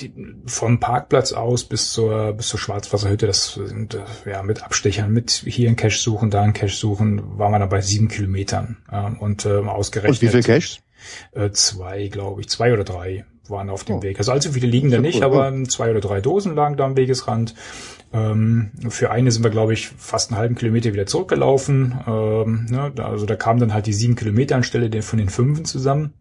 die, 0.00 0.12
vom 0.46 0.80
Parkplatz 0.80 1.32
aus 1.32 1.64
bis 1.64 1.92
zur 1.92 2.32
bis 2.32 2.48
zur 2.48 2.58
Schwarzwasserhütte, 2.58 3.26
das 3.26 3.54
sind 3.54 3.94
äh, 3.94 4.30
ja 4.30 4.42
mit 4.42 4.62
Abstechern, 4.62 5.12
mit 5.12 5.30
hier 5.30 5.68
ein 5.68 5.76
Cache 5.76 5.98
suchen, 5.98 6.30
da 6.30 6.42
ein 6.42 6.52
Cache 6.52 6.74
suchen, 6.74 7.38
waren 7.38 7.52
wir 7.52 7.58
dann 7.58 7.68
bei 7.68 7.80
sieben 7.80 8.08
Kilometern 8.08 8.78
ähm, 8.92 9.18
und 9.18 9.46
ähm, 9.46 9.68
ausgerechnet. 9.68 10.22
Und 10.22 10.22
wie 10.22 10.28
viel 10.28 10.42
Caches? 10.42 10.80
Äh, 11.32 11.50
zwei, 11.50 12.08
glaube 12.08 12.40
ich, 12.40 12.48
zwei 12.48 12.72
oder 12.72 12.84
drei 12.84 13.24
waren 13.48 13.68
auf 13.70 13.84
dem 13.84 13.96
Oh. 13.96 14.02
Weg. 14.02 14.18
Also 14.18 14.32
allzu 14.32 14.52
viele 14.52 14.66
liegen 14.66 14.90
da 14.90 15.00
nicht, 15.00 15.18
cool. 15.18 15.24
aber 15.24 15.64
zwei 15.64 15.90
oder 15.90 16.00
drei 16.00 16.20
Dosen 16.20 16.54
lagen 16.54 16.76
da 16.76 16.84
am 16.84 16.96
Wegesrand. 16.96 17.54
Ähm, 18.12 18.70
für 18.88 19.10
eine 19.10 19.30
sind 19.30 19.42
wir, 19.42 19.50
glaube 19.50 19.74
ich, 19.74 19.88
fast 19.88 20.30
einen 20.30 20.38
halben 20.38 20.54
Kilometer 20.54 20.92
wieder 20.92 21.06
zurückgelaufen. 21.06 21.98
Ähm, 22.06 22.66
ne, 22.70 22.92
also 22.96 23.26
da 23.26 23.36
kamen 23.36 23.60
dann 23.60 23.74
halt 23.74 23.86
die 23.86 23.92
sieben 23.92 24.14
Kilometer 24.16 24.56
anstelle 24.56 25.02
von 25.02 25.18
den 25.18 25.28
fünfen 25.28 25.64
zusammen. 25.64 26.14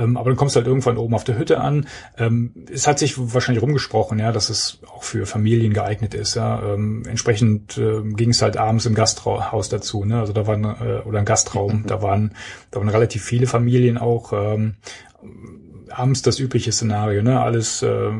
Ähm, 0.00 0.16
aber 0.16 0.30
dann 0.30 0.36
kommst 0.36 0.56
du 0.56 0.58
halt 0.58 0.66
irgendwann 0.66 0.96
oben 0.96 1.14
auf 1.14 1.24
der 1.24 1.38
Hütte 1.38 1.60
an. 1.60 1.86
Ähm, 2.18 2.52
es 2.72 2.86
hat 2.86 2.98
sich 2.98 3.14
wahrscheinlich 3.16 3.62
rumgesprochen, 3.62 4.18
ja, 4.18 4.32
dass 4.32 4.50
es 4.50 4.80
auch 4.86 5.02
für 5.02 5.26
Familien 5.26 5.72
geeignet 5.72 6.14
ist. 6.14 6.34
Ja. 6.34 6.62
Ähm, 6.62 7.02
entsprechend 7.06 7.78
ähm, 7.78 8.16
ging 8.16 8.30
es 8.30 8.42
halt 8.42 8.56
abends 8.56 8.86
im 8.86 8.94
Gasthaus 8.94 9.68
dazu. 9.68 10.04
Ne? 10.04 10.18
Also 10.18 10.32
da 10.32 10.46
waren 10.46 10.64
äh, 10.64 11.02
oder 11.04 11.18
im 11.18 11.24
Gastraum. 11.24 11.84
da 11.86 12.02
waren 12.02 12.34
da 12.70 12.80
waren 12.80 12.88
relativ 12.88 13.22
viele 13.22 13.46
Familien 13.46 13.98
auch. 13.98 14.32
Ähm, 14.32 14.76
abends 15.90 16.22
das 16.22 16.38
übliche 16.38 16.72
Szenario, 16.72 17.22
ne? 17.22 17.40
Alles, 17.40 17.82
äh, 17.82 18.10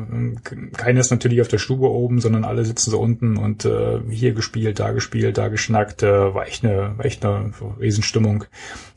keiner 0.73 0.99
ist 0.99 1.11
natürlich 1.11 1.41
auf 1.41 1.47
der 1.47 1.57
Stube 1.57 1.89
oben, 1.89 2.19
sondern 2.19 2.43
alle 2.43 2.65
sitzen 2.65 2.91
so 2.91 2.99
unten 2.99 3.37
und 3.37 3.65
äh, 3.65 3.99
hier 4.09 4.33
gespielt, 4.33 4.79
da 4.79 4.91
gespielt, 4.91 5.37
da 5.37 5.47
geschnackt, 5.47 6.03
äh, 6.03 6.33
war 6.33 6.47
echt 6.47 6.65
eine, 6.65 6.97
war 6.97 7.05
echt 7.05 7.25
eine 7.25 7.51
Riesenstimmung. 7.79 8.45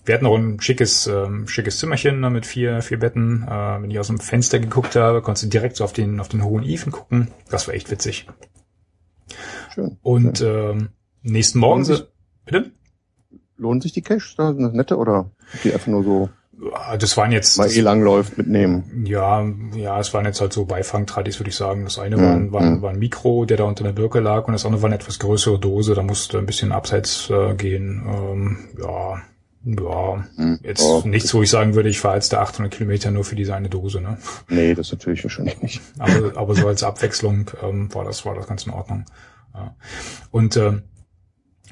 Wir 0.04 0.14
hatten 0.14 0.26
auch 0.26 0.36
ein 0.36 0.60
schickes, 0.60 1.06
ähm, 1.06 1.48
schickes 1.48 1.78
Zimmerchen 1.78 2.20
ne, 2.20 2.28
mit 2.30 2.44
vier, 2.46 2.82
vier 2.82 2.98
Betten. 2.98 3.42
Äh, 3.48 3.82
wenn 3.82 3.90
ich 3.90 3.98
aus 3.98 4.08
dem 4.08 4.18
Fenster 4.20 4.58
geguckt 4.58 4.96
habe, 4.96 5.22
konntest 5.22 5.44
du 5.46 5.48
direkt 5.48 5.76
so 5.76 5.84
auf 5.84 5.92
den, 5.94 6.20
auf 6.20 6.28
den 6.28 6.44
hohen 6.44 6.62
Ifen 6.62 6.92
gucken. 6.92 7.28
Das 7.50 7.66
war 7.68 7.74
echt 7.74 7.90
witzig. 7.90 8.26
Schön. 9.74 9.96
Und 10.02 10.40
ähm, 10.42 10.90
nächsten 11.22 11.58
Morgen, 11.58 11.80
Und 11.80 11.84
sich- 11.86 12.04
bitte? 12.44 12.70
Lohnen 13.56 13.80
sich 13.80 13.92
die 13.92 14.02
Caches 14.02 14.34
da? 14.36 14.52
Sind 14.52 14.62
das 14.64 14.72
nette 14.72 14.96
oder 14.96 15.30
die 15.62 15.72
einfach 15.72 15.86
nur 15.86 16.04
so 16.04 16.28
Ah, 16.72 16.96
Das 16.96 17.16
waren 17.16 17.32
jetzt, 17.32 17.58
mal 17.58 17.68
eh 17.70 17.80
lang 17.80 18.00
läuft 18.02 18.38
mitnehmen? 18.38 19.02
Ja, 19.06 19.44
ja, 19.74 19.98
es 19.98 20.14
waren 20.14 20.24
jetzt 20.24 20.40
halt 20.40 20.52
so 20.52 20.64
Beifangtradis, 20.66 21.40
würde 21.40 21.50
ich 21.50 21.56
sagen. 21.56 21.82
Das 21.84 21.98
eine 21.98 22.16
Mhm, 22.16 22.20
war, 22.22 22.32
ein- 22.32 22.52
war, 22.52 22.60
ein- 22.60 22.74
mhm. 22.74 22.82
war 22.82 22.90
ein 22.90 22.98
Mikro, 22.98 23.44
der 23.44 23.56
da 23.56 23.64
unter 23.64 23.82
der 23.84 23.92
Birke 23.92 24.20
lag, 24.20 24.46
und 24.46 24.52
das 24.52 24.64
andere 24.64 24.80
war 24.82 24.86
eine 24.88 24.94
etwas 24.96 25.18
größere 25.18 25.58
Dose. 25.58 25.94
Da 25.94 26.02
musste 26.02 26.38
ein 26.38 26.46
bisschen 26.46 26.70
abseits 26.72 27.28
äh, 27.30 27.54
gehen. 27.54 28.04
Ähm, 28.06 28.58
ja, 28.80 29.20
ja, 29.64 30.24
Hm. 30.36 30.58
jetzt 30.62 30.82
Oh, 30.82 31.02
nichts, 31.04 31.32
wo 31.34 31.42
ich 31.42 31.50
sagen 31.50 31.74
würde, 31.74 31.88
ich 31.88 32.00
fahre 32.00 32.16
jetzt 32.16 32.32
da 32.32 32.40
800 32.40 32.72
Kilometer 32.72 33.10
nur 33.10 33.24
für 33.24 33.36
diese 33.36 33.54
eine 33.54 33.68
Dose. 33.68 34.00
Ne? 34.00 34.18
Nee, 34.48 34.74
das 34.74 34.92
natürlich 34.92 35.24
wahrscheinlich 35.24 35.60
nicht. 35.62 35.80
Aber, 35.98 36.36
aber 36.36 36.54
so 36.54 36.68
als 36.68 36.82
Abwechslung 36.82 37.50
ähm, 37.62 37.92
war 37.94 38.04
das 38.04 38.24
war 38.26 38.34
das 38.34 38.46
ganz 38.46 38.66
in 38.66 38.72
Ordnung. 38.72 39.04
Ja. 39.54 39.74
Und 40.30 40.56
ähm, 40.56 40.82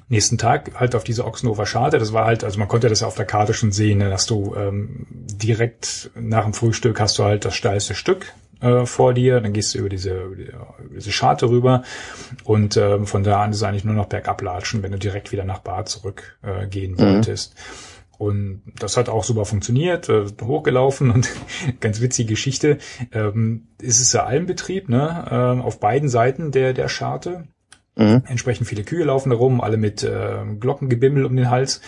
nächsten 0.09 0.39
Tag 0.39 0.73
halt 0.79 0.95
auf 0.95 1.05
diese 1.05 1.25
Ochsenhofer 1.27 1.67
Scharte. 1.67 1.99
Das 1.99 2.13
war 2.13 2.27
halt, 2.27 2.45
also 2.45 2.59
man 2.59 2.69
konnte 2.69 2.89
das 2.89 3.01
ja 3.01 3.07
auf 3.07 3.17
der 3.17 3.25
Karte 3.25 3.55
schon 3.55 3.73
sehen, 3.73 3.99
ne, 3.99 4.11
dass 4.11 4.27
du 4.27 4.55
ähm, 4.55 5.07
direkt 5.11 6.11
nach 6.15 6.45
dem 6.45 6.55
Frühstück 6.55 7.01
hast 7.01 7.19
du 7.19 7.25
halt 7.25 7.45
das 7.45 7.55
steilste 7.57 7.95
Stück 7.95 8.33
äh, 8.63 8.87
vor 8.87 9.13
dir, 9.15 9.41
dann 9.41 9.53
gehst 9.53 9.75
du 9.75 9.79
über 9.79 9.89
diese, 9.89 10.23
über 10.23 10.37
die- 10.37 10.43
über 10.49 10.95
diese 10.95 11.13
Scharte 11.13 11.49
rüber 11.49 11.83
und 12.45 12.77
ähm, 12.77 13.07
von 13.07 13.23
da 13.23 13.43
an 13.43 13.51
ist 13.51 13.57
es 13.59 13.63
eigentlich 13.63 13.85
nur 13.85 13.95
noch 13.95 14.07
bergab 14.07 14.41
latschen, 14.43 14.83
wenn 14.83 14.93
du 14.93 14.99
direkt 14.99 15.33
wieder 15.33 15.45
nach 15.45 15.59
Bad 15.59 15.89
zurück 15.89 16.39
äh, 16.43 16.67
gehen 16.67 16.99
wolltest. 16.99 17.55
Und 18.19 18.63
das 18.79 18.97
hat 18.97 19.09
auch 19.09 19.25
super 19.25 19.45
funktioniert, 19.45 20.09
äh, 20.09 20.27
hochgelaufen 20.41 21.11
und 21.11 21.29
ganz 21.81 22.01
witzige 22.01 22.29
Geschichte. 22.31 22.79
Ähm, 23.13 23.67
ist 23.81 24.01
es 24.01 24.13
ja 24.13 24.25
Almbetrieb, 24.25 24.89
ne? 24.89 25.27
Ähm, 25.29 25.61
auf 25.61 25.81
beiden 25.81 26.09
Seiten 26.09 26.53
der, 26.53 26.73
der 26.73 26.89
Scharte. 26.89 27.49
Mhm. 27.97 28.23
Entsprechend 28.27 28.69
viele 28.69 28.85
Kühe 28.85 29.05
laufen 29.05 29.31
da 29.31 29.37
rum, 29.37 29.61
alle 29.61 29.77
mit 29.77 30.09
ähm, 30.09 30.61
Glockengebimmel 30.61 31.25
um 31.25 31.35
den 31.37 31.51
Hals. 31.51 31.81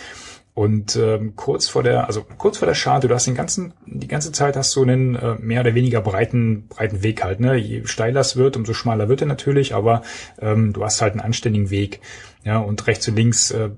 Und 0.55 0.95
ähm, 0.95 1.35
kurz 1.35 1.67
vor 1.67 1.83
der, 1.83 2.07
also 2.07 2.23
kurz 2.37 2.59
vor 2.59 2.65
der 2.65 2.75
Scharte, 2.75 3.09
du 3.09 3.13
hast 3.13 3.27
den 3.27 3.35
ganzen, 3.35 3.73
die 3.85 4.07
ganze 4.07 4.31
Zeit 4.31 4.55
hast 4.55 4.73
du 4.77 4.83
einen 4.83 5.15
äh, 5.15 5.35
mehr 5.35 5.59
oder 5.59 5.75
weniger 5.75 5.99
breiten, 5.99 6.69
breiten 6.69 7.03
Weg 7.03 7.25
halt. 7.25 7.41
Ne? 7.41 7.57
Je 7.57 7.85
steiler 7.85 8.21
es 8.21 8.37
wird, 8.37 8.55
umso 8.55 8.73
schmaler 8.73 9.09
wird 9.09 9.19
er 9.19 9.27
natürlich, 9.27 9.75
aber 9.75 10.01
ähm, 10.39 10.71
du 10.71 10.81
hast 10.85 11.01
halt 11.01 11.11
einen 11.11 11.19
anständigen 11.19 11.71
Weg. 11.71 11.99
Ja, 12.45 12.59
und 12.59 12.87
rechts 12.87 13.05
und 13.09 13.17
links 13.17 13.51
äh, 13.51 13.69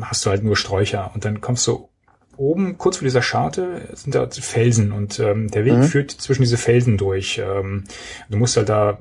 hast 0.00 0.24
du 0.24 0.30
halt 0.30 0.42
nur 0.42 0.56
Sträucher. 0.56 1.10
Und 1.14 1.26
dann 1.26 1.42
kommst 1.42 1.66
du 1.66 1.90
oben, 2.36 2.78
kurz 2.78 2.96
vor 2.98 3.04
dieser 3.04 3.22
Scharte, 3.22 3.88
sind 3.92 4.14
da 4.14 4.28
Felsen 4.30 4.92
und 4.92 5.18
ähm, 5.20 5.50
der 5.50 5.64
Weg 5.64 5.74
Mhm. 5.74 5.82
führt 5.84 6.10
zwischen 6.10 6.42
diese 6.42 6.56
Felsen 6.56 6.96
durch. 6.98 7.38
Ähm, 7.44 7.84
du 8.30 8.38
musst 8.38 8.56
halt 8.56 8.68
da, 8.68 8.98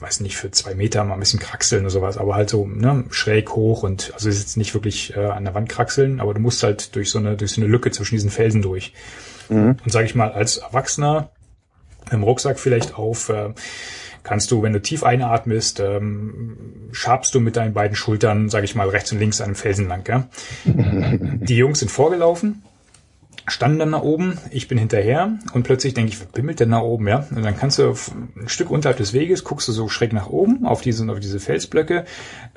weiß 0.00 0.20
nicht, 0.20 0.36
für 0.36 0.50
zwei 0.50 0.74
Meter 0.74 1.04
mal 1.04 1.14
ein 1.14 1.20
bisschen 1.20 1.40
kraxeln 1.40 1.82
oder 1.82 1.90
sowas, 1.90 2.16
aber 2.18 2.34
halt 2.34 2.50
so 2.50 2.66
ne, 2.66 3.04
schräg 3.10 3.50
hoch 3.50 3.82
und 3.82 4.12
also 4.14 4.28
es 4.28 4.36
ist 4.36 4.42
jetzt 4.42 4.56
nicht 4.56 4.74
wirklich 4.74 5.16
äh, 5.16 5.24
an 5.26 5.44
der 5.44 5.54
Wand 5.54 5.68
kraxeln, 5.68 6.20
aber 6.20 6.34
du 6.34 6.40
musst 6.40 6.62
halt 6.62 6.94
durch 6.96 7.10
so 7.10 7.18
eine 7.18 7.36
durch 7.36 7.52
so 7.52 7.60
eine 7.60 7.70
Lücke 7.70 7.90
zwischen 7.90 8.14
diesen 8.16 8.30
Felsen 8.30 8.62
durch. 8.62 8.92
Mhm. 9.48 9.76
Und 9.84 9.92
sage 9.92 10.06
ich 10.06 10.14
mal, 10.14 10.32
als 10.32 10.56
Erwachsener 10.58 11.30
im 12.10 12.22
Rucksack 12.22 12.58
vielleicht 12.58 12.98
auf, 12.98 13.28
äh, 13.30 13.50
kannst 14.24 14.50
du, 14.50 14.62
wenn 14.62 14.72
du 14.72 14.82
tief 14.82 15.04
einatmest, 15.04 15.78
ähm, 15.78 16.56
schabst 16.90 17.34
du 17.34 17.40
mit 17.40 17.56
deinen 17.56 17.74
beiden 17.74 17.96
Schultern, 17.96 18.48
sage 18.48 18.64
ich 18.64 18.74
mal, 18.74 18.88
rechts 18.88 19.12
und 19.12 19.18
links 19.18 19.40
an 19.40 19.46
einem 19.46 19.54
Felsen 19.54 19.86
lang. 19.86 20.08
Ja? 20.08 20.28
Die 20.64 21.56
Jungs 21.56 21.78
sind 21.78 21.90
vorgelaufen, 21.90 22.62
standen 23.46 23.78
dann 23.78 23.92
da 23.92 24.00
oben, 24.00 24.38
ich 24.50 24.66
bin 24.66 24.78
hinterher 24.78 25.38
und 25.52 25.64
plötzlich 25.64 25.94
denke 25.94 26.12
ich, 26.12 26.20
was 26.20 26.28
bimmelt 26.28 26.60
denn 26.60 26.70
da 26.70 26.80
oben, 26.80 27.06
ja? 27.06 27.26
Und 27.30 27.44
dann 27.44 27.56
kannst 27.56 27.78
du 27.78 27.94
ein 28.36 28.48
Stück 28.48 28.70
unterhalb 28.70 28.96
des 28.96 29.12
Weges, 29.12 29.44
guckst 29.44 29.68
du 29.68 29.72
so 29.72 29.88
schräg 29.88 30.12
nach 30.12 30.28
oben 30.28 30.64
auf 30.64 30.80
diese, 30.80 31.10
auf 31.12 31.20
diese 31.20 31.40
Felsblöcke, 31.40 32.06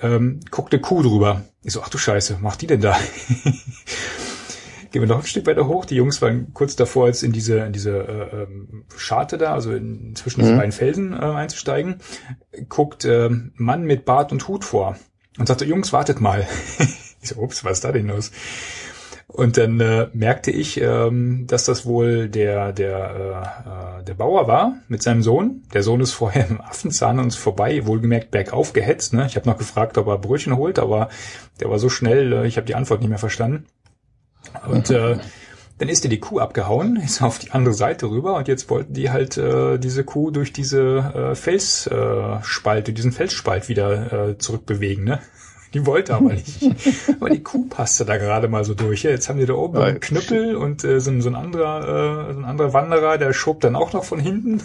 ähm, 0.02 0.40
guckt 0.50 0.74
eine 0.74 0.82
Kuh 0.82 1.04
drüber. 1.04 1.44
Ich 1.64 1.74
so, 1.74 1.82
ach 1.84 1.90
du 1.90 1.98
Scheiße, 1.98 2.38
macht 2.40 2.62
die 2.62 2.68
denn 2.68 2.82
da? 2.82 2.98
Gehen 4.92 5.02
wir 5.02 5.08
noch 5.08 5.20
ein 5.20 5.26
Stück 5.26 5.48
weiter 5.48 5.68
hoch. 5.68 5.86
Die 5.86 5.96
Jungs 5.96 6.22
waren 6.22 6.54
kurz 6.54 6.76
davor, 6.76 7.08
jetzt 7.08 7.24
in 7.24 7.32
diese, 7.32 7.60
in 7.60 7.74
diese 7.74 7.98
äh, 7.98 8.44
ähm, 8.44 8.86
Scharte 8.96 9.38
da, 9.38 9.54
also 9.54 9.74
in, 9.74 10.16
zwischen 10.16 10.40
diesen 10.42 10.56
Mhm. 10.56 10.60
beiden 10.60 10.72
Felsen 10.72 11.14
äh, 11.14 11.18
einzusteigen. 11.18 11.98
Guckt 12.70 13.06
ähm, 13.06 13.52
Mann 13.56 13.84
mit 13.84 14.06
Bart 14.06 14.32
und 14.32 14.48
Hut 14.48 14.64
vor 14.66 14.98
und 15.38 15.48
sagte, 15.48 15.66
Jungs, 15.66 15.94
wartet 15.94 16.22
mal. 16.22 16.48
ich 17.22 17.30
so, 17.30 17.36
ups, 17.42 17.64
was 17.64 17.74
ist 17.74 17.84
da 17.84 17.92
denn 17.92 18.08
los? 18.08 18.32
Und 19.28 19.58
dann 19.58 19.80
äh, 19.82 20.08
merkte 20.14 20.52
ich, 20.52 20.80
ähm, 20.80 21.48
dass 21.48 21.66
das 21.66 21.86
wohl 21.86 22.30
der 22.30 22.72
der 22.72 22.98
äh, 23.68 24.00
äh, 24.00 24.04
der 24.06 24.14
Bauer 24.14 24.48
war 24.48 24.78
mit 24.88 25.04
seinem 25.04 25.22
Sohn. 25.22 25.64
Der 25.74 25.84
Sohn 25.84 26.00
ist 26.00 26.14
vorher 26.14 26.48
im 26.48 26.62
Affenzahn 26.62 27.20
uns 27.20 27.36
vorbei, 27.36 27.86
wohlgemerkt 27.86 28.32
bergauf 28.32 28.72
gehetzt. 28.72 29.14
Ne? 29.14 29.26
Ich 29.28 29.36
habe 29.36 29.48
noch 29.50 29.58
gefragt, 29.58 29.98
ob 29.98 30.08
er 30.08 30.18
Brötchen 30.18 30.56
holt, 30.56 30.80
aber 30.80 31.10
der 31.60 31.70
war 31.70 31.78
so 31.78 31.90
schnell, 31.90 32.32
äh, 32.32 32.48
ich 32.48 32.56
habe 32.56 32.66
die 32.68 32.76
Antwort 32.76 33.02
nicht 33.02 33.10
mehr 33.10 33.18
verstanden. 33.20 33.66
Und 34.68 34.90
äh, 34.90 35.18
dann 35.80 35.90
ist 35.90 36.04
dir 36.04 36.10
die 36.10 36.20
Kuh 36.20 36.40
abgehauen, 36.40 36.96
ist 37.06 37.22
auf 37.22 37.40
die 37.40 37.52
andere 37.52 37.74
Seite 37.74 38.08
rüber 38.10 38.36
und 38.36 38.48
jetzt 38.48 38.70
wollten 38.70 38.94
die 38.94 39.10
halt 39.12 39.38
äh, 39.38 39.78
diese 39.78 40.04
Kuh 40.04 40.32
durch 40.32 40.52
diese 40.54 41.32
äh, 41.34 41.36
Felsspalt, 41.36 42.90
äh, 42.90 42.94
diesen 42.94 43.12
Felsspalt 43.12 43.70
wieder 43.70 44.30
äh, 44.30 44.38
zurückbewegen. 44.38 45.04
Ne? 45.04 45.20
Die 45.74 45.86
wollte 45.86 46.16
aber 46.16 46.32
nicht. 46.32 46.64
aber 47.20 47.30
die 47.30 47.44
Kuh 47.44 47.66
passte 47.68 48.06
da 48.06 48.16
gerade 48.16 48.48
mal 48.48 48.64
so 48.64 48.74
durch. 48.74 49.04
Ja, 49.04 49.10
jetzt 49.12 49.28
haben 49.28 49.38
die 49.38 49.46
da 49.46 49.54
oben 49.54 49.78
einen. 49.78 50.00
Knüppel 50.00 50.56
und 50.56 50.86
äh, 50.86 51.02
so, 51.02 51.12
ein- 51.12 51.22
so 51.22 51.28
ein 51.30 51.36
anderer, 51.36 52.30
äh, 52.30 52.34
so 52.34 52.40
ein 52.40 52.46
anderer 52.46 52.72
Wanderer, 52.74 53.18
der 53.18 53.34
schob 53.34 53.60
dann 53.60 53.76
auch 53.76 53.92
noch 53.92 54.06
von 54.06 54.18
hinten. 54.18 54.64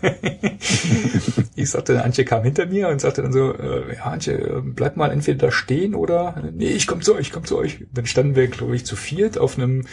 ich 1.56 1.70
sagte, 1.70 2.02
Antje 2.04 2.24
kam 2.24 2.44
hinter 2.44 2.66
mir 2.66 2.88
und 2.88 3.00
sagte 3.00 3.22
dann 3.22 3.32
so, 3.32 3.52
äh, 3.54 3.96
ja, 3.96 4.04
Antje, 4.04 4.62
bleib 4.64 4.96
mal 4.96 5.10
entweder 5.10 5.46
da 5.46 5.52
stehen 5.52 5.94
oder, 5.94 6.42
nee, 6.52 6.68
ich 6.68 6.86
komm 6.86 7.02
zu 7.02 7.14
euch, 7.14 7.20
ich 7.28 7.32
komm 7.32 7.44
zu 7.44 7.58
euch. 7.58 7.84
Dann 7.92 8.06
standen 8.06 8.36
wir, 8.36 8.48
glaube 8.48 8.76
ich, 8.76 8.84
zu 8.86 8.96
viert 8.96 9.38
auf 9.38 9.58
einem, 9.58 9.86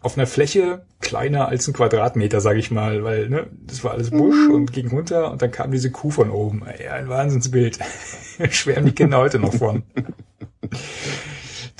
auf 0.00 0.18
einer 0.18 0.26
Fläche 0.26 0.84
kleiner 1.00 1.48
als 1.48 1.66
ein 1.68 1.74
Quadratmeter, 1.74 2.40
sage 2.40 2.58
ich 2.58 2.70
mal, 2.70 3.04
weil, 3.04 3.28
ne, 3.28 3.46
das 3.66 3.84
war 3.84 3.92
alles 3.92 4.10
Busch 4.10 4.48
und 4.48 4.72
ging 4.72 4.88
runter 4.88 5.30
und 5.30 5.40
dann 5.42 5.50
kam 5.50 5.70
diese 5.70 5.90
Kuh 5.90 6.10
von 6.10 6.30
oben. 6.30 6.62
Ja, 6.82 6.92
ein 6.92 7.08
Wahnsinnsbild. 7.08 7.78
Schwärmen 8.50 8.86
die 8.86 8.92
Kinder 8.94 9.18
heute 9.18 9.38
noch 9.38 9.54
von. 9.54 9.84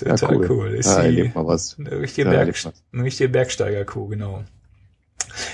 Ja, 0.05 0.17
Total 0.17 0.51
cool. 0.51 0.75
Ist 0.75 0.87
Ja, 0.87 1.09
die, 1.09 1.31
was. 1.35 1.77
eine 1.79 2.01
richtige, 2.01 2.33
Ja, 2.33 2.45
Berg, 2.45 2.57
eine 2.93 3.05
richtige 3.05 3.29
Bergsteigerkuh, 3.29 4.09
genau. 4.09 4.45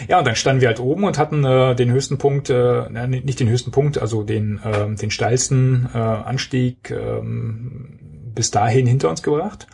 Ja, 0.09 0.19
und 0.19 0.27
dann 0.27 0.37
standen 0.37 0.61
wir 0.61 0.69
halt 0.69 0.81
oben 0.81 1.05
und 1.05 1.19
hatten 1.19 1.45
äh, 1.45 1.75
den 1.75 1.91
höchsten 1.91 2.19
Punkt, 2.19 2.51
äh, 2.51 2.89
nicht 3.07 3.41
den 3.41 3.49
höchsten 3.49 3.71
Punkt, 3.71 3.99
also 3.99 4.23
den, 4.23 4.61
ähm, 4.65 4.97
den 4.97 5.11
steilsten 5.11 5.89
äh, 5.95 5.99
Anstieg 5.99 6.91
ähm, 6.91 7.99
bis 8.35 8.51
dahin 8.51 8.87
hinter 8.87 9.11
uns 9.11 9.23
gebracht 9.23 9.67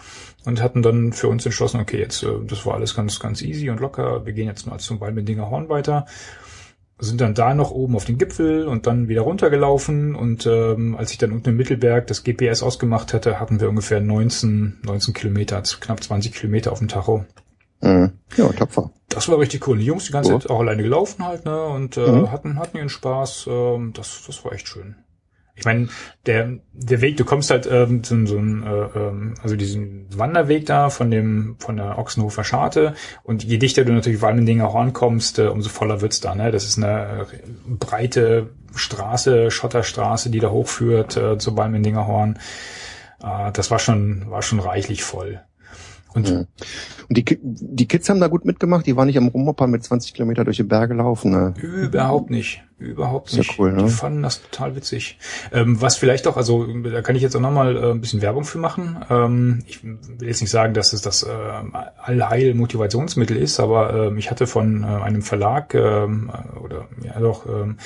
und 0.45 0.63
hatten 0.63 0.83
dann 0.83 1.13
für 1.13 1.29
uns 1.29 1.45
entschlossen, 1.45 1.81
okay, 1.81 1.99
jetzt, 1.99 2.23
äh, 2.23 2.29
das 2.47 2.65
war 2.67 2.75
alles 2.75 2.95
ganz, 2.95 3.19
ganz 3.21 3.43
easy 3.43 3.71
und 3.71 3.81
locker, 3.81 4.25
wir 4.25 4.33
gehen 4.33 4.47
jetzt 4.47 4.67
mal 4.67 4.79
zum 4.79 5.01
Walmendinger 5.01 5.51
Horn 5.51 5.69
weiter 5.69 6.07
sind 6.99 7.21
dann 7.21 7.35
da 7.35 7.55
noch 7.55 7.71
oben 7.71 7.95
auf 7.95 8.07
den 8.07 8.17
Gipfel 8.17 8.67
und 8.67 8.87
dann 8.87 9.09
wieder 9.09 9.23
runtergelaufen 9.23 10.15
und 10.15 10.47
ähm, 10.47 10.97
als 10.97 11.13
ich 11.13 11.19
dann 11.19 11.33
unten 11.33 11.51
im 11.51 11.57
Mittelberg 11.57 12.07
das 12.07 12.25
GPS 12.25 12.63
ausgemacht 12.63 13.13
hatte, 13.13 13.39
hatten 13.39 13.61
wir 13.61 13.69
ungefähr 13.69 14.01
19, 14.01 14.81
19 14.83 15.13
Kilometer, 15.13 15.57
also 15.57 15.77
knapp 15.79 16.03
20 16.03 16.33
Kilometer 16.33 16.73
auf 16.73 16.79
dem 16.79 16.89
Tacho. 16.89 17.27
Mhm. 17.81 18.13
Ja, 18.37 18.49
tapfer. 18.53 18.91
Das 19.09 19.29
war 19.29 19.39
richtig 19.39 19.67
cool. 19.69 19.79
Die 19.79 19.85
Jungs 19.85 20.07
die 20.07 20.13
ganze. 20.13 20.39
Zeit 20.39 20.51
auch 20.51 20.61
alleine 20.61 20.83
gelaufen 20.83 21.25
halt, 21.25 21.45
ne? 21.45 21.65
Und 21.65 21.97
äh, 21.97 22.11
Mhm. 22.11 22.31
hatten, 22.31 22.59
hatten 22.59 22.77
ihren 22.77 22.89
Spaß. 22.89 23.47
Ähm, 23.49 23.93
das, 23.95 24.23
das 24.27 24.45
war 24.45 24.53
echt 24.53 24.69
schön. 24.69 24.97
Ich 25.59 25.65
meine, 25.65 25.89
der, 26.27 26.59
der 26.75 27.01
Weg, 27.01 27.17
du 27.17 27.25
kommst 27.25 27.51
halt 27.51 27.67
ähm, 27.71 28.05
zu 28.05 28.27
so 28.27 28.37
einem, 28.37 28.63
äh, 28.63 28.99
ähm, 28.99 29.35
also 29.43 29.57
diesen 29.57 30.07
Wanderweg 30.15 30.67
da 30.67 30.91
von 30.91 31.11
dem, 31.11 31.57
von 31.61 31.79
der 31.79 31.97
Ochsenhofer 31.99 32.45
Scharte 32.45 32.95
und 33.23 33.43
je 33.43 33.57
dichter 33.57 33.87
du 33.87 33.93
natürlich 33.93 34.21
Walmendinger 34.21 34.71
Horn 34.75 34.93
kommst, 34.93 35.39
äh, 35.39 35.47
umso 35.47 35.71
voller 35.71 36.03
wird's 36.03 36.21
da, 36.21 36.35
ne? 36.35 36.51
Das 36.51 36.65
ist 36.65 36.77
eine 36.77 37.23
äh, 37.33 37.49
breite 37.71 38.51
Straße, 38.75 39.51
Schotterstraße, 39.51 40.29
die 40.29 40.41
da 40.41 40.51
hochführt 40.51 41.17
äh, 41.17 41.39
zu 41.39 41.57
Walmendinger 41.57 42.07
Horn. 42.07 42.39
Äh, 43.23 43.51
das 43.53 43.71
war 43.71 43.79
schon, 43.79 44.31
war 44.31 44.43
schon 44.43 44.61
reichlich 44.61 45.05
voll. 45.05 45.41
Und 46.17 46.31
Mhm. 46.31 46.47
Und 47.09 47.19
die, 47.19 47.39
die 47.41 47.87
Kids 47.87 48.09
haben 48.09 48.21
da 48.21 48.27
gut 48.27 48.45
mitgemacht, 48.45 48.87
die 48.87 48.97
waren 48.97 49.07
nicht 49.07 49.19
am 49.19 49.29
Rumhoppern 49.29 49.71
mit 49.71 49.85
20 49.85 50.13
Kilometer 50.13 50.45
durch 50.45 50.57
die 50.57 50.65
Berge 50.65 50.95
laufen. 50.95 51.31
Ne? 51.31 51.55
Überhaupt 51.61 52.31
nicht. 52.31 52.63
Überhaupt 52.79 53.35
nicht. 53.35 53.59
cool, 53.59 53.73
ne? 53.73 53.85
Die 53.85 53.91
fanden 53.91 54.23
das 54.23 54.43
total 54.43 54.77
witzig. 54.77 55.19
Ähm, 55.53 55.81
was 55.81 55.97
vielleicht 55.97 56.27
auch, 56.27 56.37
also 56.37 56.67
da 56.67 57.01
kann 57.01 57.17
ich 57.17 57.23
jetzt 57.23 57.35
auch 57.35 57.41
nochmal 57.41 57.77
äh, 57.77 57.91
ein 57.93 58.01
bisschen 58.01 58.23
Werbung 58.23 58.45
für 58.45 58.59
machen. 58.59 58.99
Ähm, 59.09 59.63
ich 59.67 59.83
will 59.83 59.99
jetzt 60.21 60.41
nicht 60.43 60.51
sagen, 60.51 60.75
dass 60.75 60.93
es 60.93 61.01
das 61.01 61.23
äh, 61.23 61.29
Allheil-Motivationsmittel 62.03 63.37
ist, 63.37 63.61
aber 63.61 64.09
ähm, 64.09 64.19
ich 64.19 64.31
hatte 64.31 64.47
von 64.47 64.83
äh, 64.83 64.87
einem 64.87 65.23
Verlag 65.23 65.75
ähm, 65.75 66.31
äh, 66.31 66.59
oder 66.59 66.89
ja 67.03 67.19
doch 67.19 67.47
ähm, 67.47 67.79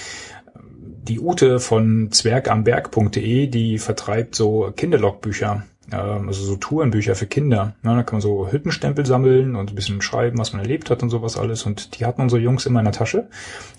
die 1.02 1.20
Ute 1.20 1.60
von 1.60 2.10
zwergamberg.de, 2.10 3.46
die 3.46 3.78
vertreibt 3.78 4.34
so 4.34 4.72
Kinderlogbücher, 4.74 5.62
also 5.92 6.44
so 6.44 6.56
Tourenbücher 6.56 7.14
für 7.14 7.26
Kinder. 7.26 7.74
Ja, 7.82 7.94
da 7.94 8.02
kann 8.02 8.16
man 8.16 8.20
so 8.20 8.50
Hüttenstempel 8.50 9.06
sammeln 9.06 9.56
und 9.56 9.70
ein 9.70 9.74
bisschen 9.74 10.00
schreiben, 10.02 10.38
was 10.38 10.52
man 10.52 10.62
erlebt 10.62 10.90
hat 10.90 11.02
und 11.02 11.10
sowas 11.10 11.36
alles. 11.36 11.64
Und 11.64 11.98
die 11.98 12.06
hatten 12.06 12.22
unsere 12.22 12.40
Jungs 12.40 12.66
immer 12.66 12.80
in 12.80 12.84
der 12.84 12.92
Tasche 12.92 13.28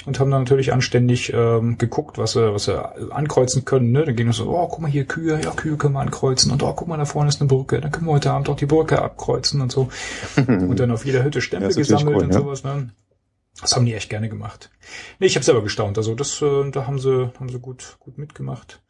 und 0.05 0.19
haben 0.19 0.31
dann 0.31 0.43
natürlich 0.43 0.73
anständig 0.73 1.31
ähm, 1.33 1.77
geguckt, 1.77 2.17
was 2.17 2.33
sie, 2.33 2.53
was 2.53 2.65
sie 2.65 3.11
ankreuzen 3.11 3.65
können. 3.65 3.91
Ne? 3.91 4.05
Dann 4.05 4.15
ging 4.15 4.29
es 4.29 4.37
so, 4.37 4.49
oh, 4.49 4.67
guck 4.67 4.79
mal 4.79 4.91
hier 4.91 5.05
Kühe, 5.05 5.39
ja, 5.41 5.51
Kühe 5.51 5.77
können 5.77 5.93
wir 5.93 6.01
ankreuzen. 6.01 6.51
Und 6.51 6.63
oh, 6.63 6.73
guck 6.73 6.87
mal, 6.87 6.97
da 6.97 7.05
vorne 7.05 7.29
ist 7.29 7.41
eine 7.41 7.47
Brücke, 7.47 7.81
dann 7.81 7.91
können 7.91 8.07
wir 8.07 8.13
heute 8.13 8.31
Abend 8.31 8.49
auch 8.49 8.57
die 8.57 8.65
Brücke 8.65 9.01
abkreuzen 9.01 9.61
und 9.61 9.71
so. 9.71 9.89
und 10.35 10.79
dann 10.79 10.91
auf 10.91 11.05
jeder 11.05 11.23
Hütte 11.23 11.41
Stempel 11.41 11.69
Ja, 11.71 11.75
gesammelt 11.75 12.17
cool, 12.17 12.23
und 12.23 12.33
ja. 12.33 12.39
sowas. 12.39 12.63
Ne? 12.63 12.89
Das 13.59 13.75
haben 13.75 13.85
die 13.85 13.93
echt 13.93 14.09
gerne 14.09 14.29
gemacht. 14.29 14.71
Nee, 15.19 15.27
ich 15.27 15.35
habe 15.35 15.45
selber 15.45 15.61
gestaunt. 15.61 15.97
Also 15.97 16.15
das, 16.15 16.41
äh, 16.41 16.71
da 16.71 16.87
haben 16.87 16.99
sie, 16.99 17.31
haben 17.39 17.49
sie 17.49 17.59
gut, 17.59 17.97
gut 17.99 18.17
mitgemacht. 18.17 18.81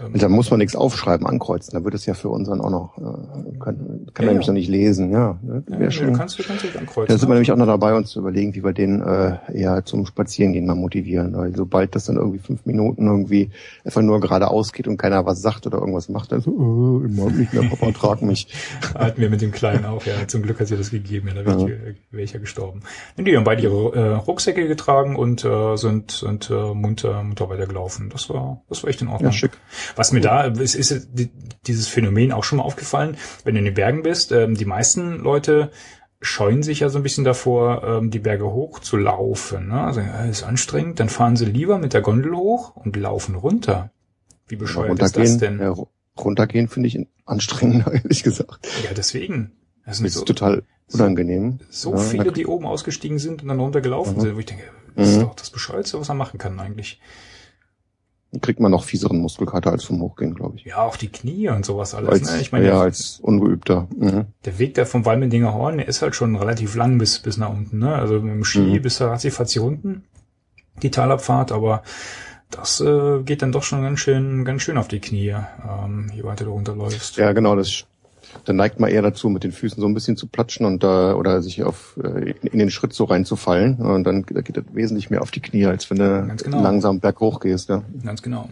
Ähm, 0.00 0.12
Und 0.14 0.22
da 0.22 0.28
muss 0.28 0.50
man 0.50 0.58
nichts 0.58 0.76
aufschreiben, 0.76 1.26
ankreuzen. 1.26 1.74
Da 1.74 1.84
wird 1.84 1.94
es 1.94 2.06
ja 2.06 2.14
für 2.14 2.28
unseren 2.28 2.60
auch 2.60 2.70
noch, 2.70 2.98
äh, 2.98 3.58
kann, 3.58 4.06
kann 4.14 4.24
Ja, 4.24 4.30
er 4.30 4.32
nämlich 4.32 4.46
ja. 4.46 4.52
noch 4.52 4.58
nicht 4.58 4.68
lesen. 4.68 5.10
Ja, 5.10 5.38
ne? 5.42 5.62
ja, 5.68 5.78
nee, 5.78 5.90
schon. 5.90 6.08
du 6.08 6.12
kannst, 6.12 6.38
du 6.38 6.42
kannst 6.42 6.64
dich 6.64 6.78
ankreuzen. 6.78 7.12
Da 7.12 7.18
sind 7.18 7.28
wir 7.28 7.34
ne? 7.34 7.34
nämlich 7.36 7.52
auch 7.52 7.56
noch 7.56 7.66
dabei, 7.66 7.94
uns 7.94 8.10
zu 8.10 8.20
überlegen, 8.20 8.54
wie 8.54 8.64
wir 8.64 8.72
den 8.72 9.02
äh, 9.02 9.38
eher 9.52 9.84
zum 9.84 10.06
Spazierengehen 10.06 10.66
mal 10.66 10.74
motivieren. 10.74 11.36
Weil 11.36 11.54
sobald 11.54 11.94
das 11.94 12.04
dann 12.04 12.16
irgendwie 12.16 12.38
fünf 12.38 12.66
Minuten 12.66 13.06
irgendwie 13.06 13.50
einfach 13.84 14.02
nur 14.02 14.20
geradeaus 14.20 14.72
geht 14.72 14.88
und 14.88 14.96
keiner 14.96 15.26
was 15.26 15.42
sagt 15.42 15.66
oder 15.66 15.78
irgendwas 15.78 16.08
macht, 16.08 16.32
dann 16.32 16.40
so, 16.40 16.50
oh, 16.50 17.02
ich 17.06 17.16
mag 17.16 17.34
nicht 17.34 17.52
mehr, 17.52 17.68
Papa, 17.68 17.90
trag 17.92 18.22
mich. 18.22 18.48
Hatten 18.94 19.20
wir 19.20 19.30
mit 19.30 19.42
dem 19.42 19.52
Kleinen 19.52 19.84
auch, 19.84 20.04
ja. 20.04 20.14
Zum 20.26 20.42
Glück 20.42 20.60
hat 20.60 20.68
sie 20.68 20.76
das 20.76 20.90
gegeben, 20.90 21.28
ja, 21.28 21.34
da 21.34 21.44
wäre 21.46 21.70
ich, 21.90 22.12
wär 22.12 22.24
ich 22.24 22.32
ja 22.32 22.40
gestorben. 22.40 22.80
Nee, 23.16 23.24
die 23.24 23.36
haben 23.36 23.44
beide 23.44 23.62
ihre 23.62 23.94
äh, 23.94 24.14
Rucksäcke 24.14 24.66
getragen 24.68 25.16
und 25.16 25.44
äh, 25.44 25.76
sind, 25.76 26.10
sind 26.10 26.50
äh, 26.50 26.74
munter, 26.74 27.22
munter 27.22 27.48
weitergelaufen. 27.48 28.10
Das 28.10 28.28
war, 28.30 28.62
das 28.68 28.82
war 28.82 28.90
echt 28.90 29.02
in 29.02 29.08
Ordnung. 29.08 29.32
Ja, 29.32 29.36
schick. 29.36 29.52
Was 29.96 30.12
mir 30.12 30.20
da 30.20 30.44
ist, 30.44 30.74
ist 30.74 31.08
die- 31.12 31.30
dieses 31.66 31.88
Phänomen 31.88 32.32
auch 32.32 32.44
schon 32.44 32.58
mal 32.58 32.64
aufgefallen, 32.64 33.16
wenn 33.44 33.54
du 33.54 33.58
in 33.60 33.64
den 33.66 33.74
Bergen 33.74 34.02
bist, 34.02 34.32
ähm, 34.32 34.54
die 34.54 34.64
meisten 34.64 35.18
Leute 35.18 35.70
scheuen 36.20 36.62
sich 36.62 36.80
ja 36.80 36.88
so 36.88 36.98
ein 36.98 37.02
bisschen 37.02 37.24
davor, 37.24 37.82
ähm, 37.84 38.10
die 38.10 38.18
Berge 38.18 38.46
hoch 38.50 38.78
zu 38.80 38.96
laufen. 38.96 39.68
Ne? 39.68 39.80
Also 39.80 40.00
ist 40.30 40.42
anstrengend, 40.44 40.98
dann 40.98 41.08
fahren 41.08 41.36
sie 41.36 41.44
lieber 41.44 41.78
mit 41.78 41.92
der 41.92 42.00
Gondel 42.00 42.34
hoch 42.34 42.74
und 42.74 42.96
laufen 42.96 43.34
runter. 43.34 43.90
Wie 44.48 44.56
bescheuert 44.56 45.00
ist 45.02 45.16
das 45.16 45.38
denn? 45.38 45.58
ja, 45.60 45.70
ru- 45.70 45.88
runtergehen 46.18 46.68
finde 46.68 46.88
ich 46.88 46.98
anstrengender, 47.26 47.92
ehrlich 47.92 48.22
gesagt. 48.22 48.66
Ja, 48.84 48.90
deswegen. 48.96 49.52
Das 49.84 50.00
Das 50.00 50.14
so, 50.14 50.20
ist 50.20 50.24
total 50.26 50.62
unangenehm. 50.92 51.58
so 51.68 51.92
ja, 51.92 51.98
viele, 51.98 52.24
da- 52.24 52.30
die 52.30 52.46
oben 52.46 52.66
ausgestiegen 52.66 53.18
sind 53.18 53.42
und 53.42 53.48
dann 53.48 53.60
runtergelaufen 53.60 54.16
Mhm. 54.16 54.20
sind, 54.20 54.34
wo 54.36 54.38
ich 54.40 54.46
denke, 54.46 54.64
das 54.96 55.08
ist 55.10 55.16
Mhm. 55.16 55.20
doch 55.20 55.34
das 55.34 55.50
Bescheuerste, 55.50 56.00
was 56.00 56.08
man 56.08 56.16
machen 56.16 56.38
kann 56.38 56.58
eigentlich. 56.58 57.00
Kriegt 58.40 58.60
man 58.60 58.70
noch 58.70 58.84
fieseren 58.84 59.18
Muskelkater 59.18 59.70
als 59.70 59.84
vom 59.84 60.00
Hochgehen, 60.00 60.34
glaube 60.34 60.56
ich. 60.56 60.64
Ja, 60.64 60.78
auch 60.78 60.96
die 60.96 61.08
Knie 61.08 61.48
und 61.48 61.64
sowas 61.64 61.94
alles. 61.94 62.10
Als, 62.10 62.32
ne? 62.32 62.40
Ich 62.40 62.52
meine, 62.52 62.66
ja, 62.66 62.80
als 62.80 63.18
Ungeübter. 63.20 63.88
Mhm. 63.96 64.26
der 64.44 64.58
Weg 64.58 64.74
da 64.74 64.84
vom 64.84 65.04
Walmendinger 65.04 65.54
Horn, 65.54 65.78
der 65.78 65.88
ist 65.88 66.02
halt 66.02 66.14
schon 66.14 66.36
relativ 66.36 66.74
lang 66.74 66.98
bis, 66.98 67.18
bis 67.20 67.36
nach 67.36 67.50
unten. 67.50 67.78
Ne? 67.78 67.94
Also 67.94 68.14
mit 68.20 68.34
dem 68.34 68.44
Ski 68.44 68.60
Mhm. 68.60 68.82
bis 68.82 68.98
da 68.98 69.08
ratzifatz 69.08 69.52
hier 69.52 69.62
unten, 69.62 70.04
die 70.82 70.90
Talabfahrt, 70.90 71.52
aber 71.52 71.82
das 72.50 72.80
äh, 72.80 73.22
geht 73.22 73.42
dann 73.42 73.52
doch 73.52 73.62
schon 73.62 73.82
ganz 73.82 74.00
schön, 74.00 74.44
ganz 74.44 74.62
schön 74.62 74.78
auf 74.78 74.88
die 74.88 75.00
Knie, 75.00 75.34
ähm, 75.68 76.10
je 76.14 76.22
weiter 76.24 76.44
du 76.44 76.52
runterläufst. 76.52 77.16
Ja, 77.16 77.32
genau, 77.32 77.56
das 77.56 77.84
dann 78.44 78.56
neigt 78.56 78.80
man 78.80 78.90
eher 78.90 79.02
dazu, 79.02 79.28
mit 79.28 79.44
den 79.44 79.52
Füßen 79.52 79.80
so 79.80 79.86
ein 79.86 79.94
bisschen 79.94 80.16
zu 80.16 80.26
platschen 80.26 80.66
und 80.66 80.82
da 80.82 81.14
oder 81.14 81.42
sich 81.42 81.62
auf 81.64 81.98
äh, 82.02 82.34
in, 82.42 82.58
den 82.58 82.70
Schritt 82.70 82.92
so 82.92 83.04
reinzufallen. 83.04 83.76
Und 83.76 84.04
dann 84.04 84.24
da 84.28 84.40
geht 84.40 84.56
das 84.56 84.64
wesentlich 84.72 85.10
mehr 85.10 85.22
auf 85.22 85.30
die 85.30 85.40
Knie, 85.40 85.66
als 85.66 85.90
wenn 85.90 85.98
du 85.98 86.36
genau. 86.42 86.62
langsam 86.62 87.00
berghoch 87.00 87.40
gehst. 87.40 87.68
Ja. 87.68 87.82
Ganz 88.04 88.22
genau. 88.22 88.48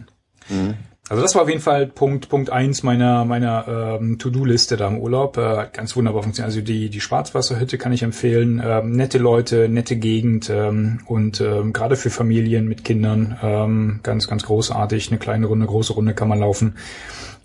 Mhm. 0.49 0.75
Also 1.07 1.21
das 1.21 1.35
war 1.35 1.43
auf 1.43 1.49
jeden 1.49 1.61
Fall 1.61 1.85
Punkt 1.85 2.29
Punkt 2.29 2.49
eins 2.49 2.81
meiner 2.81 3.25
meiner 3.25 3.99
ähm, 3.99 4.17
To-Do-Liste 4.17 4.75
da 4.75 4.87
im 4.87 4.97
Urlaub. 4.97 5.37
Äh, 5.37 5.57
hat 5.57 5.73
ganz 5.73 5.95
wunderbar 5.95 6.23
funktioniert. 6.23 6.49
Also 6.51 6.61
die 6.61 6.89
die 6.89 6.99
Schwarzwasserhütte 6.99 7.77
kann 7.77 7.93
ich 7.93 8.01
empfehlen. 8.01 8.59
Ähm, 8.65 8.91
nette 8.91 9.19
Leute, 9.19 9.69
nette 9.69 9.97
Gegend 9.97 10.49
ähm, 10.49 11.01
und 11.05 11.41
ähm, 11.41 11.73
gerade 11.73 11.95
für 11.95 12.09
Familien 12.09 12.67
mit 12.67 12.83
Kindern 12.83 13.37
ähm, 13.43 13.99
ganz 14.01 14.27
ganz 14.27 14.43
großartig. 14.45 15.11
Eine 15.11 15.19
kleine 15.19 15.45
Runde, 15.45 15.67
große 15.67 15.93
Runde 15.93 16.15
kann 16.15 16.27
man 16.27 16.39
laufen. 16.39 16.75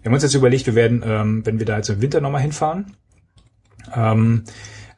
Wir 0.02 0.08
haben 0.08 0.14
uns 0.14 0.22
jetzt 0.22 0.34
überlegt, 0.34 0.66
wir 0.66 0.74
werden, 0.74 1.02
ähm, 1.04 1.44
wenn 1.46 1.58
wir 1.58 1.66
da 1.66 1.76
jetzt 1.76 1.90
im 1.90 2.00
Winter 2.00 2.20
nochmal 2.20 2.42
hinfahren, 2.42 2.96
ähm, 3.94 4.44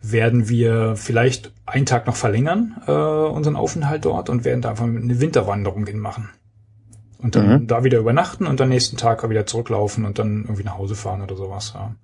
werden 0.01 0.49
wir 0.49 0.97
vielleicht 0.97 1.53
einen 1.67 1.87
Tag 1.87 2.07
noch 2.07 2.17
verlängern, 2.17 2.83
äh, 2.87 2.91
unseren 2.93 3.57
Aufenthalt 3.57 4.05
dort 4.05 4.29
und 4.29 4.45
werden 4.45 4.63
da 4.63 4.71
einfach 4.71 4.85
eine 4.85 5.21
Winterwanderung 5.21 5.87
hin 5.87 5.99
machen. 5.99 6.31
Und 7.19 7.37
dann 7.37 7.63
Mhm. 7.63 7.67
da 7.69 7.85
wieder 7.85 7.99
übernachten 7.99 8.47
und 8.49 8.59
dann 8.59 8.69
nächsten 8.69 8.97
Tag 8.97 9.29
wieder 9.29 9.47
zurücklaufen 9.47 10.05
und 10.05 10.19
dann 10.19 10.43
irgendwie 10.43 10.65
nach 10.65 10.77
Hause 10.77 10.97
fahren 10.97 11.23
oder 11.23 11.37
sowas. 11.37 11.73
Ja. 11.75 11.95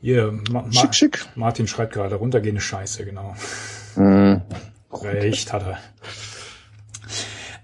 Hier, 0.00 0.32
Ma 0.50 0.62
Ma 0.62 0.72
Schick, 0.72 0.94
schick. 0.94 1.26
Martin 1.36 1.66
schreibt 1.68 1.94
gerade, 1.94 2.16
runtergehende 2.16 2.60
Scheiße, 2.60 3.04
genau. 3.04 3.34
Mhm. 3.96 4.42
Recht 4.92 5.52
hat 5.52 5.62
er. 5.62 5.78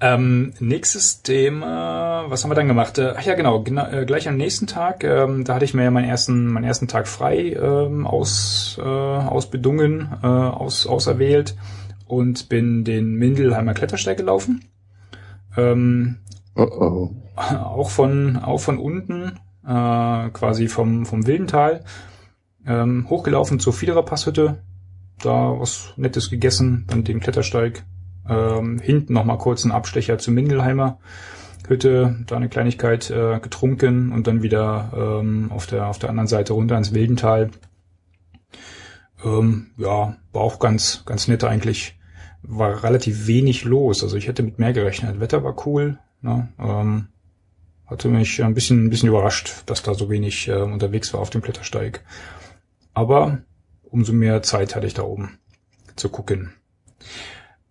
Ähm, 0.03 0.55
nächstes 0.61 1.23
Thema, 1.23 2.25
was 2.29 2.43
haben 2.43 2.51
wir 2.51 2.55
dann 2.55 2.69
gemacht? 2.69 2.97
Äh, 2.99 3.15
ach 3.17 3.23
ja, 3.23 3.35
genau, 3.35 3.63
gena 3.63 3.93
äh, 3.93 4.07
gleich 4.07 4.29
am 4.29 4.37
nächsten 4.37 4.67
Tag, 4.67 5.05
ähm, 5.05 5.45
da 5.45 5.55
hatte 5.55 5.67
ich 5.67 5.75
mir 5.75 5.85
ja 5.85 5.91
meinen 5.91 6.09
ersten, 6.09 6.47
meinen 6.47 6.65
ersten 6.65 6.89
Tag 6.89 7.07
frei 7.07 7.53
ähm, 7.53 8.07
aus, 8.07 8.79
äh, 8.81 8.83
ausbedungen, 8.83 10.09
äh, 10.23 10.27
aus, 10.27 10.87
auserwählt 10.87 11.55
und 12.07 12.49
bin 12.49 12.85
den 12.85 13.15
Mindelheimer 13.15 13.75
Klettersteig 13.75 14.17
gelaufen. 14.17 14.65
Ähm, 15.57 16.21
Oh 16.55 16.63
oh. 16.63 17.11
auch 17.37 17.91
von 17.91 18.37
auch 18.37 18.59
von 18.59 18.79
unten 18.79 19.39
äh, 19.65 20.31
quasi 20.31 20.69
vom 20.69 21.07
vom 21.07 21.27
Wildental 21.27 21.85
ähm, 22.67 23.07
hochgelaufen 23.09 23.61
zur 23.61 23.73
Fiederer 23.73 24.05
Passhütte 24.05 24.63
da 25.23 25.55
was 25.59 25.95
Nettes 25.97 26.31
gegessen 26.31 26.85
dann 26.89 27.05
den 27.05 27.21
Klettersteig 27.21 27.85
ähm, 28.29 28.79
hinten 28.79 29.15
noch 29.15 29.25
mal 29.25 29.39
kurz 29.39 29.65
einen 29.65 29.73
Abstecher 29.73 30.19
zur 30.19 30.35
Mindelheimer 30.35 30.99
Hütte 31.69 32.25
da 32.27 32.37
eine 32.37 32.49
Kleinigkeit 32.49 33.11
äh, 33.11 33.39
getrunken 33.39 34.13
und 34.13 34.27
dann 34.27 34.43
wieder 34.43 34.93
ähm, 34.95 35.51
auf 35.53 35.67
der 35.67 35.87
auf 35.87 35.99
der 35.99 36.11
anderen 36.11 36.27
Seite 36.27 36.53
runter 36.53 36.77
ins 36.77 36.93
Wildental 36.93 37.51
ähm, 39.25 39.71
ja 39.77 40.17
war 40.33 40.43
auch 40.43 40.59
ganz 40.59 41.05
ganz 41.07 41.29
nett 41.29 41.45
eigentlich 41.45 41.99
war 42.43 42.83
relativ 42.83 43.27
wenig 43.27 43.65
los 43.65 44.03
also 44.03 44.17
ich 44.17 44.27
hätte 44.27 44.43
mit 44.43 44.59
mehr 44.59 44.73
gerechnet 44.73 45.21
Wetter 45.21 45.45
war 45.45 45.67
cool 45.67 45.99
Ne? 46.23 46.49
Ähm, 46.59 47.09
hatte 47.87 48.09
mich 48.09 48.43
ein 48.43 48.55
bisschen, 48.55 48.87
ein 48.87 48.91
bisschen 48.91 49.09
überrascht, 49.09 49.63
dass 49.67 49.83
da 49.83 49.95
so 49.95 50.11
wenig 50.11 50.49
äh, 50.49 50.61
unterwegs 50.61 51.13
war 51.13 51.21
auf 51.21 51.31
dem 51.31 51.43
Klettersteig. 51.43 52.05
Aber 52.95 53.39
umso 53.83 54.13
mehr 54.13 54.43
Zeit 54.43 54.77
hatte 54.77 54.87
ich 54.87 54.95
da 54.95 55.03
oben 55.03 55.39
zu 55.97 56.09
gucken. 56.09 56.53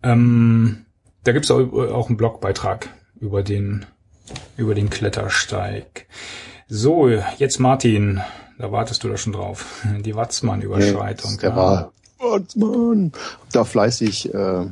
Ähm, 0.02 0.84
da 1.24 1.32
gibt's 1.32 1.50
auch, 1.50 1.60
auch 1.72 2.08
einen 2.08 2.16
Blogbeitrag 2.16 2.88
über 3.20 3.42
den, 3.42 3.86
über 4.56 4.74
den 4.74 4.90
Klettersteig. 4.90 6.06
So, 6.68 7.08
jetzt 7.08 7.58
Martin, 7.58 8.20
da 8.58 8.72
wartest 8.72 9.04
du 9.04 9.08
da 9.08 9.16
schon 9.16 9.32
drauf. 9.32 9.84
Die 10.04 10.14
Watzmann-Überschreitung. 10.14 11.38
Der 11.38 11.56
war 11.56 11.92
Watzmann. 12.18 13.12
Da 13.52 13.64
fleißig 13.64 14.32
äh, 14.34 14.66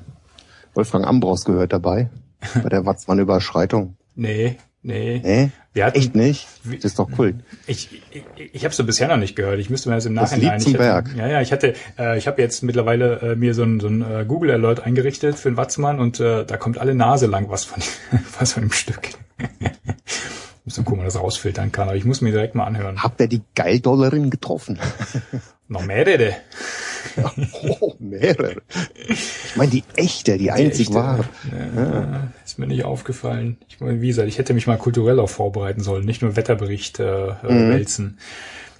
Wolfgang 0.74 1.06
Ambros 1.06 1.44
gehört 1.44 1.72
dabei. 1.72 2.10
Bei 2.62 2.68
der 2.68 2.86
Watzmann-Überschreitung. 2.86 3.96
Nee, 4.14 4.58
Nee. 4.82 5.20
Nee? 5.22 5.50
Hatten, 5.84 5.98
Echt 5.98 6.14
nicht? 6.14 6.46
Das 6.64 6.84
ist 6.84 6.98
doch 6.98 7.08
cool. 7.18 7.34
Ich, 7.66 8.02
ich, 8.10 8.24
ich 8.52 8.64
habe 8.64 8.72
es 8.72 8.86
bisher 8.86 9.08
noch 9.08 9.16
nicht 9.16 9.36
gehört. 9.36 9.58
Ich 9.58 9.70
müsste 9.70 9.88
mir 9.88 9.96
das 9.96 10.06
im 10.06 10.14
Das 10.14 10.30
Nachhinein. 10.32 10.54
Lied 10.58 10.62
zum 10.62 10.72
ich 10.72 10.78
hatte, 10.78 11.04
Berg. 11.04 11.16
Ja, 11.16 11.28
ja. 11.28 11.40
Ich 11.40 11.52
hatte, 11.52 11.74
äh, 11.98 12.18
ich 12.18 12.26
habe 12.26 12.40
jetzt 12.42 12.62
mittlerweile 12.62 13.20
äh, 13.20 13.36
mir 13.36 13.54
so 13.54 13.62
ein, 13.62 13.80
so 13.80 13.88
ein 13.88 14.02
äh, 14.02 14.24
Google 14.26 14.50
Alert 14.50 14.80
eingerichtet 14.84 15.36
für 15.36 15.50
den 15.50 15.56
Watzmann 15.56 16.00
und 16.00 16.20
äh, 16.20 16.44
da 16.44 16.56
kommt 16.56 16.78
alle 16.78 16.94
Nase 16.94 17.26
lang 17.26 17.48
was 17.50 17.64
von 17.64 17.82
was 18.38 18.52
von 18.52 18.62
dem 18.62 18.72
Stück. 18.72 19.10
muss 20.68 20.74
dann 20.76 20.84
gucken, 20.84 21.00
ob 21.00 21.04
man 21.04 21.06
das 21.06 21.16
rausfiltern 21.16 21.72
kann. 21.72 21.88
Aber 21.88 21.96
ich 21.96 22.04
muss 22.04 22.20
mir 22.20 22.30
direkt 22.30 22.54
mal 22.54 22.64
anhören. 22.64 23.02
Habt 23.02 23.20
ihr 23.20 23.28
die 23.28 23.42
Geildollerin 23.54 24.30
getroffen? 24.30 24.78
Noch 25.68 25.84
mehrere. 25.84 26.36
oh, 27.80 27.94
mehrere. 27.98 28.56
Ich 29.08 29.56
meine 29.56 29.70
die 29.70 29.84
echte, 29.96 30.38
die 30.38 30.50
einzig 30.50 30.88
Echte. 30.88 30.94
wahre. 30.94 31.24
Ja, 31.76 32.32
Ist 32.58 32.60
mir 32.60 32.66
nicht 32.74 32.84
aufgefallen. 32.84 33.56
Ich 33.68 33.78
meine, 33.78 34.00
wie 34.00 34.08
gesagt, 34.08 34.26
ich 34.26 34.36
hätte 34.38 34.52
mich 34.52 34.66
mal 34.66 34.76
kulturell 34.78 35.20
auch 35.20 35.28
vorbereiten 35.30 35.80
sollen, 35.80 36.04
nicht 36.04 36.22
nur 36.22 36.34
Wetterbericht 36.34 36.98
äh, 36.98 37.28
äh, 37.28 37.34
Mhm. 37.44 37.70
wälzen. 37.70 38.18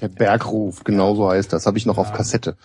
Der 0.01 0.09
Bergruf, 0.09 0.83
genau 0.83 1.15
so 1.15 1.31
heißt 1.31 1.53
das. 1.53 1.65
Habe 1.65 1.79
ich 1.79 1.87
noch 1.87 1.97
auf 1.97 2.13
Kassette. 2.13 2.57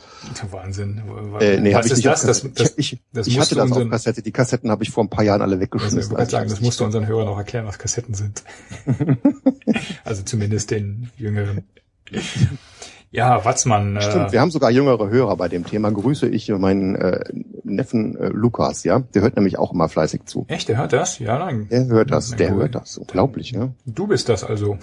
Wahnsinn. 0.50 1.04
Äh, 1.40 1.60
nee, 1.60 1.70
Was 1.70 1.76
habe 1.78 1.88
ich 1.88 1.94
nicht. 1.98 2.06
das? 2.08 2.22
auf 2.22 2.28
Das, 2.28 2.54
das, 2.56 2.74
ich 2.78 2.98
das 3.14 3.28
ich 3.28 3.40
hatte 3.40 3.54
das 3.54 3.64
auf 3.66 3.70
unseren- 3.70 3.92
Kassette. 3.92 4.24
Die 4.24 4.32
Kassetten 4.32 4.72
habe 4.72 4.84
ich 4.84 4.90
vor 4.90 5.04
ein 5.04 5.10
paar 5.10 5.24
Jahren 5.24 5.44
alle 5.44 5.52
Also, 5.54 5.62
weggeschmissen. 5.62 6.00
ich 6.00 6.10
wollte 6.18 6.32
sagen, 6.32 6.50
das 6.50 6.62
musst 6.62 6.80
du 6.80 6.84
unseren 6.86 7.06
Hörern 7.06 7.28
auch 7.28 7.38
erklären, 7.38 7.68
was 7.68 7.78
Kassetten 7.78 8.16
sind. 8.16 8.44
also 10.04 10.24
zumindest 10.24 10.72
den 10.72 11.12
Jüngeren. 11.18 11.64
Ja, 13.14 13.46
Watzmann. 13.46 14.00
Stimmt, 14.02 14.30
Äh, 14.30 14.32
wir 14.32 14.42
haben 14.42 14.50
sogar 14.50 14.72
jüngere 14.72 15.08
Hörer 15.08 15.38
bei 15.38 15.48
dem 15.48 15.64
Thema. 15.68 15.92
Grüße 15.92 16.28
ich 16.28 16.50
meinen 16.50 16.96
äh, 16.96 17.24
Neffen 17.64 18.18
äh, 18.18 18.30
Lukas, 18.30 18.84
ja. 18.84 19.00
Der 19.14 19.22
hört 19.22 19.36
nämlich 19.36 19.60
auch 19.60 19.72
immer 19.72 19.88
fleißig 19.88 20.26
zu. 20.26 20.46
echt, 20.48 20.68
der 20.68 20.78
hört 20.78 20.94
das? 20.94 21.20
Ja, 21.20 21.38
nein. 21.38 21.68
Der 21.70 21.86
hört 21.86 22.10
das, 22.10 22.32
der 22.32 22.50
gut. 22.50 22.60
hört 22.62 22.76
das. 22.76 22.98
Unglaublich, 22.98 23.52
ja. 23.52 23.70
Du 23.86 24.08
bist 24.08 24.30
das 24.30 24.44
also. 24.44 24.80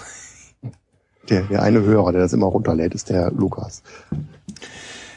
Der, 1.29 1.43
der 1.43 1.63
eine 1.63 1.83
Hörer, 1.83 2.13
der 2.13 2.21
das 2.23 2.33
immer 2.33 2.47
runterlädt, 2.47 2.95
ist 2.95 3.11
der 3.11 3.33
Lukas. 3.33 3.83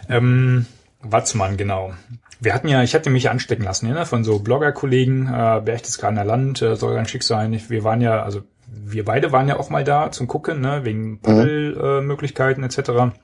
Ähm, 0.10 0.66
Watzmann, 1.02 1.56
genau. 1.56 1.94
Wir 2.40 2.56
hatten 2.56 2.68
ja, 2.68 2.82
ich 2.82 2.96
hatte 2.96 3.12
mich 3.12 3.30
anstecken 3.30 3.64
lassen, 3.64 3.88
ja, 3.88 3.94
ne, 3.94 4.06
von 4.08 4.24
so 4.24 4.40
Blogger-Kollegen, 4.40 5.28
äh, 5.28 5.62
Berchtesgadener 5.64 6.26
Land, 6.26 6.64
äh, 6.64 6.76
soll 6.76 6.96
ganz 6.96 7.12
schick 7.12 7.24
sein. 7.24 7.58
Wir 7.70 7.84
waren 7.84 8.02
ja, 8.02 8.24
also 8.24 8.42
wir 8.86 9.06
beide 9.06 9.32
waren 9.32 9.48
ja 9.48 9.60
auch 9.60 9.70
mal 9.70 9.84
da 9.84 10.12
zum 10.12 10.28
Gucken, 10.28 10.62
ne, 10.62 10.82
wegen 10.84 11.20
Paddelmöglichkeiten 11.20 11.84
äh, 11.84 12.02
Möglichkeiten 12.02 12.64
etc. 12.64 13.16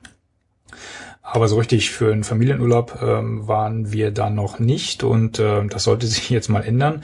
Aber 1.22 1.48
so 1.48 1.58
richtig 1.58 1.90
für 1.90 2.12
einen 2.12 2.24
Familienurlaub 2.24 3.00
ähm, 3.02 3.46
waren 3.46 3.92
wir 3.92 4.10
da 4.10 4.30
noch 4.30 4.58
nicht 4.58 5.04
und 5.04 5.38
äh, 5.38 5.66
das 5.66 5.84
sollte 5.84 6.06
sich 6.08 6.30
jetzt 6.30 6.48
mal 6.48 6.62
ändern. 6.62 7.02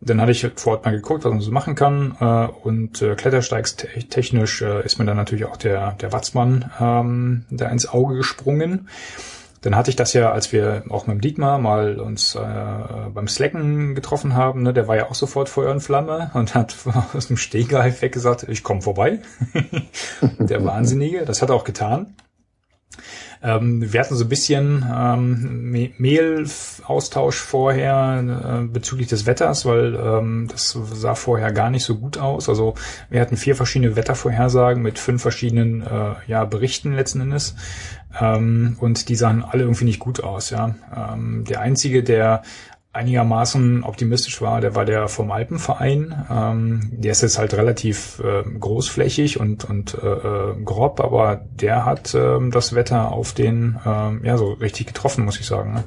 Dann 0.00 0.20
hatte 0.20 0.30
ich 0.30 0.48
vor 0.54 0.74
Ort 0.74 0.84
mal 0.84 0.92
geguckt, 0.92 1.24
was 1.24 1.32
man 1.32 1.40
so 1.40 1.50
machen 1.50 1.74
kann 1.74 2.16
äh, 2.20 2.46
und 2.62 3.02
äh, 3.02 3.16
klettersteigstechnisch 3.16 4.62
äh, 4.62 4.84
ist 4.84 4.98
mir 4.98 5.04
dann 5.04 5.16
natürlich 5.16 5.44
auch 5.44 5.56
der, 5.56 5.92
der 5.92 6.12
Watzmann 6.12 6.70
ähm, 6.80 7.44
da 7.50 7.68
ins 7.68 7.88
Auge 7.88 8.14
gesprungen. 8.16 8.88
Dann 9.60 9.74
hatte 9.74 9.90
ich 9.90 9.96
das 9.96 10.12
ja, 10.12 10.30
als 10.30 10.52
wir 10.52 10.84
auch 10.88 11.06
mit 11.06 11.14
dem 11.14 11.20
Dietmar 11.20 11.58
mal 11.58 11.98
uns 11.98 12.34
äh, 12.34 12.38
beim 13.12 13.26
Slacken 13.26 13.94
getroffen 13.94 14.34
haben, 14.34 14.62
ne, 14.62 14.72
der 14.72 14.86
war 14.86 14.96
ja 14.96 15.10
auch 15.10 15.14
sofort 15.14 15.48
Feuer 15.48 15.72
und 15.72 15.80
Flamme 15.80 16.30
und 16.34 16.54
hat 16.54 16.76
aus 17.14 17.26
dem 17.26 17.36
Stehgreif 17.36 18.02
weg 18.02 18.12
gesagt, 18.12 18.46
ich 18.48 18.62
komme 18.62 18.82
vorbei. 18.82 19.20
der 20.38 20.64
Wahnsinnige, 20.64 21.24
das 21.24 21.42
hat 21.42 21.50
er 21.50 21.56
auch 21.56 21.64
getan. 21.64 22.14
Ähm, 23.42 23.92
wir 23.92 24.00
hatten 24.00 24.16
so 24.16 24.24
ein 24.24 24.28
bisschen 24.28 24.84
ähm, 24.92 25.70
Me- 25.70 25.90
Mehlaustausch 25.98 27.36
vorher 27.36 28.62
äh, 28.62 28.66
bezüglich 28.66 29.08
des 29.08 29.26
Wetters, 29.26 29.64
weil 29.64 29.94
ähm, 29.94 30.48
das 30.50 30.76
sah 30.92 31.14
vorher 31.14 31.52
gar 31.52 31.70
nicht 31.70 31.84
so 31.84 31.96
gut 31.96 32.18
aus. 32.18 32.48
Also 32.48 32.74
wir 33.10 33.20
hatten 33.20 33.36
vier 33.36 33.54
verschiedene 33.54 33.94
Wettervorhersagen 33.96 34.82
mit 34.82 34.98
fünf 34.98 35.22
verschiedenen 35.22 35.82
äh, 35.82 36.14
ja, 36.26 36.44
Berichten 36.44 36.94
letzten 36.94 37.20
Endes. 37.20 37.54
Ähm, 38.20 38.76
und 38.80 39.08
die 39.08 39.16
sahen 39.16 39.44
alle 39.44 39.62
irgendwie 39.62 39.84
nicht 39.84 40.00
gut 40.00 40.22
aus. 40.24 40.50
Ja, 40.50 40.74
ähm, 40.96 41.44
Der 41.48 41.60
einzige, 41.60 42.02
der 42.02 42.42
einigermaßen 42.98 43.84
optimistisch 43.84 44.42
war, 44.42 44.60
der 44.60 44.74
war 44.74 44.84
der 44.84 45.08
vom 45.08 45.30
Alpenverein. 45.30 46.26
Ähm, 46.30 46.90
der 46.92 47.12
ist 47.12 47.22
jetzt 47.22 47.38
halt 47.38 47.54
relativ 47.54 48.20
äh, 48.20 48.42
großflächig 48.42 49.40
und, 49.40 49.64
und 49.64 49.94
äh, 49.94 50.06
äh, 50.06 50.62
grob, 50.62 51.00
aber 51.00 51.40
der 51.50 51.86
hat 51.86 52.14
ähm, 52.14 52.50
das 52.50 52.74
Wetter 52.74 53.12
auf 53.12 53.32
den, 53.32 53.78
ähm, 53.86 54.20
ja, 54.24 54.36
so 54.36 54.52
richtig 54.52 54.88
getroffen, 54.88 55.24
muss 55.24 55.40
ich 55.40 55.46
sagen. 55.46 55.74
Ne? 55.74 55.84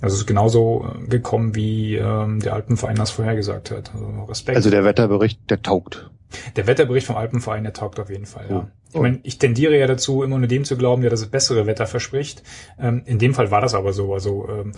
Also 0.00 0.14
es 0.14 0.20
ist 0.22 0.26
genauso 0.26 0.86
äh, 0.86 1.08
gekommen, 1.08 1.54
wie 1.54 1.96
ähm, 1.96 2.40
der 2.40 2.54
Alpenverein 2.54 2.96
das 2.96 3.10
vorhergesagt 3.10 3.70
hat. 3.70 3.92
Also 3.94 4.24
Respekt. 4.28 4.56
Also 4.56 4.70
der 4.70 4.84
Wetterbericht, 4.84 5.38
der 5.50 5.62
taugt. 5.62 6.10
Der 6.56 6.66
Wetterbericht 6.66 7.06
vom 7.06 7.16
Alpenverein, 7.16 7.64
der 7.64 7.72
taugt 7.72 7.98
auf 7.98 8.10
jeden 8.10 8.26
Fall, 8.26 8.46
ja. 8.48 8.56
Oh. 8.58 8.80
Ich 8.92 9.00
meine, 9.00 9.20
ich 9.22 9.38
tendiere 9.38 9.78
ja 9.78 9.86
dazu, 9.86 10.24
immer 10.24 10.38
nur 10.38 10.48
dem 10.48 10.64
zu 10.64 10.76
glauben, 10.76 11.02
der 11.02 11.12
das 11.12 11.24
bessere 11.26 11.66
Wetter 11.66 11.86
verspricht. 11.86 12.42
Ähm, 12.78 13.02
in 13.06 13.20
dem 13.20 13.34
Fall 13.34 13.52
war 13.52 13.60
das 13.60 13.74
aber 13.74 13.92
so. 13.92 14.12
Also 14.12 14.48
ähm, 14.48 14.72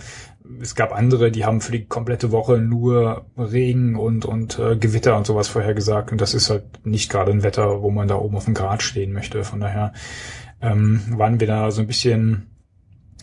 es 0.61 0.75
gab 0.75 0.93
andere, 0.93 1.31
die 1.31 1.45
haben 1.45 1.61
für 1.61 1.71
die 1.71 1.85
komplette 1.85 2.31
Woche 2.31 2.59
nur 2.59 3.25
Regen 3.37 3.95
und, 3.95 4.25
und 4.25 4.59
äh, 4.59 4.75
Gewitter 4.75 5.17
und 5.17 5.25
sowas 5.25 5.47
vorhergesagt. 5.47 6.11
Und 6.11 6.21
das 6.21 6.35
ist 6.35 6.51
halt 6.51 6.85
nicht 6.85 7.09
gerade 7.09 7.31
ein 7.31 7.41
Wetter, 7.41 7.81
wo 7.81 7.89
man 7.89 8.07
da 8.07 8.15
oben 8.15 8.35
auf 8.35 8.45
dem 8.45 8.53
Grat 8.53 8.83
stehen 8.83 9.13
möchte. 9.13 9.43
Von 9.43 9.61
daher 9.61 9.93
ähm, 10.61 11.01
waren 11.09 11.39
wir 11.39 11.47
da 11.47 11.71
so 11.71 11.81
ein 11.81 11.87
bisschen, 11.87 12.51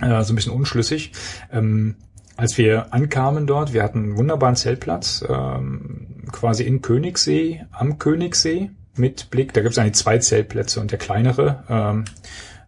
äh, 0.01 0.24
so 0.24 0.33
ein 0.33 0.37
bisschen 0.37 0.53
unschlüssig. 0.53 1.12
Ähm, 1.53 1.95
als 2.37 2.59
wir 2.59 2.93
ankamen 2.93 3.47
dort, 3.47 3.74
wir 3.74 3.83
hatten 3.85 3.99
einen 3.99 4.16
wunderbaren 4.16 4.57
Zeltplatz, 4.57 5.24
ähm, 5.28 6.10
quasi 6.33 6.64
in 6.64 6.83
Königssee, 6.83 7.64
am 7.70 7.99
Königssee, 7.99 8.70
mit 8.97 9.31
Blick, 9.31 9.53
da 9.55 9.61
gibt 9.62 9.72
es 9.72 9.78
eigentlich 9.78 9.95
zwei 9.95 10.18
Zeltplätze 10.18 10.81
und 10.81 10.91
der 10.91 10.99
kleinere, 10.99 11.64
ähm, 11.68 12.05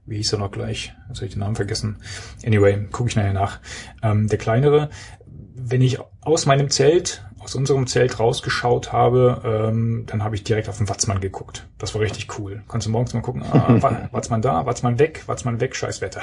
wie 0.07 0.17
hieß 0.17 0.33
er 0.35 0.39
noch 0.39 0.51
gleich? 0.51 0.95
Jetzt 1.09 1.19
habe 1.19 1.27
ich 1.27 1.33
den 1.33 1.41
Namen 1.41 1.57
vergessen. 1.57 1.97
Anyway, 2.45 2.87
gucke 2.91 3.09
ich 3.11 3.17
nachher 3.17 3.33
nach. 3.33 3.61
Ähm, 4.03 4.29
der 4.29 4.39
kleinere, 4.39 4.89
wenn 5.55 5.81
ich 5.83 5.99
aus 6.23 6.47
meinem 6.47 6.71
Zelt, 6.71 7.25
aus 7.39 7.55
unserem 7.55 7.87
Zelt 7.87 8.19
rausgeschaut 8.21 8.93
habe, 8.93 9.43
ähm, 9.45 10.05
dann 10.07 10.23
habe 10.25 10.35
ich 10.37 10.45
direkt 10.45 10.69
auf 10.69 10.79
den 10.79 10.89
Watzmann 10.89 11.21
geguckt. 11.21 11.67
Das 11.79 11.95
war 11.95 12.01
richtig 12.01 12.39
cool. 12.39 12.63
Konntest 12.69 12.87
du 12.87 12.93
morgens 12.93 13.15
mal 13.15 13.21
gucken, 13.21 13.43
ah, 13.43 13.77
Wa- 13.81 14.09
Watzmann 14.13 14.43
da, 14.43 14.65
Watzmann 14.65 14.99
weg, 14.99 15.25
Watzmann 15.27 15.61
weg, 15.61 15.75
scheiß 15.77 16.01
Wetter. 16.01 16.23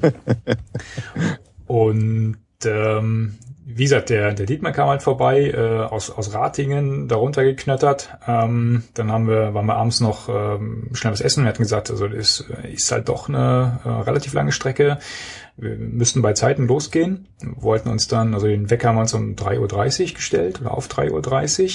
Und 1.66 2.36
ähm, 2.64 3.34
wie 3.76 3.82
gesagt, 3.82 4.08
der, 4.08 4.32
der 4.32 4.46
Dietmar 4.46 4.72
kam 4.72 4.88
halt 4.88 5.02
vorbei, 5.02 5.50
äh, 5.50 5.80
aus, 5.80 6.10
aus 6.10 6.32
Ratingen, 6.32 7.08
darunter 7.08 7.44
geknöttert. 7.44 8.08
Ähm, 8.26 8.84
dann 8.94 9.12
haben 9.12 9.28
wir, 9.28 9.52
waren 9.52 9.66
wir 9.66 9.76
abends 9.76 10.00
noch 10.00 10.30
ähm, 10.30 10.88
schnell 10.92 11.12
was 11.12 11.20
essen. 11.20 11.44
Wir 11.44 11.50
hatten 11.50 11.62
gesagt, 11.62 11.90
also 11.90 12.08
das 12.08 12.42
ist 12.62 12.90
halt 12.90 13.10
doch 13.10 13.28
eine 13.28 13.80
äh, 13.84 13.88
relativ 13.88 14.32
lange 14.32 14.52
Strecke. 14.52 14.98
Wir 15.58 15.76
müssten 15.76 16.22
bei 16.22 16.32
Zeiten 16.32 16.66
losgehen. 16.66 17.28
Wollten 17.42 17.90
uns 17.90 18.08
dann, 18.08 18.32
also 18.32 18.46
den 18.46 18.70
Wecker 18.70 18.88
haben 18.88 18.96
wir 18.96 19.02
uns 19.02 19.12
um 19.12 19.34
3.30 19.34 20.08
Uhr 20.08 20.14
gestellt 20.14 20.60
oder 20.62 20.72
auf 20.72 20.88
3.30 20.88 21.64
Uhr. 21.64 21.70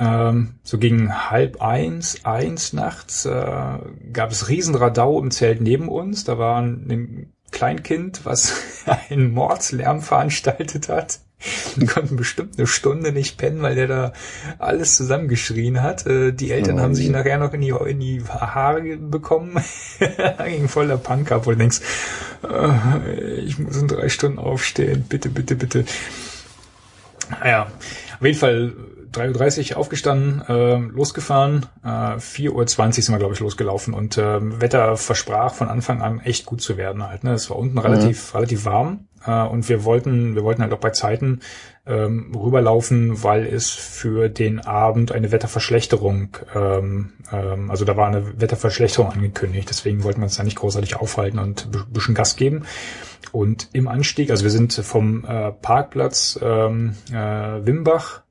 Ähm, 0.00 0.54
so 0.64 0.78
gegen 0.78 1.30
halb 1.30 1.62
eins, 1.62 2.24
eins 2.24 2.72
nachts 2.72 3.24
äh, 3.24 3.78
gab 4.12 4.32
es 4.32 4.48
Riesenradau 4.48 5.20
im 5.20 5.30
Zelt 5.30 5.60
neben 5.60 5.88
uns. 5.88 6.24
Da 6.24 6.38
war 6.38 6.60
ein 6.60 7.32
Kleinkind, 7.54 8.24
was 8.24 8.84
einen 9.08 9.32
Mordslärm 9.32 10.02
veranstaltet 10.02 10.88
hat. 10.88 11.20
Wir 11.76 11.86
konnten 11.86 12.16
bestimmt 12.16 12.58
eine 12.58 12.66
Stunde 12.66 13.12
nicht 13.12 13.36
pennen, 13.36 13.62
weil 13.62 13.74
der 13.74 13.86
da 13.86 14.12
alles 14.58 14.96
zusammengeschrien 14.96 15.82
hat. 15.82 16.06
Äh, 16.06 16.32
Die 16.32 16.50
Eltern 16.50 16.78
Oh 16.78 16.82
haben 16.82 16.94
sich 16.94 17.08
nachher 17.10 17.38
noch 17.38 17.52
in 17.52 17.60
die, 17.60 17.68
in 17.68 18.00
die 18.00 18.22
Haare 18.24 18.96
bekommen. 18.96 19.62
da 19.98 20.46
ging 20.46 20.68
voll 20.68 20.88
der 20.88 20.96
Punk 20.96 21.32
ab, 21.32 21.46
wo 21.46 21.50
du 21.50 21.56
denkst, 21.56 21.80
äh, 22.42 23.38
ich 23.40 23.58
muss 23.58 23.76
in 23.76 23.88
drei 23.88 24.08
Stunden 24.08 24.38
aufstehen, 24.38 25.04
bitte, 25.08 25.28
bitte, 25.28 25.54
bitte. 25.54 25.84
Naja, 27.40 27.66
auf 28.18 28.26
jeden 28.26 28.38
Fall 28.38 28.72
3.30 29.14 29.72
Uhr 29.72 29.78
aufgestanden, 29.78 30.42
äh, 30.48 30.76
losgefahren, 30.76 31.66
äh, 31.84 32.18
4.20 32.18 32.50
Uhr 32.50 32.92
sind 32.92 33.14
wir, 33.14 33.18
glaube 33.18 33.34
ich, 33.34 33.40
losgelaufen 33.40 33.94
und 33.94 34.18
äh, 34.18 34.60
Wetter 34.60 34.96
versprach 34.96 35.54
von 35.54 35.68
Anfang 35.68 36.02
an 36.02 36.20
echt 36.20 36.46
gut 36.46 36.60
zu 36.60 36.76
werden 36.76 37.06
halt. 37.06 37.24
Ne? 37.24 37.32
Es 37.32 37.50
war 37.50 37.58
unten 37.58 37.78
relativ, 37.78 38.34
relativ 38.34 38.64
warm 38.64 39.06
äh, 39.26 39.42
und 39.42 39.68
wir 39.68 39.84
wollten, 39.84 40.34
wir 40.34 40.44
wollten 40.44 40.62
halt 40.62 40.72
auch 40.72 40.78
bei 40.78 40.90
Zeiten 40.90 41.40
ähm, 41.86 42.34
rüberlaufen, 42.34 43.22
weil 43.22 43.46
es 43.46 43.70
für 43.70 44.28
den 44.28 44.60
Abend 44.60 45.12
eine 45.12 45.32
Wetterverschlechterung, 45.32 46.36
ähm, 46.54 47.12
ähm, 47.32 47.70
also 47.70 47.84
da 47.84 47.96
war 47.96 48.08
eine 48.08 48.40
Wetterverschlechterung 48.40 49.12
angekündigt, 49.12 49.68
deswegen 49.68 50.02
wollten 50.02 50.20
wir 50.20 50.24
uns 50.24 50.36
da 50.36 50.44
nicht 50.44 50.56
großartig 50.56 50.96
aufhalten 50.96 51.38
und 51.38 51.68
ein 51.72 51.92
bisschen 51.92 52.14
Gas 52.14 52.36
geben. 52.36 52.64
Und 53.32 53.68
im 53.72 53.88
Anstieg, 53.88 54.30
also 54.30 54.44
wir 54.44 54.50
sind 54.50 54.72
vom 54.72 55.24
äh, 55.24 55.50
Parkplatz 55.50 56.38
ähm, 56.42 56.94
äh, 57.10 57.66
Wimbach 57.66 58.23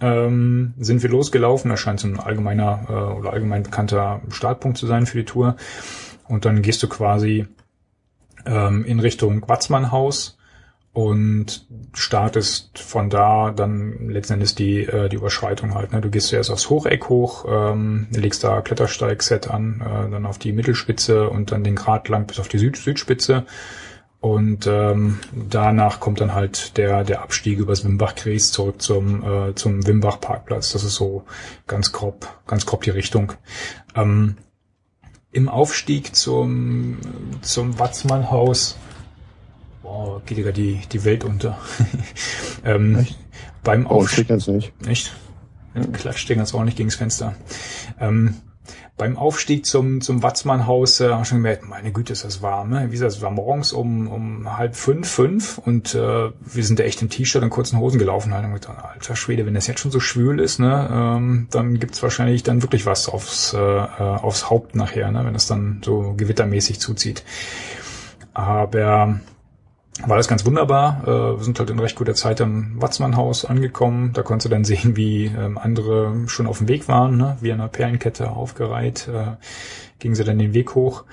ähm, 0.00 0.74
sind 0.78 1.02
wir 1.02 1.10
losgelaufen. 1.10 1.70
Das 1.70 1.80
scheint 1.80 2.00
so 2.00 2.08
ein 2.08 2.18
allgemeiner 2.18 2.86
äh, 2.88 3.18
oder 3.18 3.32
allgemein 3.32 3.62
bekannter 3.62 4.20
Startpunkt 4.30 4.78
zu 4.78 4.86
sein 4.86 5.06
für 5.06 5.18
die 5.18 5.24
Tour. 5.24 5.56
Und 6.28 6.44
dann 6.44 6.62
gehst 6.62 6.82
du 6.82 6.88
quasi 6.88 7.46
ähm, 8.46 8.84
in 8.84 9.00
Richtung 9.00 9.48
Watzmannhaus 9.48 10.38
und 10.92 11.66
startest 11.92 12.78
von 12.78 13.10
da 13.10 13.52
dann 13.52 14.08
letzten 14.08 14.34
Endes 14.34 14.54
die, 14.56 14.80
äh, 14.80 15.08
die 15.08 15.16
Überschreitung 15.16 15.74
halt. 15.74 15.92
Ne? 15.92 16.00
Du 16.00 16.10
gehst 16.10 16.28
zuerst 16.28 16.50
aufs 16.50 16.68
Hocheck 16.68 17.08
hoch, 17.08 17.44
ähm, 17.48 18.08
legst 18.10 18.42
da 18.42 18.60
Klettersteig-Set 18.60 19.48
an, 19.48 19.80
äh, 19.80 20.10
dann 20.10 20.26
auf 20.26 20.38
die 20.38 20.52
Mittelspitze 20.52 21.28
und 21.28 21.52
dann 21.52 21.62
den 21.62 21.76
Grat 21.76 22.08
lang 22.08 22.26
bis 22.26 22.40
auf 22.40 22.48
die 22.48 22.58
Süd 22.58 22.76
Südspitze. 22.76 23.44
Und 24.20 24.66
ähm, 24.66 25.18
danach 25.32 25.98
kommt 25.98 26.20
dann 26.20 26.34
halt 26.34 26.76
der, 26.76 27.04
der 27.04 27.22
Abstieg 27.22 27.58
übers 27.58 27.84
Wimbach-Gries 27.84 28.52
zurück 28.52 28.82
zum, 28.82 29.24
äh, 29.24 29.54
zum 29.54 29.86
Wimbach-Parkplatz. 29.86 30.72
Das 30.72 30.84
ist 30.84 30.96
so 30.96 31.24
ganz 31.66 31.92
grob, 31.92 32.28
ganz 32.46 32.66
grob 32.66 32.82
die 32.82 32.90
Richtung. 32.90 33.32
Ähm, 33.94 34.36
Im 35.32 35.48
Aufstieg 35.48 36.14
zum, 36.14 36.98
zum 37.40 37.78
Watzmann-Haus 37.78 38.76
oh, 39.82 40.20
geht 40.26 40.36
ja 40.36 40.52
die, 40.52 40.80
die 40.92 41.04
Welt 41.04 41.24
unter. 41.24 41.58
ähm, 42.64 42.98
echt? 42.98 43.18
Beim 43.62 43.86
oh, 43.86 44.00
Aufstieg. 44.00 44.28
Oh, 44.30 44.34
nicht. 44.52 44.72
Echt? 44.86 45.12
Klatscht 45.94 46.28
den 46.28 46.38
ganz 46.38 46.52
ordentlich 46.52 46.76
gegens 46.76 46.96
Fenster. 46.96 47.34
Ähm, 47.98 48.34
beim 49.00 49.16
Aufstieg 49.16 49.64
zum, 49.64 50.02
zum 50.02 50.22
Watzmannhaus 50.22 51.00
äh, 51.00 51.08
habe 51.08 51.22
ich 51.22 51.28
schon 51.28 51.38
gemerkt, 51.38 51.66
meine 51.66 51.90
Güte, 51.90 52.12
ist 52.12 52.22
das 52.22 52.42
warm. 52.42 52.68
Ne? 52.68 52.84
Wie 52.88 52.90
gesagt, 52.90 53.12
es 53.12 53.22
war 53.22 53.30
morgens 53.30 53.72
um, 53.72 54.08
um 54.08 54.58
halb 54.58 54.76
fünf, 54.76 55.08
fünf 55.08 55.56
und 55.56 55.94
äh, 55.94 55.98
wir 55.98 56.64
sind 56.64 56.78
da 56.78 56.84
echt 56.84 57.00
im 57.00 57.08
T-Shirt 57.08 57.42
und 57.42 57.48
kurzen 57.48 57.78
Hosen 57.78 57.98
gelaufen. 57.98 58.34
Halt, 58.34 58.44
und 58.44 58.52
gedacht, 58.52 58.76
alter 58.84 59.16
Schwede, 59.16 59.46
wenn 59.46 59.54
das 59.54 59.66
jetzt 59.68 59.80
schon 59.80 59.90
so 59.90 60.00
schwül 60.00 60.38
ist, 60.38 60.60
ne, 60.60 60.90
ähm, 60.92 61.48
dann 61.50 61.78
gibt's 61.78 62.02
wahrscheinlich 62.02 62.42
dann 62.42 62.60
wirklich 62.60 62.84
was 62.84 63.08
aufs, 63.08 63.54
äh, 63.54 63.58
aufs 63.58 64.50
Haupt 64.50 64.74
nachher, 64.74 65.10
ne, 65.10 65.24
wenn 65.24 65.34
es 65.34 65.46
dann 65.46 65.80
so 65.82 66.12
gewittermäßig 66.14 66.78
zuzieht. 66.78 67.24
Aber 68.34 69.18
war 70.06 70.16
das 70.16 70.28
ganz 70.28 70.44
wunderbar. 70.46 71.02
Äh, 71.04 71.38
wir 71.38 71.44
sind 71.44 71.58
halt 71.58 71.70
in 71.70 71.78
recht 71.78 71.96
guter 71.96 72.14
Zeit 72.14 72.40
am 72.40 72.80
Watzmannhaus 72.80 73.44
angekommen. 73.44 74.12
Da 74.12 74.22
konntest 74.22 74.46
du 74.46 74.50
dann 74.50 74.64
sehen, 74.64 74.96
wie 74.96 75.26
ähm, 75.26 75.58
andere 75.58 76.24
schon 76.26 76.46
auf 76.46 76.58
dem 76.58 76.68
Weg 76.68 76.88
waren, 76.88 77.16
ne? 77.16 77.36
wie 77.40 77.52
an 77.52 77.60
einer 77.60 77.68
Perlenkette 77.68 78.30
aufgereiht, 78.30 79.08
äh, 79.08 79.36
gingen 79.98 80.14
sie 80.14 80.24
dann 80.24 80.38
den 80.38 80.54
Weg 80.54 80.74
hoch. 80.74 81.04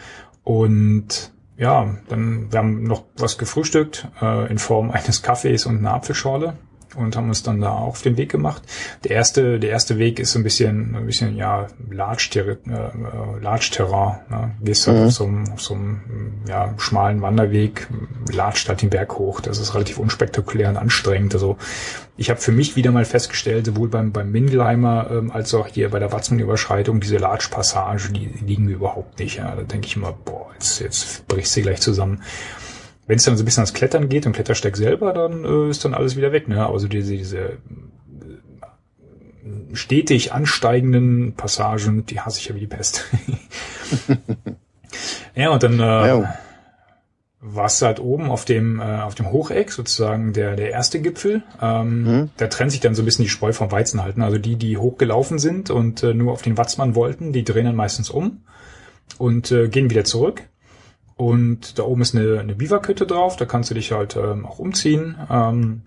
Und 0.44 1.32
ja, 1.58 1.96
dann, 2.08 2.52
wir 2.52 2.60
haben 2.60 2.84
noch 2.84 3.04
was 3.18 3.38
gefrühstückt 3.38 4.08
äh, 4.22 4.50
in 4.50 4.58
Form 4.60 4.92
eines 4.92 5.22
Kaffees 5.22 5.66
und 5.66 5.78
einer 5.78 5.94
Apfelschorle 5.94 6.54
und 6.96 7.16
haben 7.16 7.28
uns 7.30 7.44
dann 7.44 7.62
da 7.62 7.72
auch 7.72 7.88
auf 7.88 8.02
den 8.02 8.18
Weg 8.18 8.32
gemacht. 8.32 8.62
Der 9.04 9.12
erste, 9.12 9.60
der 9.60 9.70
erste 9.70 9.98
Weg 9.98 10.20
ist 10.20 10.32
so 10.32 10.40
ein 10.40 10.44
bisschen, 10.44 10.96
ein 10.96 11.06
bisschen, 11.06 11.36
ja, 11.36 11.68
Large-Terrain, 11.90 12.58
äh, 12.68 13.44
Large 13.44 13.70
Terrain, 13.72 14.20
ne? 14.30 14.52
Gehst 14.62 14.88
halt 14.88 14.98
mhm. 14.98 15.06
auf 15.06 15.12
so 15.12 15.24
einem, 15.26 15.52
auf 15.52 15.62
so 15.62 15.74
einem, 15.74 16.02
ja, 16.48 16.74
schmalen 16.78 17.22
Wanderweg, 17.22 17.88
latscht 18.32 18.70
halt 18.70 18.82
den 18.82 18.90
Berg 18.90 19.18
hoch. 19.18 19.42
Das 19.42 19.60
ist 19.60 19.74
relativ 19.74 19.98
unspektakulär 19.98 20.70
und 20.70 20.78
anstrengend. 20.78 21.34
Also, 21.34 21.58
ich 22.16 22.30
habe 22.30 22.40
für 22.40 22.52
mich 22.52 22.76
wieder 22.76 22.92
mal 22.92 23.06
festgestellt, 23.06 23.68
sowohl 23.68 23.90
beim, 23.90 24.12
beim 24.12 24.32
Mindelheimer 24.32 25.10
ähm, 25.12 25.32
als 25.32 25.54
auch 25.54 25.68
hier 25.68 25.92
bei 25.92 26.00
der 26.00 26.12
Watzmann-Überschreitung, 26.12 27.00
diese 27.00 27.18
Large-Passage, 27.18 28.12
die, 28.12 28.28
die 28.28 28.46
liegen 28.46 28.66
mir 28.66 28.76
überhaupt 28.76 29.20
nicht. 29.20 29.38
Ja. 29.38 29.56
Da 29.56 29.62
denke 29.62 29.88
ich 29.88 29.96
immer, 29.96 30.14
boah, 30.14 30.48
jetzt, 30.54 30.80
jetzt 30.80 31.28
bricht 31.28 31.50
sie 31.50 31.62
gleich 31.62 31.80
zusammen. 31.80 32.24
Wenn 33.08 33.18
es 33.18 33.24
dann 33.24 33.38
so 33.38 33.44
ein 33.44 33.46
bisschen 33.46 33.62
ans 33.62 33.74
Klettern 33.74 34.10
geht 34.10 34.26
und 34.26 34.34
Klettersteig 34.34 34.76
selber, 34.76 35.14
dann 35.14 35.46
äh, 35.46 35.70
ist 35.70 35.84
dann 35.86 35.94
alles 35.94 36.18
wieder 36.18 36.34
weg. 36.34 36.50
Ne? 36.50 36.68
Also 36.68 36.90
diese, 36.90 37.16
diese 37.16 37.40
äh, 37.40 37.58
stetig 39.74 40.34
ansteigenden 40.34 41.34
Passagen, 41.34 42.06
die 42.06 42.20
hasse 42.20 42.40
ich 42.40 42.50
ja 42.50 42.56
wie 42.56 42.60
die 42.60 42.68
Pest. 42.68 43.06
ja, 45.36 45.50
und 45.52 45.64
dann 45.64 45.80
äh, 45.80 46.08
ja. 46.08 46.36
warst 47.40 47.82
du 47.82 47.86
halt 47.86 48.02
oben 48.02 48.30
auf 48.30 48.44
dem, 48.44 48.82
äh, 48.82 48.84
auf 48.84 49.16
dem 49.16 49.32
Hocheck, 49.32 49.72
sozusagen 49.72 50.34
der, 50.34 50.58
der 50.58 50.72
erste 50.72 51.00
Gipfel. 51.00 51.44
Ähm, 51.62 52.04
mhm. 52.04 52.30
Da 52.36 52.48
trennt 52.48 52.72
sich 52.72 52.82
dann 52.82 52.94
so 52.94 53.04
ein 53.04 53.06
bisschen 53.06 53.24
die 53.24 53.30
Spreu 53.30 53.54
vom 53.54 53.72
Weizen 53.72 54.04
halten. 54.04 54.22
Also 54.22 54.38
die, 54.38 54.58
die 54.58 54.78
hochgelaufen 54.78 55.40
sind 55.40 55.70
und 55.70 56.04
äh, 56.04 56.14
nur 56.14 56.34
auf 56.34 56.42
den 56.42 56.58
Watzmann 56.58 56.94
wollten, 56.94 57.32
die 57.32 57.46
drehen 57.46 57.66
dann 57.66 57.76
meistens 57.78 58.10
um 58.10 58.42
und 59.18 59.50
äh, 59.54 59.70
gehen 59.70 59.90
wieder 59.90 60.04
zurück. 60.04 60.44
Und 61.18 61.80
da 61.80 61.84
oben 61.84 62.04
ist 62.04 62.16
eine, 62.16 62.40
eine 62.40 62.56
Biwakhütte 62.56 63.08
drauf, 63.08 63.36
da 63.36 63.46
kannst 63.46 63.72
du 63.72 63.74
dich 63.74 63.92
halt 63.92 64.16
ähm, 64.16 64.46
auch 64.46 64.60
umziehen. 64.60 65.18
Ähm, 65.30 65.82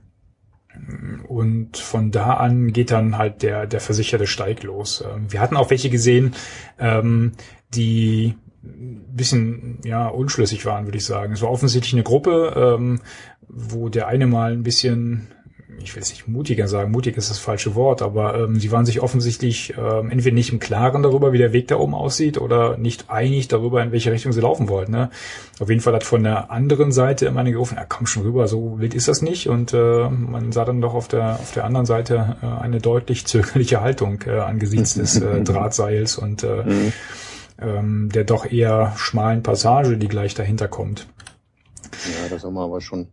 und 1.28 1.76
von 1.76 2.10
da 2.10 2.34
an 2.34 2.72
geht 2.72 2.90
dann 2.90 3.16
halt 3.16 3.42
der, 3.42 3.66
der 3.66 3.80
versicherte 3.80 4.26
Steig 4.26 4.62
los. 4.62 5.04
Ähm, 5.06 5.32
wir 5.32 5.40
hatten 5.40 5.56
auch 5.56 5.70
welche 5.70 5.90
gesehen, 5.90 6.34
ähm, 6.78 7.32
die 7.74 8.34
bisschen 8.62 9.78
ja 9.84 10.08
unschlüssig 10.08 10.66
waren, 10.66 10.84
würde 10.84 10.98
ich 10.98 11.06
sagen. 11.06 11.32
Es 11.32 11.42
war 11.42 11.50
offensichtlich 11.50 11.94
eine 11.94 12.02
Gruppe, 12.02 12.76
ähm, 12.78 13.00
wo 13.48 13.88
der 13.88 14.06
eine 14.06 14.26
mal 14.26 14.52
ein 14.52 14.62
bisschen 14.62 15.28
ich 15.82 15.94
will 15.94 16.02
es 16.02 16.10
nicht 16.10 16.28
mutiger 16.28 16.68
sagen, 16.68 16.90
mutig 16.90 17.16
ist 17.16 17.30
das 17.30 17.38
falsche 17.38 17.74
Wort, 17.74 18.02
aber 18.02 18.38
ähm, 18.38 18.58
sie 18.58 18.70
waren 18.70 18.86
sich 18.86 19.00
offensichtlich 19.00 19.74
ähm, 19.76 20.10
entweder 20.10 20.34
nicht 20.34 20.52
im 20.52 20.58
Klaren 20.58 21.02
darüber, 21.02 21.32
wie 21.32 21.38
der 21.38 21.52
Weg 21.52 21.68
da 21.68 21.76
oben 21.76 21.94
aussieht, 21.94 22.38
oder 22.38 22.76
nicht 22.76 23.10
einig 23.10 23.48
darüber, 23.48 23.82
in 23.82 23.92
welche 23.92 24.12
Richtung 24.12 24.32
sie 24.32 24.40
laufen 24.40 24.68
wollten. 24.68 24.92
Ne? 24.92 25.10
Auf 25.58 25.68
jeden 25.68 25.80
Fall 25.80 25.94
hat 25.94 26.04
von 26.04 26.22
der 26.22 26.50
anderen 26.50 26.92
Seite 26.92 27.26
immer 27.26 27.40
eine 27.40 27.52
gerufen, 27.52 27.76
ja 27.76 27.84
komm 27.84 28.06
schon 28.06 28.22
rüber, 28.22 28.48
so 28.48 28.78
wild 28.78 28.94
ist 28.94 29.08
das 29.08 29.22
nicht. 29.22 29.48
Und 29.48 29.72
äh, 29.72 30.08
man 30.08 30.52
sah 30.52 30.64
dann 30.64 30.80
doch 30.80 30.94
auf 30.94 31.08
der 31.08 31.40
auf 31.40 31.52
der 31.52 31.64
anderen 31.64 31.86
Seite 31.86 32.36
äh, 32.42 32.46
eine 32.46 32.80
deutlich 32.80 33.26
zögerliche 33.26 33.80
Haltung 33.80 34.22
äh, 34.26 34.38
angesichts 34.38 34.94
des 34.94 35.20
äh, 35.20 35.40
Drahtseils 35.44 36.16
und 36.18 36.42
äh, 36.42 36.64
mhm. 36.64 36.92
ähm, 37.60 38.08
der 38.12 38.24
doch 38.24 38.50
eher 38.50 38.92
schmalen 38.96 39.42
Passage, 39.42 39.96
die 39.96 40.08
gleich 40.08 40.34
dahinter 40.34 40.68
kommt. 40.68 41.06
Ja, 41.92 42.28
das 42.28 42.44
haben 42.44 42.54
wir 42.54 42.62
aber 42.62 42.80
schon 42.80 43.08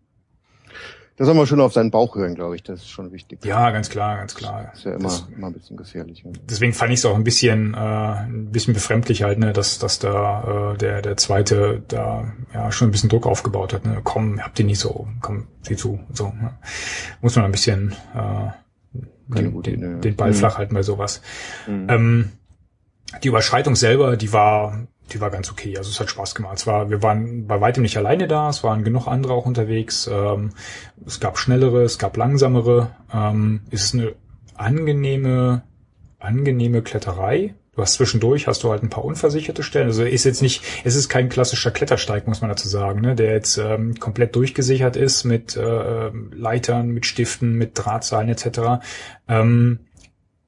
da 1.17 1.25
soll 1.25 1.33
man 1.33 1.47
schon 1.47 1.59
auf 1.59 1.73
seinen 1.73 1.89
Bauch 1.89 2.15
hören, 2.15 2.35
glaube 2.35 2.55
ich. 2.55 2.61
Das 2.61 2.81
ist 2.81 2.89
schon 2.89 3.11
wichtig. 3.11 3.43
Ja, 3.43 3.71
ganz 3.71 3.89
klar, 3.89 4.17
ganz 4.17 4.35
klar. 4.35 4.67
Das 4.69 4.79
ist 4.79 4.85
ja 4.85 4.93
immer, 4.93 5.03
das, 5.03 5.27
immer 5.35 5.47
ein 5.47 5.53
bisschen 5.53 5.75
gefährlich. 5.75 6.23
Deswegen 6.47 6.73
fand 6.73 6.93
ich 6.93 6.99
es 6.99 7.05
auch 7.05 7.15
ein 7.15 7.23
bisschen, 7.23 7.73
äh, 7.73 7.77
ein 7.77 8.51
bisschen 8.51 8.75
befremdlich 8.75 9.23
halt, 9.23 9.39
ne, 9.39 9.51
dass, 9.51 9.79
dass 9.79 9.97
da 9.97 10.73
äh, 10.73 10.77
der, 10.77 11.01
der 11.01 11.17
zweite 11.17 11.81
da 11.87 12.31
ja 12.53 12.71
schon 12.71 12.89
ein 12.89 12.91
bisschen 12.91 13.09
Druck 13.09 13.25
aufgebaut 13.25 13.73
hat. 13.73 13.83
Ne? 13.83 13.99
Komm, 14.03 14.39
habt 14.39 14.59
ihr 14.59 14.65
nicht 14.65 14.79
so, 14.79 15.07
komm, 15.21 15.47
sieh 15.63 15.75
zu. 15.75 15.99
So, 16.13 16.27
ne? 16.27 16.53
Muss 17.21 17.35
man 17.35 17.45
ein 17.45 17.51
bisschen 17.51 17.95
äh, 18.13 18.51
den, 19.27 19.61
den, 19.63 20.01
den, 20.01 20.15
Ball 20.15 20.29
mhm. 20.29 20.35
flach 20.35 20.59
halten 20.59 20.75
bei 20.75 20.83
sowas. 20.83 21.23
Mhm. 21.65 21.87
Ähm, 21.89 22.31
die 23.23 23.29
Überschreitung 23.29 23.75
selber, 23.75 24.17
die 24.17 24.33
war 24.33 24.87
die 25.13 25.21
war 25.21 25.29
ganz 25.29 25.51
okay. 25.51 25.77
Also 25.77 25.89
es 25.89 25.99
hat 25.99 26.09
Spaß 26.09 26.35
gemacht. 26.35 26.57
Es 26.57 26.67
war, 26.67 26.89
wir 26.89 27.01
waren 27.01 27.47
bei 27.47 27.59
weitem 27.61 27.83
nicht 27.83 27.97
alleine 27.97 28.27
da, 28.27 28.49
es 28.49 28.63
waren 28.63 28.83
genug 28.83 29.07
andere 29.07 29.33
auch 29.33 29.45
unterwegs. 29.45 30.09
Ähm, 30.11 30.51
es 31.05 31.19
gab 31.19 31.37
schnellere, 31.37 31.83
es 31.83 31.97
gab 31.97 32.17
langsamere. 32.17 32.91
Ähm, 33.13 33.61
es 33.71 33.85
ist 33.85 33.93
eine 33.93 34.13
angenehme, 34.55 35.63
angenehme 36.19 36.81
Kletterei. 36.81 37.55
Du 37.77 37.83
hast 37.83 37.93
zwischendurch, 37.93 38.47
hast 38.47 38.63
du 38.63 38.71
halt 38.71 38.81
ein 38.81 38.89
paar 38.89 39.05
unversicherte 39.05 39.61
Stellen. 39.61 39.87
Also 39.87 40.03
ist 40.03 40.23
jetzt 40.23 40.41
nicht, 40.41 40.63
es 40.83 40.95
ist 40.95 41.09
kein 41.09 41.29
klassischer 41.29 41.69
Klettersteig, 41.69 42.27
muss 42.27 42.41
man 42.41 42.49
dazu 42.49 42.67
sagen, 42.67 43.01
ne, 43.01 43.13
der 43.13 43.33
jetzt 43.33 43.57
ähm, 43.59 43.99
komplett 43.99 44.35
durchgesichert 44.35 44.95
ist 44.95 45.25
mit 45.25 45.55
äh, 45.55 46.09
Leitern, 46.31 46.89
mit 46.89 47.05
Stiften, 47.05 47.53
mit 47.53 47.71
Drahtseilen 47.75 48.29
etc. 48.29 48.83
Ähm, 49.27 49.81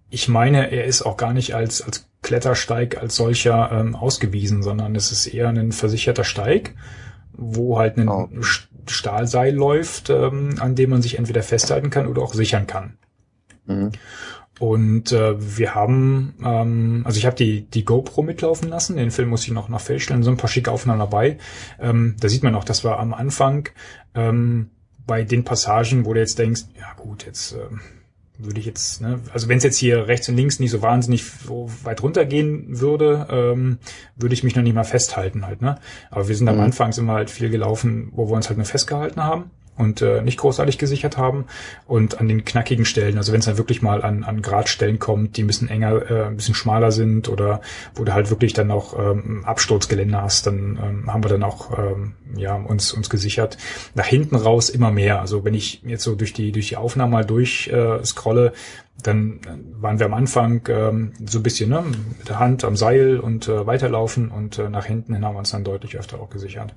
ich 0.09 0.27
meine, 0.27 0.71
er 0.71 0.85
ist 0.85 1.03
auch 1.03 1.17
gar 1.17 1.33
nicht 1.33 1.53
als, 1.53 1.83
als 1.83 2.08
Klettersteig 2.21 2.97
als 2.97 3.15
solcher 3.15 3.71
ähm, 3.71 3.95
ausgewiesen, 3.95 4.61
sondern 4.61 4.95
es 4.95 5.11
ist 5.11 5.27
eher 5.27 5.49
ein 5.49 5.71
versicherter 5.71 6.23
Steig, 6.23 6.75
wo 7.31 7.79
halt 7.79 7.97
ein 7.97 8.09
oh. 8.09 8.29
Stahlseil 8.87 9.55
läuft, 9.55 10.09
ähm, 10.09 10.55
an 10.59 10.75
dem 10.75 10.89
man 10.89 11.01
sich 11.01 11.17
entweder 11.17 11.43
festhalten 11.43 11.89
kann 11.89 12.07
oder 12.07 12.21
auch 12.21 12.33
sichern 12.33 12.67
kann. 12.67 12.97
Mhm. 13.65 13.91
Und 14.59 15.13
äh, 15.13 15.57
wir 15.57 15.73
haben, 15.73 16.35
ähm, 16.43 17.03
also 17.05 17.17
ich 17.17 17.25
habe 17.25 17.37
die 17.37 17.61
die 17.61 17.85
GoPro 17.85 18.23
mitlaufen 18.23 18.67
lassen. 18.67 18.97
Den 18.97 19.11
Film 19.11 19.29
muss 19.29 19.45
ich 19.45 19.51
noch 19.51 19.69
nach 19.69 19.79
feststellen. 19.79 20.21
So 20.21 20.31
ein 20.31 20.37
paar 20.37 20.49
schicke 20.49 20.71
Aufnahmen 20.71 20.99
dabei. 20.99 21.37
Ähm, 21.79 22.17
da 22.19 22.27
sieht 22.27 22.43
man 22.43 22.55
auch, 22.55 22.65
dass 22.65 22.83
wir 22.83 22.99
am 22.99 23.13
Anfang 23.13 23.69
ähm, 24.15 24.71
bei 25.07 25.23
den 25.23 25.45
Passagen, 25.45 26.05
wo 26.05 26.13
du 26.13 26.19
jetzt 26.19 26.37
denkst, 26.39 26.63
ja 26.77 26.93
gut, 26.97 27.25
jetzt 27.25 27.53
äh, 27.53 27.57
würde 28.39 28.59
ich 28.59 28.65
jetzt, 28.65 29.01
ne, 29.01 29.19
also 29.33 29.49
wenn 29.49 29.57
es 29.57 29.63
jetzt 29.63 29.77
hier 29.77 30.07
rechts 30.07 30.29
und 30.29 30.37
links 30.37 30.59
nicht 30.59 30.71
so 30.71 30.81
wahnsinnig 30.81 31.23
weit 31.83 32.01
runtergehen 32.01 32.79
würde, 32.79 33.27
ähm, 33.29 33.77
würde 34.15 34.33
ich 34.33 34.43
mich 34.43 34.55
noch 34.55 34.63
nicht 34.63 34.73
mal 34.73 34.85
festhalten 34.85 35.45
halt, 35.45 35.61
ne? 35.61 35.77
Aber 36.09 36.27
wir 36.27 36.35
sind 36.35 36.47
am 36.47 36.55
mhm. 36.55 36.61
Anfang 36.61 36.93
immer 36.97 37.13
halt 37.13 37.29
viel 37.29 37.49
gelaufen, 37.49 38.11
wo 38.13 38.29
wir 38.29 38.35
uns 38.35 38.47
halt 38.47 38.57
nur 38.57 38.65
festgehalten 38.65 39.23
haben 39.23 39.51
und 39.79 40.01
äh, 40.01 40.21
nicht 40.21 40.37
großartig 40.37 40.77
gesichert 40.77 41.17
haben. 41.17 41.45
Und 41.87 42.19
an 42.19 42.27
den 42.27 42.43
knackigen 42.43 42.85
Stellen, 42.85 43.17
also 43.17 43.31
wenn 43.31 43.39
es 43.39 43.45
dann 43.45 43.57
wirklich 43.57 43.81
mal 43.81 44.03
an, 44.03 44.23
an 44.23 44.41
Gradstellen 44.41 44.99
kommt, 44.99 45.37
die 45.37 45.43
ein 45.43 45.47
bisschen 45.47 45.69
enger, 45.69 46.11
äh, 46.11 46.23
ein 46.25 46.35
bisschen 46.35 46.53
schmaler 46.53 46.91
sind 46.91 47.29
oder 47.29 47.61
wo 47.95 48.03
du 48.03 48.13
halt 48.13 48.29
wirklich 48.29 48.53
dann 48.53 48.69
auch 48.71 48.97
ähm, 48.99 49.43
Absturzgelände 49.45 50.21
hast, 50.21 50.45
dann 50.45 50.77
ähm, 50.83 51.13
haben 51.13 51.23
wir 51.23 51.29
dann 51.29 51.43
auch 51.43 51.77
ähm, 51.77 52.13
ja, 52.35 52.55
uns, 52.55 52.91
uns 52.91 53.09
gesichert. 53.09 53.57
Nach 53.95 54.05
hinten 54.05 54.35
raus 54.35 54.69
immer 54.69 54.91
mehr. 54.91 55.21
Also 55.21 55.45
wenn 55.45 55.53
ich 55.53 55.81
jetzt 55.83 56.03
so 56.03 56.15
durch 56.15 56.33
die, 56.33 56.51
durch 56.51 56.67
die 56.67 56.77
Aufnahme 56.77 57.11
mal 57.11 57.25
durch 57.25 57.69
äh, 57.69 58.03
scrolle, 58.03 58.53
dann 59.01 59.39
waren 59.79 59.99
wir 59.99 60.07
am 60.07 60.13
Anfang 60.13 60.61
ähm, 60.67 61.13
so 61.25 61.39
ein 61.39 61.43
bisschen 61.43 61.69
ne, 61.69 61.83
mit 62.17 62.27
der 62.27 62.39
Hand 62.39 62.65
am 62.65 62.75
Seil 62.75 63.17
und 63.17 63.47
äh, 63.47 63.65
weiterlaufen 63.65 64.29
und 64.29 64.59
äh, 64.59 64.69
nach 64.69 64.85
hinten 64.85 65.13
hin 65.13 65.23
haben 65.23 65.35
wir 65.35 65.39
uns 65.39 65.51
dann 65.51 65.63
deutlich 65.63 65.97
öfter 65.97 66.19
auch 66.19 66.29
gesichert. 66.29 66.75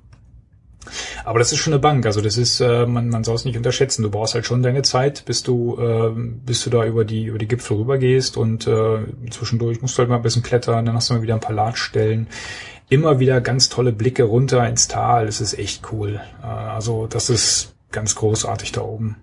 Aber 1.24 1.38
das 1.38 1.52
ist 1.52 1.58
schon 1.58 1.72
eine 1.72 1.80
Bank. 1.80 2.06
Also 2.06 2.20
das 2.20 2.36
ist, 2.36 2.60
äh, 2.60 2.86
man, 2.86 3.08
man 3.08 3.24
soll 3.24 3.34
es 3.34 3.44
nicht 3.44 3.56
unterschätzen. 3.56 4.02
Du 4.02 4.10
brauchst 4.10 4.34
halt 4.34 4.46
schon 4.46 4.62
deine 4.62 4.82
Zeit, 4.82 5.24
bis 5.24 5.42
du, 5.42 5.78
äh, 5.78 6.10
bis 6.14 6.64
du 6.64 6.70
da 6.70 6.84
über 6.84 7.04
die 7.04 7.24
über 7.24 7.38
die 7.38 7.48
Gipfel 7.48 7.76
rübergehst 7.78 8.36
und 8.36 8.66
äh, 8.66 8.98
zwischendurch 9.30 9.82
musst 9.82 9.96
du 9.96 10.00
halt 10.00 10.08
mal 10.08 10.16
ein 10.16 10.22
bisschen 10.22 10.42
klettern, 10.42 10.84
dann 10.84 10.94
hast 10.94 11.10
du 11.10 11.14
mal 11.14 11.22
wieder 11.22 11.34
ein 11.34 11.40
paar 11.40 11.54
Ladstellen. 11.54 12.26
Immer 12.88 13.20
wieder 13.20 13.40
ganz 13.40 13.68
tolle 13.68 13.92
Blicke 13.92 14.24
runter 14.24 14.68
ins 14.68 14.88
Tal. 14.88 15.26
Das 15.26 15.40
ist 15.40 15.58
echt 15.58 15.92
cool. 15.92 16.20
Äh, 16.42 16.46
also 16.46 17.06
das 17.06 17.30
ist 17.30 17.74
ganz 17.90 18.14
großartig 18.14 18.72
da 18.72 18.82
oben. 18.82 19.16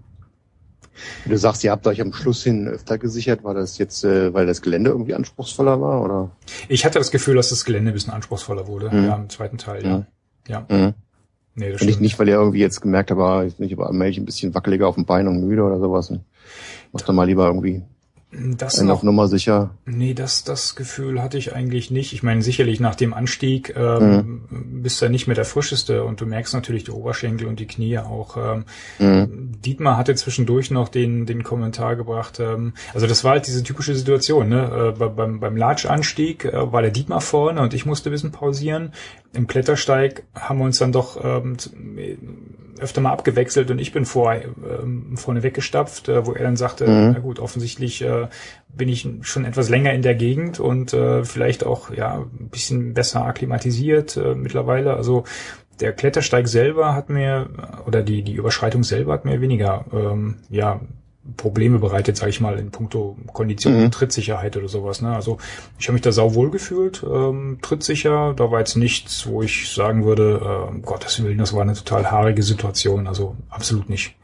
Du 1.25 1.37
sagst, 1.37 1.63
ihr 1.63 1.71
habt 1.71 1.87
euch 1.87 2.01
am 2.01 2.13
Schluss 2.13 2.43
hin 2.43 2.67
öfter 2.67 2.97
gesichert. 2.97 3.43
War 3.43 3.53
das 3.53 3.77
jetzt, 3.77 4.03
äh, 4.03 4.33
weil 4.33 4.45
das 4.45 4.61
Gelände 4.61 4.89
irgendwie 4.89 5.13
anspruchsvoller 5.13 5.79
war, 5.79 6.03
oder? 6.03 6.31
Ich 6.67 6.85
hatte 6.85 6.99
das 6.99 7.11
Gefühl, 7.11 7.35
dass 7.35 7.49
das 7.49 7.65
Gelände 7.65 7.91
ein 7.91 7.93
bisschen 7.93 8.13
anspruchsvoller 8.13 8.67
wurde. 8.67 8.93
Mhm. 8.93 9.05
Ja, 9.05 9.15
im 9.15 9.29
zweiten 9.29 9.57
Teil. 9.57 9.85
Ja. 9.85 10.05
Ja. 10.47 10.65
Mhm. 10.69 10.93
Nee, 11.59 11.73
das 11.73 11.81
Und 11.81 11.99
nicht, 11.99 12.17
weil 12.17 12.29
ihr 12.29 12.35
irgendwie 12.35 12.59
jetzt 12.59 12.79
gemerkt 12.79 13.11
habt, 13.11 13.19
ah, 13.19 13.43
ich 13.43 13.57
bin 13.57 13.71
aber 13.73 13.87
allmählich 13.87 14.17
ein 14.17 14.25
bisschen 14.25 14.55
wackeliger 14.55 14.87
auf 14.87 14.95
dem 14.95 15.05
Bein 15.05 15.27
und 15.27 15.45
müde 15.45 15.63
oder 15.63 15.77
sowas. 15.77 16.11
Mach 16.93 17.01
doch 17.01 17.13
mal 17.13 17.25
lieber 17.25 17.47
irgendwie 17.47 17.81
Das 18.31 18.77
einen 18.77 18.91
auf 18.91 18.99
noch, 18.99 19.03
Nummer 19.03 19.27
sicher. 19.27 19.71
nee, 19.85 20.13
das, 20.13 20.43
das 20.43 20.75
Gefühl 20.75 21.19
hatte 21.19 21.39
ich 21.39 21.55
eigentlich 21.55 21.89
nicht. 21.89 22.13
Ich 22.13 22.21
meine, 22.21 22.43
sicherlich 22.43 22.79
nach 22.79 22.93
dem 22.93 23.11
Anstieg 23.15 23.73
ähm, 23.75 24.41
bist 24.83 25.01
du 25.01 25.05
ja 25.05 25.11
nicht 25.11 25.25
mehr 25.25 25.35
der 25.35 25.45
frischeste 25.45 26.03
und 26.03 26.21
du 26.21 26.27
merkst 26.27 26.53
natürlich 26.53 26.83
die 26.83 26.91
Oberschenkel 26.91 27.47
und 27.47 27.59
die 27.59 27.65
Knie 27.65 27.97
auch. 27.97 28.37
Ähm, 28.37 28.65
Mhm. 28.99 29.53
Dietmar 29.65 29.97
hatte 29.97 30.13
zwischendurch 30.13 30.69
noch 30.69 30.89
den, 30.89 31.25
den 31.25 31.41
Kommentar 31.43 31.95
gebracht. 31.95 32.39
Ähm, 32.39 32.73
also 32.93 33.07
das 33.07 33.23
war 33.23 33.31
halt 33.31 33.47
diese 33.47 33.63
typische 33.63 33.95
Situation. 33.95 34.47
Ne? 34.49 34.91
Äh, 34.95 34.99
bei- 34.99 35.07
beim, 35.07 35.39
beim 35.39 35.57
Latschanstieg 35.57 36.45
äh, 36.45 36.71
war 36.71 36.83
der 36.83 36.91
Dietmar 36.91 37.21
vorne 37.21 37.61
und 37.61 37.73
ich 37.73 37.87
musste 37.87 38.09
ein 38.09 38.11
bisschen 38.11 38.31
pausieren. 38.31 38.93
Im 39.33 39.47
Klettersteig 39.47 40.23
haben 40.35 40.59
wir 40.59 40.65
uns 40.65 40.77
dann 40.77 40.91
doch 40.91 41.19
ähm, 41.23 41.57
z- 41.57 41.73
öfter 42.79 43.01
mal 43.01 43.11
abgewechselt 43.11 43.71
und 43.71 43.79
ich 43.79 43.91
bin 43.91 44.05
vor, 44.05 44.33
ähm, 44.33 45.17
vorne 45.17 45.43
weggestapft, 45.43 46.07
äh, 46.07 46.25
wo 46.25 46.31
er 46.33 46.43
dann 46.43 46.55
sagte, 46.55 46.87
Mhm. 46.87 47.11
na 47.13 47.19
gut, 47.19 47.39
offensichtlich 47.39 48.01
äh, 48.01 48.18
bin 48.67 48.89
ich 48.89 49.07
schon 49.21 49.45
etwas 49.45 49.69
länger 49.69 49.93
in 49.93 50.01
der 50.01 50.15
Gegend 50.15 50.59
und 50.59 50.93
äh, 50.93 51.23
vielleicht 51.23 51.65
auch 51.65 51.91
ja 51.91 52.19
ein 52.19 52.49
bisschen 52.49 52.93
besser 52.93 53.25
akklimatisiert 53.25 54.17
äh, 54.17 54.35
mittlerweile. 54.35 54.93
Also 54.93 55.23
der 55.79 55.93
Klettersteig 55.93 56.47
selber 56.47 56.93
hat 56.93 57.09
mir 57.09 57.49
oder 57.85 58.01
die 58.01 58.21
die 58.23 58.33
Überschreitung 58.33 58.83
selber 58.83 59.13
hat 59.13 59.25
mir 59.25 59.41
weniger 59.41 59.85
ähm, 59.93 60.35
ja 60.49 60.81
Probleme 61.37 61.79
bereitet, 61.79 62.17
sage 62.17 62.29
ich 62.29 62.41
mal, 62.41 62.57
in 62.57 62.71
puncto 62.71 63.17
Kondition 63.33 63.83
Mhm. 63.83 63.91
Trittsicherheit 63.91 64.57
oder 64.57 64.67
sowas. 64.67 65.01
Ne? 65.01 65.13
Also 65.13 65.37
ich 65.77 65.87
habe 65.87 65.93
mich 65.93 66.01
da 66.01 66.11
sauwohl 66.11 66.49
gefühlt, 66.49 67.03
ähm, 67.03 67.59
trittsicher. 67.61 68.33
Da 68.35 68.51
war 68.51 68.59
jetzt 68.59 68.75
nichts, 68.75 69.27
wo 69.27 69.41
ich 69.41 69.71
sagen 69.71 70.05
würde, 70.05 70.41
äh, 70.41 70.69
um 70.69 70.81
Gottes 70.81 71.21
Willen, 71.23 71.37
das 71.37 71.53
war 71.53 71.61
eine 71.61 71.73
total 71.73 72.09
haarige 72.09 72.43
Situation. 72.43 73.07
Also 73.07 73.35
absolut 73.49 73.89
nicht. 73.89 74.15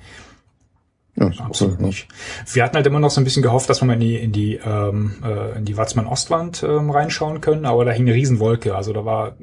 Ja, 1.18 1.28
Absolut 1.46 1.80
cool, 1.80 1.86
nicht. 1.86 2.10
Wir 2.52 2.64
hatten 2.64 2.76
halt 2.76 2.86
immer 2.88 3.00
noch 3.00 3.10
so 3.10 3.22
ein 3.22 3.24
bisschen 3.24 3.42
gehofft, 3.42 3.70
dass 3.70 3.82
wir 3.82 3.86
mal 3.86 3.94
in 3.94 4.00
die, 4.02 4.16
in 4.18 4.32
die, 4.34 4.56
ähm, 4.56 5.16
äh, 5.24 5.58
in 5.58 5.64
die 5.64 5.78
Watzmann-Ostwand 5.78 6.64
ähm, 6.64 6.90
reinschauen 6.90 7.40
können, 7.40 7.66
aber 7.66 7.86
da 7.86 7.92
hing 7.92 8.06
eine 8.06 8.14
Riesenwolke. 8.14 8.76
Also 8.76 8.92
da 8.92 9.06
war 9.06 9.38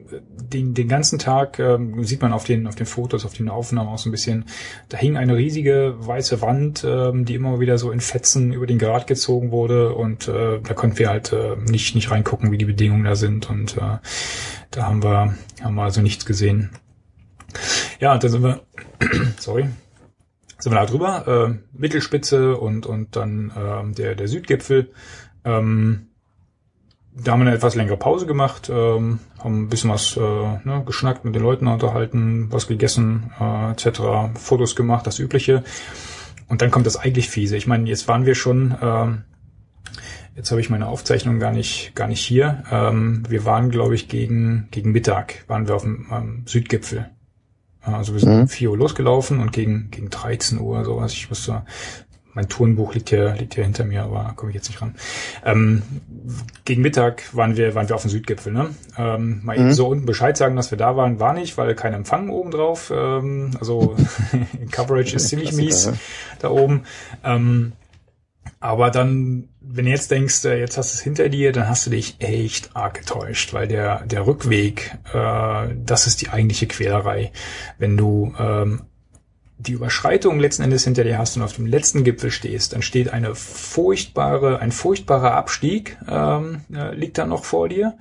den, 0.53 0.75
den 0.75 0.87
ganzen 0.87 1.19
Tag, 1.19 1.59
ähm, 1.59 2.05
sieht 2.05 2.21
man 2.21 2.35
auf 2.35 2.45
den, 2.45 2.67
auf 2.67 2.75
den 2.75 2.85
Fotos, 2.85 3.25
auf 3.25 3.33
den 3.33 3.49
Aufnahmen 3.49 3.89
auch 3.89 3.97
so 3.97 4.11
ein 4.11 4.13
bisschen, 4.13 4.45
da 4.91 4.99
hing 4.99 5.17
eine 5.17 5.35
riesige 5.35 5.95
weiße 5.99 6.43
Wand, 6.43 6.85
ähm, 6.87 7.25
die 7.25 7.37
immer 7.37 7.59
wieder 7.59 7.79
so 7.79 7.91
in 7.91 8.01
Fetzen 8.01 8.53
über 8.53 8.67
den 8.67 8.79
Grat 8.79 9.07
gezogen 9.07 9.51
wurde 9.51 9.95
und 9.95 10.29
äh, 10.29 10.61
da 10.61 10.75
konnten 10.75 10.99
wir 10.99 11.09
halt 11.09 11.33
äh, 11.33 11.57
nicht, 11.57 11.95
nicht 11.95 12.11
reingucken, 12.11 12.53
wie 12.53 12.59
die 12.59 12.67
Bedingungen 12.67 13.05
da 13.05 13.17
sind 13.17 13.49
und 13.49 13.79
äh, 13.79 13.97
da 14.71 14.83
haben 14.83 15.03
wir, 15.03 15.35
haben 15.63 15.75
wir 15.75 15.85
also 15.85 16.03
nichts 16.03 16.27
gesehen. 16.27 16.71
Ja, 17.99 18.13
und 18.13 18.23
dann 18.23 18.31
sind 18.31 18.43
wir, 18.43 18.61
sorry, 19.39 19.69
sind 20.63 20.73
wir 20.73 20.79
da 20.79 20.87
drüber, 20.87 21.27
äh, 21.27 21.55
Mittelspitze 21.77 22.57
und, 22.57 22.87
und 22.87 23.17
dann 23.17 23.51
ähm, 23.57 23.95
der, 23.97 24.15
der 24.15 24.29
Südgipfel. 24.29 24.93
Ähm, 25.45 26.07
da 27.17 27.33
haben 27.33 27.41
wir 27.41 27.49
eine 27.49 27.57
etwas 27.57 27.75
längere 27.75 27.97
Pause 27.97 28.27
gemacht, 28.27 28.71
ähm, 28.73 29.19
haben 29.41 29.63
ein 29.63 29.69
bisschen 29.69 29.91
was 29.91 30.17
äh, 30.17 30.21
ne, 30.21 30.85
geschnackt, 30.87 31.25
mit 31.25 31.35
den 31.35 31.43
Leuten 31.43 31.67
unterhalten, 31.67 32.47
was 32.53 32.69
gegessen, 32.69 33.33
äh, 33.41 33.73
etc., 33.73 34.39
Fotos 34.39 34.77
gemacht, 34.77 35.05
das 35.05 35.19
Übliche. 35.19 35.65
Und 36.47 36.63
dann 36.63 36.71
kommt 36.71 36.87
das 36.87 36.97
eigentlich 36.97 37.29
fiese. 37.29 37.57
Ich 37.57 37.67
meine, 37.67 37.89
jetzt 37.89 38.07
waren 38.07 38.25
wir 38.25 38.37
schon, 38.37 38.77
ähm, 38.81 39.25
jetzt 40.37 40.53
habe 40.53 40.61
ich 40.61 40.71
meine 40.71 40.87
Aufzeichnung 40.87 41.41
gar 41.41 41.51
nicht, 41.51 41.97
gar 41.97 42.07
nicht 42.07 42.25
hier. 42.25 42.63
Ähm, 42.71 43.25
wir 43.29 43.45
waren, 43.45 43.71
glaube 43.71 43.97
ich, 43.97 44.09
gegen, 44.09 44.69
gegen 44.71 44.93
Mittag 44.93 45.45
waren 45.49 45.67
wir 45.67 45.75
auf 45.75 45.83
dem 45.83 46.07
ähm, 46.13 46.43
Südgipfel. 46.47 47.11
Also 47.83 48.13
wir 48.13 48.21
sind 48.21 48.33
Mhm. 48.35 48.41
um 48.43 48.49
4 48.49 48.71
Uhr 48.71 48.77
losgelaufen 48.79 49.41
und 49.41 49.53
gegen, 49.53 49.91
gegen 49.91 50.09
13 50.11 50.61
Uhr 50.61 50.85
sowas. 50.85 51.13
Ich 51.13 51.29
musste, 51.29 51.63
mein 52.35 52.49
Turnbuch 52.49 52.95
liegt 52.95 53.11
hier, 53.11 53.35
liegt 53.35 53.55
hier 53.55 53.65
hinter 53.65 53.85
mir, 53.85 54.05
aber 54.05 54.33
komme 54.37 54.51
ich 54.51 54.55
jetzt 54.55 54.69
nicht 54.69 54.81
ran. 54.81 54.95
Ähm, 55.45 55.83
gegen 56.65 56.81
Mittag 56.81 57.25
waren 57.37 57.57
wir, 57.57 57.75
waren 57.75 57.89
wir 57.89 57.95
auf 57.97 58.03
dem 58.03 58.11
Südgipfel, 58.11 58.53
ne? 58.53 58.71
Ähm, 58.97 59.41
mal 59.45 59.57
eben 59.57 59.67
Mhm. 59.67 59.73
so 59.73 59.89
unten 59.89 60.07
Bescheid 60.07 60.37
sagen, 60.37 60.57
dass 60.57 60.71
wir 60.71 60.79
da 60.79 60.97
waren, 60.97 61.21
war 61.21 61.35
nicht, 61.35 61.59
weil 61.59 61.75
kein 61.75 61.93
Empfang 61.93 62.31
oben 62.31 62.51
drauf. 62.53 62.93
Ähm, 62.95 63.51
also 63.61 63.97
Coverage 64.71 65.17
ist 65.17 65.29
ziemlich 65.29 65.53
mies 65.53 65.83
Klassiker, 65.83 65.99
da 66.39 66.51
oben. 66.51 66.83
Ähm, 67.25 67.73
aber 68.63 68.93
dann, 68.93 69.49
wenn 69.61 69.87
du 69.87 69.91
jetzt 69.91 70.13
denkst, 70.13 70.45
äh, 70.45 70.61
jetzt 70.61 70.79
hast 70.79 70.93
du 70.93 70.97
es 70.97 71.03
hinter 71.03 71.29
dir, 71.29 71.51
dann 71.51 71.69
hast 71.69 71.85
du 71.85 71.91
dich 71.91 72.17
echt 72.21 72.77
arg 72.77 72.95
getäuscht, 72.95 73.53
weil 73.53 73.67
der, 73.67 74.07
der 74.07 74.25
Rückweg, 74.25 74.97
äh, 75.13 75.75
das 75.85 76.07
ist 76.07 76.23
die 76.23 76.29
eigentliche 76.29 76.69
Quälerei. 76.69 77.33
Wenn 77.79 77.97
du 77.97 78.33
ähm, 78.39 78.83
die 79.59 79.73
Überschreitung 79.73 80.39
letzten 80.39 80.63
Endes 80.63 80.85
hinter 80.85 81.03
dir 81.03 81.19
hast 81.19 81.37
und 81.37 81.43
auf 81.43 81.55
dem 81.55 81.67
letzten 81.67 82.05
Gipfel 82.05 82.31
stehst, 82.31 82.73
dann 82.73 82.83
steht 82.83 83.13
eine 83.13 83.35
furchtbare, 83.35 84.61
ein 84.61 84.71
furchtbarer 84.71 85.35
Abstieg 85.35 85.99
ähm, 86.09 86.61
äh, 86.73 86.95
liegt 86.95 87.19
da 87.19 87.27
noch 87.27 87.45
vor 87.45 87.69
dir. 87.69 87.99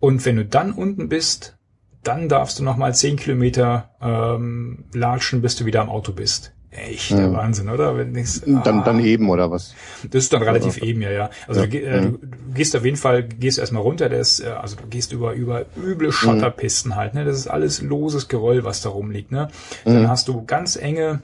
Und 0.00 0.24
wenn 0.24 0.36
du 0.36 0.46
dann 0.46 0.72
unten 0.72 1.10
bist, 1.10 1.58
dann 2.02 2.30
darfst 2.30 2.58
du 2.58 2.64
noch 2.64 2.78
mal 2.78 2.94
zehn 2.94 3.16
Kilometer 3.16 3.90
ähm, 4.00 4.86
latschen, 4.94 5.42
bis 5.42 5.56
du 5.56 5.66
wieder 5.66 5.82
am 5.82 5.90
Auto 5.90 6.12
bist. 6.12 6.53
Echt 6.76 7.12
der 7.12 7.26
Ja. 7.26 7.32
Wahnsinn, 7.32 7.68
oder? 7.68 7.96
Wenn 7.96 8.14
ich's- 8.16 8.42
Dann, 8.44 8.80
ah. 8.80 8.82
dann 8.84 8.98
eben, 8.98 9.30
oder 9.30 9.50
was? 9.50 9.74
Das 10.10 10.24
ist 10.24 10.32
dann 10.32 10.42
relativ 10.42 10.78
eben, 10.78 11.02
ja, 11.02 11.10
ja. 11.10 11.30
Also 11.46 11.60
Ja. 11.60 11.66
Du, 11.68 11.78
äh, 11.78 12.00
du, 12.02 12.10
du 12.18 12.52
gehst 12.54 12.74
auf 12.76 12.84
jeden 12.84 12.96
Fall, 12.96 13.22
gehst 13.22 13.58
erstmal 13.58 13.82
runter, 13.82 14.08
der 14.08 14.18
ist, 14.18 14.40
äh, 14.40 14.48
also 14.48 14.74
du 14.76 14.86
gehst 14.88 15.12
über, 15.12 15.34
über 15.34 15.66
üble 15.76 16.10
Schotterpisten 16.10 16.96
halt, 16.96 17.14
ne? 17.14 17.24
Das 17.24 17.36
ist 17.38 17.46
alles 17.46 17.80
loses 17.80 18.26
Geröll, 18.28 18.64
was 18.64 18.80
da 18.82 18.88
rumliegt, 18.88 19.30
ne? 19.30 19.48
Dann 19.84 20.02
Mhm. 20.02 20.08
hast 20.08 20.26
du 20.28 20.44
ganz 20.44 20.74
enge, 20.76 21.20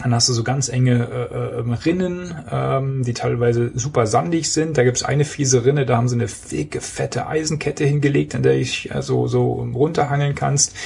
dann 0.00 0.14
hast 0.14 0.28
du 0.28 0.32
so 0.32 0.44
ganz 0.44 0.68
enge 0.68 1.08
äh, 1.10 1.34
äh, 1.34 1.74
Rinnen, 1.84 2.32
ähm, 2.48 3.02
die 3.02 3.14
teilweise 3.14 3.72
super 3.74 4.06
sandig 4.06 4.52
sind. 4.52 4.78
Da 4.78 4.84
gibt's 4.84 5.02
eine 5.02 5.24
fiese 5.24 5.64
Rinne, 5.64 5.86
da 5.86 5.96
haben 5.96 6.06
sie 6.08 6.14
eine 6.14 6.28
dicke, 6.52 6.80
fette 6.80 7.26
Eisenkette 7.26 7.84
hingelegt, 7.84 8.36
an 8.36 8.44
der 8.44 8.54
ich 8.54 8.94
äh, 8.94 9.02
so, 9.02 9.26
so 9.26 9.54
runterhangeln 9.74 10.36
kannst. 10.36 10.76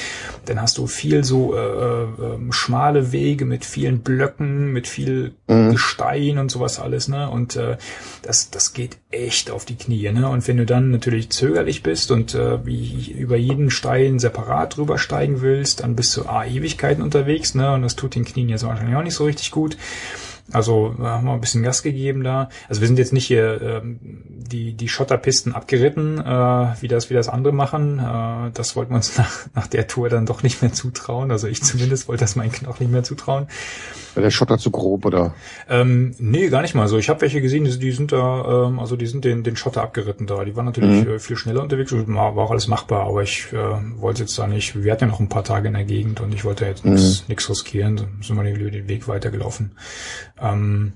Dann 0.46 0.60
hast 0.60 0.78
du 0.78 0.86
viel 0.86 1.24
so 1.24 1.54
äh, 1.54 1.58
äh, 1.58 2.34
ähm, 2.34 2.52
schmale 2.52 3.12
Wege 3.12 3.44
mit 3.44 3.64
vielen 3.64 4.00
Blöcken, 4.00 4.72
mit 4.72 4.86
viel 4.88 5.34
Mhm. 5.52 5.72
Gestein 5.72 6.38
und 6.38 6.50
sowas 6.50 6.78
alles, 6.78 7.08
ne? 7.08 7.28
Und 7.28 7.56
äh, 7.56 7.76
das, 8.22 8.50
das 8.50 8.72
geht 8.72 8.98
echt 9.10 9.50
auf 9.50 9.64
die 9.64 9.76
Knie, 9.76 10.10
ne? 10.10 10.28
Und 10.28 10.46
wenn 10.48 10.56
du 10.56 10.66
dann 10.66 10.90
natürlich 10.90 11.30
zögerlich 11.30 11.82
bist 11.82 12.10
und 12.10 12.34
äh, 12.34 12.64
wie 12.64 13.12
über 13.12 13.36
jeden 13.36 13.70
Stein 13.70 14.18
separat 14.18 14.76
drüber 14.76 14.98
steigen 14.98 15.42
willst, 15.42 15.80
dann 15.80 15.94
bist 15.96 16.16
du 16.16 16.24
A, 16.24 16.44
Ewigkeiten 16.44 17.02
unterwegs, 17.02 17.54
ne? 17.54 17.72
Und 17.72 17.82
das 17.82 17.96
tut 17.96 18.14
den 18.14 18.24
Knien 18.24 18.48
jetzt 18.48 18.64
wahrscheinlich 18.64 18.96
auch 18.96 19.02
nicht 19.02 19.14
so 19.14 19.24
richtig 19.24 19.50
gut. 19.50 19.76
Also 20.52 20.94
haben 20.98 21.26
wir 21.26 21.32
ein 21.32 21.40
bisschen 21.40 21.62
Gas 21.62 21.82
gegeben 21.82 22.22
da. 22.24 22.48
Also 22.68 22.80
wir 22.80 22.88
sind 22.88 22.98
jetzt 22.98 23.12
nicht 23.12 23.26
hier 23.26 23.60
ähm, 23.62 23.98
die, 24.02 24.74
die 24.74 24.88
Schotterpisten 24.88 25.54
abgeritten, 25.54 26.18
äh, 26.18 26.22
wie 26.80 26.88
das 26.88 27.10
wie 27.10 27.14
das 27.14 27.28
andere 27.28 27.52
machen. 27.52 27.98
Äh, 27.98 28.50
das 28.54 28.76
wollten 28.76 28.92
wir 28.92 28.96
uns 28.96 29.16
nach, 29.18 29.46
nach 29.54 29.66
der 29.66 29.86
Tour 29.86 30.08
dann 30.08 30.26
doch 30.26 30.42
nicht 30.42 30.62
mehr 30.62 30.72
zutrauen. 30.72 31.30
Also 31.30 31.48
ich 31.48 31.62
zumindest 31.62 32.08
wollte 32.08 32.24
das 32.24 32.36
meinen 32.36 32.52
Knochen 32.52 32.84
nicht 32.84 32.92
mehr 32.92 33.02
zutrauen. 33.02 33.46
War 34.14 34.22
der 34.22 34.30
Schotter 34.30 34.58
zu 34.58 34.70
grob, 34.70 35.06
oder? 35.06 35.34
Ähm, 35.70 36.14
nee, 36.18 36.48
gar 36.50 36.60
nicht 36.60 36.74
mal 36.74 36.86
so. 36.86 36.98
Ich 36.98 37.08
habe 37.08 37.22
welche 37.22 37.40
gesehen, 37.40 37.64
die, 37.64 37.78
die 37.78 37.92
sind 37.92 38.12
da, 38.12 38.66
ähm, 38.66 38.78
also 38.78 38.94
die 38.96 39.06
sind 39.06 39.24
den, 39.24 39.42
den 39.42 39.56
Schotter 39.56 39.82
abgeritten 39.82 40.26
da. 40.26 40.44
Die 40.44 40.54
waren 40.54 40.66
natürlich 40.66 41.06
Mhm. 41.06 41.12
äh, 41.12 41.18
viel 41.18 41.36
schneller 41.36 41.62
unterwegs, 41.62 41.92
war, 41.92 42.36
war 42.36 42.44
auch 42.44 42.50
alles 42.50 42.68
machbar, 42.68 43.06
aber 43.06 43.22
ich 43.22 43.46
äh, 43.52 43.56
wollte 44.00 44.22
jetzt 44.22 44.38
da 44.38 44.46
nicht, 44.46 44.82
wir 44.82 44.92
hatten 44.92 45.04
ja 45.04 45.10
noch 45.10 45.20
ein 45.20 45.28
paar 45.30 45.44
Tage 45.44 45.68
in 45.68 45.74
der 45.74 45.84
Gegend 45.84 46.20
und 46.20 46.34
ich 46.34 46.44
wollte 46.44 46.66
jetzt 46.66 46.84
nichts 46.84 47.24
nix 47.28 47.48
riskieren, 47.48 47.96
so 47.96 48.04
sind 48.34 48.42
wir 48.42 48.54
über 48.54 48.70
den 48.70 48.88
Weg 48.88 49.08
weitergelaufen. 49.08 49.72
Ähm, 50.42 50.92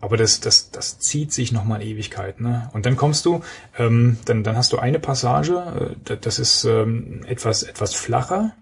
aber 0.00 0.16
das, 0.16 0.40
das, 0.40 0.70
das 0.72 0.98
zieht 0.98 1.32
sich 1.32 1.52
nochmal 1.52 1.82
Ewigkeit, 1.82 2.40
ne? 2.40 2.68
Und 2.72 2.86
dann 2.86 2.96
kommst 2.96 3.24
du, 3.24 3.42
ähm, 3.78 4.18
dann, 4.24 4.42
dann 4.42 4.56
hast 4.56 4.72
du 4.72 4.78
eine 4.78 4.98
Passage, 4.98 5.54
äh, 5.92 5.96
da- 6.04 6.16
das 6.16 6.38
ist 6.38 6.64
ähm, 6.64 7.24
etwas, 7.26 7.62
etwas 7.62 7.94
flacher. 7.94 8.52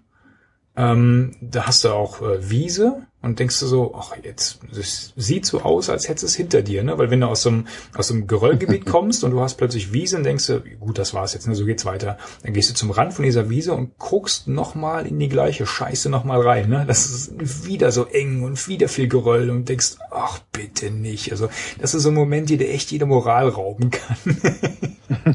Ähm, 0.75 1.35
da 1.41 1.67
hast 1.67 1.83
du 1.83 1.89
auch 1.89 2.21
äh, 2.21 2.49
Wiese, 2.49 3.07
und 3.21 3.39
denkst 3.39 3.59
du 3.59 3.67
so, 3.67 3.93
ach, 3.95 4.13
jetzt, 4.23 4.59
es 4.71 5.13
sieht 5.15 5.45
so 5.45 5.61
aus, 5.61 5.89
als 5.89 6.09
hättest 6.09 6.23
es 6.25 6.35
hinter 6.35 6.63
dir, 6.63 6.83
ne? 6.83 6.97
Weil 6.97 7.11
wenn 7.11 7.21
du 7.21 7.27
aus 7.27 7.43
so 7.43 7.49
einem, 7.49 7.67
aus 7.95 8.07
so 8.07 8.15
einem 8.15 8.25
Geröllgebiet 8.25 8.85
kommst 8.87 9.23
und 9.23 9.31
du 9.31 9.41
hast 9.41 9.55
plötzlich 9.55 9.93
Wiese 9.93 10.17
und 10.17 10.23
denkst 10.23 10.47
du, 10.47 10.61
gut, 10.79 10.97
das 10.97 11.13
war's 11.13 11.33
jetzt, 11.33 11.47
ne? 11.47 11.53
So 11.53 11.65
geht's 11.65 11.85
weiter. 11.85 12.17
Dann 12.43 12.53
gehst 12.53 12.71
du 12.71 12.73
zum 12.73 12.89
Rand 12.89 13.13
von 13.13 13.23
dieser 13.23 13.49
Wiese 13.49 13.73
und 13.73 13.97
guckst 13.99 14.47
nochmal 14.47 15.05
in 15.05 15.19
die 15.19 15.29
gleiche 15.29 15.67
Scheiße 15.67 16.09
nochmal 16.09 16.41
rein, 16.41 16.69
ne? 16.69 16.85
Das 16.87 17.05
ist 17.05 17.65
wieder 17.67 17.91
so 17.91 18.05
eng 18.05 18.41
und 18.43 18.67
wieder 18.67 18.89
viel 18.89 19.07
Geröll 19.07 19.49
und 19.51 19.69
denkst, 19.69 19.97
ach, 20.09 20.39
bitte 20.51 20.89
nicht. 20.89 21.31
Also, 21.31 21.49
das 21.79 21.93
ist 21.93 22.03
so 22.03 22.09
ein 22.09 22.15
Moment, 22.15 22.49
der 22.49 22.57
dir 22.57 22.69
echt 22.69 22.91
jede 22.91 23.05
Moral 23.05 23.49
rauben 23.49 23.91
kann. 23.91 24.17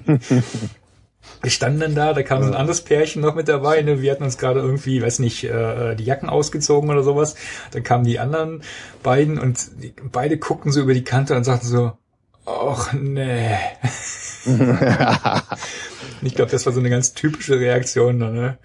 Wir 1.47 1.53
standen 1.53 1.79
dann 1.79 1.95
da, 1.95 2.13
da 2.13 2.25
kam 2.25 2.43
so 2.43 2.49
ein 2.49 2.57
anderes 2.57 2.81
Pärchen 2.81 3.23
noch 3.23 3.37
mit 3.37 3.47
dabei, 3.47 3.81
ne? 3.81 4.03
wir 4.03 4.11
hatten 4.11 4.25
uns 4.25 4.37
gerade 4.37 4.59
irgendwie, 4.59 5.01
weiß 5.01 5.21
nicht, 5.21 5.45
äh, 5.45 5.95
die 5.95 6.03
Jacken 6.03 6.29
ausgezogen 6.29 6.91
oder 6.91 7.05
sowas. 7.05 7.37
Dann 7.71 7.85
kamen 7.85 8.03
die 8.03 8.19
anderen 8.19 8.63
beiden 9.05 9.39
und 9.39 9.81
die, 9.81 9.95
beide 10.11 10.39
guckten 10.39 10.73
so 10.73 10.81
über 10.81 10.93
die 10.93 11.05
Kante 11.05 11.37
und 11.37 11.45
sagten 11.45 11.69
so, 11.69 11.93
ach 12.47 12.93
nee. 12.95 13.55
ich 16.23 16.35
glaube, 16.35 16.51
das 16.51 16.67
war 16.67 16.73
so 16.73 16.81
eine 16.81 16.91
ganz 16.91 17.15
typische 17.15 17.61
Reaktion. 17.61 18.19
Ne? 18.19 18.59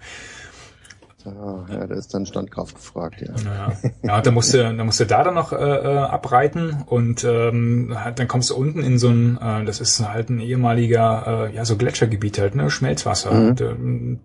Ja, 1.24 1.64
ja, 1.70 1.86
da 1.86 1.94
ist 1.94 2.12
dann 2.14 2.26
Standkraft 2.26 2.74
gefragt, 2.74 3.20
ja. 3.20 3.34
Ja, 3.44 3.72
ja 4.02 4.20
da 4.20 4.30
musst 4.30 4.54
du, 4.54 4.58
da 4.58 4.84
musst 4.84 5.00
du 5.00 5.06
da 5.06 5.22
dann 5.22 5.34
noch 5.34 5.52
äh, 5.52 5.56
äh, 5.56 5.98
abreiten 5.98 6.82
und 6.86 7.24
ähm, 7.24 7.96
dann 8.16 8.28
kommst 8.28 8.50
du 8.50 8.56
unten 8.56 8.82
in 8.82 8.98
so 8.98 9.08
ein, 9.08 9.38
äh, 9.40 9.64
das 9.64 9.80
ist 9.80 10.00
halt 10.00 10.30
ein 10.30 10.40
ehemaliger, 10.40 11.48
äh, 11.48 11.54
ja 11.54 11.64
so 11.64 11.76
Gletschergebiet 11.76 12.38
halt, 12.38 12.54
ne, 12.54 12.70
Schmelzwasser. 12.70 13.32
Mhm. 13.32 13.48
Und, 13.48 13.60
äh, 13.60 13.74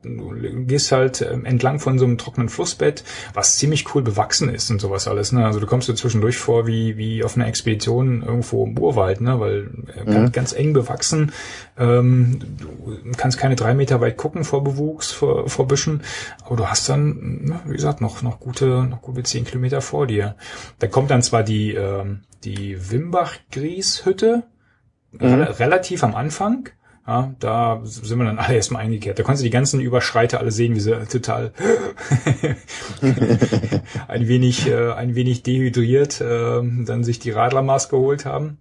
du 0.04 0.66
gehst 0.66 0.92
halt 0.92 1.22
äh, 1.22 1.34
entlang 1.44 1.80
von 1.80 2.00
so 2.00 2.06
einem 2.06 2.18
trockenen 2.18 2.50
Flussbett, 2.50 3.04
was 3.34 3.58
ziemlich 3.58 3.94
cool 3.94 4.02
bewachsen 4.02 4.50
ist 4.50 4.72
und 4.72 4.82
sowas 4.82 5.08
alles. 5.08 5.32
Ne? 5.32 5.46
Also 5.46 5.60
du 5.60 5.68
kommst 5.68 5.88
dir 5.88 5.96
zwischendurch 5.96 6.38
vor 6.38 6.68
wie 6.68 6.98
wie 6.98 7.24
auf 7.24 7.36
einer 7.36 7.48
Expedition 7.48 8.24
irgendwo 8.24 8.66
im 8.66 8.78
Urwald, 8.78 9.22
ne, 9.22 9.40
weil 9.40 9.70
äh, 9.96 10.20
mhm. 10.20 10.32
ganz 10.32 10.54
eng 10.54 10.74
bewachsen. 10.74 11.32
Ähm, 11.78 12.40
du 12.58 12.98
kannst 13.16 13.38
keine 13.38 13.56
drei 13.56 13.74
Meter 13.74 14.02
weit 14.02 14.18
gucken 14.18 14.44
vor 14.44 14.64
Bewuchs, 14.64 15.12
vor, 15.12 15.48
vor 15.48 15.68
Büschen, 15.68 16.02
aber 16.44 16.56
du 16.56 16.68
hast 16.68 16.87
dann, 16.90 17.62
wie 17.66 17.74
gesagt, 17.74 18.02
noch, 18.02 18.22
noch 18.22 18.40
gute, 18.40 18.84
noch 18.84 19.02
gute 19.02 19.24
zehn 19.24 19.46
Kilometer 19.46 19.82
vor 19.82 20.08
dir. 20.08 20.36
Da 20.80 20.88
kommt 20.88 21.12
dann 21.12 21.22
zwar 21.22 21.44
die, 21.44 21.74
ähm, 21.74 22.24
die 22.44 22.92
Wimbach-Gries-Hütte 22.92 24.44
mhm. 25.12 25.20
re 25.22 25.60
relativ 25.60 26.04
am 26.04 26.16
Anfang, 26.16 26.70
ja, 27.08 27.34
da 27.40 27.80
sind 27.84 28.20
wir 28.20 28.26
dann 28.26 28.38
alle 28.38 28.56
erstmal 28.56 28.84
eingekehrt. 28.84 29.18
Da 29.18 29.24
konntest 29.24 29.42
du 29.42 29.46
die 29.46 29.52
ganzen 29.52 29.80
Überschreiter 29.80 30.40
alle 30.42 30.52
sehen, 30.52 30.76
wie 30.76 30.82
sie 30.82 31.06
total 31.06 31.54
ein 34.10 34.28
wenig, 34.28 34.68
äh, 34.68 34.92
ein 34.92 35.16
wenig 35.16 35.42
dehydriert 35.42 36.20
äh, 36.20 36.62
dann 36.62 37.04
sich 37.06 37.20
die 37.20 37.32
Radlermaß 37.32 37.88
geholt 37.88 38.26
haben. 38.26 38.58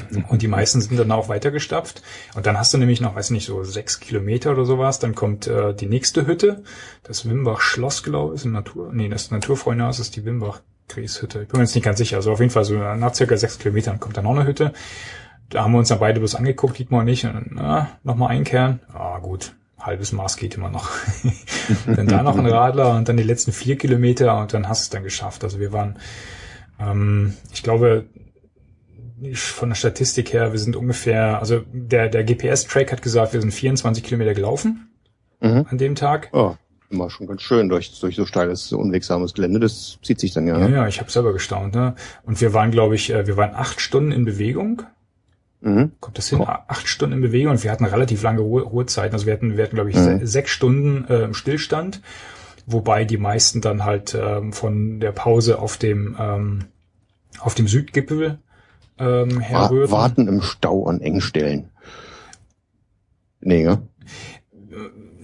Und 0.28 0.42
die 0.42 0.48
meisten 0.48 0.80
sind 0.80 0.98
dann 0.98 1.12
auch 1.12 1.28
weitergestapft. 1.28 2.02
Und 2.34 2.46
dann 2.46 2.58
hast 2.58 2.72
du 2.72 2.78
nämlich 2.78 3.00
noch, 3.00 3.14
weiß 3.14 3.30
nicht, 3.30 3.46
so 3.46 3.62
sechs 3.62 4.00
Kilometer 4.00 4.52
oder 4.52 4.64
sowas. 4.64 4.98
Dann 4.98 5.14
kommt 5.14 5.46
äh, 5.46 5.74
die 5.74 5.86
nächste 5.86 6.26
Hütte. 6.26 6.62
Das 7.02 7.28
Wimbach 7.28 7.60
Schloss, 7.60 8.02
glaube 8.02 8.34
ich, 8.34 8.40
ist 8.40 8.44
im 8.46 8.52
Natur. 8.52 8.90
Nee, 8.92 9.08
das 9.08 9.30
Naturfreundehaus 9.30 9.98
ist 9.98 10.16
die 10.16 10.24
Wimbach 10.24 10.60
Grieshütte. 10.88 11.42
Ich 11.42 11.48
bin 11.48 11.58
mir 11.58 11.64
jetzt 11.64 11.74
nicht 11.74 11.84
ganz 11.84 11.98
sicher. 11.98 12.16
Also 12.16 12.32
auf 12.32 12.40
jeden 12.40 12.50
Fall 12.50 12.64
so 12.64 12.74
nach 12.74 13.14
circa 13.14 13.36
sechs 13.36 13.58
Kilometern 13.58 14.00
kommt 14.00 14.16
dann 14.16 14.24
noch 14.24 14.36
eine 14.36 14.46
Hütte. 14.46 14.72
Da 15.48 15.64
haben 15.64 15.72
wir 15.72 15.78
uns 15.78 15.88
dann 15.88 16.00
beide 16.00 16.18
bloß 16.18 16.34
angeguckt, 16.34 16.78
Dietmar 16.78 17.00
und 17.00 17.08
ich. 17.08 17.24
Und, 17.24 17.50
na, 17.52 17.90
nochmal 18.02 18.30
einkehren. 18.30 18.80
Ah, 18.92 19.18
gut. 19.18 19.54
Halbes 19.78 20.12
Maß 20.12 20.36
geht 20.36 20.54
immer 20.54 20.70
noch. 20.70 20.90
dann 21.86 22.06
da 22.06 22.22
noch 22.22 22.38
ein 22.38 22.46
Radler 22.46 22.96
und 22.96 23.08
dann 23.08 23.16
die 23.16 23.22
letzten 23.22 23.52
vier 23.52 23.76
Kilometer 23.76 24.38
und 24.38 24.54
dann 24.54 24.68
hast 24.68 24.82
du 24.82 24.84
es 24.84 24.90
dann 24.90 25.02
geschafft. 25.02 25.44
Also 25.44 25.58
wir 25.58 25.72
waren, 25.72 25.98
ähm, 26.78 27.34
ich 27.52 27.62
glaube, 27.62 28.06
von 29.34 29.68
der 29.68 29.76
Statistik 29.76 30.32
her, 30.32 30.52
wir 30.52 30.58
sind 30.58 30.76
ungefähr, 30.76 31.38
also 31.38 31.62
der, 31.72 32.08
der 32.08 32.24
GPS-Track 32.24 32.92
hat 32.92 33.02
gesagt, 33.02 33.32
wir 33.32 33.40
sind 33.40 33.52
24 33.52 34.02
Kilometer 34.02 34.34
gelaufen 34.34 34.88
mhm. 35.40 35.66
an 35.68 35.78
dem 35.78 35.94
Tag. 35.94 36.28
Oh, 36.32 36.54
war 36.90 37.10
schon 37.10 37.26
ganz 37.26 37.42
schön 37.42 37.68
durch, 37.68 37.98
durch 38.00 38.16
so 38.16 38.26
steiles, 38.26 38.72
unwegsames 38.72 39.34
Gelände. 39.34 39.60
Das 39.60 39.98
zieht 40.02 40.20
sich 40.20 40.32
dann 40.32 40.46
ja. 40.46 40.58
Ja, 40.58 40.68
ja 40.68 40.88
ich 40.88 41.00
habe 41.00 41.10
selber 41.10 41.32
gestaunt. 41.32 41.74
Ne? 41.74 41.94
Und 42.24 42.40
wir 42.40 42.52
waren, 42.52 42.70
glaube 42.70 42.94
ich, 42.94 43.10
äh, 43.10 43.26
wir 43.26 43.36
waren 43.36 43.54
acht 43.54 43.80
Stunden 43.80 44.12
in 44.12 44.24
Bewegung. 44.24 44.82
Mhm. 45.60 45.92
Kommt 46.00 46.18
das 46.18 46.28
hin? 46.28 46.40
Cool. 46.40 46.48
Acht 46.48 46.88
Stunden 46.88 47.16
in 47.16 47.22
Bewegung 47.22 47.52
und 47.52 47.64
wir 47.64 47.70
hatten 47.70 47.84
relativ 47.84 48.22
lange 48.22 48.40
Ruhe, 48.40 48.62
Ruhezeiten. 48.62 49.14
Also 49.14 49.26
wir 49.26 49.32
hatten, 49.32 49.56
wir 49.56 49.64
hatten, 49.64 49.76
glaube 49.76 49.90
ich, 49.90 49.96
mhm. 49.96 50.26
sechs 50.26 50.50
Stunden 50.50 51.06
äh, 51.08 51.22
im 51.22 51.34
Stillstand, 51.34 52.02
wobei 52.66 53.04
die 53.04 53.18
meisten 53.18 53.60
dann 53.60 53.84
halt 53.84 54.16
ähm, 54.20 54.52
von 54.52 55.00
der 55.00 55.12
Pause 55.12 55.58
auf 55.60 55.76
dem 55.76 56.16
ähm, 56.18 56.64
auf 57.38 57.54
dem 57.54 57.68
Südgipfel 57.68 58.38
ähm, 59.02 59.40
herrühren. 59.40 59.90
Warten 59.90 60.28
im 60.28 60.42
Stau 60.42 60.86
an 60.86 61.00
Engstellen. 61.00 61.70
Nee, 63.40 63.64
ja? 63.64 63.82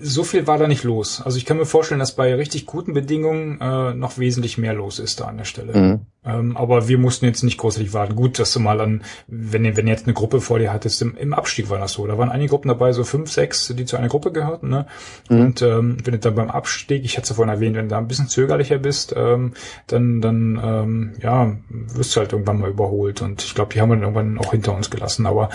So 0.01 0.23
viel 0.23 0.47
war 0.47 0.59
da 0.59 0.69
nicht 0.69 0.85
los. 0.85 1.23
Also 1.25 1.39
ich 1.39 1.45
kann 1.45 1.57
mir 1.57 1.67
vorstellen, 1.67 1.99
dass 1.99 2.15
bei 2.15 2.35
richtig 2.35 2.67
guten 2.67 2.93
Bedingungen 2.93 3.61
äh, 3.61 3.95
noch 3.95 4.19
wesentlich 4.19 4.59
mehr 4.59 4.75
los 4.75 4.99
ist 4.99 5.21
da 5.21 5.27
an 5.27 5.39
der 5.39 5.45
Stelle. 5.45 5.77
Mhm. 5.77 6.01
Ähm, 6.25 6.57
aber 6.57 6.89
wir 6.89 6.99
mussten 6.99 7.25
jetzt 7.25 7.43
nicht 7.43 7.59
großartig 7.59 7.93
warten. 7.95 8.15
Gut, 8.15 8.39
dass 8.39 8.53
du 8.53 8.61
mal 8.61 8.81
an, 8.81 9.03
wenn, 9.27 9.77
wenn 9.77 9.87
jetzt 9.87 10.05
eine 10.05 10.15
Gruppe 10.15 10.41
vor 10.41 10.59
dir 10.59 10.73
hattest, 10.73 11.01
im, 11.03 11.17
im 11.17 11.33
Abstieg 11.33 11.71
war 11.71 11.79
das 11.79 11.93
so. 11.93 12.07
Da 12.07 12.19
waren 12.19 12.31
einige 12.31 12.51
Gruppen 12.51 12.69
dabei, 12.69 12.93
so 12.93 13.03
fünf, 13.05 13.31
sechs, 13.31 13.73
die 13.77 13.85
zu 13.85 13.97
einer 13.97 14.09
Gruppe 14.09 14.31
gehörten. 14.31 14.69
Ne? 14.69 14.87
Mhm. 15.29 15.41
Und 15.41 15.63
ähm, 15.63 15.97
wenn 16.05 16.13
du 16.13 16.19
dann 16.19 16.35
beim 16.35 16.51
Abstieg, 16.51 17.05
ich 17.05 17.17
hatte 17.17 17.25
es 17.25 17.31
ja 17.31 17.37
vorhin 17.37 17.55
erwähnt, 17.55 17.77
wenn 17.77 17.87
du 17.87 17.91
da 17.91 17.99
ein 17.99 18.09
bisschen 18.09 18.29
zögerlicher 18.29 18.79
bist, 18.79 19.15
ähm, 19.17 19.55
dann, 19.87 20.21
dann 20.21 20.61
ähm, 20.63 21.13
ja, 21.23 21.57
wirst 21.69 22.15
du 22.15 22.21
halt 22.21 22.33
irgendwann 22.33 22.61
mal 22.61 22.71
überholt. 22.71 23.23
Und 23.23 23.43
ich 23.43 23.55
glaube, 23.55 23.73
die 23.73 23.81
haben 23.81 23.89
wir 23.89 23.97
dann 23.97 24.15
irgendwann 24.15 24.39
auch 24.39 24.53
hinter 24.53 24.75
uns 24.75 24.91
gelassen. 24.91 25.27
Aber 25.27 25.49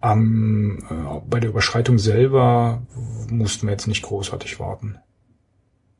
am, 0.00 0.78
äh, 0.78 1.20
bei 1.28 1.40
der 1.40 1.50
Überschreitung 1.50 1.98
selber 1.98 2.82
mussten 3.30 3.66
wir 3.66 3.72
jetzt 3.72 3.86
nicht 3.86 4.02
großartig 4.02 4.58
warten. 4.58 4.96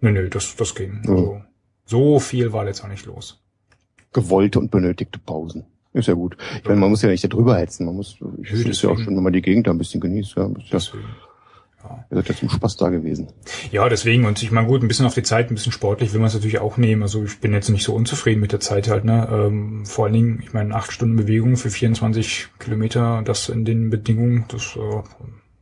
Nö, 0.01 0.11
nö, 0.11 0.29
das, 0.29 0.57
das 0.57 0.75
ging. 0.75 1.03
Ja. 1.05 1.11
Also, 1.11 1.43
so 1.85 2.19
viel 2.19 2.53
war 2.53 2.67
jetzt 2.67 2.83
auch 2.83 2.89
nicht 2.89 3.07
los. 3.07 3.43
Gewollte 4.13 4.59
und 4.59 4.71
benötigte 4.71 5.19
Pausen. 5.19 5.67
Ist 5.93 6.09
ja 6.09 6.15
gut. 6.15 6.37
Ich 6.57 6.65
meine, 6.65 6.79
man 6.79 6.91
muss 6.91 7.03
ja 7.03 7.09
nicht 7.09 7.25
da 7.25 7.29
drüber 7.29 7.59
hetzen. 7.59 7.85
Man 7.85 7.97
muss, 7.97 8.17
ich 8.43 8.53
es 8.53 8.83
ja 8.83 8.91
auch 8.91 8.99
schon, 8.99 9.17
wenn 9.17 9.23
man 9.23 9.33
die 9.33 9.43
Gegend 9.43 9.67
da 9.67 9.73
ein 9.73 9.79
bisschen 9.79 10.01
genießt. 10.01 10.37
Ja, 10.37 10.49
deswegen. 10.73 11.05
Ihr 12.11 12.17
seid 12.17 12.29
ja 12.29 12.35
zum 12.35 12.51
Spaß 12.51 12.77
da 12.77 12.89
gewesen. 12.89 13.29
Ja, 13.71 13.89
deswegen. 13.89 14.25
Und 14.25 14.43
ich 14.43 14.51
meine, 14.51 14.67
gut, 14.67 14.83
ein 14.83 14.89
bisschen 14.89 15.07
auf 15.07 15.15
die 15.15 15.23
Zeit, 15.23 15.51
ein 15.51 15.55
bisschen 15.55 15.73
sportlich 15.73 16.13
will 16.13 16.21
man 16.21 16.29
es 16.29 16.35
natürlich 16.35 16.59
auch 16.59 16.77
nehmen. 16.77 17.03
Also 17.03 17.25
ich 17.25 17.41
bin 17.41 17.53
jetzt 17.53 17.69
nicht 17.69 17.85
so 17.85 17.95
unzufrieden 17.95 18.41
mit 18.41 18.53
der 18.53 18.61
Zeit 18.61 18.89
halt. 18.89 19.05
Ne? 19.05 19.29
Ähm, 19.31 19.87
vor 19.87 20.05
allen 20.05 20.15
Dingen, 20.15 20.41
ich 20.43 20.53
meine, 20.53 20.75
acht 20.75 20.93
Stunden 20.93 21.17
Bewegung 21.17 21.57
für 21.57 21.71
24 21.71 22.49
Kilometer, 22.59 23.23
das 23.25 23.49
in 23.49 23.65
den 23.65 23.91
Bedingungen, 23.91 24.45
das 24.49 24.77
äh, 24.77 25.03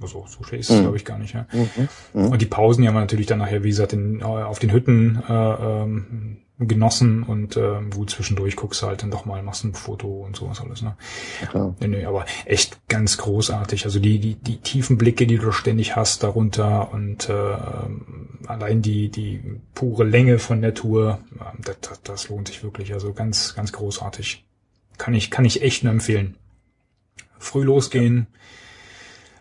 also 0.00 0.26
so 0.28 0.42
schlecht 0.44 0.62
ist 0.62 0.70
es, 0.70 0.76
mhm. 0.76 0.82
glaube 0.82 0.96
ich, 0.96 1.04
gar 1.04 1.18
nicht. 1.18 1.34
Ja. 1.34 1.46
Mhm. 1.52 1.88
Mhm. 2.14 2.32
Und 2.32 2.42
die 2.42 2.46
Pausen 2.46 2.84
ja 2.84 2.92
man 2.92 3.02
natürlich 3.02 3.26
dann 3.26 3.38
nachher, 3.38 3.64
wie 3.64 3.70
gesagt, 3.70 3.92
in, 3.92 4.22
auf 4.22 4.58
den 4.58 4.72
Hütten 4.72 5.22
äh, 5.28 5.32
ähm, 5.32 6.36
genossen 6.60 7.22
und 7.22 7.56
äh, 7.56 7.80
gut 7.90 8.10
zwischendurch 8.10 8.56
guckst 8.56 8.82
halt 8.82 9.02
dann 9.02 9.12
doch 9.12 9.24
mal, 9.24 9.42
machst 9.42 9.64
ein 9.64 9.74
Foto 9.74 10.08
und 10.24 10.36
sowas 10.36 10.60
alles. 10.60 10.82
Ne? 10.82 10.96
Ja, 11.54 11.74
nee, 11.80 11.86
nee, 11.86 12.04
aber 12.04 12.26
echt 12.46 12.88
ganz 12.88 13.16
großartig. 13.18 13.84
Also 13.84 14.00
die, 14.00 14.18
die, 14.18 14.34
die 14.34 14.56
tiefen 14.58 14.98
Blicke, 14.98 15.26
die 15.26 15.38
du 15.38 15.52
ständig 15.52 15.94
hast 15.94 16.24
darunter 16.24 16.92
und 16.92 17.28
äh, 17.28 17.56
allein 18.46 18.82
die, 18.82 19.08
die 19.08 19.40
pure 19.74 20.04
Länge 20.04 20.38
von 20.40 20.60
der 20.60 20.74
Tour, 20.74 21.20
das, 21.64 21.76
das, 21.80 22.02
das 22.02 22.28
lohnt 22.28 22.48
sich 22.48 22.64
wirklich. 22.64 22.92
Also 22.92 23.12
ganz, 23.12 23.54
ganz 23.54 23.72
großartig. 23.72 24.44
Kann 24.96 25.14
ich, 25.14 25.30
kann 25.30 25.44
ich 25.44 25.62
echt 25.62 25.84
nur 25.84 25.92
empfehlen. 25.92 26.34
Früh 27.38 27.62
losgehen. 27.62 28.26
Ja 28.30 28.37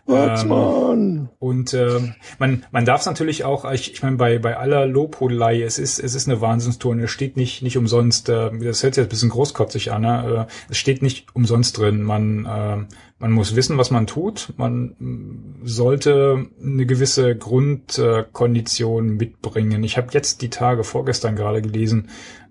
ähm, 0.08 1.28
und 1.38 1.74
äh, 1.74 2.00
man, 2.38 2.64
man 2.70 2.84
darf 2.84 3.00
es 3.00 3.06
natürlich 3.06 3.44
auch, 3.44 3.70
ich, 3.70 3.92
ich 3.92 4.02
meine, 4.02 4.16
bei, 4.16 4.38
bei 4.38 4.56
aller 4.56 4.86
Lobhudelei, 4.86 5.62
es 5.62 5.78
ist, 5.78 5.98
es 5.98 6.14
ist 6.14 6.28
eine 6.28 6.40
Wahnsinnstour 6.40 6.92
und 6.92 7.00
es 7.00 7.10
steht 7.10 7.36
nicht, 7.36 7.62
nicht 7.62 7.76
umsonst, 7.76 8.28
äh, 8.28 8.50
das 8.58 8.82
hört 8.82 8.94
sich 8.94 9.02
jetzt 9.02 9.08
ein 9.08 9.08
bisschen 9.08 9.28
großkotzig 9.28 9.92
an, 9.92 10.02
ne? 10.02 10.46
äh, 10.48 10.52
es 10.70 10.78
steht 10.78 11.02
nicht 11.02 11.34
umsonst 11.34 11.76
drin. 11.76 12.02
Man, 12.02 12.46
äh, 12.46 12.84
man 13.18 13.32
muss 13.32 13.56
wissen, 13.56 13.78
was 13.78 13.90
man 13.90 14.06
tut. 14.06 14.52
Man 14.56 15.58
sollte 15.64 16.46
eine 16.62 16.86
gewisse 16.86 17.36
Grundkondition 17.36 19.16
mitbringen. 19.16 19.82
Ich 19.84 19.96
habe 19.96 20.08
jetzt 20.12 20.40
die 20.40 20.50
Tage 20.50 20.84
vorgestern 20.84 21.36
gerade 21.36 21.60
gelesen, 21.60 22.08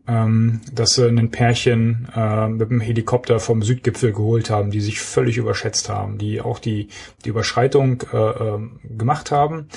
ähm, 0.08 0.62
dass 0.74 0.96
sie 0.96 1.08
ein 1.08 1.32
Pärchen 1.32 2.08
äh, 2.16 2.48
mit 2.48 2.70
dem 2.70 2.80
Helikopter 2.80 3.40
vom 3.40 3.62
Südgipfel 3.62 4.14
geholt 4.14 4.50
haben, 4.50 4.72
die 4.72 4.82
sich 4.82 5.00
völlig 5.00 5.38
überschätzt 5.38 5.90
haben, 5.90 6.18
die 6.18 6.42
auch 6.42 6.60
die, 6.60 6.88
die 7.26 7.30
Überschreitung 7.30 8.04
äh, 8.14 8.18
äh, 8.18 8.60
gemacht 8.98 9.32
haben 9.32 9.68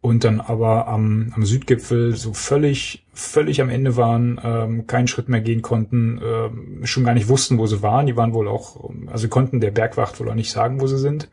und 0.00 0.24
dann 0.24 0.40
aber 0.40 0.88
am, 0.88 1.32
am 1.34 1.44
Südgipfel 1.44 2.16
so 2.16 2.32
völlig, 2.32 3.04
völlig 3.12 3.60
am 3.60 3.68
Ende 3.68 3.96
waren, 3.96 4.40
ähm, 4.42 4.86
keinen 4.86 5.08
Schritt 5.08 5.28
mehr 5.28 5.42
gehen 5.42 5.60
konnten, 5.60 6.18
äh, 6.18 6.86
schon 6.86 7.04
gar 7.04 7.12
nicht 7.12 7.28
wussten, 7.28 7.58
wo 7.58 7.66
sie 7.66 7.82
waren. 7.82 8.06
Die 8.06 8.16
waren 8.16 8.32
wohl 8.32 8.48
auch, 8.48 8.90
also 9.08 9.28
konnten 9.28 9.60
der 9.60 9.72
Bergwacht 9.72 10.18
wohl 10.18 10.30
auch 10.30 10.34
nicht 10.34 10.52
sagen, 10.52 10.80
wo 10.80 10.86
sie 10.86 10.98
sind. 10.98 11.28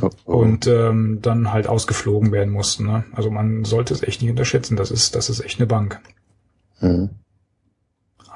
Oh, 0.00 0.10
oh. 0.24 0.36
Und 0.36 0.68
ähm, 0.68 1.18
dann 1.20 1.52
halt 1.52 1.66
ausgeflogen 1.66 2.30
werden 2.30 2.52
mussten. 2.52 2.86
Ne? 2.86 3.04
Also 3.12 3.30
man 3.30 3.64
sollte 3.64 3.92
es 3.92 4.02
echt 4.02 4.22
nicht 4.22 4.30
unterschätzen. 4.30 4.76
Das 4.76 4.92
ist, 4.92 5.16
das 5.16 5.28
ist 5.28 5.40
echt 5.40 5.58
eine 5.58 5.66
Bank. 5.66 6.00
Mhm. 6.80 7.10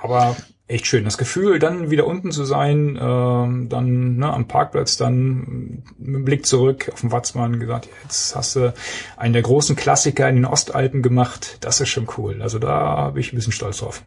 Aber 0.03 0.37
echt 0.71 0.87
schön. 0.87 1.05
Das 1.05 1.19
Gefühl, 1.19 1.59
dann 1.59 1.91
wieder 1.91 2.07
unten 2.07 2.31
zu 2.31 2.45
sein, 2.45 2.99
ähm, 3.01 3.69
dann 3.69 4.17
ne, 4.17 4.33
am 4.33 4.47
Parkplatz, 4.47 4.97
dann 4.97 5.83
mit 5.99 6.15
dem 6.15 6.25
Blick 6.25 6.47
zurück 6.47 6.91
auf 6.93 7.01
den 7.01 7.13
Watzmann 7.13 7.59
gesagt, 7.59 7.89
jetzt 8.05 8.37
hast 8.37 8.57
du 8.57 8.73
einen 9.17 9.33
der 9.33 9.43
großen 9.43 9.77
Klassiker 9.77 10.29
in 10.29 10.37
den 10.37 10.45
Ostalpen 10.45 11.03
gemacht. 11.03 11.59
Das 11.61 11.81
ist 11.81 11.89
schon 11.89 12.09
cool. 12.17 12.41
Also 12.41 12.59
da 12.59 13.11
bin 13.11 13.21
ich 13.21 13.33
ein 13.33 13.37
bisschen 13.37 13.53
stolz 13.53 13.79
drauf. 13.79 14.05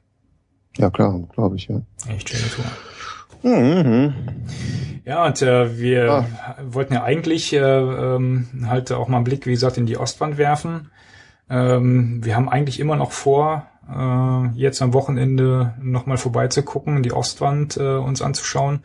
Ja, 0.78 0.90
klar, 0.90 1.20
glaube 1.34 1.56
ich, 1.58 1.68
ja. 1.68 1.82
Echt 2.08 2.30
schöne 2.30 2.50
Tour. 2.50 2.66
Mhm. 3.44 4.14
Ja, 5.06 5.26
und 5.26 5.42
äh, 5.42 5.78
wir 5.78 6.12
ah. 6.12 6.26
wollten 6.64 6.94
ja 6.94 7.04
eigentlich 7.04 7.52
äh, 7.54 7.60
ähm, 7.60 8.48
halt 8.68 8.92
auch 8.94 9.10
mal 9.10 9.18
einen 9.18 9.26
Blick, 9.26 9.46
wie 9.46 9.52
gesagt, 9.52 9.78
in 9.78 9.86
die 9.86 9.98
Ostwand 9.98 10.38
werfen. 10.38 10.92
Ähm, 11.50 12.24
wir 12.24 12.36
haben 12.36 12.48
eigentlich 12.48 12.80
immer 12.80 12.96
noch 12.96 13.12
vor, 13.12 13.68
äh, 13.90 14.48
jetzt 14.56 14.82
am 14.82 14.94
Wochenende 14.94 15.74
nochmal 15.82 16.18
vorbeizugucken, 16.18 17.04
die 17.04 17.14
Ostwand 17.14 17.78
äh, 17.78 17.96
uns 17.96 18.22
anzuschauen. 18.22 18.84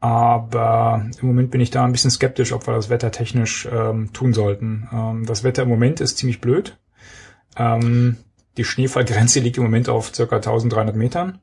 Aber 0.00 1.06
im 1.20 1.26
Moment 1.26 1.50
bin 1.50 1.62
ich 1.62 1.70
da 1.70 1.84
ein 1.84 1.92
bisschen 1.92 2.10
skeptisch, 2.10 2.52
ob 2.52 2.66
wir 2.66 2.74
das 2.74 2.90
Wetter 2.90 3.10
technisch 3.10 3.66
ähm, 3.72 4.12
tun 4.12 4.34
sollten. 4.34 4.88
Ähm, 4.92 5.24
das 5.26 5.44
Wetter 5.44 5.62
im 5.62 5.70
Moment 5.70 6.00
ist 6.00 6.18
ziemlich 6.18 6.42
blöd. 6.42 6.76
Ähm, 7.56 8.16
die 8.56 8.64
Schneefallgrenze 8.64 9.40
liegt 9.40 9.56
im 9.56 9.62
Moment 9.62 9.88
auf 9.88 10.14
circa 10.14 10.36
1300 10.36 10.94
Metern. 10.94 11.40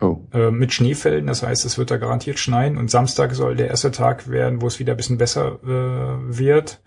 Oh. 0.00 0.22
Äh, 0.32 0.50
mit 0.50 0.72
Schneefällen, 0.72 1.26
das 1.26 1.42
heißt, 1.42 1.66
es 1.66 1.76
wird 1.76 1.90
da 1.90 1.98
garantiert 1.98 2.38
schneien 2.38 2.78
und 2.78 2.90
Samstag 2.90 3.34
soll 3.34 3.54
der 3.54 3.68
erste 3.68 3.90
Tag 3.90 4.30
werden, 4.30 4.62
wo 4.62 4.66
es 4.66 4.78
wieder 4.78 4.94
ein 4.94 4.96
bisschen 4.96 5.18
besser 5.18 5.58
äh, 5.62 6.38
wird. 6.38 6.80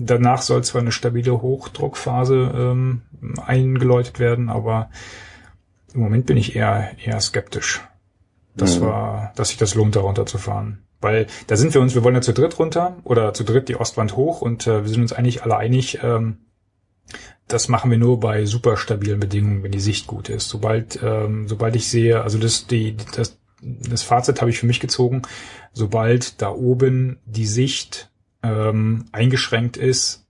Danach 0.00 0.42
soll 0.42 0.62
zwar 0.62 0.80
eine 0.80 0.92
stabile 0.92 1.42
Hochdruckphase 1.42 2.52
ähm, 2.54 3.02
eingeläutet 3.44 4.20
werden, 4.20 4.48
aber 4.48 4.90
im 5.92 6.00
Moment 6.00 6.26
bin 6.26 6.36
ich 6.36 6.54
eher 6.54 6.92
eher 7.04 7.20
skeptisch, 7.20 7.80
dass 8.54 8.78
mhm. 8.78 8.84
war, 8.84 9.32
dass 9.34 9.48
sich 9.48 9.56
das 9.56 9.74
lohnt, 9.74 9.96
da 9.96 10.00
runterzufahren. 10.00 10.84
Weil 11.00 11.26
da 11.48 11.56
sind 11.56 11.74
wir 11.74 11.80
uns, 11.80 11.96
wir 11.96 12.04
wollen 12.04 12.14
ja 12.14 12.20
zu 12.20 12.32
dritt 12.32 12.58
runter 12.60 12.96
oder 13.02 13.34
zu 13.34 13.42
dritt 13.42 13.68
die 13.68 13.74
Ostwand 13.74 14.16
hoch 14.16 14.40
und 14.40 14.68
äh, 14.68 14.82
wir 14.82 14.88
sind 14.88 15.02
uns 15.02 15.12
eigentlich 15.12 15.42
alle 15.42 15.56
einig, 15.56 15.98
ähm, 16.02 16.38
das 17.48 17.68
machen 17.68 17.90
wir 17.90 17.98
nur 17.98 18.20
bei 18.20 18.44
super 18.44 18.76
stabilen 18.76 19.18
Bedingungen, 19.18 19.64
wenn 19.64 19.72
die 19.72 19.80
Sicht 19.80 20.06
gut 20.06 20.28
ist. 20.28 20.48
Sobald, 20.48 21.00
ähm, 21.02 21.48
sobald 21.48 21.74
ich 21.74 21.88
sehe, 21.88 22.22
also 22.22 22.38
das, 22.38 22.68
die, 22.68 22.96
das, 23.16 23.36
das 23.62 24.02
Fazit 24.02 24.40
habe 24.40 24.50
ich 24.50 24.60
für 24.60 24.66
mich 24.66 24.78
gezogen, 24.78 25.22
sobald 25.72 26.40
da 26.40 26.50
oben 26.50 27.18
die 27.26 27.46
Sicht 27.46 28.10
ähm, 28.42 29.06
eingeschränkt 29.12 29.76
ist. 29.76 30.24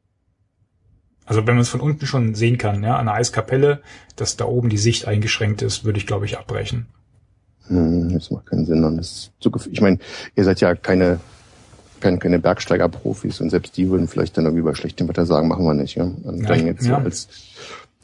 Also 1.26 1.46
wenn 1.46 1.54
man 1.54 1.62
es 1.62 1.68
von 1.68 1.80
unten 1.80 2.06
schon 2.06 2.34
sehen 2.34 2.56
kann, 2.56 2.82
ja, 2.82 2.96
an 2.96 3.06
der 3.06 3.14
Eiskapelle, 3.14 3.82
dass 4.16 4.36
da 4.36 4.46
oben 4.46 4.70
die 4.70 4.78
Sicht 4.78 5.06
eingeschränkt 5.06 5.61
ist, 5.61 5.84
würde 5.84 5.98
ich, 5.98 6.06
glaube 6.06 6.24
ich, 6.24 6.38
abbrechen. 6.38 6.86
Hm, 7.66 8.14
das 8.14 8.30
macht 8.30 8.46
keinen 8.46 8.64
Sinn. 8.64 8.82
Und 8.84 8.96
das 8.96 9.30
zu, 9.40 9.50
ich 9.70 9.80
meine, 9.80 9.98
ihr 10.36 10.44
seid 10.44 10.61
ja 10.61 10.74
keine, 10.74 11.20
keine, 12.00 12.18
keine 12.18 12.38
Bergsteiger-Profis 12.38 13.40
und 13.40 13.50
selbst 13.50 13.76
die 13.76 13.90
würden 13.90 14.09
vielleicht 14.09 14.38
dann 14.38 14.46
irgendwie 14.46 14.64
bei 14.64 14.74
schlechtem 14.74 15.06
Wetter 15.09 15.26
sagen, 15.26 15.48
machen 15.48 15.66
wir 15.66 15.74
nicht. 15.74 15.96
Ja? 15.96 16.04
Und 16.04 16.40
ja, 16.42 16.48
dann 16.48 16.66
jetzt 16.66 16.86
ja. 16.86 16.96
als 16.96 17.28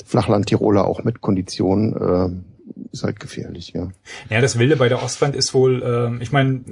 Flachland-Tiroler 0.04 0.86
auch 0.86 1.02
mit 1.02 1.22
Konditionen 1.22 1.96
äh, 1.96 2.53
ist 2.94 3.04
halt 3.04 3.20
gefährlich, 3.20 3.72
ja. 3.74 3.88
Ja, 4.30 4.40
das 4.40 4.58
Wilde 4.58 4.76
bei 4.76 4.88
der 4.88 5.02
Ostwand 5.02 5.36
ist 5.36 5.52
wohl, 5.52 5.82
ähm, 5.82 6.20
ich 6.20 6.32
meine, 6.32 6.64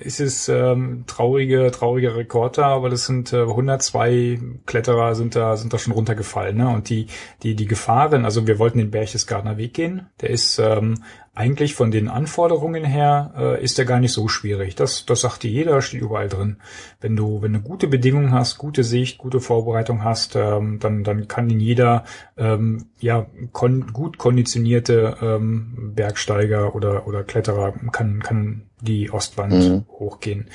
es 0.00 0.18
ist 0.20 0.48
ähm, 0.48 1.04
traurige, 1.06 1.70
trauriger 1.70 2.16
Rekord 2.16 2.58
da, 2.58 2.68
aber 2.68 2.90
das 2.90 3.06
sind 3.06 3.32
äh, 3.32 3.42
102 3.42 4.40
Kletterer 4.66 5.14
sind 5.14 5.36
da, 5.36 5.56
sind 5.56 5.72
da 5.72 5.78
schon 5.78 5.92
runtergefallen, 5.92 6.56
ne? 6.56 6.68
Und 6.68 6.88
die, 6.88 7.06
die, 7.42 7.54
die 7.54 7.66
Gefahren, 7.66 8.24
also 8.24 8.46
wir 8.46 8.58
wollten 8.58 8.78
den 8.78 8.90
Berchtesgadener 8.90 9.56
Weg 9.56 9.74
gehen, 9.74 10.06
der 10.20 10.30
ist 10.30 10.58
ähm, 10.58 11.02
eigentlich 11.36 11.74
von 11.74 11.90
den 11.90 12.08
Anforderungen 12.08 12.82
her 12.82 13.32
äh, 13.36 13.62
ist 13.62 13.76
der 13.76 13.84
gar 13.84 14.00
nicht 14.00 14.12
so 14.12 14.26
schwierig. 14.26 14.74
Das, 14.74 15.04
das 15.04 15.20
sagt 15.20 15.42
dir 15.42 15.50
jeder, 15.50 15.82
steht 15.82 16.00
überall 16.00 16.28
drin. 16.28 16.56
Wenn 17.00 17.14
du, 17.14 17.42
wenn 17.42 17.52
du 17.52 17.60
gute 17.60 17.88
Bedingungen 17.88 18.32
hast, 18.32 18.56
gute 18.56 18.82
Sicht, 18.84 19.18
gute 19.18 19.40
Vorbereitung 19.40 20.02
hast, 20.02 20.34
ähm, 20.34 20.78
dann, 20.80 21.04
dann 21.04 21.28
kann 21.28 21.50
ihn 21.50 21.60
jeder 21.60 22.04
ähm, 22.38 22.86
ja 22.98 23.26
kon 23.52 23.92
gut 23.92 24.16
konditionierte 24.16 25.18
ähm, 25.20 25.92
Bergsteiger 25.94 26.74
oder 26.74 27.06
oder 27.06 27.22
Kletterer 27.22 27.74
kann 27.92 28.22
kann 28.22 28.62
die 28.80 29.10
Ostwand 29.10 29.52
mhm. 29.52 29.84
hochgehen. 29.90 30.48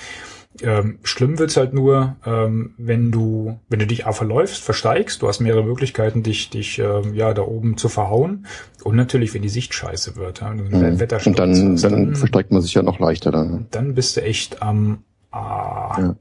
Ähm, 0.62 1.00
schlimm 1.04 1.40
wird's 1.40 1.56
halt 1.56 1.74
nur, 1.74 2.18
ähm, 2.26 2.74
wenn 2.78 3.12
du, 3.12 3.60
wenn 3.70 3.80
du 3.80 3.88
dich 3.88 4.06
A 4.06 4.12
verläufst, 4.12 4.62
versteigst, 4.62 5.22
du 5.22 5.28
hast 5.28 5.40
mehrere 5.40 5.64
Möglichkeiten, 5.64 6.24
dich, 6.24 6.50
dich 6.50 6.78
ähm, 6.80 7.14
ja 7.14 7.34
da 7.34 7.44
oben 7.44 7.78
zu 7.78 7.88
verhauen. 7.88 8.46
Und 8.84 8.96
natürlich, 8.96 9.34
wenn 9.34 9.42
die 9.42 9.50
Sicht 9.50 9.74
scheiße 9.74 10.18
wird. 10.18 10.42
Ja, 10.42 10.50
mhm. 10.50 11.00
Wetter 11.00 11.20
und 11.26 11.40
dann, 11.40 11.78
dann, 11.78 11.78
dann 11.78 12.16
versteigt 12.16 12.52
man 12.52 12.62
sich 12.62 12.74
ja 12.74 12.84
noch 12.84 13.00
leichter 13.00 13.32
dann. 13.32 13.68
Dann 13.72 13.94
bist 13.96 14.18
du 14.18 14.24
echt 14.24 14.62
am 14.62 15.04
Ah. 15.32 15.96
Ja. 15.98 16.16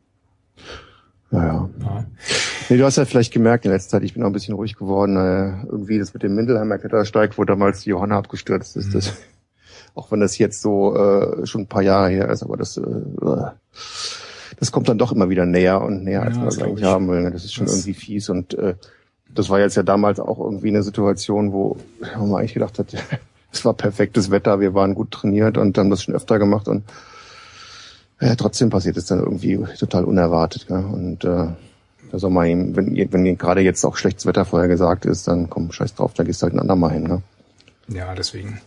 Ja, 1.32 1.46
ja. 1.46 1.70
ja. 1.80 2.06
Nee, 2.68 2.76
du 2.76 2.84
hast 2.84 2.96
ja 2.96 3.04
vielleicht 3.04 3.32
gemerkt 3.32 3.64
in 3.64 3.70
letzter 3.70 3.98
Zeit, 3.98 4.04
ich 4.04 4.14
bin 4.14 4.22
auch 4.22 4.28
ein 4.28 4.32
bisschen 4.32 4.54
ruhig 4.54 4.76
geworden. 4.76 5.16
Äh, 5.16 5.66
irgendwie 5.66 5.98
das 5.98 6.12
mit 6.12 6.22
dem 6.22 6.34
Mindelheimer 6.34 6.78
Klettersteig, 6.78 7.38
wo 7.38 7.44
damals 7.44 7.82
die 7.82 7.90
Johanna 7.90 8.18
abgestürzt 8.18 8.76
ist. 8.76 8.88
Mhm. 8.88 8.92
Das, 8.92 9.12
auch 9.95 10.11
wenn 10.12 10.20
das 10.20 10.38
jetzt 10.38 10.62
so 10.62 10.97
äh, 10.97 11.47
schon 11.47 11.62
ein 11.62 11.66
paar 11.66 11.82
Jahre 11.82 12.11
her 12.11 12.28
ist, 12.28 12.43
aber 12.43 12.57
das 12.57 12.76
äh, 12.76 12.82
das 14.59 14.72
kommt 14.72 14.88
dann 14.88 14.99
doch 14.99 15.12
immer 15.12 15.30
wieder 15.30 15.47
näher 15.47 15.80
und 15.80 16.05
näher, 16.05 16.22
als 16.22 16.34
ja, 16.34 16.38
man 16.38 16.45
das 16.47 16.59
eigentlich 16.61 16.84
haben 16.84 17.09
will. 17.09 17.22
Ne? 17.22 17.30
Das 17.30 17.45
ist 17.45 17.55
schon 17.55 17.66
das 17.66 17.74
irgendwie 17.74 17.95
fies 17.95 18.28
und 18.28 18.55
äh, 18.55 18.74
das 19.34 19.49
war 19.49 19.59
jetzt 19.61 19.76
ja 19.76 19.82
damals 19.82 20.20
auch 20.20 20.38
irgendwie 20.38 20.68
eine 20.68 20.82
Situation, 20.82 21.53
wo 21.53 21.76
man 22.18 22.34
eigentlich 22.34 22.55
gedacht 22.55 22.78
hat, 22.78 22.95
es 23.53 23.64
war 23.64 23.74
perfektes 23.74 24.30
Wetter, 24.30 24.61
wir 24.61 24.74
waren 24.74 24.95
gut 24.95 25.12
trainiert 25.12 25.57
und 25.57 25.76
haben 25.78 25.91
das 25.91 26.03
schon 26.03 26.14
öfter 26.14 26.38
gemacht 26.38 26.68
und 26.68 26.84
äh, 28.18 28.36
trotzdem 28.36 28.70
passiert 28.70 28.97
es 28.97 29.07
dann 29.07 29.20
irgendwie 29.20 29.59
total 29.78 30.05
unerwartet. 30.05 30.66
Gell? 30.66 30.84
Und 30.84 31.24
äh, 31.24 31.47
da 32.11 32.18
soll 32.18 32.30
man 32.30 32.47
ihm, 32.47 32.76
wenn, 32.76 33.12
wenn 33.12 33.38
gerade 33.38 33.62
jetzt 33.62 33.84
auch 33.84 33.97
schlechtes 33.97 34.26
Wetter 34.26 34.45
vorher 34.45 34.68
gesagt 34.68 35.07
ist, 35.07 35.26
dann 35.28 35.49
komm, 35.49 35.72
scheiß 35.72 35.95
drauf, 35.95 36.12
da 36.12 36.24
gehst 36.24 36.43
du 36.43 36.45
halt 36.45 36.55
ein 36.55 36.61
andermal 36.61 36.93
hin. 36.93 37.05
Ne? 37.05 37.22
Ja, 37.88 38.14
deswegen. 38.14 38.61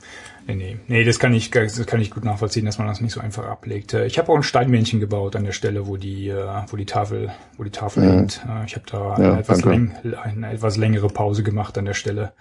Nee, 0.46 0.56
nee. 0.56 0.78
Nee, 0.88 1.04
das 1.04 1.20
kann 1.20 1.34
ich, 1.34 1.52
das 1.52 1.86
kann 1.86 2.02
ich 2.02 2.12
gut 2.12 2.26
nachvollziehen, 2.26 2.66
dass 2.66 2.78
man 2.78 2.88
das 2.88 3.02
nicht 3.02 3.14
so 3.14 3.22
einfach 3.22 3.46
ablegt. 3.46 3.94
Äh, 3.94 4.06
ich 4.06 4.18
habe 4.18 4.32
auch 4.32 4.36
ein 4.36 4.44
Steinmännchen 4.44 5.00
gebaut 5.00 5.36
an 5.36 5.46
der 5.46 5.52
Stelle, 5.52 5.88
wo 5.88 5.98
die, 5.98 6.30
äh, 6.30 6.64
wo 6.68 6.76
die 6.76 6.86
Tafel, 6.86 7.32
wo 7.58 7.64
die 7.64 7.72
Tafel 7.72 8.04
mhm. 8.04 8.10
hängt. 8.10 8.46
Äh, 8.48 8.66
ich 8.66 8.76
habe 8.76 8.86
da 8.89 9.18
ja, 9.18 9.32
eine, 9.32 9.39
etwas 9.39 9.64
läng, 9.64 9.94
eine 10.22 10.52
etwas 10.52 10.78
längere 10.78 11.08
Pause 11.08 11.44
gemacht 11.44 11.78
an 11.78 11.86
der 11.86 11.94
Stelle. 11.94 12.34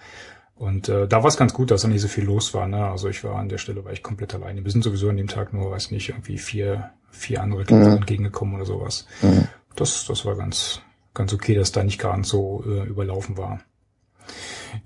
Und 0.55 0.87
äh, 0.87 1.07
da 1.07 1.23
war 1.23 1.29
es 1.29 1.37
ganz 1.37 1.53
gut, 1.53 1.71
dass 1.71 1.81
da 1.81 1.87
nicht 1.87 2.01
so 2.01 2.07
viel 2.07 2.25
los 2.25 2.53
war. 2.53 2.67
Ne? 2.67 2.85
Also 2.85 3.09
ich 3.09 3.23
war 3.23 3.35
an 3.35 3.49
der 3.49 3.57
Stelle, 3.57 3.83
war 3.85 3.91
ich 3.91 4.03
komplett 4.03 4.35
alleine. 4.35 4.63
Wir 4.63 4.71
sind 4.71 4.83
sowieso 4.83 5.09
an 5.09 5.17
dem 5.17 5.27
Tag 5.27 5.53
nur, 5.53 5.71
weiß 5.71 5.91
nicht, 5.91 6.09
irgendwie 6.09 6.37
vier, 6.37 6.91
vier 7.09 7.41
andere 7.41 7.63
Kletterer 7.63 7.91
mhm. 7.91 7.97
entgegengekommen 7.97 8.55
oder 8.55 8.65
sowas. 8.65 9.07
Mhm. 9.21 9.47
Das, 9.75 10.05
das 10.05 10.25
war 10.25 10.35
ganz, 10.35 10.81
ganz 11.13 11.33
okay, 11.33 11.55
dass 11.55 11.71
da 11.71 11.83
nicht 11.83 11.99
gerade 11.99 12.23
so 12.23 12.63
äh, 12.67 12.87
überlaufen 12.87 13.37
war. 13.37 13.61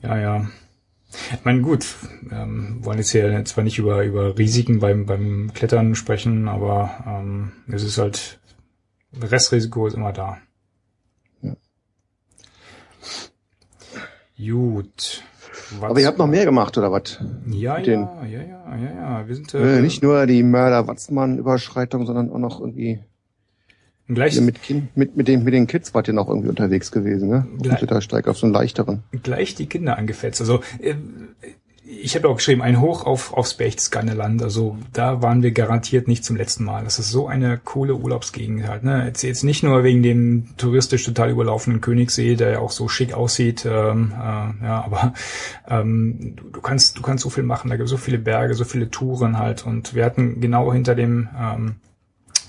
Ja, 0.01 0.17
ja. 0.17 0.47
Ich 1.33 1.45
meine, 1.45 1.61
gut, 1.61 1.95
ähm, 2.31 2.79
wollen 2.81 2.99
jetzt 2.99 3.11
hier 3.11 3.43
zwar 3.45 3.63
nicht 3.63 3.79
über, 3.79 4.03
über 4.03 4.37
Risiken 4.37 4.79
beim, 4.79 5.05
beim 5.05 5.51
Klettern 5.53 5.95
sprechen, 5.95 6.47
aber 6.47 7.03
ähm, 7.05 7.51
es 7.67 7.83
ist 7.83 7.97
halt, 7.97 8.39
Restrisiko 9.19 9.87
ist 9.87 9.95
immer 9.95 10.13
da. 10.13 10.37
Ja. 11.41 11.55
Gut. 14.37 15.23
Was? 15.79 15.91
Aber 15.91 15.99
ihr 15.99 16.07
habt 16.07 16.17
noch 16.17 16.27
mehr 16.27 16.45
gemacht, 16.45 16.77
oder 16.77 16.91
was? 16.91 17.19
Ja, 17.47 17.77
ja, 17.79 18.23
ja, 18.23 18.25
ja, 18.25 18.75
ja, 18.77 18.95
ja. 18.95 19.27
Wir 19.27 19.35
sind 19.35 19.53
äh, 19.53 19.81
nicht 19.81 20.01
nur 20.01 20.25
die 20.25 20.43
Mörder-Watzmann-Überschreitung, 20.43 22.05
sondern 22.05 22.31
auch 22.31 22.37
noch 22.37 22.59
irgendwie 22.61 23.03
Gleich, 24.07 24.39
mit, 24.39 24.61
kind, 24.61 24.95
mit, 24.95 25.17
mit, 25.17 25.27
den, 25.27 25.43
mit 25.43 25.53
den 25.53 25.67
Kids 25.67 25.93
wart 25.93 26.07
ihr 26.07 26.13
noch 26.13 26.29
irgendwie 26.29 26.47
unterwegs 26.47 26.91
gewesen, 26.91 27.29
ne? 27.29 27.45
Gleich, 27.61 27.81
da 27.81 27.99
steig 27.99 28.27
auf 28.27 28.37
so 28.37 28.45
einen 28.45 28.53
leichteren. 28.53 29.03
Gleich 29.23 29.55
die 29.55 29.67
Kinder 29.67 29.97
angefetzt. 29.97 30.39
Also 30.39 30.61
äh, 30.79 30.95
ich 31.89 32.15
habe 32.15 32.27
auch 32.27 32.35
geschrieben, 32.35 32.61
ein 32.61 32.81
Hoch 32.81 33.05
auf, 33.05 33.33
aufs 33.33 33.53
Berchtesgadener 33.53 34.43
Also 34.43 34.77
da 34.93 35.21
waren 35.21 35.41
wir 35.41 35.51
garantiert 35.51 36.07
nicht 36.07 36.25
zum 36.25 36.35
letzten 36.35 36.65
Mal. 36.65 36.83
Das 36.83 36.99
ist 36.99 37.11
so 37.11 37.27
eine 37.27 37.57
coole 37.57 37.95
Urlaubsgegend 37.95 38.67
halt. 38.67 38.83
Ne? 38.83 39.05
Jetzt, 39.05 39.23
jetzt 39.23 39.43
nicht 39.43 39.63
nur 39.63 39.83
wegen 39.83 40.03
dem 40.03 40.49
touristisch 40.57 41.03
total 41.03 41.29
überlaufenden 41.29 41.81
Königssee, 41.81 42.35
der 42.35 42.51
ja 42.51 42.59
auch 42.59 42.71
so 42.71 42.87
schick 42.87 43.13
aussieht, 43.13 43.65
ähm, 43.65 44.13
äh, 44.13 44.65
ja, 44.65 44.83
aber 44.85 45.13
ähm, 45.69 46.33
du, 46.35 46.49
du 46.49 46.61
kannst 46.61 46.97
du 46.97 47.01
kannst 47.01 47.23
so 47.23 47.29
viel 47.29 47.43
machen. 47.43 47.69
Da 47.69 47.77
gibt 47.77 47.85
es 47.85 47.91
so 47.91 47.97
viele 47.97 48.19
Berge, 48.19 48.53
so 48.53 48.65
viele 48.65 48.89
Touren 48.89 49.37
halt. 49.37 49.65
Und 49.65 49.95
wir 49.95 50.03
hatten 50.03 50.41
genau 50.41 50.73
hinter 50.73 50.93
dem 50.93 51.29
ähm, 51.39 51.75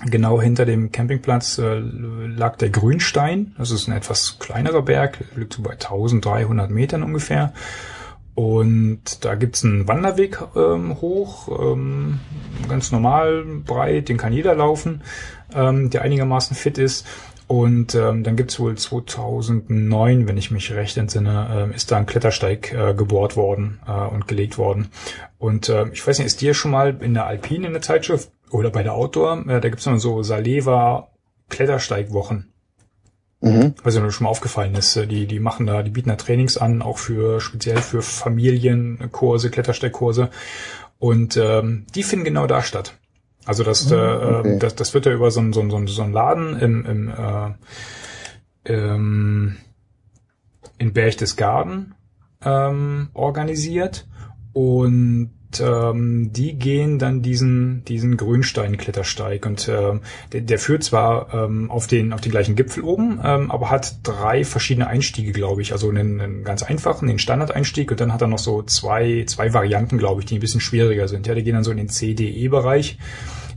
Genau 0.05 0.41
hinter 0.41 0.65
dem 0.65 0.91
Campingplatz 0.91 1.57
äh, 1.57 1.79
lag 1.79 2.55
der 2.55 2.69
Grünstein. 2.69 3.53
Das 3.57 3.71
ist 3.71 3.87
ein 3.87 3.95
etwas 3.95 4.39
kleinerer 4.39 4.81
Berg, 4.81 5.19
liegt 5.35 5.53
so 5.53 5.61
bei 5.61 5.71
1300 5.71 6.71
Metern 6.71 7.03
ungefähr. 7.03 7.53
Und 8.33 9.25
da 9.25 9.35
gibt's 9.35 9.65
einen 9.65 9.89
Wanderweg 9.89 10.39
ähm, 10.55 11.01
hoch, 11.01 11.49
ähm, 11.61 12.19
ganz 12.69 12.89
normal, 12.93 13.43
breit, 13.65 14.07
den 14.07 14.15
kann 14.15 14.31
jeder 14.31 14.55
laufen, 14.55 15.01
ähm, 15.53 15.89
der 15.89 16.03
einigermaßen 16.03 16.55
fit 16.55 16.77
ist. 16.77 17.05
Und 17.47 17.95
ähm, 17.95 18.23
dann 18.23 18.37
gibt's 18.37 18.59
wohl 18.59 18.77
2009, 18.77 20.27
wenn 20.27 20.37
ich 20.37 20.51
mich 20.51 20.71
recht 20.71 20.95
entsinne, 20.95 21.69
äh, 21.71 21.75
ist 21.75 21.91
da 21.91 21.97
ein 21.97 22.05
Klettersteig 22.05 22.71
äh, 22.71 22.93
gebohrt 22.93 23.35
worden 23.35 23.79
äh, 23.85 23.91
und 23.91 24.27
gelegt 24.27 24.57
worden. 24.57 24.89
Und 25.39 25.67
äh, 25.67 25.89
ich 25.91 26.07
weiß 26.07 26.19
nicht, 26.19 26.27
ist 26.27 26.41
dir 26.41 26.53
schon 26.53 26.71
mal 26.71 26.95
in 27.01 27.15
der 27.15 27.25
Alpine 27.25 27.67
in 27.67 27.73
der 27.73 27.81
Zeitschrift 27.81 28.31
oder 28.51 28.69
bei 28.69 28.83
der 28.83 28.93
Outdoor, 28.93 29.47
äh, 29.47 29.61
da 29.61 29.69
gibt's 29.69 29.85
noch 29.85 29.97
so 29.97 30.23
Saleva 30.23 31.09
Klettersteigwochen. 31.49 32.51
Mhm. 33.41 33.73
Nicht, 33.83 33.97
ob 33.97 34.11
schon 34.11 34.25
mal 34.25 34.29
aufgefallen 34.29 34.75
ist. 34.75 34.95
Äh, 34.95 35.07
die, 35.07 35.25
die 35.25 35.39
machen 35.39 35.65
da, 35.65 35.83
die 35.83 35.91
bieten 35.91 36.09
da 36.09 36.15
Trainings 36.15 36.57
an, 36.57 36.81
auch 36.81 36.97
für 36.97 37.39
speziell 37.39 37.77
für 37.77 38.01
Familienkurse, 38.01 39.49
Klettersteigkurse. 39.49 40.29
Und 40.97 41.37
ähm, 41.37 41.85
die 41.95 42.03
finden 42.03 42.25
genau 42.25 42.47
da 42.47 42.61
statt. 42.61 42.97
Also 43.45 43.63
das, 43.63 43.89
mhm, 43.89 43.95
okay. 43.95 44.55
äh, 44.55 44.59
das, 44.59 44.75
das 44.75 44.93
wird 44.93 45.05
ja 45.05 45.13
über 45.13 45.31
so 45.31 45.39
einen 45.39 45.53
so 45.53 45.61
ein, 45.61 45.87
so 45.87 46.01
ein 46.01 46.11
Laden 46.11 46.59
im, 46.59 46.85
im 46.85 47.09
äh, 47.09 47.53
ähm, 48.65 49.57
in 50.77 50.93
Berchtesgaden 50.93 51.95
ähm, 52.43 53.09
organisiert 53.13 54.07
und 54.53 55.31
ähm, 55.59 56.31
die 56.31 56.53
gehen 56.53 56.99
dann 56.99 57.21
diesen 57.21 57.83
diesen 57.85 58.17
Grünstein-Klettersteig 58.17 59.45
und 59.45 59.67
ähm, 59.67 60.01
der, 60.31 60.41
der 60.41 60.59
führt 60.59 60.83
zwar 60.83 61.33
ähm, 61.33 61.71
auf 61.71 61.87
den 61.87 62.13
auf 62.13 62.21
den 62.21 62.31
gleichen 62.31 62.55
Gipfel 62.55 62.83
oben, 62.83 63.19
ähm, 63.23 63.49
aber 63.49 63.71
hat 63.71 63.97
drei 64.03 64.43
verschiedene 64.43 64.87
Einstiege, 64.87 65.31
glaube 65.31 65.61
ich. 65.61 65.71
Also 65.71 65.89
einen, 65.89 66.21
einen 66.21 66.43
ganz 66.43 66.61
einfachen, 66.61 67.07
den 67.07 67.17
Standardeinstieg 67.17 67.89
und 67.89 67.99
dann 67.99 68.13
hat 68.13 68.21
er 68.21 68.27
noch 68.27 68.39
so 68.39 68.61
zwei 68.61 69.23
zwei 69.27 69.53
Varianten, 69.53 69.97
glaube 69.97 70.21
ich, 70.21 70.27
die 70.27 70.35
ein 70.35 70.41
bisschen 70.41 70.61
schwieriger 70.61 71.07
sind. 71.07 71.25
Ja, 71.25 71.33
die 71.33 71.43
gehen 71.43 71.55
dann 71.55 71.63
so 71.63 71.71
in 71.71 71.77
den 71.77 71.89
CDE-Bereich. 71.89 72.99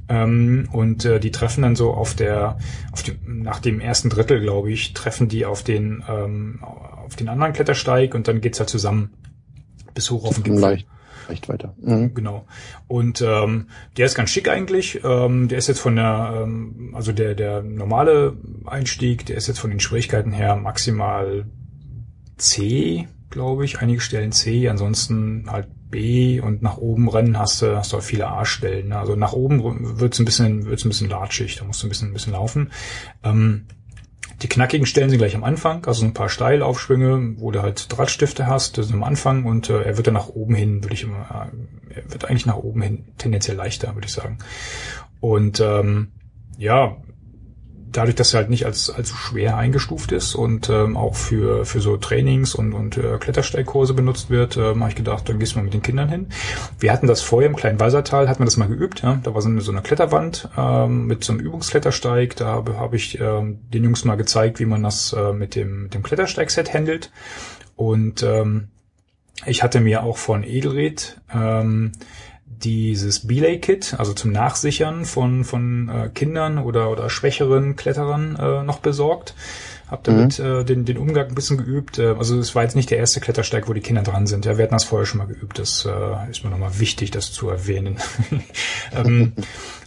Ähm, 0.09 0.69
und 0.73 1.05
äh, 1.05 1.21
die 1.21 1.31
treffen 1.31 1.63
dann 1.63 1.77
so 1.77 1.93
auf 1.93 2.15
der, 2.15 2.59
auf 2.91 3.03
dem, 3.03 3.43
nach 3.43 3.61
dem 3.61 3.79
ersten 3.81 4.11
Drittel, 4.11 4.41
glaube 4.41 4.73
ich, 4.73 4.95
treffen 4.95 5.29
die 5.29 5.47
auf 5.47 5.63
den, 5.63 6.03
ähm, 6.09 6.59
auf 6.63 7.15
den 7.15 7.29
anderen 7.29 7.53
Klettersteig 7.53 8.15
und 8.15 8.27
dann 8.27 8.41
geht's 8.41 8.59
halt 8.59 8.69
zusammen 8.69 9.11
bis 9.95 10.11
hoch 10.11 10.25
auf 10.25 10.35
den 10.35 10.45
Gipfel. 10.45 10.61
Leicht 10.61 10.87
recht 11.29 11.49
weiter. 11.49 11.75
Mhm. 11.81 12.15
Genau. 12.15 12.47
Und 12.89 13.23
ähm, 13.23 13.69
der 13.97 14.07
ist 14.07 14.15
ganz 14.15 14.31
schick 14.31 14.49
eigentlich. 14.49 15.01
Ähm, 15.05 15.49
der 15.49 15.59
ist 15.59 15.69
jetzt 15.69 15.81
von 15.81 15.97
der, 15.97 16.43
ähm, 16.43 16.93
also 16.95 17.13
der, 17.13 17.35
der 17.35 17.63
normale 17.63 18.37
Einstieg, 18.67 19.27
der 19.27 19.37
ist 19.37 19.49
jetzt 19.49 19.59
von 19.59 19.71
den 19.71 19.81
Schwierigkeiten 19.81 20.33
her 20.33 20.57
maximal 20.57 21.47
C, 22.37 23.09
glaube 23.31 23.65
ich. 23.65 23.81
Einige 23.81 24.01
Stellen 24.01 24.33
C, 24.33 24.69
ansonsten 24.69 25.51
halt 25.51 25.69
B 25.91 26.41
und 26.41 26.63
nach 26.63 26.79
oben 26.79 27.09
rennen 27.09 27.39
hast 27.39 27.63
du, 27.63 27.77
hast 27.77 27.93
du 27.93 27.99
auch 27.99 28.03
viele 28.03 28.27
A-Stellen. 28.29 28.89
Ne? 28.89 28.99
Also 28.99 29.15
nach 29.15 29.33
oben 29.33 30.01
wird's 30.01 30.19
ein 30.19 30.25
bisschen, 30.25 30.65
wird's 30.65 30.85
ein 30.85 30.89
bisschen 30.89 31.11
latschig, 31.11 31.57
da 31.57 31.65
musst 31.65 31.83
du 31.83 31.87
ein 31.87 31.91
bisschen, 31.91 32.09
ein 32.09 32.15
bisschen 32.15 32.33
laufen. 32.33 32.73
Ähm, 33.23 33.67
die 34.43 34.49
knackigen 34.49 34.87
Stellen 34.87 35.09
sind 35.09 35.19
gleich 35.19 35.37
am 35.37 35.45
Anfang, 35.45 35.87
also 35.87 36.05
ein 36.05 36.15
paar 36.15 36.29
Steilaufschwünge, 36.29 37.35
wo 37.39 37.51
du 37.51 37.63
halt 37.63 37.97
Drahtstifte 37.97 38.47
hast, 38.47 38.79
das 38.79 38.87
ist 38.87 38.93
am 38.93 39.05
Anfang 39.05 39.45
und 39.45 39.71
äh, 39.71 39.83
er 39.83 39.97
wird 39.97 40.09
dann 40.09 40.15
nach 40.15 40.29
oben 40.29 40.55
hin, 40.55 40.83
würde 40.83 40.95
ich 40.95 41.05
immer, 41.05 41.51
äh, 41.91 41.97
er 42.01 42.13
wird 42.13 42.25
eigentlich 42.25 42.47
nach 42.47 42.57
oben 42.57 42.83
hin 42.83 43.05
tendenziell 43.19 43.57
leichter, 43.57 43.95
würde 43.95 44.07
ich 44.07 44.13
sagen. 44.13 44.39
Und 45.21 45.61
ähm, 45.61 46.13
ja, 46.59 46.97
dadurch, 47.93 48.17
dass 48.17 48.35
er 48.35 48.41
halt 48.41 48.51
nicht 48.51 48.67
als 48.67 48.91
allzu 48.91 49.15
schwer 49.15 49.57
eingestuft 49.57 50.13
ist 50.13 50.35
und 50.35 50.69
ähm, 50.69 50.97
auch 50.97 51.15
für 51.15 51.65
für 51.65 51.81
so 51.81 51.97
Trainings 51.97 52.55
und 52.55 52.73
und 52.73 52.97
äh, 52.97 53.19
Klettersteigkurse 53.19 53.95
benutzt 53.95 54.31
wird, 54.31 54.57
äh, 54.57 54.75
habe 54.75 54.89
ich 54.89 54.95
gedacht, 54.95 55.29
dann 55.29 55.39
gehst 55.39 55.53
du 55.53 55.59
mal 55.59 55.65
mit 55.65 55.75
den 55.75 55.83
Kindern 55.83 56.09
hin. 56.09 56.27
Wir 56.79 56.93
hatten 56.93 57.07
das 57.07 57.21
vorher 57.21 57.49
im 57.49 57.57
kleinen 57.57 57.79
Walsertal, 57.79 58.29
hat 58.29 58.39
man 58.39 58.47
das 58.47 58.57
mal 58.57 58.69
geübt. 58.69 59.03
Ja? 59.03 59.21
Da 59.23 59.35
war 59.35 59.43
so 59.43 59.49
eine, 59.49 59.61
so 59.61 59.73
eine 59.73 59.83
Kletterwand 59.83 60.49
ähm, 60.57 61.07
mit 61.07 61.25
so 61.25 61.33
einem 61.33 61.41
Übungsklettersteig. 61.41 62.37
Da 62.37 62.47
habe 62.47 62.79
hab 62.79 62.95
ich 62.95 63.21
ähm, 63.21 63.61
den 63.73 63.85
Jungs 63.85 64.05
mal 64.05 64.17
gezeigt, 64.17 64.59
wie 64.61 64.67
man 64.67 64.83
das 64.83 65.13
äh, 65.13 65.33
mit 65.33 65.55
dem 65.55 65.91
dem 65.91 66.03
Klettersteigset 66.03 66.73
handelt. 66.73 67.11
Und 67.77 68.23
ähm, 68.23 68.69
ich 69.47 69.63
hatte 69.63 69.81
mir 69.81 70.03
auch 70.03 70.19
von 70.19 70.45
Edelred 70.45 71.21
ähm, 71.35 71.93
dieses 72.65 73.27
Belay-Kit, 73.27 73.95
also 73.99 74.13
zum 74.13 74.33
Nachsichern 74.33 75.05
von, 75.05 75.45
von 75.45 75.89
äh, 75.89 76.09
Kindern 76.09 76.59
oder, 76.59 76.91
oder 76.91 77.11
schwächeren 77.11 77.77
Kletterern 77.77 78.37
äh, 78.37 78.63
noch 78.63 78.79
besorgt. 78.79 79.35
Hab 79.93 80.05
damit 80.05 80.39
mhm. 80.39 80.47
äh, 80.47 80.65
den, 80.65 80.87
den 80.87 80.97
Umgang 80.97 81.29
ein 81.29 81.35
bisschen 81.35 81.59
geübt. 81.59 81.99
Äh, 81.99 82.15
also 82.19 82.39
es 82.39 82.55
war 82.55 82.63
jetzt 82.63 82.77
nicht 82.77 82.91
der 82.91 82.97
erste 82.97 83.21
Klettersteig, 83.21 83.69
wo 83.69 83.75
die 83.75 83.83
Kinder 83.83 84.03
dran 84.03 84.27
sind. 84.27 84.47
Ja, 84.47 84.57
wir 84.57 84.65
hatten 84.65 84.73
das 84.73 84.85
vorher 84.85 85.05
schon 85.05 85.19
mal 85.19 85.27
geübt. 85.27 85.59
Das 85.59 85.85
äh, 85.85 86.31
ist 86.31 86.43
mir 86.43 86.51
nochmal 86.51 86.79
wichtig, 86.81 87.11
das 87.11 87.31
zu 87.31 87.51
erwähnen. 87.51 87.99
ähm, 88.97 89.35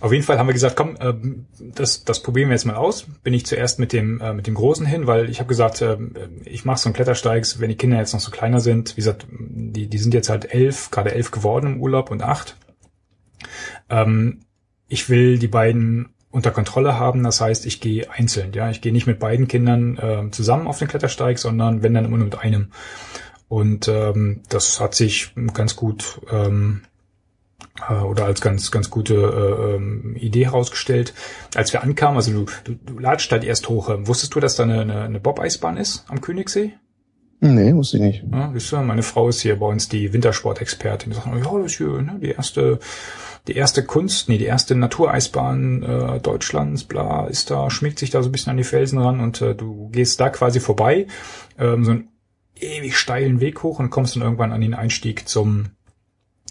auf 0.01 0.11
jeden 0.11 0.23
Fall 0.23 0.37
haben 0.37 0.45
wir 0.45 0.53
gesagt, 0.53 0.75
komm, 0.75 0.95
äh, 0.99 1.15
das, 1.59 2.03
das 2.03 2.21
probieren 2.21 2.49
wir 2.49 2.53
jetzt 2.53 2.65
mal 2.65 2.75
aus. 2.75 3.07
Bin 3.23 3.33
ich 3.33 3.47
zuerst 3.47 3.79
mit 3.79 3.93
dem, 3.93 4.21
äh, 4.21 4.31
mit 4.31 4.45
dem 4.45 4.53
Großen 4.53 4.85
hin, 4.85 5.07
weil 5.07 5.27
ich 5.27 5.39
habe 5.39 5.47
gesagt, 5.47 5.81
äh, 5.81 5.97
ich 6.43 6.65
mache 6.65 6.77
so 6.77 6.89
einen 6.89 6.93
Klettersteigs, 6.93 7.59
wenn 7.59 7.69
die 7.69 7.75
Kinder 7.75 7.97
jetzt 7.97 8.13
noch 8.13 8.19
so 8.19 8.29
kleiner 8.29 8.59
sind. 8.59 8.91
Wie 8.97 9.01
gesagt, 9.01 9.25
die, 9.31 9.87
die 9.87 9.97
sind 9.97 10.13
jetzt 10.13 10.29
halt 10.29 10.53
elf, 10.53 10.91
gerade 10.91 11.15
elf 11.15 11.31
geworden 11.31 11.73
im 11.73 11.81
Urlaub 11.81 12.11
und 12.11 12.21
acht. 12.21 12.57
Ähm, 13.89 14.41
ich 14.87 15.09
will 15.09 15.39
die 15.39 15.47
beiden 15.47 16.09
unter 16.31 16.51
Kontrolle 16.51 16.99
haben. 16.99 17.23
Das 17.23 17.39
heißt, 17.39 17.65
ich 17.65 17.79
gehe 17.79 18.11
einzeln. 18.11 18.53
Ja, 18.53 18.69
ich 18.69 18.81
gehe 18.81 18.91
nicht 18.91 19.07
mit 19.07 19.19
beiden 19.19 19.47
Kindern 19.47 19.97
äh, 19.97 20.31
zusammen 20.31 20.67
auf 20.67 20.79
den 20.79 20.87
Klettersteig, 20.87 21.39
sondern 21.39 21.81
wenn 21.81 21.93
dann 21.93 22.05
immer 22.05 22.17
nur 22.17 22.25
mit 22.25 22.37
einem. 22.37 22.71
Und 23.47 23.87
ähm, 23.87 24.41
das 24.49 24.79
hat 24.79 24.95
sich 24.95 25.33
ganz 25.53 25.75
gut 25.75 26.19
ähm, 26.31 26.81
äh, 27.87 27.93
oder 27.93 28.25
als 28.25 28.41
ganz 28.41 28.71
ganz 28.71 28.89
gute 28.89 29.13
äh, 29.13 29.75
ähm, 29.75 30.15
Idee 30.17 30.45
herausgestellt. 30.45 31.13
Als 31.55 31.71
wir 31.71 31.83
ankamen, 31.83 32.17
also 32.17 32.31
du, 32.31 32.45
du, 32.65 32.73
du 32.73 32.99
latscht 32.99 33.31
halt 33.31 33.43
erst 33.43 33.69
hoch. 33.69 33.89
Wusstest 34.01 34.35
du, 34.35 34.39
dass 34.39 34.55
da 34.55 34.63
eine, 34.63 34.81
eine, 34.81 35.01
eine 35.03 35.19
Bob-Eisbahn 35.19 35.77
ist 35.77 36.05
am 36.09 36.21
Königssee? 36.21 36.73
Nee, 37.41 37.73
wusste 37.75 37.97
ich 37.97 38.03
nicht. 38.03 38.23
Ja, 38.31 38.51
siehst 38.53 38.71
du, 38.71 38.77
meine 38.77 39.03
Frau 39.03 39.29
ist 39.29 39.41
hier 39.41 39.59
bei 39.59 39.67
uns 39.67 39.89
die 39.89 40.13
Wintersportexpertin. 40.13 41.11
Die 41.11 41.15
sagt, 41.15 41.27
ja, 41.27 41.33
das 41.33 41.71
ist 41.71 41.77
hier 41.77 42.01
ne, 42.01 42.17
die 42.21 42.31
erste 42.31 42.79
die 43.47 43.55
erste 43.55 43.83
Kunst, 43.83 44.27
nee, 44.27 44.37
die 44.37 44.45
erste 44.45 44.75
Natureisbahn 44.75 45.83
äh, 45.83 46.19
Deutschlands, 46.19 46.83
bla, 46.83 47.27
ist 47.27 47.51
da, 47.51 47.69
schmiegt 47.69 47.99
sich 47.99 48.09
da 48.09 48.23
so 48.23 48.29
ein 48.29 48.31
bisschen 48.31 48.51
an 48.51 48.57
die 48.57 48.63
Felsen 48.63 48.99
ran 48.99 49.19
und 49.19 49.41
äh, 49.41 49.53
du 49.53 49.89
gehst 49.89 50.19
da 50.19 50.29
quasi 50.29 50.59
vorbei, 50.59 51.07
ähm, 51.59 51.85
so 51.85 51.91
einen 51.91 52.09
ewig 52.59 52.97
steilen 52.97 53.41
Weg 53.41 53.61
hoch 53.63 53.79
und 53.79 53.91
kommst 53.91 54.15
dann 54.15 54.23
irgendwann 54.23 54.51
an 54.51 54.61
den 54.61 54.73
Einstieg 54.73 55.27
zum, 55.27 55.67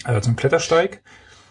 äh, 0.04 0.20
zum 0.20 0.36
Klettersteig. 0.36 1.02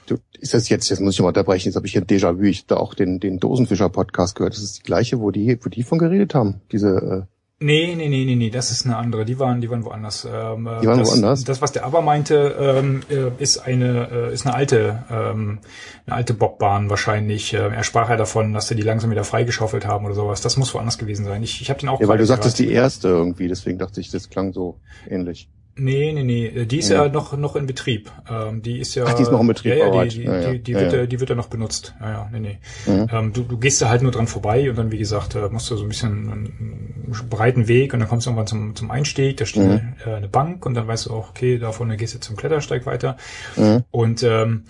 Du, 0.06 0.18
ist 0.40 0.54
das 0.54 0.70
jetzt, 0.70 0.90
jetzt 0.90 1.00
muss 1.00 1.16
ich 1.16 1.22
mal 1.22 1.30
unterbrechen, 1.30 1.68
jetzt 1.68 1.76
habe 1.76 1.88
ich 1.88 1.94
hier 1.94 2.06
Déjà-vu, 2.06 2.44
ich 2.44 2.66
da 2.66 2.78
auch 2.78 2.94
den, 2.94 3.20
den 3.20 3.40
Dosenfischer-Podcast 3.40 4.36
gehört. 4.36 4.54
Das 4.54 4.64
ist 4.64 4.80
die 4.80 4.84
gleiche, 4.84 5.20
wo 5.20 5.32
die, 5.32 5.58
wo 5.62 5.70
die 5.70 5.84
von 5.84 5.98
geredet 5.98 6.36
haben, 6.36 6.62
diese 6.72 7.28
äh 7.28 7.33
Nee, 7.64 7.96
nee, 7.96 8.10
nee, 8.10 8.26
nee, 8.26 8.36
nee, 8.36 8.50
das 8.50 8.72
ist 8.72 8.86
eine 8.86 8.98
andere. 8.98 9.24
Die 9.24 9.40
waren, 9.40 9.62
die 9.62 9.70
waren 9.70 9.86
woanders. 9.86 10.26
Ähm, 10.26 10.68
die 10.82 10.88
waren 10.88 11.00
das, 11.00 11.12
woanders. 11.12 11.44
Das, 11.46 11.62
was 11.62 11.72
der 11.72 11.86
Aber 11.86 12.02
meinte, 12.02 12.56
ähm, 12.60 13.04
äh, 13.10 13.42
ist 13.42 13.60
eine, 13.60 14.10
äh, 14.12 14.34
ist 14.34 14.46
eine 14.46 14.54
alte, 14.54 15.06
ähm, 15.10 15.60
eine 16.06 16.16
alte 16.16 16.34
Bobbahn 16.34 16.90
wahrscheinlich. 16.90 17.54
Äh, 17.54 17.60
er 17.60 17.84
sprach 17.84 18.10
ja 18.10 18.18
davon, 18.18 18.52
dass 18.52 18.68
sie 18.68 18.76
die 18.76 18.82
langsam 18.82 19.12
wieder 19.12 19.24
freigeschaufelt 19.24 19.88
haben 19.88 20.06
oder 20.06 20.14
sowas. 20.14 20.42
Das 20.42 20.58
muss 20.58 20.74
woanders 20.74 20.98
gewesen 20.98 21.24
sein. 21.24 21.42
Ich, 21.42 21.62
ich 21.62 21.70
habe 21.70 21.80
den 21.80 21.88
auch. 21.88 22.02
Ja, 22.02 22.10
weil 22.10 22.18
du 22.18 22.26
sagtest 22.26 22.60
die 22.60 22.70
erste 22.70 23.08
irgendwie, 23.08 23.48
deswegen 23.48 23.78
dachte 23.80 24.02
ich, 24.02 24.12
das 24.12 24.30
klang 24.30 24.52
so 24.52 24.80
ähnlich. 25.10 25.48
Nee, 25.76 26.14
nee, 26.14 26.24
nee. 26.24 26.66
Die 26.66 26.78
ist 26.78 26.90
ja, 26.90 27.06
ja 27.06 27.12
noch, 27.12 27.36
noch 27.36 27.56
in 27.56 27.66
Betrieb. 27.66 28.12
Ähm, 28.30 28.62
die 28.62 28.80
ist 28.80 28.94
ja. 28.94 29.06
Ach, 29.08 29.14
die 29.16 29.24
ist 29.24 29.32
noch 29.32 29.42
in 29.42 29.48
Betrieb. 29.48 29.74
Ja, 29.74 29.88
ja, 29.88 30.04
die, 30.04 30.10
die, 30.10 30.24
ja, 30.24 30.52
die, 30.52 30.60
die, 30.60 30.74
wird, 30.76 30.94
ja. 30.94 31.06
die 31.08 31.20
wird 31.20 31.30
ja 31.32 31.36
noch 31.36 31.48
benutzt. 31.48 31.96
Ja, 32.00 32.12
ja, 32.12 32.30
nee, 32.32 32.40
nee. 32.40 32.60
Mhm. 32.86 33.08
Ähm, 33.12 33.34
du, 33.34 33.42
du 33.42 33.58
gehst 33.58 33.82
da 33.82 33.90
halt 33.90 34.04
nur 34.04 34.12
dran 34.12 34.28
vorbei 34.28 34.70
und 34.70 34.78
dann, 34.78 34.92
wie 34.92 35.00
gesagt, 35.00 35.34
äh, 35.34 35.50
musst 35.50 35.72
du 35.72 35.76
so 35.76 35.84
ein 35.84 35.90
bisschen 35.90 36.30
einen 36.30 37.12
breiten 37.28 37.68
Weg 37.68 37.94
und 37.94 38.02
dann 38.02 38.08
kommst 38.08 38.28
du 38.28 38.30
irgendwann 38.30 38.48
zum, 38.48 38.76
zum 38.76 38.92
Einstieg, 38.92 39.38
da 39.38 39.46
steht 39.48 39.64
mhm. 39.64 39.96
äh, 40.06 40.14
eine 40.14 40.28
Bank 40.28 40.64
und 40.66 40.76
dann 40.76 40.88
weißt 40.88 41.08
du 41.08 41.12
auch, 41.12 41.30
okay, 41.30 41.58
da 41.58 41.72
vorne 41.72 41.98
gehst 41.98 42.14
du 42.14 42.20
zum 42.20 42.36
Klettersteig 42.36 42.86
weiter. 42.86 43.18
Mhm. 43.56 43.84
Und 43.90 44.22
ähm, 44.22 44.66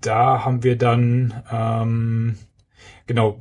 da 0.00 0.44
haben 0.44 0.62
wir 0.62 0.76
dann 0.78 1.34
ähm, 1.52 2.36
genau 3.06 3.38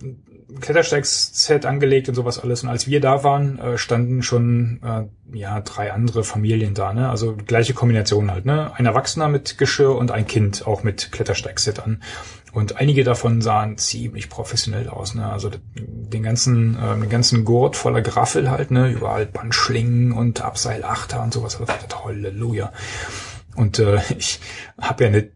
Klettersteigsset 0.60 1.66
angelegt 1.66 2.10
und 2.10 2.16
sowas 2.16 2.40
alles. 2.40 2.64
Und 2.64 2.70
als 2.70 2.88
wir 2.88 3.02
da 3.02 3.24
waren, 3.24 3.60
äh, 3.60 3.78
standen 3.78 4.22
schon 4.22 4.80
äh, 4.84 5.38
ja 5.38 5.62
drei 5.62 5.92
andere 5.92 6.24
Familien 6.24 6.74
da, 6.74 6.94
ne? 6.94 7.10
Also 7.10 7.36
gleiche 7.36 7.74
Kombination 7.74 8.32
halt, 8.32 8.46
ne? 8.46 8.72
Ein 8.76 8.86
Erwachsener 8.86 9.28
mit 9.28 9.58
Geschirr 9.58 9.96
und 9.96 10.12
ein 10.12 10.28
Kind 10.28 10.68
auch 10.68 10.84
mit 10.84 11.12
Klettersteigset 11.12 11.80
an. 11.80 12.02
Und 12.54 12.78
einige 12.78 13.04
davon 13.04 13.42
sahen 13.42 13.78
ziemlich 13.78 14.30
professionell 14.30 14.88
aus, 14.88 15.16
ne? 15.16 15.30
Also 15.30 15.52
den 15.76 16.24
ganzen, 16.24 16.78
äh, 16.78 17.00
den 17.00 17.10
ganzen 17.10 17.44
Gurt 17.44 17.76
voller 17.76 18.02
Graffel 18.02 18.50
halt, 18.50 18.72
ne? 18.72 18.90
Überall 18.90 19.26
Bandschlingen 19.26 20.12
und 20.12 20.42
Abseilachter 20.42 21.22
und 21.22 21.34
sowas. 21.34 21.60
Halleluja. 22.06 22.72
Und 23.56 23.80
äh, 23.80 24.00
ich 24.18 24.40
habe 24.80 25.04
ja 25.06 25.10
eine 25.10 25.30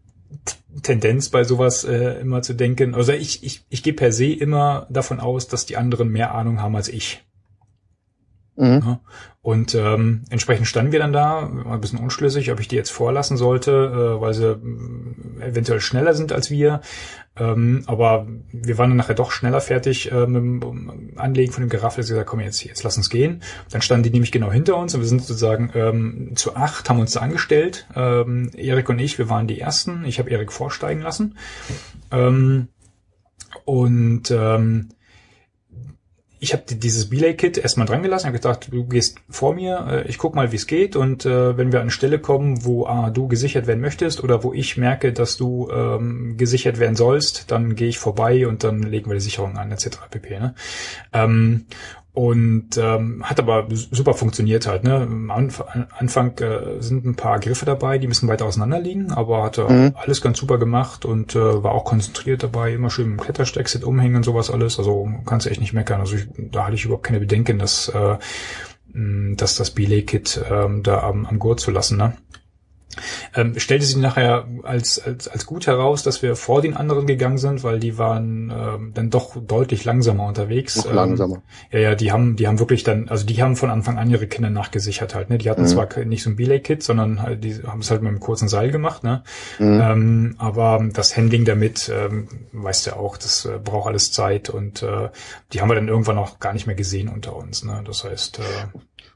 Tendenz 0.82 1.28
bei 1.28 1.44
sowas 1.44 1.84
äh, 1.84 2.20
immer 2.20 2.42
zu 2.42 2.54
denken, 2.54 2.94
also 2.94 3.12
ich, 3.12 3.42
ich, 3.42 3.64
ich 3.68 3.82
gehe 3.82 3.92
per 3.92 4.12
se 4.12 4.26
immer 4.26 4.86
davon 4.90 5.20
aus, 5.20 5.48
dass 5.48 5.66
die 5.66 5.76
anderen 5.76 6.08
mehr 6.08 6.34
Ahnung 6.34 6.60
haben 6.60 6.76
als 6.76 6.88
ich. 6.88 7.24
Mhm. 8.56 8.82
Ja. 8.84 9.00
Und 9.42 9.74
ähm, 9.74 10.24
entsprechend 10.28 10.66
standen 10.66 10.92
wir 10.92 10.98
dann 10.98 11.14
da, 11.14 11.48
ein 11.48 11.80
bisschen 11.80 11.98
unschlüssig, 11.98 12.52
ob 12.52 12.60
ich 12.60 12.68
die 12.68 12.76
jetzt 12.76 12.90
vorlassen 12.90 13.38
sollte, 13.38 13.70
äh, 13.70 14.20
weil 14.20 14.34
sie 14.34 14.50
äh, 14.50 15.48
eventuell 15.48 15.80
schneller 15.80 16.12
sind 16.12 16.30
als 16.32 16.50
wir. 16.50 16.82
Ähm, 17.38 17.82
aber 17.86 18.26
wir 18.52 18.76
waren 18.76 18.90
dann 18.90 18.98
nachher 18.98 19.14
doch 19.14 19.30
schneller 19.30 19.62
fertig 19.62 20.12
äh, 20.12 20.26
mit 20.26 20.62
dem 20.62 21.12
Anlegen 21.16 21.52
von 21.52 21.62
dem 21.62 21.70
Geraffel. 21.70 22.04
Sie 22.04 22.10
gesagt, 22.10 22.28
komm 22.28 22.40
jetzt, 22.40 22.62
jetzt 22.64 22.82
lass 22.82 22.98
uns 22.98 23.08
gehen. 23.08 23.42
Dann 23.70 23.80
standen 23.80 24.02
die 24.02 24.10
nämlich 24.10 24.30
genau 24.32 24.52
hinter 24.52 24.76
uns 24.76 24.94
und 24.94 25.00
wir 25.00 25.08
sind 25.08 25.22
sozusagen 25.22 25.70
ähm, 25.74 26.32
zu 26.34 26.54
acht, 26.54 26.90
haben 26.90 27.00
uns 27.00 27.12
da 27.12 27.20
angestellt. 27.20 27.86
Ähm, 27.96 28.50
Erik 28.54 28.90
und 28.90 28.98
ich, 28.98 29.16
wir 29.16 29.30
waren 29.30 29.46
die 29.46 29.58
Ersten. 29.58 30.04
Ich 30.04 30.18
habe 30.18 30.28
Erik 30.28 30.52
vorsteigen 30.52 31.00
lassen. 31.00 31.38
Ähm, 32.10 32.68
und 33.64 34.30
ähm, 34.30 34.90
ich 36.42 36.54
habe 36.54 36.62
dieses 36.66 37.10
Belay-Kit 37.10 37.58
erstmal 37.58 37.86
dran 37.86 38.02
gelassen, 38.02 38.26
habe 38.26 38.38
gedacht, 38.38 38.68
du 38.72 38.84
gehst 38.84 39.18
vor 39.28 39.54
mir, 39.54 39.86
äh, 39.90 40.08
ich 40.08 40.16
guck 40.16 40.34
mal, 40.34 40.52
wie 40.52 40.56
es 40.56 40.66
geht 40.66 40.96
und 40.96 41.26
äh, 41.26 41.56
wenn 41.58 41.70
wir 41.70 41.80
an 41.80 41.82
eine 41.82 41.90
Stelle 41.90 42.18
kommen, 42.18 42.64
wo 42.64 42.86
ah, 42.86 43.10
du 43.10 43.28
gesichert 43.28 43.66
werden 43.66 43.80
möchtest 43.80 44.24
oder 44.24 44.42
wo 44.42 44.54
ich 44.54 44.78
merke, 44.78 45.12
dass 45.12 45.36
du 45.36 45.68
ähm, 45.70 46.38
gesichert 46.38 46.78
werden 46.78 46.96
sollst, 46.96 47.50
dann 47.50 47.74
gehe 47.74 47.88
ich 47.88 47.98
vorbei 47.98 48.46
und 48.46 48.64
dann 48.64 48.82
legen 48.82 49.10
wir 49.10 49.14
die 49.14 49.20
Sicherung 49.20 49.58
an, 49.58 49.70
etc. 49.70 49.98
pp. 50.10 50.40
Ne? 50.40 50.54
Ähm, 51.12 51.66
und 52.12 52.76
ähm, 52.76 53.22
hat 53.22 53.38
aber 53.38 53.68
super 53.70 54.14
funktioniert 54.14 54.66
halt. 54.66 54.82
Ne? 54.82 54.94
Am 54.96 55.30
Anfang 55.30 56.36
äh, 56.38 56.80
sind 56.80 57.04
ein 57.04 57.14
paar 57.14 57.38
Griffe 57.38 57.64
dabei, 57.64 57.98
die 57.98 58.08
müssen 58.08 58.28
weiter 58.28 58.46
auseinander 58.46 58.80
liegen, 58.80 59.12
aber 59.12 59.44
hat 59.44 59.58
er 59.58 59.70
mhm. 59.70 59.94
alles 59.94 60.20
ganz 60.20 60.38
super 60.38 60.58
gemacht 60.58 61.04
und 61.04 61.36
äh, 61.36 61.62
war 61.62 61.72
auch 61.72 61.84
konzentriert 61.84 62.42
dabei, 62.42 62.74
immer 62.74 62.90
schön 62.90 63.12
im 63.12 63.20
Klettersteckset 63.20 63.84
umhängen 63.84 64.16
und 64.16 64.24
sowas 64.24 64.50
alles. 64.50 64.78
Also 64.78 65.08
kannst 65.24 65.46
du 65.46 65.50
echt 65.50 65.60
nicht 65.60 65.72
meckern. 65.72 66.00
Also 66.00 66.16
ich, 66.16 66.26
da 66.36 66.64
hatte 66.64 66.74
ich 66.74 66.84
überhaupt 66.84 67.06
keine 67.06 67.20
Bedenken, 67.20 67.60
dass, 67.60 67.88
äh, 67.88 68.16
dass 68.92 69.54
das 69.54 69.70
Belay-Kit 69.70 70.44
ähm, 70.50 70.82
da 70.82 71.02
am, 71.02 71.26
am 71.26 71.38
Gurt 71.38 71.60
zu 71.60 71.70
lassen. 71.70 71.96
Ne? 71.96 72.14
Ähm, 73.34 73.58
stellte 73.58 73.84
sich 73.84 73.96
nachher 73.96 74.46
als, 74.62 74.98
als, 74.98 75.28
als 75.28 75.46
gut 75.46 75.66
heraus, 75.66 76.02
dass 76.02 76.22
wir 76.22 76.34
vor 76.36 76.60
den 76.60 76.76
anderen 76.76 77.06
gegangen 77.06 77.38
sind, 77.38 77.62
weil 77.62 77.78
die 77.78 77.98
waren 77.98 78.52
ähm, 78.54 78.92
dann 78.94 79.10
doch 79.10 79.36
deutlich 79.36 79.84
langsamer 79.84 80.26
unterwegs. 80.26 80.76
Noch 80.76 80.92
langsamer. 80.92 81.36
Ähm, 81.36 81.42
ja, 81.72 81.78
ja, 81.90 81.94
die 81.94 82.12
haben, 82.12 82.36
die 82.36 82.48
haben 82.48 82.58
wirklich 82.58 82.82
dann, 82.82 83.08
also 83.08 83.24
die 83.24 83.42
haben 83.42 83.56
von 83.56 83.70
Anfang 83.70 83.98
an 83.98 84.10
ihre 84.10 84.26
Kinder 84.26 84.50
nachgesichert 84.50 85.14
halt. 85.14 85.30
Ne? 85.30 85.38
Die 85.38 85.48
hatten 85.48 85.62
mhm. 85.62 85.66
zwar 85.66 85.88
nicht 86.04 86.22
so 86.22 86.30
ein 86.30 86.36
Belay-Kit, 86.36 86.82
sondern 86.82 87.22
halt, 87.22 87.44
die 87.44 87.62
haben 87.64 87.80
es 87.80 87.90
halt 87.90 88.02
mit 88.02 88.08
einem 88.08 88.20
kurzen 88.20 88.48
Seil 88.48 88.70
gemacht. 88.70 89.04
Ne? 89.04 89.22
Mhm. 89.58 89.80
Ähm, 89.80 90.34
aber 90.38 90.84
das 90.92 91.16
Handling 91.16 91.44
damit, 91.44 91.90
ähm, 91.94 92.28
weißt 92.52 92.88
du 92.88 92.96
auch, 92.96 93.16
das 93.16 93.44
äh, 93.44 93.58
braucht 93.62 93.88
alles 93.88 94.12
Zeit 94.12 94.50
und 94.50 94.82
äh, 94.82 95.10
die 95.52 95.60
haben 95.60 95.68
wir 95.68 95.74
dann 95.74 95.88
irgendwann 95.88 96.18
auch 96.18 96.40
gar 96.40 96.52
nicht 96.52 96.66
mehr 96.66 96.76
gesehen 96.76 97.08
unter 97.08 97.36
uns. 97.36 97.64
Ne? 97.64 97.82
Das 97.86 98.04
heißt, 98.04 98.40
äh, 98.40 98.42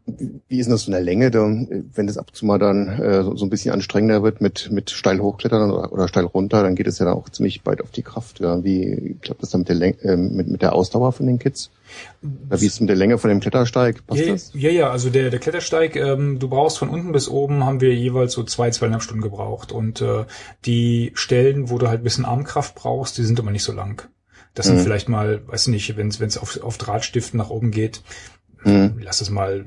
wie 0.06 0.58
ist 0.58 0.66
denn 0.66 0.72
das 0.72 0.84
von 0.84 0.92
der 0.92 1.00
Länge, 1.00 1.32
wenn 1.32 2.06
das 2.06 2.18
ab 2.18 2.26
und 2.28 2.36
zu 2.36 2.44
mal 2.44 2.58
dann 2.58 2.88
äh, 2.88 3.22
so, 3.22 3.36
so, 3.36 3.46
ein 3.46 3.50
bisschen 3.50 3.72
anstrengender 3.72 4.22
wird 4.22 4.42
mit, 4.42 4.70
mit 4.70 4.90
steil 4.90 5.18
hochklettern 5.18 5.70
oder, 5.70 5.92
oder 5.92 6.08
steil 6.08 6.24
runter, 6.24 6.62
dann 6.62 6.74
geht 6.74 6.86
es 6.86 6.98
ja 6.98 7.06
dann 7.06 7.14
auch 7.14 7.30
ziemlich 7.30 7.64
weit 7.64 7.80
auf 7.80 7.90
die 7.90 8.02
Kraft. 8.02 8.40
Ja. 8.40 8.62
Wie 8.62 9.16
klappt 9.22 9.42
das 9.42 9.50
dann 9.50 9.62
mit 9.62 9.68
der, 9.70 9.76
Länge, 9.76 10.02
äh, 10.02 10.16
mit, 10.16 10.48
mit 10.48 10.60
der 10.60 10.74
Ausdauer 10.74 11.12
von 11.12 11.26
den 11.26 11.38
Kids? 11.38 11.70
Oder 12.22 12.60
wie 12.60 12.66
ist 12.66 12.74
es 12.74 12.80
mit 12.80 12.90
der 12.90 12.96
Länge 12.96 13.16
von 13.16 13.30
dem 13.30 13.40
Klettersteig? 13.40 14.06
Passt 14.06 14.20
ja, 14.20 14.32
das? 14.32 14.50
Ja, 14.52 14.70
ja, 14.70 14.90
also 14.90 15.08
der, 15.08 15.30
der 15.30 15.40
Klettersteig, 15.40 15.96
ähm, 15.96 16.38
du 16.38 16.48
brauchst 16.48 16.76
von 16.78 16.90
unten 16.90 17.12
bis 17.12 17.28
oben, 17.28 17.64
haben 17.64 17.80
wir 17.80 17.94
jeweils 17.94 18.34
so 18.34 18.42
zwei, 18.42 18.70
zweieinhalb 18.70 19.02
Stunden 19.02 19.22
gebraucht. 19.22 19.72
Und 19.72 20.02
äh, 20.02 20.26
die 20.66 21.12
Stellen, 21.14 21.70
wo 21.70 21.78
du 21.78 21.88
halt 21.88 22.02
ein 22.02 22.04
bisschen 22.04 22.26
Armkraft 22.26 22.74
brauchst, 22.74 23.16
die 23.16 23.24
sind 23.24 23.38
immer 23.38 23.52
nicht 23.52 23.64
so 23.64 23.72
lang. 23.72 24.06
Das 24.52 24.66
sind 24.66 24.76
mhm. 24.76 24.82
vielleicht 24.82 25.08
mal, 25.08 25.40
weiß 25.48 25.68
nicht, 25.68 25.96
wenn 25.96 26.08
es 26.08 26.36
auf, 26.36 26.62
auf 26.62 26.76
Drahtstiften 26.76 27.38
nach 27.38 27.50
oben 27.50 27.70
geht, 27.70 28.02
mhm. 28.64 28.98
lass 29.00 29.22
es 29.22 29.30
mal 29.30 29.64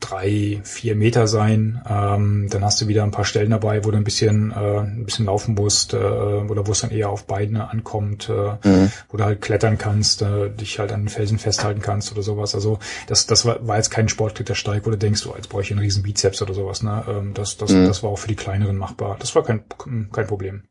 drei, 0.00 0.60
vier 0.62 0.94
Meter 0.94 1.26
sein. 1.26 1.82
Ähm, 1.88 2.46
dann 2.50 2.64
hast 2.64 2.80
du 2.80 2.88
wieder 2.88 3.02
ein 3.02 3.10
paar 3.10 3.24
Stellen 3.24 3.50
dabei, 3.50 3.84
wo 3.84 3.90
du 3.90 3.96
ein 3.96 4.04
bisschen, 4.04 4.52
äh, 4.52 4.78
ein 4.80 5.04
bisschen 5.04 5.26
laufen 5.26 5.54
musst, 5.54 5.92
äh, 5.92 5.96
oder 5.96 6.66
wo 6.66 6.72
es 6.72 6.80
dann 6.80 6.90
eher 6.90 7.10
auf 7.10 7.26
Beine 7.26 7.70
ankommt, 7.70 8.28
äh, 8.28 8.68
mhm. 8.68 8.92
wo 9.08 9.16
du 9.16 9.24
halt 9.24 9.40
klettern 9.40 9.76
kannst, 9.76 10.22
äh, 10.22 10.50
dich 10.50 10.78
halt 10.78 10.92
an 10.92 11.02
den 11.02 11.08
Felsen 11.08 11.38
festhalten 11.38 11.82
kannst 11.82 12.12
oder 12.12 12.22
sowas. 12.22 12.54
Also 12.54 12.78
das, 13.08 13.26
das 13.26 13.44
war, 13.44 13.66
war 13.66 13.76
jetzt 13.76 13.90
kein 13.90 14.08
Sportklettersteig, 14.08 14.86
wo 14.86 14.90
du 14.90 14.98
denkst, 14.98 15.26
oh, 15.26 15.34
jetzt 15.36 15.48
brauche 15.48 15.62
ich 15.62 15.70
einen 15.70 15.80
riesen 15.80 16.04
Bizeps 16.04 16.40
oder 16.42 16.54
sowas. 16.54 16.82
Ne? 16.82 17.04
Ähm, 17.08 17.34
das, 17.34 17.56
das, 17.56 17.72
mhm. 17.72 17.86
das 17.86 18.02
war 18.02 18.10
auch 18.10 18.18
für 18.18 18.28
die 18.28 18.36
kleineren 18.36 18.76
machbar. 18.76 19.16
Das 19.18 19.34
war 19.34 19.42
kein, 19.42 19.64
kein 20.12 20.26
Problem 20.26 20.62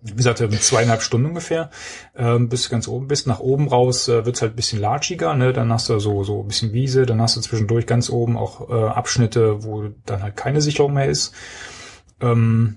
wie 0.00 0.14
gesagt, 0.14 0.38
zweieinhalb 0.60 1.02
Stunden 1.02 1.26
ungefähr, 1.26 1.70
ähm, 2.16 2.48
bis 2.48 2.70
ganz 2.70 2.86
oben 2.86 3.08
bist. 3.08 3.26
Nach 3.26 3.40
oben 3.40 3.68
raus 3.68 4.08
äh, 4.08 4.24
wird's 4.24 4.42
halt 4.42 4.54
bisschen 4.54 4.80
latschiger, 4.80 5.34
ne? 5.34 5.52
Dann 5.52 5.72
hast 5.72 5.88
du 5.88 5.98
so, 5.98 6.22
so 6.22 6.42
ein 6.42 6.48
bisschen 6.48 6.72
Wiese, 6.72 7.04
dann 7.04 7.20
hast 7.20 7.36
du 7.36 7.40
zwischendurch 7.40 7.86
ganz 7.86 8.08
oben 8.08 8.36
auch 8.36 8.70
äh, 8.70 8.88
Abschnitte, 8.88 9.64
wo 9.64 9.88
dann 10.06 10.22
halt 10.22 10.36
keine 10.36 10.60
Sicherung 10.60 10.94
mehr 10.94 11.06
ist. 11.06 11.34
Ähm, 12.20 12.76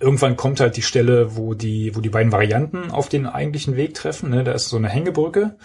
irgendwann 0.00 0.36
kommt 0.36 0.60
halt 0.60 0.76
die 0.76 0.82
Stelle, 0.82 1.36
wo 1.36 1.54
die, 1.54 1.94
wo 1.94 2.00
die 2.00 2.08
beiden 2.08 2.32
Varianten 2.32 2.90
auf 2.90 3.08
den 3.08 3.26
eigentlichen 3.26 3.76
Weg 3.76 3.94
treffen. 3.94 4.30
Ne? 4.30 4.42
Da 4.42 4.52
ist 4.52 4.68
so 4.68 4.76
eine 4.76 4.88
Hängebrücke. 4.88 5.56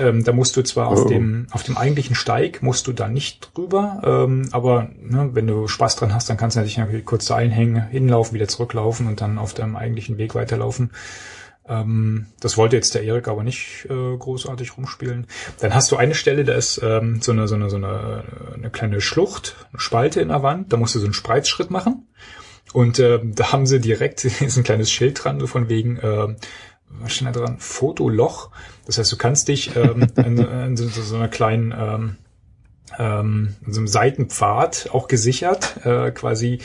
Ähm, 0.00 0.24
da 0.24 0.32
musst 0.32 0.56
du 0.56 0.62
zwar 0.62 0.88
auf 0.88 1.04
oh. 1.04 1.08
dem 1.08 1.46
auf 1.52 1.62
dem 1.62 1.76
eigentlichen 1.76 2.16
Steig 2.16 2.62
musst 2.62 2.86
du 2.86 2.92
da 2.92 3.08
nicht 3.08 3.50
drüber, 3.54 4.02
ähm, 4.04 4.48
aber 4.52 4.88
ne, 5.00 5.30
wenn 5.32 5.46
du 5.46 5.68
Spaß 5.68 5.96
dran 5.96 6.12
hast, 6.12 6.28
dann 6.28 6.36
kannst 6.36 6.56
du 6.56 6.60
natürlich 6.60 7.04
kurz 7.04 7.26
da 7.26 7.36
einhängen, 7.36 7.86
hinlaufen, 7.88 8.34
wieder 8.34 8.48
zurücklaufen 8.48 9.06
und 9.06 9.20
dann 9.20 9.38
auf 9.38 9.54
deinem 9.54 9.76
eigentlichen 9.76 10.18
Weg 10.18 10.34
weiterlaufen. 10.34 10.90
Ähm, 11.68 12.26
das 12.40 12.56
wollte 12.56 12.76
jetzt 12.76 12.94
der 12.94 13.02
Erik 13.02 13.28
aber 13.28 13.42
nicht 13.42 13.86
äh, 13.88 14.16
großartig 14.16 14.76
rumspielen. 14.76 15.26
Dann 15.60 15.74
hast 15.74 15.90
du 15.90 15.96
eine 15.96 16.14
Stelle, 16.14 16.44
da 16.44 16.54
ist 16.54 16.80
ähm, 16.82 17.20
so 17.20 17.32
eine 17.32 17.48
so 17.48 17.54
eine 17.54 17.70
so 17.70 17.76
eine, 17.76 18.24
eine 18.54 18.70
kleine 18.70 19.00
Schlucht, 19.00 19.56
eine 19.72 19.80
Spalte 19.80 20.20
in 20.20 20.28
der 20.28 20.42
Wand. 20.42 20.72
Da 20.72 20.76
musst 20.76 20.94
du 20.94 20.98
so 20.98 21.06
einen 21.06 21.14
Spreizschritt 21.14 21.70
machen. 21.70 22.06
Und 22.72 22.98
äh, 22.98 23.20
da 23.22 23.52
haben 23.52 23.66
sie 23.66 23.80
direkt 23.80 24.24
ist 24.24 24.56
ein 24.56 24.64
kleines 24.64 24.90
Schild 24.90 25.22
dran, 25.22 25.40
so 25.40 25.46
von 25.46 25.68
wegen, 25.68 25.96
äh, 25.98 26.34
was 27.00 27.12
steht 27.12 27.28
da 27.28 27.32
dran? 27.32 27.58
Fotoloch. 27.58 28.50
Das 28.86 28.98
heißt, 28.98 29.12
du 29.12 29.16
kannst 29.16 29.48
dich 29.48 29.76
ähm, 29.76 30.06
in, 30.16 30.38
in 30.38 30.76
so, 30.76 30.88
so 30.88 31.16
einer 31.16 31.28
kleinen 31.28 31.74
ähm, 31.76 32.16
ähm, 32.98 33.56
in 33.66 33.72
so 33.72 33.80
einem 33.80 33.88
Seitenpfad 33.88 34.90
auch 34.92 35.08
gesichert, 35.08 35.84
äh, 35.84 36.10
quasi 36.12 36.60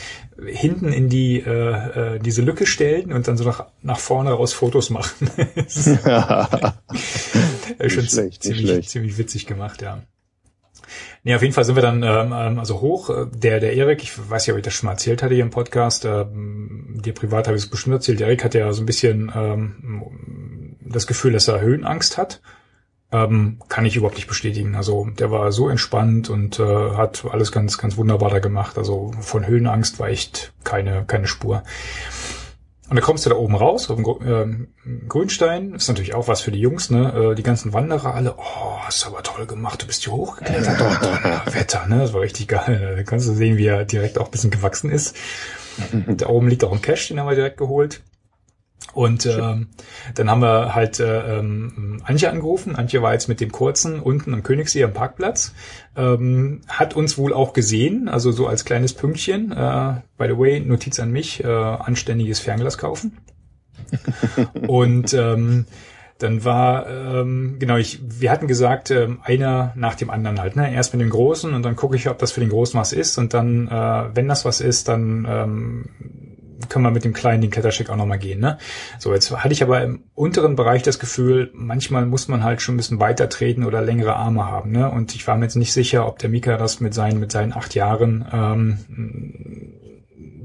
hinten 0.46 0.92
in 0.92 1.08
die 1.08 1.40
äh, 1.40 2.14
äh, 2.14 2.18
diese 2.18 2.42
Lücke 2.42 2.66
stellen 2.66 3.12
und 3.12 3.28
dann 3.28 3.36
so 3.36 3.44
nach, 3.44 3.66
nach 3.82 3.98
vorne 3.98 4.32
raus 4.32 4.52
Fotos 4.52 4.90
machen. 4.90 5.30
ja. 6.06 6.74
schon 7.86 8.04
schlecht, 8.04 8.42
ziemlich, 8.42 8.88
ziemlich 8.88 9.18
witzig 9.18 9.46
gemacht, 9.46 9.82
ja. 9.82 10.02
Nee, 11.24 11.34
auf 11.36 11.42
jeden 11.42 11.54
Fall 11.54 11.64
sind 11.64 11.76
wir 11.76 11.82
dann 11.82 12.02
ähm, 12.02 12.32
ähm 12.34 12.58
also 12.58 12.80
hoch. 12.80 13.10
Der, 13.32 13.60
der 13.60 13.74
Erik, 13.74 14.02
ich 14.02 14.12
weiß 14.30 14.46
nicht, 14.46 14.52
ob 14.52 14.58
ich 14.58 14.64
das 14.64 14.74
schon 14.74 14.88
mal 14.88 14.92
erzählt 14.92 15.22
hatte 15.22 15.34
hier 15.34 15.44
im 15.44 15.50
Podcast, 15.50 16.04
ähm, 16.04 17.00
dir 17.04 17.14
privat 17.14 17.46
habe 17.46 17.56
ich 17.56 17.64
es 17.64 17.70
bestimmt 17.70 17.94
erzählt, 17.94 18.20
Erik 18.20 18.44
hat 18.44 18.54
ja 18.54 18.72
so 18.72 18.82
ein 18.82 18.86
bisschen 18.86 19.32
ähm, 19.34 20.61
das 20.86 21.06
Gefühl, 21.06 21.32
dass 21.32 21.48
er 21.48 21.60
Höhenangst 21.60 22.18
hat. 22.18 22.40
Ähm, 23.10 23.58
kann 23.68 23.84
ich 23.84 23.96
überhaupt 23.96 24.16
nicht 24.16 24.28
bestätigen. 24.28 24.74
Also 24.74 25.06
der 25.18 25.30
war 25.30 25.52
so 25.52 25.68
entspannt 25.68 26.30
und 26.30 26.58
äh, 26.58 26.92
hat 26.92 27.24
alles 27.30 27.52
ganz, 27.52 27.76
ganz 27.76 27.98
wunderbar 27.98 28.30
da 28.30 28.38
gemacht. 28.38 28.78
Also 28.78 29.12
von 29.20 29.46
Höhenangst 29.46 30.00
war 30.00 30.08
echt 30.08 30.54
keine, 30.64 31.04
keine 31.04 31.26
Spur. 31.26 31.62
Und 32.92 32.96
dann 32.96 33.04
kommst 33.04 33.24
du 33.24 33.30
da 33.30 33.36
oben 33.36 33.54
raus 33.54 33.88
auf 33.90 33.96
dem 33.96 34.68
äh, 34.84 35.06
Grünstein. 35.08 35.74
Ist 35.74 35.88
natürlich 35.88 36.14
auch 36.14 36.28
was 36.28 36.42
für 36.42 36.50
die 36.50 36.60
Jungs, 36.60 36.90
ne? 36.90 37.30
Äh, 37.32 37.34
die 37.34 37.42
ganzen 37.42 37.72
Wanderer 37.72 38.14
alle, 38.14 38.34
oh, 38.36 38.78
hast 38.80 39.04
du 39.04 39.08
aber 39.08 39.22
toll 39.22 39.46
gemacht, 39.46 39.80
du 39.80 39.86
bist 39.86 40.04
hier 40.04 40.12
hochgeklettert. 40.12 40.78
Oh, 41.02 41.54
Wetter, 41.54 41.86
ne? 41.86 42.00
Das 42.00 42.12
war 42.12 42.20
richtig 42.20 42.48
geil. 42.48 42.96
Da 42.96 43.02
kannst 43.02 43.26
du 43.28 43.32
sehen, 43.32 43.56
wie 43.56 43.66
er 43.66 43.84
direkt 43.84 44.18
auch 44.18 44.26
ein 44.26 44.30
bisschen 44.30 44.50
gewachsen 44.50 44.90
ist. 44.90 45.16
da 46.06 46.26
oben 46.26 46.48
liegt 46.48 46.64
auch 46.64 46.72
ein 46.72 46.82
Cash, 46.82 47.08
den 47.08 47.18
haben 47.18 47.28
wir 47.28 47.34
direkt 47.34 47.56
geholt. 47.56 48.02
Und 48.92 49.26
ähm, 49.26 49.68
dann 50.14 50.30
haben 50.30 50.42
wir 50.42 50.74
halt 50.74 51.00
äh, 51.00 51.38
ähm, 51.38 52.02
Antje 52.04 52.30
angerufen. 52.30 52.76
Antje 52.76 53.02
war 53.02 53.12
jetzt 53.12 53.28
mit 53.28 53.40
dem 53.40 53.50
kurzen 53.50 54.00
unten 54.00 54.34
am 54.34 54.42
Königssee 54.42 54.84
am 54.84 54.92
Parkplatz. 54.92 55.54
Ähm, 55.96 56.60
hat 56.68 56.94
uns 56.94 57.16
wohl 57.16 57.32
auch 57.32 57.52
gesehen, 57.52 58.08
also 58.08 58.32
so 58.32 58.46
als 58.46 58.64
kleines 58.64 58.92
Pünktchen. 58.92 59.52
Äh, 59.52 60.02
by 60.18 60.26
the 60.28 60.38
way, 60.38 60.60
Notiz 60.60 61.00
an 61.00 61.10
mich, 61.10 61.42
äh, 61.42 61.46
anständiges 61.46 62.40
Fernglas 62.40 62.78
kaufen. 62.78 63.18
Und 64.66 65.14
ähm, 65.14 65.66
dann 66.22 66.44
war, 66.44 66.86
ähm, 66.88 67.56
genau, 67.58 67.76
ich, 67.76 68.00
wir 68.02 68.30
hatten 68.30 68.46
gesagt, 68.46 68.90
ähm, 68.90 69.18
einer 69.24 69.72
nach 69.74 69.96
dem 69.96 70.08
anderen 70.08 70.40
halt, 70.40 70.54
ne? 70.54 70.72
Erst 70.72 70.94
mit 70.94 71.00
dem 71.00 71.10
Großen 71.10 71.52
und 71.52 71.64
dann 71.64 71.74
gucke 71.74 71.96
ich, 71.96 72.08
ob 72.08 72.18
das 72.18 72.30
für 72.30 72.40
den 72.40 72.48
Großen 72.48 72.78
was 72.78 72.92
ist. 72.92 73.18
Und 73.18 73.34
dann, 73.34 73.66
äh, 73.66 74.14
wenn 74.14 74.28
das 74.28 74.44
was 74.44 74.60
ist, 74.60 74.88
dann 74.88 75.26
ähm, 75.28 75.84
können 76.68 76.84
wir 76.84 76.90
mit 76.90 77.04
dem 77.04 77.12
kleinen 77.12 77.42
den 77.42 77.50
Klettersteig 77.50 77.90
auch 77.90 77.96
nochmal 77.96 78.18
gehen. 78.18 78.40
Ne? 78.40 78.58
So, 78.98 79.12
jetzt 79.12 79.30
hatte 79.30 79.52
ich 79.52 79.62
aber 79.62 79.82
im 79.82 80.04
unteren 80.14 80.56
Bereich 80.56 80.82
das 80.82 80.98
Gefühl, 80.98 81.50
manchmal 81.54 82.06
muss 82.06 82.28
man 82.28 82.42
halt 82.42 82.62
schon 82.62 82.74
ein 82.74 82.78
bisschen 82.78 83.00
weiter 83.00 83.28
treten 83.28 83.64
oder 83.64 83.82
längere 83.82 84.16
Arme 84.16 84.46
haben. 84.46 84.72
Ne? 84.72 84.90
Und 84.90 85.14
ich 85.14 85.26
war 85.26 85.36
mir 85.36 85.44
jetzt 85.44 85.56
nicht 85.56 85.72
sicher, 85.72 86.06
ob 86.06 86.18
der 86.18 86.30
Mika 86.30 86.56
das 86.56 86.80
mit 86.80 86.94
seinen, 86.94 87.20
mit 87.20 87.32
seinen 87.32 87.52
acht 87.52 87.74
Jahren 87.74 88.26
ähm, 88.32 88.78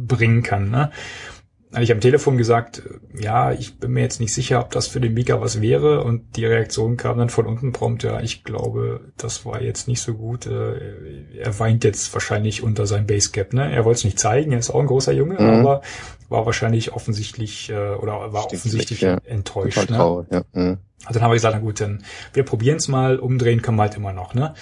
bringen 0.07 0.43
kann. 0.43 0.69
Ne? 0.69 0.91
Hatte 1.73 1.83
ich 1.83 1.91
am 1.91 1.99
Telefon 1.99 2.37
gesagt, 2.37 2.81
ja, 3.13 3.51
ich 3.51 3.77
bin 3.77 3.91
mir 3.91 4.01
jetzt 4.01 4.21
nicht 4.21 4.33
sicher, 4.33 4.61
ob 4.61 4.71
das 4.71 4.87
für 4.87 5.01
den 5.01 5.13
Mika 5.13 5.41
was 5.41 5.61
wäre. 5.61 6.03
Und 6.03 6.37
die 6.37 6.45
Reaktion 6.45 6.95
kam 6.95 7.17
dann 7.17 7.29
von 7.29 7.45
unten 7.45 7.73
prompt, 7.73 8.03
ja, 8.03 8.21
ich 8.21 8.43
glaube, 8.43 9.01
das 9.17 9.45
war 9.45 9.61
jetzt 9.61 9.87
nicht 9.87 10.01
so 10.01 10.13
gut. 10.13 10.45
Äh, 10.45 11.37
er 11.37 11.59
weint 11.59 11.83
jetzt 11.83 12.13
wahrscheinlich 12.13 12.63
unter 12.63 12.87
seinem 12.87 13.05
Basecap. 13.05 13.53
Ne? 13.53 13.71
Er 13.71 13.83
wollte 13.83 13.97
es 13.97 14.03
nicht 14.05 14.19
zeigen, 14.19 14.53
er 14.53 14.59
ist 14.59 14.69
auch 14.69 14.79
ein 14.79 14.87
großer 14.87 15.11
Junge, 15.11 15.35
mhm. 15.35 15.65
aber 15.65 15.81
war 16.29 16.45
wahrscheinlich 16.45 16.93
offensichtlich 16.93 17.69
äh, 17.69 17.73
oder 17.73 18.33
war 18.33 18.43
Stimmt, 18.43 18.61
offensichtlich 18.61 19.01
ja. 19.01 19.17
enttäuscht. 19.25 19.89
Ne? 19.89 20.25
Ja. 20.31 20.43
Mhm. 20.53 20.77
Also 21.05 21.19
dann 21.19 21.23
haben 21.23 21.31
wir 21.31 21.35
gesagt, 21.35 21.55
na 21.55 21.61
gut, 21.61 21.79
dann 21.79 22.03
wir 22.33 22.43
probieren 22.43 22.77
es 22.77 22.87
mal, 22.87 23.17
umdrehen 23.17 23.61
können 23.61 23.77
wir 23.77 23.83
halt 23.83 23.95
immer 23.95 24.13
noch. 24.13 24.33
Ne? 24.33 24.53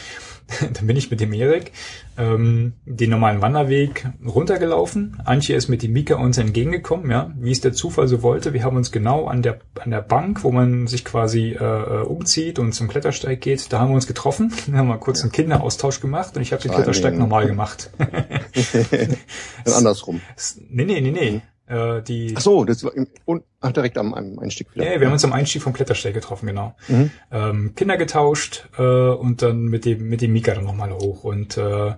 dann 0.74 0.86
bin 0.86 0.96
ich 0.96 1.10
mit 1.10 1.20
dem 1.22 1.34
Erik 1.34 1.72
ähm, 2.18 2.74
den 2.86 3.10
normalen 3.10 3.42
Wanderweg 3.42 4.08
runtergelaufen. 4.26 5.18
Antje 5.26 5.56
ist 5.56 5.70
mit 5.70 5.82
dem 5.82 5.94
Mika 5.94 6.16
uns 6.16 6.38
entgegengekommen, 6.38 7.10
ja, 7.10 7.32
wie 7.40 7.52
es 7.52 7.62
der 7.62 7.74
Zufall 7.74 8.08
so 8.08 8.22
wollte. 8.22 8.54
Wir 8.54 8.64
haben 8.64 8.78
uns 8.78 8.92
genau 8.92 9.26
an 9.26 9.42
der 9.42 9.60
an 9.80 9.92
der 9.92 10.02
Bank, 10.02 10.44
wo 10.44 10.52
man 10.52 10.88
sich 10.88 11.04
quasi 11.04 11.52
äh, 11.60 11.64
äh 11.64 12.04
umzieht 12.04 12.60
und 12.60 12.74
zum 12.74 12.88
Klettersteig 12.88 13.42
geht, 13.42 13.74
da 13.74 13.80
haben 13.80 13.90
wir 13.90 13.96
uns 13.96 14.08
getroffen. 14.08 14.54
Wir 14.68 14.78
haben 14.78 14.88
mal 14.88 15.00
kurz 15.00 15.22
einen 15.22 15.32
Kinderaustausch 15.32 16.00
gemacht 16.00 16.36
und 16.36 16.42
ich 16.42 16.52
habe 16.52 16.62
den 16.62 16.72
Klettersteig 16.72 17.18
normal 17.18 17.48
gemacht. 17.48 17.92
andersrum. 19.66 20.22
Nee, 20.70 20.86
nee, 20.86 21.02
nee, 21.02 21.12
nee. 21.12 21.42
Äh, 21.68 22.04
die 22.04 22.34
ach 22.36 22.42
so, 22.42 22.64
das 22.64 22.84
war 22.84 22.94
im, 22.94 23.08
und, 23.26 23.44
ach, 23.60 23.72
direkt 23.72 23.98
am, 23.98 24.14
am 24.14 24.38
Einstieg 24.40 24.74
wieder. 24.76 24.86
Ja, 24.86 25.00
wir 25.00 25.08
haben 25.08 25.14
uns 25.14 25.26
am 25.26 25.34
Einstieg 25.34 25.64
vom 25.64 25.74
Klettersteig 25.74 26.14
getroffen, 26.14 26.46
genau. 26.46 26.76
Mhm. 26.88 27.12
Ähm, 27.32 27.74
Kinder 27.76 27.98
getauscht 27.98 28.70
äh, 28.78 28.84
und 28.84 29.42
dann 29.42 29.64
mit 29.64 29.86
dem 29.86 30.08
mit 30.08 30.22
dem 30.22 30.34
Mika 30.34 30.54
dann 30.54 30.64
nochmal 30.64 30.92
hoch 30.92 31.24
und 31.24 31.58
äh, 31.58 31.94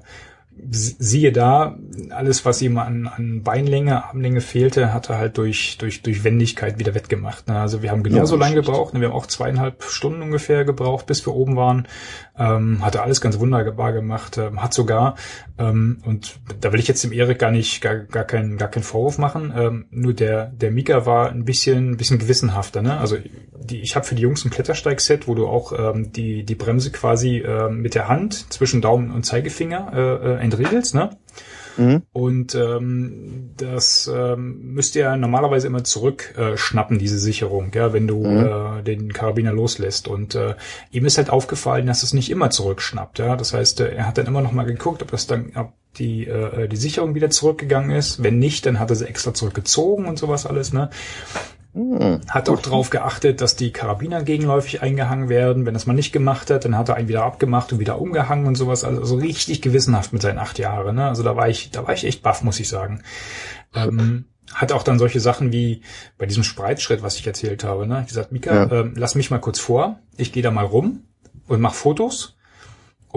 siehe 0.69 1.31
da, 1.31 1.77
alles, 2.09 2.45
was 2.45 2.61
ihm 2.61 2.77
an, 2.77 3.07
an 3.07 3.43
Beinlänge, 3.43 4.05
Armlänge 4.05 4.41
fehlte, 4.41 4.93
hat 4.93 5.09
er 5.09 5.17
halt 5.17 5.37
durch, 5.37 5.77
durch, 5.77 6.01
durch 6.01 6.23
Wendigkeit 6.23 6.79
wieder 6.79 6.95
wettgemacht. 6.95 7.47
Ne? 7.47 7.59
Also 7.59 7.81
wir 7.81 7.91
haben 7.91 8.03
genauso 8.03 8.35
ja, 8.35 8.41
lange 8.41 8.55
gebraucht, 8.55 8.93
ne? 8.93 9.01
wir 9.01 9.09
haben 9.09 9.15
auch 9.15 9.27
zweieinhalb 9.27 9.83
Stunden 9.83 10.21
ungefähr 10.21 10.65
gebraucht, 10.65 11.05
bis 11.05 11.25
wir 11.25 11.33
oben 11.33 11.55
waren. 11.55 11.87
Ähm, 12.39 12.85
hat 12.85 12.95
er 12.95 13.03
alles 13.03 13.21
ganz 13.21 13.39
wunderbar 13.39 13.93
gemacht, 13.93 14.37
ähm, 14.37 14.61
hat 14.61 14.73
sogar, 14.73 15.15
ähm, 15.57 16.01
und 16.05 16.39
da 16.61 16.71
will 16.71 16.79
ich 16.79 16.87
jetzt 16.87 17.03
dem 17.03 17.11
Erik 17.11 17.39
gar 17.39 17.51
nicht, 17.51 17.81
gar, 17.81 17.95
gar 17.95 18.25
keinen, 18.25 18.57
gar 18.57 18.69
keinen 18.69 18.83
Vorwurf 18.83 19.17
machen, 19.17 19.53
ähm, 19.55 19.85
nur 19.89 20.13
der, 20.13 20.47
der 20.47 20.71
Mika 20.71 21.05
war 21.05 21.29
ein 21.29 21.45
bisschen, 21.45 21.91
ein 21.91 21.97
bisschen 21.97 22.19
gewissenhafter, 22.19 22.81
ne? 22.81 22.97
Also 22.99 23.17
die, 23.59 23.81
ich 23.81 23.95
habe 23.95 24.05
für 24.05 24.15
die 24.15 24.21
Jungs 24.21 24.45
ein 24.45 24.51
Klettersteigset, 24.51 25.27
wo 25.27 25.35
du 25.35 25.47
auch 25.47 25.73
ähm, 25.77 26.11
die, 26.11 26.43
die 26.43 26.55
Bremse 26.55 26.91
quasi 26.91 27.37
äh, 27.39 27.69
mit 27.69 27.95
der 27.95 28.07
Hand 28.07 28.53
zwischen 28.53 28.81
Daumen 28.81 29.11
und 29.11 29.25
Zeigefinger 29.25 29.91
äh, 29.93 30.35
äh 30.35 30.37
entriegelst, 30.37 30.95
ne? 30.95 31.09
Mhm. 31.77 32.03
Und 32.11 32.55
ähm, 32.55 33.51
das 33.57 34.11
ähm, 34.13 34.73
müsste 34.73 34.99
ja 34.99 35.15
normalerweise 35.15 35.67
immer 35.67 35.83
zurückschnappen, 35.83 36.97
äh, 36.97 36.99
diese 36.99 37.19
Sicherung, 37.19 37.71
ja, 37.73 37.93
wenn 37.93 38.07
du 38.07 38.23
mhm. 38.23 38.79
äh, 38.79 38.83
den 38.83 39.13
Karabiner 39.13 39.53
loslässt. 39.53 40.07
Und 40.07 40.35
äh, 40.35 40.55
ihm 40.91 41.05
ist 41.05 41.17
halt 41.17 41.29
aufgefallen, 41.29 41.87
dass 41.87 42.03
es 42.03 42.13
nicht 42.13 42.29
immer 42.29 42.49
zurückschnappt. 42.49 43.19
Ja, 43.19 43.35
das 43.35 43.53
heißt, 43.53 43.79
äh, 43.81 43.95
er 43.95 44.07
hat 44.07 44.17
dann 44.17 44.25
immer 44.25 44.41
noch 44.41 44.51
mal 44.51 44.65
geguckt, 44.65 45.01
ob 45.01 45.11
das 45.11 45.27
dann, 45.27 45.51
ob 45.55 45.73
die 45.97 46.27
äh, 46.27 46.67
die 46.67 46.77
Sicherung 46.77 47.15
wieder 47.15 47.29
zurückgegangen 47.29 47.91
ist. 47.91 48.21
Wenn 48.23 48.39
nicht, 48.39 48.65
dann 48.65 48.79
hat 48.79 48.89
er 48.89 48.95
sie 48.95 49.07
extra 49.07 49.33
zurückgezogen 49.33 50.05
und 50.05 50.19
sowas 50.19 50.45
alles. 50.45 50.73
Ne? 50.73 50.89
Hm. 51.77 52.21
Hat 52.27 52.49
auch 52.49 52.59
darauf 52.59 52.89
geachtet, 52.89 53.39
dass 53.39 53.55
die 53.55 53.71
Karabiner 53.71 54.23
gegenläufig 54.23 54.81
eingehangen 54.81 55.29
werden. 55.29 55.67
Wenn 55.67 55.75
das 55.75 55.85
mal 55.85 55.93
nicht 55.93 56.11
gemacht 56.11 56.49
hat, 56.49 56.65
dann 56.65 56.75
hat 56.75 56.89
er 56.89 56.95
einen 56.95 57.07
wieder 57.07 57.23
abgemacht 57.23 57.71
und 57.71 57.79
wieder 57.79 58.01
umgehangen 58.01 58.47
und 58.47 58.55
sowas. 58.55 58.83
Also 58.83 59.05
so 59.05 59.15
richtig 59.15 59.61
gewissenhaft 59.61 60.11
mit 60.11 60.23
seinen 60.23 60.39
acht 60.39 60.57
Jahren. 60.57 60.95
Ne? 60.95 61.07
Also 61.07 61.21
da 61.21 61.35
war 61.35 61.49
ich, 61.49 61.69
da 61.69 61.85
war 61.85 61.93
ich 61.93 62.03
echt 62.03 62.23
baff, 62.23 62.41
muss 62.41 62.59
ich 62.59 62.67
sagen. 62.67 63.03
Ähm, 63.75 64.25
hat 64.51 64.71
auch 64.71 64.81
dann 64.81 64.97
solche 64.97 65.19
Sachen 65.19 65.51
wie 65.51 65.81
bei 66.17 66.25
diesem 66.25 66.43
Spreitschritt, 66.43 67.03
was 67.03 67.17
ich 67.17 67.27
erzählt 67.27 67.63
habe. 67.63 67.85
Ne? 67.85 67.99
Ich 68.01 68.07
gesagt, 68.07 68.31
Mika, 68.31 68.55
ja. 68.55 68.71
ähm, 68.71 68.93
lass 68.95 69.13
mich 69.13 69.29
mal 69.29 69.39
kurz 69.39 69.59
vor. 69.59 69.99
Ich 70.15 70.31
gehe 70.31 70.41
da 70.41 70.49
mal 70.49 70.65
rum 70.65 71.03
und 71.47 71.61
mach 71.61 71.75
Fotos. 71.75 72.36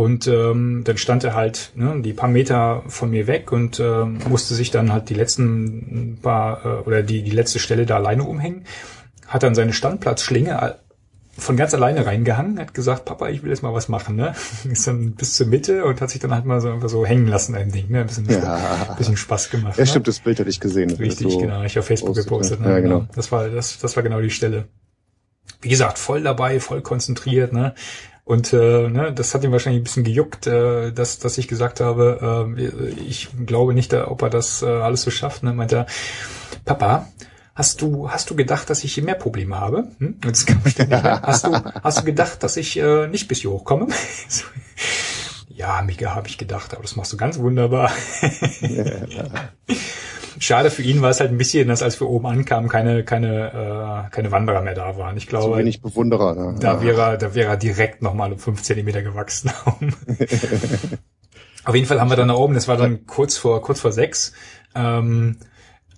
Und 0.01 0.27
ähm, 0.29 0.81
dann 0.83 0.97
stand 0.97 1.25
er 1.25 1.35
halt 1.35 1.73
ne, 1.75 2.01
die 2.01 2.15
paar 2.15 2.31
Meter 2.31 2.83
von 2.87 3.11
mir 3.11 3.27
weg 3.27 3.53
und 3.53 3.79
äh, 3.81 4.07
musste 4.31 4.55
sich 4.55 4.71
dann 4.71 4.95
halt 4.95 5.11
die 5.11 5.15
letzten 5.15 6.19
paar 6.23 6.65
äh, 6.65 6.69
oder 6.89 7.03
die, 7.03 7.23
die 7.23 7.31
letzte 7.31 7.59
Stelle 7.59 7.85
da 7.85 7.97
alleine 7.97 8.25
umhängen. 8.25 8.65
Hat 9.27 9.43
dann 9.43 9.55
seine 9.55 9.75
Standplatzschlinge 9.75 10.79
von 11.37 11.59
ganz 11.59 11.75
alleine 11.75 12.07
reingehangen, 12.07 12.59
hat 12.59 12.73
gesagt, 12.73 13.05
Papa, 13.05 13.29
ich 13.29 13.43
will 13.43 13.51
jetzt 13.51 13.63
mal 13.63 13.75
was 13.75 13.91
machen, 13.91 14.17
ne? 14.17 14.35
Ist 14.65 14.87
dann 14.87 15.13
bis 15.17 15.35
zur 15.35 15.49
Mitte 15.49 15.85
und 15.85 16.01
hat 16.01 16.09
sich 16.09 16.21
dann 16.23 16.33
halt 16.33 16.47
mal 16.47 16.63
so 16.63 16.71
einfach 16.71 16.89
so 16.89 17.05
hängen 17.05 17.27
lassen, 17.27 17.55
ein 17.55 17.71
Ding, 17.71 17.91
ne? 17.91 18.01
Ein 18.01 18.07
bisschen, 18.07 18.27
ja. 18.27 18.95
bisschen 18.97 19.19
Spaß 19.19 19.51
gemacht. 19.51 19.77
Ja, 19.77 19.83
ne? 19.83 19.87
stimmt, 19.87 20.09
das 20.09 20.21
Bild 20.21 20.41
hatte 20.41 20.49
ich 20.49 20.61
gesehen. 20.61 20.93
Richtig, 20.93 21.31
so 21.31 21.41
genau. 21.41 21.63
Ich 21.65 21.79
auf 21.79 21.85
Facebook 21.85 22.15
gepostet. 22.15 22.63
Ne? 22.63 22.71
Ja, 22.71 22.81
genau. 22.81 23.07
Das 23.15 23.31
war, 23.33 23.51
das, 23.51 23.79
das 23.79 23.97
war 23.97 24.03
genau 24.03 24.23
die 24.23 24.31
Stelle. 24.31 24.65
Wie 25.61 25.69
gesagt, 25.69 25.99
voll 25.99 26.23
dabei, 26.23 26.59
voll 26.59 26.81
konzentriert, 26.81 27.53
ne? 27.53 27.75
Und 28.31 28.53
äh, 28.53 28.89
ne, 28.89 29.13
das 29.13 29.35
hat 29.35 29.43
ihm 29.43 29.51
wahrscheinlich 29.51 29.81
ein 29.81 29.83
bisschen 29.83 30.05
gejuckt, 30.05 30.47
äh, 30.47 30.93
dass, 30.93 31.19
dass 31.19 31.37
ich 31.37 31.49
gesagt 31.49 31.81
habe, 31.81 32.55
äh, 32.57 32.93
ich 32.93 33.29
glaube 33.45 33.75
nicht, 33.75 33.93
ob 33.93 34.23
er 34.23 34.31
das 34.31 34.63
äh, 34.63 34.67
alles 34.67 35.03
so 35.03 35.11
schafft. 35.11 35.43
Ne? 35.43 35.53
Meint 35.53 35.73
er, 35.73 35.87
Papa, 36.65 37.09
hast 37.57 37.83
du, 37.83 38.09
hast 38.09 38.31
du 38.31 38.37
gedacht, 38.37 38.71
dass 38.71 38.85
ich 38.85 38.95
hier 38.95 39.03
mehr 39.03 39.17
Probleme 39.17 39.59
habe? 39.59 39.89
Hm? 39.99 40.21
Das 40.21 40.47
kam 40.47 40.65
ständig, 40.65 41.03
ne? 41.03 41.21
hast, 41.23 41.45
du, 41.45 41.53
hast 41.83 41.99
du 41.99 42.05
gedacht, 42.05 42.41
dass 42.45 42.57
ich 42.57 42.77
äh, 42.77 43.09
nicht 43.09 43.27
bis 43.27 43.41
hier 43.41 43.51
hochkomme? 43.51 43.89
ja, 45.49 45.83
Mika, 45.83 46.15
habe 46.15 46.29
ich 46.29 46.39
gedacht, 46.39 46.73
aber 46.73 46.83
das 46.83 46.95
machst 46.95 47.13
du 47.13 47.17
ganz 47.17 47.37
wunderbar. 47.37 47.91
Schade 50.39 50.71
für 50.71 50.83
ihn 50.83 51.03
war 51.03 51.11
es 51.11 51.21
halt 51.21 51.31
ein 51.31 51.39
bisschen, 51.39 51.69
dass 51.69 51.83
als 51.83 52.01
wir 52.01 52.09
oben 52.09 52.27
ankamen, 52.27 52.69
keine, 52.69 53.05
keine, 53.05 54.07
äh, 54.07 54.11
keine 54.11 54.31
Wanderer 54.31 54.63
mehr 54.63 54.75
da 54.75 54.97
waren. 54.97 55.17
Ich 55.17 55.27
glaube. 55.27 55.45
So 55.45 55.57
wenig 55.57 55.83
Bewunderer. 55.83 56.35
Ne? 56.35 56.59
Da 56.61 56.75
ja. 56.75 56.83
wäre, 56.83 57.19
da 57.19 57.35
wäre 57.35 57.51
er 57.51 57.57
direkt 57.57 58.03
nochmal 58.03 58.33
um 58.33 58.39
fünf 58.39 58.63
Zentimeter 58.63 59.03
gewachsen. 59.03 59.51
Auf 61.65 61.75
jeden 61.75 61.87
Fall 61.87 62.01
haben 62.01 62.11
wir 62.11 62.17
dann 62.17 62.29
da 62.29 62.35
oben, 62.35 62.55
das 62.55 62.69
war 62.69 62.77
dann 62.77 63.07
kurz 63.07 63.37
vor, 63.37 63.61
kurz 63.61 63.81
vor 63.81 63.93
sechs, 63.93 64.33
ähm, 64.75 65.37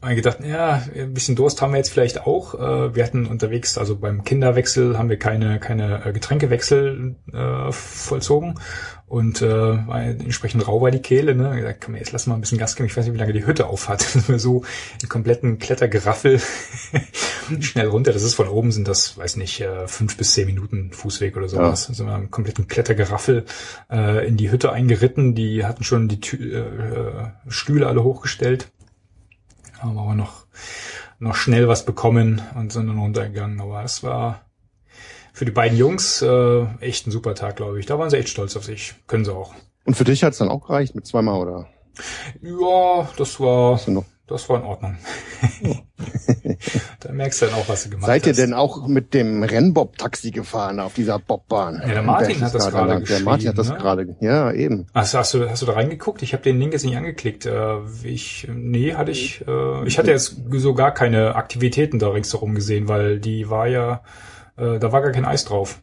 haben 0.02 0.16
gedacht, 0.16 0.38
ja, 0.44 0.82
ein 0.94 1.14
bisschen 1.14 1.36
Durst 1.36 1.62
haben 1.62 1.72
wir 1.72 1.78
jetzt 1.78 1.92
vielleicht 1.92 2.26
auch. 2.26 2.54
Äh, 2.54 2.94
wir 2.94 3.04
hatten 3.04 3.26
unterwegs, 3.26 3.78
also 3.78 3.96
beim 3.96 4.24
Kinderwechsel 4.24 4.98
haben 4.98 5.08
wir 5.08 5.18
keine, 5.18 5.60
keine 5.60 6.04
äh, 6.04 6.12
Getränkewechsel 6.12 7.14
äh, 7.32 7.72
vollzogen 7.72 8.58
und 9.12 9.42
äh, 9.42 9.72
entsprechend 9.74 10.66
rau 10.66 10.80
war 10.80 10.90
die 10.90 11.02
Kehle. 11.02 11.34
Ne? 11.34 11.76
Kann 11.78 11.92
man 11.92 11.98
jetzt 11.98 12.12
lassen 12.12 12.30
wir 12.30 12.34
ein 12.34 12.40
bisschen 12.40 12.56
Gas 12.56 12.76
geben. 12.76 12.86
Ich 12.86 12.96
weiß 12.96 13.04
nicht, 13.04 13.12
wie 13.12 13.18
lange 13.18 13.34
die 13.34 13.46
Hütte 13.46 13.66
auf 13.66 13.90
hat. 13.90 14.00
so 14.36 14.62
einen 15.00 15.08
kompletten 15.10 15.58
Klettergeraffel 15.58 16.40
schnell 17.60 17.88
runter. 17.88 18.14
Das 18.14 18.22
ist 18.22 18.34
von 18.34 18.48
oben 18.48 18.72
sind 18.72 18.88
das, 18.88 19.18
weiß 19.18 19.36
nicht, 19.36 19.60
äh, 19.60 19.86
fünf 19.86 20.16
bis 20.16 20.32
zehn 20.32 20.46
Minuten 20.46 20.92
Fußweg 20.92 21.36
oder 21.36 21.46
sowas. 21.46 21.84
Ja. 21.84 21.88
Also 21.90 22.06
einen 22.06 22.30
kompletten 22.30 22.68
Klettergeraffel 22.68 23.44
äh, 23.90 24.26
in 24.26 24.38
die 24.38 24.50
Hütte 24.50 24.72
eingeritten. 24.72 25.34
Die 25.34 25.66
hatten 25.66 25.84
schon 25.84 26.08
die 26.08 26.20
Tü 26.20 26.36
äh, 26.50 27.32
Stühle 27.48 27.88
alle 27.88 28.02
hochgestellt. 28.02 28.68
Haben 29.82 29.98
aber 29.98 30.14
noch 30.14 30.46
noch 31.18 31.34
schnell 31.36 31.68
was 31.68 31.84
bekommen 31.84 32.42
und 32.56 32.72
sind 32.72 32.88
dann 32.88 32.98
runtergegangen. 32.98 33.60
Aber 33.60 33.82
es 33.84 34.02
war 34.02 34.42
für 35.32 35.44
die 35.44 35.52
beiden 35.52 35.78
Jungs 35.78 36.20
äh, 36.20 36.64
echt 36.80 37.06
ein 37.06 37.10
super 37.10 37.34
Tag, 37.34 37.56
glaube 37.56 37.78
ich. 37.78 37.86
Da 37.86 37.98
waren 37.98 38.10
sie 38.10 38.18
echt 38.18 38.28
stolz 38.28 38.56
auf 38.56 38.64
sich. 38.64 38.94
Können 39.06 39.24
sie 39.24 39.34
auch. 39.34 39.54
Und 39.84 39.94
für 39.94 40.04
dich 40.04 40.24
hat's 40.24 40.38
dann 40.38 40.48
auch 40.48 40.66
gereicht 40.66 40.94
mit 40.94 41.06
zweimal, 41.06 41.40
oder? 41.40 41.68
Ja, 42.42 43.09
das 43.16 43.40
war, 43.40 43.78
das 44.27 44.49
war 44.49 44.59
in 44.59 44.65
Ordnung. 44.65 44.97
Da 47.01 47.12
merkst 47.12 47.43
du 47.43 47.47
dann 47.47 47.55
auch, 47.57 47.69
was 47.69 47.85
du 47.85 47.90
gemacht 47.90 48.07
Seid 48.07 48.23
hast. 48.23 48.36
Seid 48.36 48.39
ihr 48.39 48.47
denn 48.47 48.55
auch 48.55 48.86
mit 48.86 49.15
dem 49.15 49.43
Rennbob-Taxi 49.43 50.31
gefahren 50.31 50.78
auf 50.81 50.94
dieser 50.94 51.19
Bobbahn? 51.19 51.81
Ja, 51.82 51.94
der 51.94 52.03
Martin 52.03 52.40
hat 52.40 52.55
das 52.55 52.70
gerade 52.70 53.01
geschrieben. 53.01 53.19
Der 53.19 53.24
Martin 53.24 53.49
hat 53.49 53.59
das 53.59 53.69
ne? 53.70 53.77
gerade, 53.77 54.16
ja, 54.20 54.53
eben. 54.53 54.86
Also 54.93 55.19
hast 55.19 55.35
du, 55.35 55.49
hast 55.49 55.62
du 55.62 55.66
da 55.66 55.73
reingeguckt? 55.73 56.23
Ich 56.23 56.32
habe 56.32 56.43
den 56.43 56.59
Link 56.59 56.73
jetzt 56.73 56.85
nicht 56.85 56.97
angeklickt. 56.97 57.47
Äh, 57.47 57.78
ich, 58.05 58.49
nee, 58.53 58.94
hatte 58.94 59.11
ich, 59.11 59.44
äh, 59.47 59.86
ich 59.86 59.99
hatte 59.99 60.11
jetzt 60.11 60.36
so 60.51 60.74
gar 60.74 60.93
keine 60.93 61.35
Aktivitäten 61.35 61.99
da 61.99 62.09
ringsherum 62.09 62.55
gesehen, 62.55 62.89
weil 62.89 63.19
die 63.19 63.51
war 63.51 63.66
ja, 63.66 64.03
äh, 64.57 64.78
da 64.78 64.93
war 64.93 65.03
gar 65.03 65.12
kein 65.12 65.24
Eis 65.24 65.44
drauf. 65.44 65.82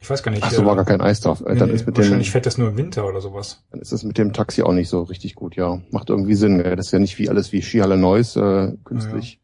Ich 0.00 0.08
weiß 0.08 0.22
gar 0.22 0.30
nicht. 0.32 0.42
Ach 0.42 0.50
so, 0.50 0.62
äh, 0.62 0.66
war 0.66 0.76
gar 0.76 0.86
kein 0.86 1.00
Eis 1.00 1.20
drauf. 1.20 1.42
Nee, 1.46 1.56
dann 1.56 1.70
ist 1.70 1.86
mit 1.86 1.96
wahrscheinlich 1.96 2.28
dem, 2.28 2.32
fährt 2.32 2.46
das 2.46 2.56
nur 2.56 2.68
im 2.68 2.76
Winter 2.76 3.06
oder 3.06 3.20
sowas. 3.20 3.64
Dann 3.70 3.80
ist 3.80 3.92
das 3.92 4.02
mit 4.02 4.16
dem 4.16 4.32
Taxi 4.32 4.62
auch 4.62 4.72
nicht 4.72 4.88
so 4.88 5.02
richtig 5.02 5.34
gut, 5.34 5.56
ja. 5.56 5.80
Macht 5.90 6.08
irgendwie 6.08 6.34
Sinn. 6.34 6.58
Das 6.58 6.86
ist 6.86 6.92
ja 6.92 6.98
nicht 6.98 7.18
wie 7.18 7.28
alles 7.28 7.52
wie 7.52 7.60
Skihalle 7.60 7.98
Neuss 7.98 8.36
äh, 8.36 8.72
künstlich 8.84 9.34
ja. 9.34 9.40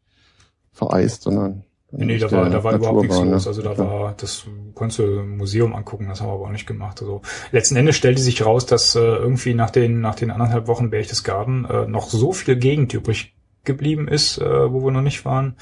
vereist, 0.71 1.23
sondern 1.23 1.63
Nee, 1.89 2.05
nee 2.05 2.17
da 2.17 2.29
war, 2.31 2.49
da 2.49 2.63
war 2.63 2.75
überhaupt 2.75 3.03
nichts 3.03 3.19
ne? 3.19 3.31
los. 3.31 3.47
Also 3.47 3.61
da 3.61 3.77
war, 3.77 4.13
das 4.17 4.45
konntest 4.73 4.99
du 4.99 5.03
im 5.03 5.37
Museum 5.37 5.73
angucken, 5.73 6.07
das 6.09 6.19
haben 6.19 6.27
wir 6.27 6.33
aber 6.33 6.45
auch 6.45 6.51
nicht 6.51 6.67
gemacht. 6.67 7.01
Also 7.01 7.21
letzten 7.51 7.77
Endes 7.77 7.95
stellte 7.95 8.21
sich 8.21 8.45
raus, 8.45 8.65
dass 8.65 8.95
äh, 8.95 8.99
irgendwie 8.99 9.53
nach 9.53 9.69
den, 9.69 10.01
nach 10.01 10.15
den 10.15 10.29
anderthalb 10.29 10.67
Wochen 10.67 10.89
Berchtesgaden 10.89 11.65
äh, 11.65 11.87
noch 11.87 12.09
so 12.09 12.33
viel 12.33 12.57
Gegend 12.57 12.93
übrig 12.93 13.35
geblieben 13.63 14.09
ist, 14.09 14.37
äh, 14.37 14.71
wo 14.71 14.83
wir 14.83 14.91
noch 14.91 15.01
nicht 15.01 15.23
waren. 15.23 15.55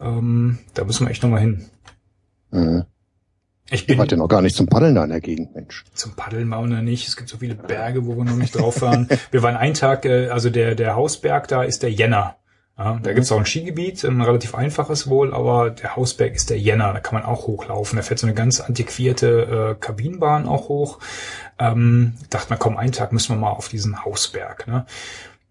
Ähm, 0.00 0.58
da 0.74 0.84
müssen 0.84 1.06
wir 1.06 1.10
echt 1.12 1.22
nochmal 1.22 1.40
hin. 1.40 1.66
Mhm. 2.50 2.84
Ich 3.70 3.86
bin. 3.86 3.98
Ja 3.98 4.16
noch 4.16 4.28
gar 4.28 4.42
nicht 4.42 4.54
zum 4.54 4.66
Paddeln 4.66 4.94
da 4.94 5.04
in 5.04 5.10
der 5.10 5.20
Gegend, 5.20 5.54
Mensch. 5.54 5.84
Zum 5.92 6.14
Paddeln 6.14 6.48
waren 6.50 6.70
wir 6.70 6.76
noch 6.76 6.82
nicht. 6.82 7.08
Es 7.08 7.16
gibt 7.16 7.28
so 7.28 7.38
viele 7.38 7.56
Berge, 7.56 8.06
wo 8.06 8.16
wir 8.16 8.24
noch 8.24 8.36
nicht 8.36 8.56
drauf 8.56 8.80
waren. 8.80 9.08
wir 9.32 9.42
waren 9.42 9.56
einen 9.56 9.74
Tag, 9.74 10.04
äh, 10.04 10.28
also 10.28 10.50
der, 10.50 10.74
der 10.74 10.94
Hausberg 10.94 11.48
da 11.48 11.64
ist 11.64 11.82
der 11.82 11.90
Jenner. 11.90 12.36
Ja, 12.78 13.00
da 13.02 13.14
gibt's 13.14 13.32
auch 13.32 13.38
ein 13.38 13.46
Skigebiet, 13.46 14.04
ein 14.04 14.20
relativ 14.20 14.54
einfaches 14.54 15.08
wohl, 15.08 15.32
aber 15.32 15.70
der 15.70 15.96
Hausberg 15.96 16.34
ist 16.34 16.50
der 16.50 16.60
Jenner, 16.60 16.92
da 16.92 17.00
kann 17.00 17.14
man 17.14 17.24
auch 17.24 17.46
hochlaufen. 17.46 17.96
Da 17.96 18.02
fährt 18.02 18.18
so 18.18 18.26
eine 18.26 18.34
ganz 18.34 18.60
antiquierte 18.60 19.76
äh, 19.78 19.80
Kabinenbahn 19.80 20.46
auch 20.46 20.68
hoch. 20.68 20.98
Ähm, 21.58 22.12
dachte 22.28 22.50
man, 22.50 22.58
komm, 22.58 22.76
einen 22.76 22.92
Tag 22.92 23.12
müssen 23.12 23.34
wir 23.34 23.40
mal 23.40 23.50
auf 23.50 23.68
diesen 23.68 24.04
Hausberg. 24.04 24.68
Ne? 24.68 24.84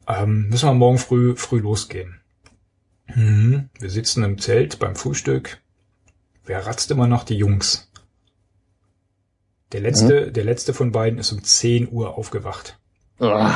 Ähm, 0.08 0.50
müssen 0.50 0.70
wir 0.70 0.74
morgen 0.74 1.00
früh 1.00 1.36
früh 1.36 1.60
losgehen. 1.60 2.20
Mhm. 3.14 3.70
Wir 3.80 3.90
sitzen 3.90 4.24
im 4.24 4.38
Zelt 4.38 4.78
beim 4.78 4.96
Frühstück. 4.96 5.58
Wer 6.46 6.66
ratzt 6.68 6.92
immer 6.92 7.08
noch? 7.08 7.24
Die 7.24 7.38
Jungs. 7.38 7.92
Der 9.72 9.82
letzte, 9.82 10.28
mhm. 10.28 10.34
der 10.34 10.44
letzte 10.44 10.74
von 10.74 10.92
beiden 10.92 11.20
ist 11.20 11.32
um 11.32 11.44
10 11.44 11.92
Uhr 11.92 12.18
aufgewacht. 12.18 12.78
Ah. 13.20 13.56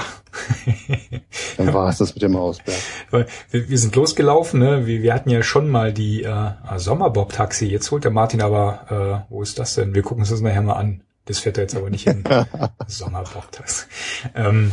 Dann 1.58 1.74
war 1.74 1.90
es 1.90 1.98
das 1.98 2.14
mit 2.16 2.22
dem 2.22 2.38
Hausberg. 2.38 2.78
Wir, 3.52 3.70
wir 3.70 3.78
sind 3.78 3.96
losgelaufen, 3.96 4.60
ne? 4.60 4.88
wir, 4.88 5.02
wir 5.02 5.14
hatten 5.14 5.30
ja 5.30 5.44
schon 5.44 5.70
mal 5.70 5.92
die 5.92 6.24
äh, 6.24 6.52
Sommerbob-Taxi. 6.78 7.66
Jetzt 7.66 7.92
holt 7.92 8.06
der 8.06 8.12
Martin 8.12 8.42
aber, 8.42 9.26
äh, 9.28 9.32
wo 9.32 9.42
ist 9.42 9.60
das 9.60 9.76
denn? 9.76 9.94
Wir 9.94 10.02
gucken 10.02 10.22
uns 10.22 10.30
das 10.30 10.42
nachher 10.42 10.62
mal 10.62 10.74
an. 10.74 11.02
Das 11.26 11.40
fährt 11.40 11.58
er 11.58 11.64
jetzt 11.64 11.76
aber 11.76 11.90
nicht 11.90 12.08
hin. 12.08 12.24
Sommerbob-Taxi. 12.88 13.86
Ähm, 14.34 14.72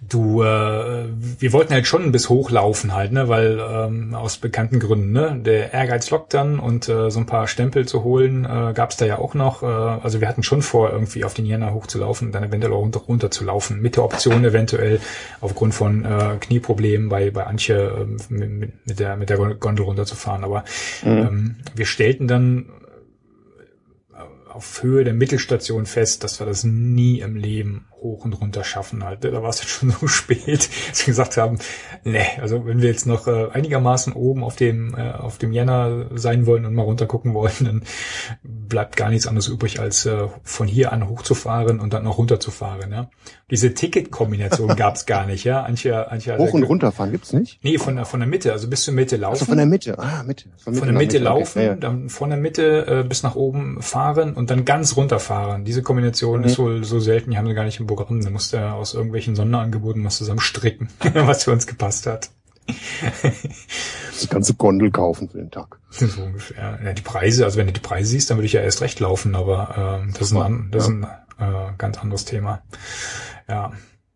du, 0.00 0.42
äh, 0.42 1.06
wir 1.38 1.52
wollten 1.52 1.72
halt 1.72 1.86
schon 1.86 2.12
bis 2.12 2.28
hochlaufen 2.28 2.94
halt, 2.94 3.12
ne, 3.12 3.28
weil 3.28 3.58
ähm, 3.60 4.14
aus 4.14 4.38
bekannten 4.38 4.78
Gründen, 4.78 5.12
ne, 5.12 5.38
der 5.38 5.72
Ehrgeiz 5.72 6.10
lockt 6.10 6.34
dann 6.34 6.58
und 6.60 6.88
äh, 6.88 7.10
so 7.10 7.18
ein 7.18 7.26
paar 7.26 7.48
Stempel 7.48 7.86
zu 7.86 8.04
holen, 8.04 8.44
äh, 8.44 8.72
gab 8.74 8.90
es 8.90 8.96
da 8.96 9.06
ja 9.06 9.18
auch 9.18 9.34
noch. 9.34 9.62
Äh, 9.62 9.66
also 9.66 10.20
wir 10.20 10.28
hatten 10.28 10.42
schon 10.42 10.62
vor, 10.62 10.92
irgendwie 10.92 11.24
auf 11.24 11.34
den 11.34 11.46
Jänner 11.46 11.74
hochzulaufen 11.74 12.28
und 12.28 12.32
dann 12.32 12.44
eventuell 12.44 12.72
auch 12.72 12.80
runter, 12.80 13.00
runter 13.00 13.30
zu 13.30 13.44
laufen, 13.44 13.80
mit 13.80 13.96
der 13.96 14.04
Option 14.04 14.44
eventuell 14.44 15.00
aufgrund 15.40 15.74
von 15.74 16.04
äh, 16.04 16.36
Knieproblemen 16.40 17.08
bei 17.08 17.30
bei 17.30 17.46
Antje 17.46 17.76
äh, 17.76 18.32
mit, 18.32 18.86
mit 18.86 19.00
der 19.00 19.16
mit 19.16 19.30
der 19.30 19.38
Gondel 19.38 19.84
runterzufahren. 19.84 20.44
Aber 20.44 20.64
mhm. 21.02 21.10
ähm, 21.10 21.56
wir 21.74 21.86
stellten 21.86 22.28
dann 22.28 22.66
auf 24.48 24.82
Höhe 24.82 25.04
der 25.04 25.14
Mittelstation 25.14 25.86
fest, 25.86 26.24
dass 26.24 26.40
wir 26.40 26.46
das 26.46 26.64
nie 26.64 27.20
im 27.20 27.36
Leben 27.36 27.86
hoch 28.00 28.24
und 28.24 28.34
runter 28.34 28.64
schaffen 28.64 29.04
halt. 29.04 29.24
Da 29.24 29.42
war 29.42 29.50
es 29.50 29.60
jetzt 29.60 29.70
schon 29.70 29.90
so 30.00 30.06
spät, 30.06 30.68
dass 30.90 31.00
wir 31.00 31.06
gesagt 31.06 31.36
haben, 31.36 31.58
ne, 32.04 32.24
also 32.40 32.66
wenn 32.66 32.80
wir 32.80 32.88
jetzt 32.88 33.06
noch 33.06 33.26
äh, 33.26 33.48
einigermaßen 33.52 34.12
oben 34.12 34.44
auf 34.44 34.56
dem 34.56 34.94
äh, 34.96 35.12
auf 35.12 35.38
dem 35.38 35.52
Jänner 35.52 36.06
sein 36.14 36.46
wollen 36.46 36.64
und 36.64 36.74
mal 36.74 36.82
runter 36.82 37.06
gucken 37.06 37.34
wollen, 37.34 37.52
dann 37.60 37.82
bleibt 38.42 38.96
gar 38.96 39.10
nichts 39.10 39.26
anderes 39.26 39.48
übrig, 39.48 39.80
als 39.80 40.06
äh, 40.06 40.28
von 40.42 40.68
hier 40.68 40.92
an 40.92 41.08
hochzufahren 41.08 41.80
und 41.80 41.92
dann 41.92 42.04
noch 42.04 42.18
runterzufahren. 42.18 42.92
Ja. 42.92 43.10
Diese 43.50 43.74
Ticketkombination 43.74 44.68
gab 44.76 44.96
es 44.96 45.06
gar 45.06 45.26
nicht, 45.26 45.44
ja. 45.44 45.62
Antje, 45.62 46.10
Antje 46.10 46.36
Hoch 46.38 46.52
und 46.52 46.62
runterfahren 46.62 47.12
gibt's 47.12 47.32
nicht? 47.32 47.58
Nee, 47.62 47.78
von 47.78 47.96
der 47.96 48.04
von 48.04 48.20
der 48.20 48.28
Mitte, 48.28 48.52
also 48.52 48.68
bis 48.68 48.82
zur 48.82 48.94
Mitte 48.94 49.16
laufen. 49.16 49.34
Also 49.34 49.44
von 49.46 49.56
der 49.56 49.66
Mitte, 49.66 49.98
ah, 49.98 50.22
Mitte. 50.24 50.44
Von, 50.56 50.72
Mitte 50.72 50.78
von 50.78 50.88
der 50.88 50.98
Mitte, 50.98 51.14
Mitte 51.14 51.24
laufen, 51.24 51.58
okay. 51.62 51.76
dann 51.80 52.08
von 52.08 52.30
der 52.30 52.38
Mitte 52.38 52.86
äh, 52.86 53.08
bis 53.08 53.22
nach 53.22 53.34
oben 53.34 53.82
fahren 53.82 54.34
und 54.34 54.50
dann 54.50 54.64
ganz 54.64 54.96
runterfahren. 54.96 55.64
Diese 55.64 55.82
Kombination 55.82 56.40
mhm. 56.40 56.46
ist 56.46 56.58
wohl 56.58 56.84
so 56.84 57.00
selten, 57.00 57.30
die 57.30 57.38
haben 57.38 57.46
sie 57.46 57.54
gar 57.54 57.64
nicht 57.64 57.80
im 57.80 57.87
Programm. 57.88 58.22
Da 58.22 58.30
musste 58.30 58.58
er 58.58 58.74
aus 58.74 58.94
irgendwelchen 58.94 59.34
Sonderangeboten 59.34 60.04
was 60.04 60.18
zusammen 60.18 60.40
stricken, 60.40 60.88
was 61.14 61.44
für 61.44 61.52
uns 61.52 61.66
gepasst 61.66 62.06
hat. 62.06 62.30
das 62.68 64.28
ganze 64.28 64.54
Gondel 64.54 64.90
kaufen 64.92 65.28
für 65.28 65.38
den 65.38 65.50
Tag. 65.50 65.80
So 65.90 66.22
ungefähr. 66.22 66.78
Ja, 66.84 66.92
die 66.92 67.02
Preise, 67.02 67.44
also 67.44 67.58
wenn 67.58 67.66
du 67.66 67.72
die 67.72 67.80
Preise 67.80 68.10
siehst, 68.10 68.30
dann 68.30 68.36
würde 68.36 68.46
ich 68.46 68.52
ja 68.52 68.60
erst 68.60 68.82
recht 68.82 69.00
laufen, 69.00 69.34
aber 69.34 70.04
äh, 70.06 70.12
das 70.12 70.30
ist 70.30 70.36
ein, 70.36 70.68
das 70.70 70.84
ist 70.84 70.90
ein 70.90 71.04
äh, 71.38 71.72
ganz 71.76 71.98
anderes 71.98 72.24
Thema. 72.24 72.62
Ja. 73.48 73.72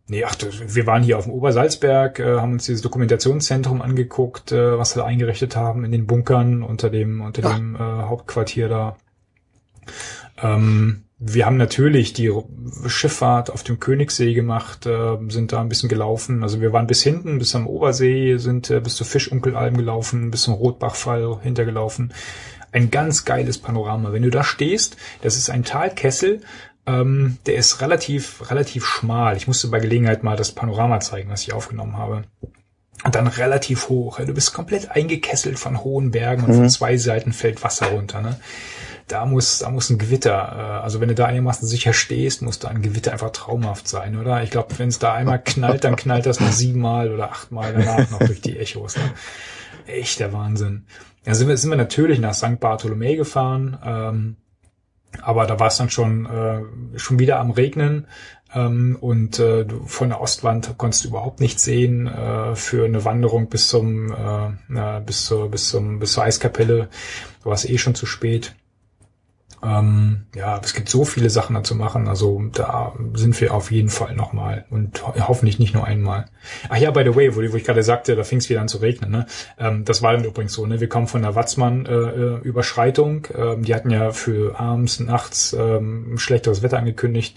Nee, 0.09 0.24
ach, 0.24 0.36
wir 0.66 0.86
waren 0.86 1.03
hier 1.03 1.16
auf 1.16 1.24
dem 1.24 1.32
Obersalzberg, 1.32 2.19
äh, 2.19 2.39
haben 2.39 2.53
uns 2.53 2.66
dieses 2.66 2.82
Dokumentationszentrum 2.82 3.81
angeguckt, 3.81 4.53
äh, 4.53 4.77
was 4.77 4.94
wir 4.94 5.07
eingerichtet 5.07 5.57
haben 5.57 5.85
in 5.85 5.93
den 5.93 6.07
Bunkern 6.07 6.62
unter 6.62 6.90
dem, 6.90 7.23
unter 7.23 7.40
dem 7.40 7.77
äh, 7.77 7.78
Hauptquartier 7.78 8.69
da. 8.69 8.97
Ähm, 10.42 11.04
wir 11.24 11.46
haben 11.46 11.56
natürlich 11.56 12.12
die 12.12 12.32
Schifffahrt 12.86 13.50
auf 13.50 13.62
dem 13.62 13.78
Königssee 13.78 14.34
gemacht, 14.34 14.86
äh, 14.86 15.18
sind 15.28 15.52
da 15.52 15.60
ein 15.60 15.68
bisschen 15.68 15.88
gelaufen. 15.88 16.42
Also 16.42 16.60
wir 16.60 16.72
waren 16.72 16.88
bis 16.88 17.02
hinten, 17.04 17.38
bis 17.38 17.54
am 17.54 17.68
Obersee, 17.68 18.38
sind 18.38 18.70
äh, 18.70 18.80
bis 18.80 18.96
zur 18.96 19.06
Fischunkelalm 19.06 19.76
gelaufen, 19.76 20.32
bis 20.32 20.42
zum 20.42 20.54
Rotbachfall 20.54 21.38
hintergelaufen. 21.40 22.12
Ein 22.72 22.90
ganz 22.90 23.24
geiles 23.24 23.59
Panorama. 23.59 24.12
Wenn 24.12 24.24
du 24.24 24.30
da 24.30 24.42
stehst, 24.42 24.96
das 25.20 25.36
ist 25.36 25.48
ein 25.48 25.62
Talkessel, 25.62 26.40
ähm, 26.86 27.38
der 27.46 27.54
ist 27.54 27.80
relativ, 27.80 28.50
relativ 28.50 28.84
schmal. 28.84 29.36
Ich 29.36 29.46
musste 29.46 29.68
bei 29.68 29.78
Gelegenheit 29.78 30.24
mal 30.24 30.36
das 30.36 30.50
Panorama 30.50 30.98
zeigen, 30.98 31.30
was 31.30 31.42
ich 31.42 31.52
aufgenommen 31.52 31.96
habe. 31.96 32.24
Und 33.04 33.14
dann 33.14 33.28
relativ 33.28 33.88
hoch. 33.88 34.18
Du 34.18 34.34
bist 34.34 34.52
komplett 34.52 34.90
eingekesselt 34.90 35.59
von 35.59 35.84
hohen 35.84 36.10
Bergen 36.10 36.42
und 36.42 36.50
mhm. 36.50 36.54
von 36.54 36.70
zwei 36.70 36.96
Seiten 36.96 37.32
fällt 37.32 37.62
Wasser 37.62 37.86
runter. 37.86 38.20
Ne? 38.22 38.38
Da 39.12 39.26
muss, 39.26 39.59
da 39.59 39.70
muss 39.70 39.90
ein 39.90 39.98
Gewitter, 39.98 40.32
äh, 40.32 40.82
also 40.82 41.01
wenn 41.01 41.09
du 41.09 41.14
da 41.14 41.26
einigermaßen 41.26 41.68
sicher 41.68 41.93
stehst, 41.93 42.40
muss 42.40 42.59
da 42.59 42.68
ein 42.68 42.80
Gewitter 42.80 43.12
einfach 43.12 43.30
traumhaft 43.30 43.86
sein, 43.86 44.18
oder? 44.18 44.43
Ich 44.43 44.51
glaube, 44.51 44.78
wenn 44.78 44.89
es 44.89 44.98
da 44.98 45.12
einmal 45.12 45.43
knallt, 45.43 45.84
dann 45.84 45.97
knallt 45.97 46.24
das 46.24 46.40
noch 46.40 46.52
siebenmal 46.52 47.12
oder 47.12 47.30
achtmal 47.30 47.74
danach 47.74 48.10
noch 48.10 48.20
durch 48.20 48.40
die 48.40 48.59
Echos. 48.59 48.97
Ne? 48.97 49.02
Echt 49.86 50.18
der 50.18 50.32
Wahnsinn. 50.32 50.86
Ja, 51.26 51.34
sind 51.34 51.48
wir, 51.48 51.56
sind 51.59 51.70
wir 51.70 51.76
natürlich 51.76 52.20
nach 52.20 52.32
St. 52.32 52.59
Bartholomä 52.59 53.16
gefahren, 53.16 53.78
ähm, 53.84 54.36
aber 55.20 55.44
da 55.44 55.60
war 55.60 55.66
es 55.66 55.76
dann 55.76 55.90
schon, 55.90 56.24
äh, 56.24 56.98
schon 56.98 57.18
wieder 57.18 57.39
am 57.39 57.51
Regnen. 57.51 58.06
Ähm, 58.55 58.97
und 58.98 59.39
äh, 59.39 59.66
von 59.86 60.09
der 60.09 60.22
Ostwand 60.22 60.74
konntest 60.78 61.05
du 61.05 61.09
überhaupt 61.09 61.40
nichts 61.40 61.64
sehen 61.64 62.06
äh, 62.06 62.55
für 62.55 62.86
eine 62.86 63.05
Wanderung 63.05 63.48
bis 63.48 63.68
zum 63.68 64.12
äh, 64.12 65.01
bis 65.05 65.26
zur 65.26 65.51
bis 65.51 65.68
zum 65.68 65.98
bis 65.98 66.12
zur 66.12 66.24
Eiskapelle. 66.24 66.89
War 67.44 67.52
es 67.52 67.68
eh 67.68 67.78
schon 67.78 67.94
zu 67.94 68.06
spät. 68.06 68.55
Ähm, 69.64 70.26
ja, 70.34 70.60
es 70.62 70.74
gibt 70.74 70.89
so 70.89 71.05
viele 71.05 71.30
Sachen 71.30 71.55
dazu 71.55 71.74
machen. 71.74 72.09
Also 72.09 72.43
da 72.52 72.94
sind 73.14 73.40
wir 73.40 73.55
auf 73.55 73.70
jeden 73.70 73.90
Fall 73.90 74.14
nochmal 74.14 74.64
und 74.70 75.06
ho 75.06 75.14
hoffentlich 75.28 75.59
nicht 75.59 75.74
nur 75.74 75.84
einmal. 75.84 76.26
Ach 76.68 76.76
ja, 76.76 76.90
by 76.90 77.05
the 77.05 77.14
way, 77.14 77.34
wo, 77.36 77.40
wo 77.52 77.56
ich 77.56 77.64
gerade 77.64 77.82
sagte, 77.82 78.16
da 78.16 78.24
fing 78.24 78.39
es 78.39 78.48
wieder 78.48 78.60
an 78.60 78.68
zu 78.68 78.78
regnen. 78.78 79.10
Ne? 79.10 79.26
Ähm, 79.59 79.84
das 79.84 80.02
war 80.02 80.12
dann 80.12 80.24
übrigens 80.24 80.52
so. 80.52 80.66
Ne? 80.66 80.80
Wir 80.80 80.89
kommen 80.89 81.06
von 81.06 81.22
der 81.22 81.34
Watzmann-Überschreitung. 81.34 83.26
Äh, 83.26 83.40
ähm, 83.40 83.64
die 83.64 83.74
hatten 83.74 83.90
ja 83.90 84.10
für 84.12 84.59
abends, 84.59 84.98
nachts 84.98 85.52
ähm, 85.52 86.18
schlechteres 86.18 86.62
Wetter 86.62 86.78
angekündigt. 86.78 87.36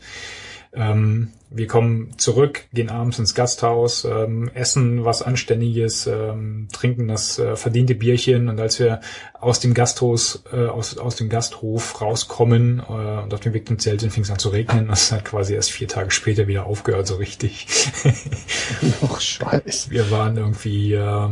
Ähm, 0.76 1.30
wir 1.50 1.68
kommen 1.68 2.18
zurück, 2.18 2.66
gehen 2.74 2.90
abends 2.90 3.18
ins 3.18 3.34
Gasthaus, 3.34 4.04
ähm, 4.04 4.52
essen 4.54 5.06
was 5.06 5.22
Anständiges, 5.22 6.06
ähm, 6.06 6.68
trinken 6.74 7.08
das 7.08 7.40
äh, 7.40 7.56
verdiente 7.56 7.96
Bierchen 7.96 8.50
und 8.50 8.60
als 8.60 8.78
wir 8.80 9.00
aus 9.40 9.62
dem 9.62 9.74
Gasthaus, 9.74 10.44
äh, 10.52 10.66
aus, 10.66 10.98
aus 10.98 11.16
dem 11.16 11.30
Gasthof 11.30 12.02
rauskommen 12.02 12.80
äh, 12.80 12.92
und 12.92 13.34
auf 13.34 13.40
dem 13.40 13.54
Weg 13.54 13.68
zum 13.68 13.80
Zelt 13.80 14.02
sind, 14.02 14.12
fing 14.12 14.24
es 14.24 14.32
an 14.32 14.40
zu 14.40 14.50
regnen. 14.50 14.88
Das 14.88 15.14
hat 15.14 15.24
quasi 15.24 15.54
erst 15.54 15.72
vier 15.72 15.88
Tage 15.88 16.12
später 16.12 16.48
wieder 16.48 16.66
aufgehört, 16.66 17.08
so 17.08 17.16
richtig. 17.16 17.68
Ach, 19.02 19.22
scheiße. 19.22 19.92
Wir 19.92 20.12
waren 20.12 20.36
irgendwie, 20.36 20.94
äh, 20.94 21.30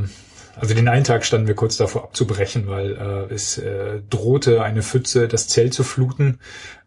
also 0.56 0.74
den 0.74 0.88
einen 0.88 1.04
Tag 1.04 1.26
standen 1.26 1.48
wir 1.48 1.56
kurz 1.56 1.76
davor 1.76 2.04
abzubrechen, 2.06 2.68
weil 2.68 2.96
äh, 2.96 3.34
es 3.34 3.58
äh, 3.58 4.00
drohte 4.10 4.64
eine 4.64 4.84
Pfütze 4.84 5.28
das 5.28 5.50
Zelt 5.50 5.74
zu 5.74 5.84
fluten. 5.84 6.40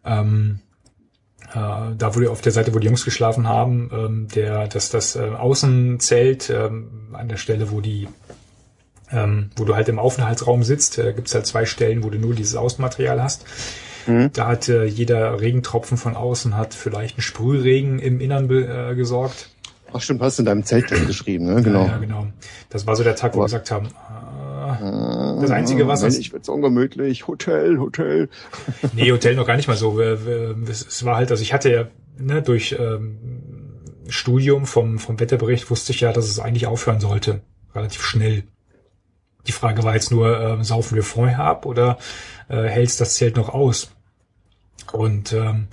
Ähm, 0.03 0.61
äh, 0.61 0.66
da 1.53 2.15
wo 2.15 2.19
die 2.19 2.27
auf 2.27 2.41
der 2.41 2.51
Seite, 2.51 2.73
wo 2.73 2.79
die 2.79 2.87
Jungs 2.87 3.05
geschlafen 3.05 3.47
haben, 3.47 3.89
ähm, 3.93 4.27
der, 4.35 4.67
das, 4.67 4.89
das 4.89 5.15
äh, 5.15 5.29
Außenzelt 5.29 6.49
ähm, 6.49 7.09
an 7.13 7.29
der 7.29 7.37
Stelle, 7.37 7.71
wo 7.71 7.81
die 7.81 8.07
ähm, 9.11 9.51
wo 9.55 9.63
du 9.63 9.75
halt 9.75 9.87
im 9.87 9.99
Aufenthaltsraum 9.99 10.63
sitzt, 10.63 10.97
äh, 10.97 11.13
gibt 11.13 11.27
es 11.27 11.35
halt 11.35 11.45
zwei 11.45 11.65
Stellen, 11.65 12.03
wo 12.03 12.09
du 12.09 12.19
nur 12.19 12.33
dieses 12.33 12.55
Außenmaterial 12.55 13.21
hast. 13.21 13.45
Mhm. 14.05 14.31
Da 14.33 14.47
hat 14.47 14.69
äh, 14.69 14.85
jeder 14.85 15.39
Regentropfen 15.39 15.97
von 15.97 16.15
außen 16.15 16.55
hat 16.55 16.73
vielleicht 16.73 17.15
einen 17.15 17.21
Sprühregen 17.21 17.99
im 17.99 18.19
Innern 18.19 18.49
äh, 18.49 18.95
gesorgt. 18.95 19.49
Ach 19.93 20.01
stimmt, 20.01 20.21
hast 20.21 20.37
du 20.37 20.41
in 20.41 20.45
deinem 20.45 20.63
Zelt 20.63 20.89
geschrieben, 21.07 21.45
ne? 21.45 21.61
Genau. 21.61 21.85
Ja, 21.85 21.91
ja, 21.91 21.97
genau. 21.97 22.27
Das 22.69 22.85
war 22.85 22.95
so 22.95 23.03
der 23.03 23.15
Tag, 23.15 23.35
wo 23.35 23.39
wir 23.39 23.45
gesagt 23.45 23.71
haben, 23.71 23.87
ah, 23.95 25.37
das 25.41 25.51
Einzige, 25.51 25.87
was 25.87 26.03
uns... 26.03 26.17
Ich 26.17 26.33
werd's 26.33 26.49
ungemütlich. 26.49 27.27
Hotel, 27.27 27.79
Hotel. 27.79 28.29
nee, 28.93 29.11
Hotel 29.11 29.35
noch 29.35 29.47
gar 29.47 29.55
nicht 29.55 29.67
mal 29.67 29.77
so. 29.77 29.99
Es 29.99 31.05
war 31.05 31.15
halt, 31.15 31.31
also 31.31 31.41
ich 31.41 31.53
hatte 31.53 31.71
ja 31.71 31.87
ne, 32.17 32.41
durch 32.41 32.75
ähm, 32.77 33.17
Studium 34.09 34.65
vom, 34.65 34.99
vom 34.99 35.19
Wetterbericht 35.19 35.69
wusste 35.69 35.93
ich 35.93 36.01
ja, 36.01 36.11
dass 36.11 36.25
es 36.25 36.39
eigentlich 36.39 36.67
aufhören 36.67 36.99
sollte. 36.99 37.41
Relativ 37.73 38.03
schnell. 38.03 38.43
Die 39.47 39.51
Frage 39.51 39.83
war 39.83 39.93
jetzt 39.93 40.11
nur, 40.11 40.39
äh, 40.39 40.63
saufen 40.63 40.95
wir 40.95 41.03
vorher 41.03 41.39
ab 41.39 41.65
oder 41.65 41.97
äh, 42.49 42.63
hältst 42.63 42.99
das 42.99 43.15
Zelt 43.15 43.37
noch 43.37 43.49
aus? 43.49 43.91
Und 44.91 45.33
ähm, 45.33 45.67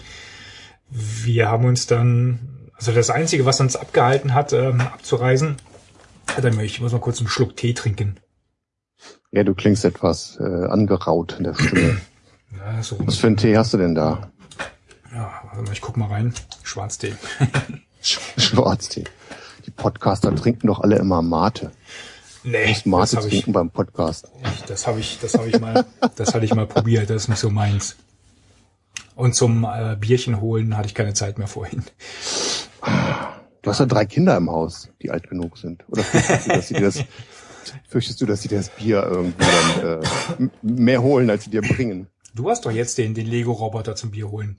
wir 0.91 1.49
haben 1.49 1.65
uns 1.65 1.86
dann, 1.86 2.53
also 2.76 2.92
das 2.92 3.10
Einzige, 3.10 3.46
was 3.46 3.60
uns 3.60 3.76
abgehalten 3.76 4.34
hat, 4.34 4.52
ähm, 4.52 4.80
abzureisen, 4.80 5.56
dann 6.40 6.59
ich 6.60 6.80
muss 6.80 6.92
mal 6.92 7.01
kurz 7.01 7.18
einen 7.20 7.28
Schluck 7.28 7.56
Tee 7.56 7.74
trinken. 7.74 8.16
Ja, 9.30 9.42
du 9.44 9.55
klingst 9.55 9.84
etwas 9.84 10.38
äh, 10.40 10.44
angeraut 10.66 11.36
in 11.38 11.44
der 11.44 11.55
Stimme. 11.55 12.01
Ja, 12.56 12.80
so 12.84 12.96
Was 13.05 13.16
für 13.16 13.26
einen 13.26 13.36
Tee 13.36 13.56
hast 13.56 13.74
du 13.74 13.78
denn 13.78 13.96
da? 13.96 14.30
Ja, 15.12 15.42
warte 15.44 15.62
mal, 15.62 15.72
ich 15.72 15.80
guck 15.80 15.96
mal 15.96 16.06
rein. 16.06 16.32
Schwarztee. 16.62 17.14
Schwarztee. 18.01 19.05
Die 19.66 19.72
Podcaster 19.72 20.32
trinken 20.36 20.68
doch 20.68 20.80
alle 20.80 20.96
immer 20.96 21.20
Mate. 21.20 21.72
Nee, 22.44 22.68
Muss 22.68 22.86
Mate 22.86 23.01
das 23.02 23.16
habe 23.16 23.26
ich, 23.26 23.32
trinken 23.34 23.52
beim 23.55 23.70
Podcast. 23.70 24.30
das 24.68 24.86
habe 24.86 25.01
ich, 25.01 25.18
das 25.20 25.34
habe 25.34 25.48
ich 25.48 25.59
mal, 25.59 25.84
das 26.14 26.32
hatte 26.32 26.44
ich 26.44 26.55
mal 26.55 26.68
probiert. 26.68 27.10
Das 27.10 27.22
ist 27.24 27.28
nicht 27.28 27.40
so 27.40 27.51
meins. 27.51 27.96
Und 29.15 29.35
zum 29.35 29.65
äh, 29.65 29.97
Bierchen 29.99 30.41
holen 30.41 30.77
hatte 30.77 30.89
ich 30.89 30.95
keine 30.95 31.15
Zeit 31.15 31.39
mehr 31.39 31.47
vorhin. 31.47 31.82
Du 33.62 33.70
hast 33.70 33.78
ja 33.81 33.86
drei 33.86 34.05
Kinder 34.05 34.36
im 34.36 34.51
Haus, 34.51 34.91
die 35.03 35.11
alt 35.11 35.28
genug 35.28 35.57
sind. 35.57 35.85
Oder 35.89 36.03
fürchtest 36.03 36.47
du, 36.47 36.51
dass 36.51 36.69
sie 36.69 36.74
dir 36.74 36.81
das, 36.82 37.05
fürchtest 37.89 38.20
du, 38.20 38.27
dass 38.27 38.43
sie 38.43 38.49
dir 38.49 38.59
das 38.59 38.69
Bier 38.70 39.03
irgendwie 39.09 39.45
dann 39.81 40.03
äh, 40.03 40.49
mehr 40.62 41.03
holen, 41.03 41.31
als 41.31 41.45
sie 41.45 41.51
dir 41.51 41.62
bringen? 41.62 42.09
Du 42.35 42.51
hast 42.51 42.66
doch 42.66 42.73
jetzt 42.73 42.99
den, 42.99 43.15
den 43.15 43.27
Lego-Roboter 43.27 43.95
zum 43.95 44.11
Bier 44.11 44.31
holen. 44.31 44.59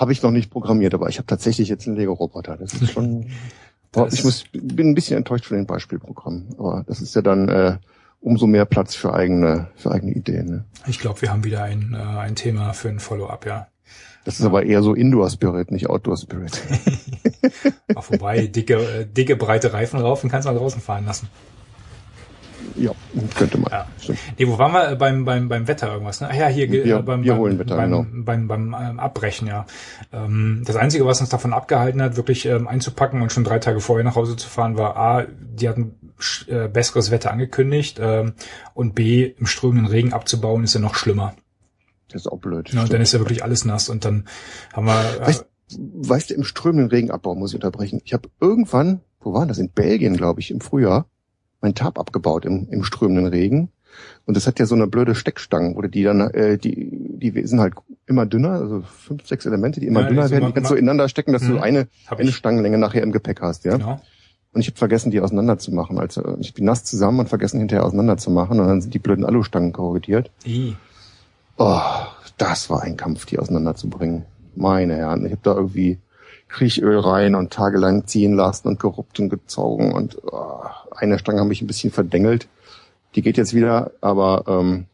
Habe 0.00 0.12
ich 0.12 0.22
noch 0.22 0.30
nicht 0.30 0.50
programmiert, 0.50 0.94
aber 0.94 1.08
ich 1.08 1.18
habe 1.18 1.26
tatsächlich 1.26 1.68
jetzt 1.68 1.86
einen 1.86 1.96
Lego-Roboter. 1.96 2.56
Das 2.56 2.72
ist 2.72 2.92
schon. 2.92 3.30
Das- 3.92 4.14
ich 4.14 4.24
muss, 4.24 4.44
bin 4.52 4.90
ein 4.90 4.94
bisschen 4.94 5.16
enttäuscht 5.18 5.46
von 5.46 5.56
den 5.56 5.66
Beispielprogrammen, 5.66 6.54
aber 6.58 6.84
das 6.86 7.00
ist 7.00 7.14
ja 7.14 7.22
dann 7.22 7.48
äh, 7.48 7.78
umso 8.20 8.46
mehr 8.46 8.64
Platz 8.64 8.94
für 8.94 9.14
eigene, 9.14 9.68
für 9.76 9.90
eigene 9.90 10.12
Ideen. 10.12 10.46
Ne? 10.46 10.64
Ich 10.86 10.98
glaube, 10.98 11.22
wir 11.22 11.30
haben 11.30 11.44
wieder 11.44 11.62
ein, 11.62 11.94
äh, 11.94 12.18
ein 12.18 12.34
Thema 12.34 12.72
für 12.72 12.88
ein 12.88 13.00
Follow-up, 13.00 13.46
ja. 13.46 13.68
Das 14.24 14.38
ist 14.38 14.44
aber 14.44 14.64
eher 14.64 14.82
so 14.82 14.94
Indoor 14.94 15.30
Spirit, 15.30 15.70
nicht 15.70 15.88
Outdoor 15.88 16.16
Spirit. 16.16 16.60
Auch 17.94 18.10
wobei, 18.10 18.46
dicke, 18.46 18.74
äh, 18.74 19.06
dicke, 19.06 19.36
breite 19.36 19.72
Reifen 19.72 20.00
rauf 20.00 20.22
und 20.22 20.30
kannst 20.30 20.46
mal 20.46 20.54
draußen 20.54 20.80
fahren 20.80 21.06
lassen. 21.06 21.28
Ja, 22.78 22.92
könnte 23.36 23.58
man. 23.58 23.70
Ja. 23.70 23.86
Stimmt. 24.00 24.18
Nee, 24.38 24.46
wo 24.48 24.58
waren 24.58 24.72
wir? 24.72 24.96
Beim, 24.96 25.24
beim, 25.24 25.48
beim 25.48 25.68
Wetter 25.68 25.92
irgendwas, 25.92 26.20
ne? 26.20 26.28
Ach 26.30 26.34
ja, 26.36 26.46
hier 26.48 26.68
Bier- 26.68 26.98
äh, 26.98 27.02
beim, 27.02 27.22
Bier 27.22 27.34
beim, 27.34 27.58
Wetter, 27.58 27.76
beim, 27.76 27.90
genau. 27.90 28.06
beim, 28.24 28.48
beim, 28.48 28.76
ähm, 28.78 29.00
Abbrechen, 29.00 29.46
ja. 29.48 29.66
Ähm, 30.12 30.62
das 30.66 30.76
Einzige, 30.76 31.04
was 31.06 31.20
uns 31.20 31.30
davon 31.30 31.52
abgehalten 31.52 32.00
hat, 32.02 32.16
wirklich 32.16 32.46
ähm, 32.46 32.68
einzupacken 32.68 33.22
und 33.22 33.32
schon 33.32 33.44
drei 33.44 33.58
Tage 33.58 33.80
vorher 33.80 34.04
nach 34.04 34.16
Hause 34.16 34.36
zu 34.36 34.48
fahren, 34.48 34.76
war 34.76 34.96
A, 34.96 35.26
die 35.40 35.68
hatten 35.68 35.94
äh, 36.46 36.68
besseres 36.68 37.10
Wetter 37.10 37.30
angekündigt 37.30 37.98
ähm, 38.00 38.34
und 38.74 38.94
B, 38.94 39.24
im 39.24 39.46
strömenden 39.46 39.86
Regen 39.86 40.12
abzubauen, 40.12 40.64
ist 40.64 40.74
ja 40.74 40.80
noch 40.80 40.94
schlimmer. 40.94 41.34
Das 42.10 42.22
ist 42.22 42.26
auch 42.26 42.38
blöd. 42.38 42.72
Ja, 42.72 42.82
und 42.82 42.92
dann 42.92 43.00
ist 43.00 43.12
ja 43.12 43.18
wirklich 43.18 43.44
alles 43.44 43.64
nass 43.64 43.88
und 43.88 44.04
dann 44.04 44.24
haben 44.72 44.86
wir... 44.86 45.00
Äh, 45.20 45.26
Weißt, 45.26 45.46
weißt 45.70 46.30
du, 46.30 46.34
im 46.34 46.44
strömenden 46.44 46.88
Regenabbau 46.88 47.34
muss 47.34 47.50
ich 47.50 47.56
unterbrechen. 47.56 48.00
Ich 48.04 48.14
habe 48.14 48.30
irgendwann, 48.40 49.02
wo 49.20 49.34
war 49.34 49.44
das? 49.44 49.58
In 49.58 49.68
Belgien, 49.68 50.16
glaube 50.16 50.40
ich, 50.40 50.50
im 50.50 50.62
Frühjahr, 50.62 51.04
mein 51.60 51.74
Tab 51.74 51.98
abgebaut 51.98 52.44
im, 52.44 52.68
im 52.70 52.84
strömenden 52.84 53.26
Regen. 53.26 53.70
Und 54.26 54.36
das 54.36 54.46
hat 54.46 54.58
ja 54.60 54.66
so 54.66 54.74
eine 54.74 54.86
blöde 54.86 55.14
Steckstange, 55.14 55.74
oder 55.74 55.88
die 55.88 56.04
dann, 56.04 56.20
äh, 56.20 56.56
die, 56.58 56.90
die 57.18 57.46
sind 57.46 57.58
halt 57.60 57.74
immer 58.06 58.26
dünner, 58.26 58.50
also 58.52 58.82
fünf, 58.82 59.26
sechs 59.26 59.44
Elemente, 59.46 59.80
die 59.80 59.86
immer 59.86 60.00
Ja, 60.02 60.06
die 60.06 60.14
dünner 60.14 60.22
sind 60.28 60.32
werden, 60.32 60.42
immer- 60.44 60.50
die 60.50 60.54
kannst 60.54 60.70
du 60.70 60.74
ineinander 60.76 61.08
stecken, 61.08 61.32
dass 61.32 61.42
Mhm. 61.42 61.48
du 61.48 61.58
eine, 61.58 61.88
hab 62.06 62.18
eine 62.20 62.28
ich, 62.28 62.36
Stangenlänge 62.36 62.78
nachher 62.78 63.02
im 63.02 63.10
Gepäck 63.12 63.40
hast, 63.40 63.64
ja. 63.64 63.76
genau. 63.76 64.00
Und 64.52 64.60
ich 64.60 64.68
habe 64.68 64.78
vergessen, 64.78 65.10
die 65.10 65.20
auseinander 65.20 65.58
zu 65.58 65.72
machen. 65.74 65.98
Also 65.98 66.36
ich 66.38 66.54
die 66.54 66.62
nass 66.62 66.82
zusammen 66.84 67.20
und 67.20 67.28
vergessen 67.28 67.58
hinterher 67.58 67.84
auseinander 67.84 68.16
zu 68.16 68.30
machen 68.30 68.60
und 68.60 68.66
dann 68.66 68.80
sind 68.80 68.94
die 68.94 68.98
blöden 68.98 69.24
Alustangen 69.24 69.72
korrigiert. 69.72 70.30
I. 70.46 70.74
Oh, 71.58 71.80
das 72.38 72.70
war 72.70 72.82
ein 72.82 72.96
Kampf, 72.96 73.26
die 73.26 73.38
auseinanderzubringen. 73.38 74.24
Meine 74.54 74.94
Herren, 74.96 75.24
ich 75.26 75.32
habe 75.32 75.40
da 75.42 75.54
irgendwie 75.54 75.98
Kriechöl 76.48 76.98
rein 76.98 77.34
und 77.34 77.52
tagelang 77.52 78.06
ziehen 78.06 78.34
lassen 78.34 78.68
und 78.68 78.80
geruppt 78.80 79.20
und 79.20 79.28
gezogen 79.28 79.92
und 79.92 80.18
oh, 80.24 80.62
eine 80.96 81.18
Stange 81.18 81.40
habe 81.40 81.52
ich 81.52 81.62
ein 81.62 81.66
bisschen 81.66 81.90
verdengelt. 81.90 82.48
Die 83.14 83.22
geht 83.22 83.36
jetzt 83.36 83.54
wieder, 83.54 83.92
aber 84.00 84.44
ähm, 84.46 84.86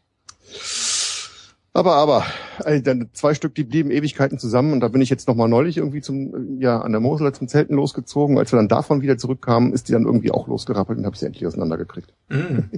aber 1.72 1.94
aber 1.96 2.24
also 2.58 2.82
dann 2.82 3.08
zwei 3.12 3.34
Stück, 3.34 3.54
die 3.54 3.64
blieben 3.64 3.90
Ewigkeiten 3.90 4.38
zusammen 4.38 4.72
und 4.72 4.80
da 4.80 4.88
bin 4.88 5.00
ich 5.00 5.10
jetzt 5.10 5.26
noch 5.26 5.34
mal 5.34 5.48
neulich 5.48 5.76
irgendwie 5.76 6.00
zum 6.00 6.60
ja 6.60 6.80
an 6.80 6.92
der 6.92 7.00
Mosel 7.00 7.32
zum 7.32 7.48
Zelten 7.48 7.74
losgezogen. 7.74 8.38
Als 8.38 8.52
wir 8.52 8.56
dann 8.58 8.68
davon 8.68 9.02
wieder 9.02 9.18
zurückkamen, 9.18 9.72
ist 9.72 9.88
die 9.88 9.92
dann 9.92 10.04
irgendwie 10.04 10.30
auch 10.30 10.46
losgerappelt 10.46 10.98
und 10.98 11.06
habe 11.06 11.16
sie 11.16 11.26
endlich 11.26 11.46
auseinandergekriegt. 11.46 12.12
Mm. 12.28 12.58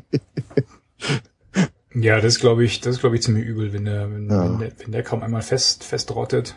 Ja, 1.98 2.20
das 2.20 2.40
glaube 2.40 2.62
ich, 2.62 2.80
das 2.82 2.96
ist 2.96 3.00
glaube 3.00 3.16
ich 3.16 3.22
ziemlich 3.22 3.46
übel, 3.46 3.72
wenn 3.72 3.86
der, 3.86 4.12
wenn, 4.12 4.28
Ja. 4.28 4.44
wenn, 4.44 4.58
der, 4.58 4.72
wenn 4.82 4.92
der 4.92 5.02
kaum 5.02 5.22
einmal 5.22 5.40
fest 5.40 5.82
festrottet. 5.82 6.56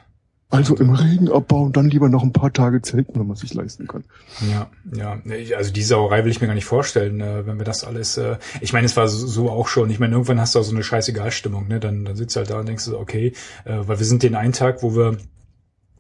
Also 0.52 0.76
im 0.78 0.90
Regen 0.90 1.32
abbauen 1.32 1.72
dann 1.74 1.90
lieber 1.90 2.10
noch 2.10 2.24
ein 2.24 2.34
paar 2.34 2.52
Tage 2.52 2.82
zelten, 2.82 3.20
wenn 3.20 3.28
man 3.28 3.36
sich 3.36 3.54
leisten 3.54 3.88
kann. 3.88 4.04
Ja, 4.50 4.68
ja. 4.92 5.22
Also 5.56 5.72
die 5.72 5.84
Sauerei 5.84 6.24
will 6.24 6.32
ich 6.32 6.42
mir 6.42 6.48
gar 6.48 6.56
nicht 6.56 6.66
vorstellen, 6.66 7.22
äh, 7.22 7.46
wenn 7.46 7.60
wir 7.60 7.66
das 7.66 7.84
alles. 7.84 8.18
Äh, 8.18 8.38
ich 8.60 8.74
meine, 8.74 8.88
es 8.88 8.98
war 8.98 9.08
so, 9.08 9.52
auch 9.52 9.68
schon. 9.68 9.92
Ich 9.92 10.00
meine, 10.00 10.14
irgendwann 10.14 10.42
hast 10.42 10.56
du 10.56 10.60
auch 10.60 10.64
so 10.64 10.74
eine 10.74 10.84
scheißegal-Stimmung, 10.84 11.68
ne? 11.68 11.80
Dann, 11.80 12.04
dann 12.04 12.16
sitzt 12.16 12.36
du 12.36 12.40
halt 12.40 12.50
da 12.50 12.60
und 12.60 12.68
denkst 12.68 12.86
du, 12.86 12.98
okay, 12.98 13.34
äh, 13.66 13.78
weil 13.82 14.00
wir 14.00 14.06
sind 14.06 14.24
den 14.24 14.34
einen 14.34 14.54
Tag, 14.54 14.82
wo 14.82 14.96
wir 14.96 15.18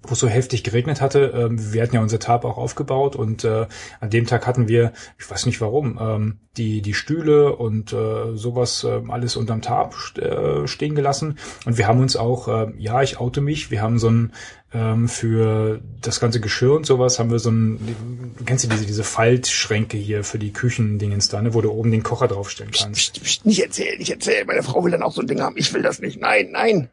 wo 0.04 0.14
es 0.14 0.20
so 0.20 0.28
heftig 0.28 0.64
geregnet 0.64 1.02
hatte. 1.02 1.34
Ähm, 1.36 1.74
wir 1.74 1.82
hatten 1.82 1.96
ja 1.96 2.02
unser 2.02 2.20
Tab 2.20 2.46
auch 2.46 2.58
aufgebaut 2.58 3.16
und 3.16 3.44
äh, 3.44 3.68
an 4.00 4.10
dem 4.10 4.26
Tag 4.26 4.48
hatten 4.48 4.68
wir, 4.68 4.94
ich 5.18 5.30
weiß 5.30 5.46
nicht 5.46 5.62
warum, 5.62 6.00
ähm, 6.02 6.40
die 6.58 6.82
die 6.82 6.94
Stühle 6.94 7.56
und 7.56 7.94
äh, 7.94 8.36
sowas 8.36 8.84
äh, 8.84 9.02
alles 9.10 9.36
unterm 9.36 9.62
Tab 9.62 9.94
st 9.94 10.20
äh, 10.20 10.68
stehen 10.68 10.96
gelassen 10.96 11.38
und 11.66 11.78
wir 11.78 11.88
haben 11.88 12.00
uns 12.00 12.16
auch, 12.16 12.48
äh, 12.48 12.72
ja, 12.78 13.02
ich 13.02 13.20
oute 13.20 13.42
mich, 13.42 13.72
wir 13.72 13.82
haben 13.82 14.00
so 14.00 14.10
ein 14.10 14.34
ähm, 14.74 15.08
für 15.08 15.82
das 16.02 16.20
ganze 16.20 16.40
Geschirr 16.40 16.76
und 16.76 16.86
sowas 16.86 17.20
haben 17.20 17.32
wir 17.32 17.40
so 17.40 17.50
ein, 17.52 18.36
kennst 18.46 18.66
du 18.66 18.70
diese 18.70 18.86
diese 18.86 19.04
Faltschränke 19.04 19.98
hier 19.98 20.24
für 20.24 20.40
die 20.40 20.54
Küchendingens 20.54 21.30
da, 21.30 21.42
ne, 21.42 21.54
wo 21.54 21.62
du 21.62 21.72
oben 21.72 21.92
den 21.92 22.04
Kocher 22.04 22.28
draufstellen 22.28 22.72
kannst. 22.72 23.14
Psst, 23.14 23.24
psst, 23.24 23.46
nicht 23.46 23.62
erzählen, 23.62 23.98
nicht 23.98 24.12
erzählen. 24.12 24.46
Meine 24.46 24.64
Frau 24.64 24.84
will 24.84 24.92
dann 24.92 25.04
auch 25.04 25.12
so 25.12 25.22
ein 25.22 25.28
Ding 25.28 25.42
haben. 25.42 25.58
Ich 25.58 25.74
will 25.74 25.82
das 25.82 26.00
nicht. 26.00 26.20
Nein, 26.20 26.50
nein. 26.52 26.90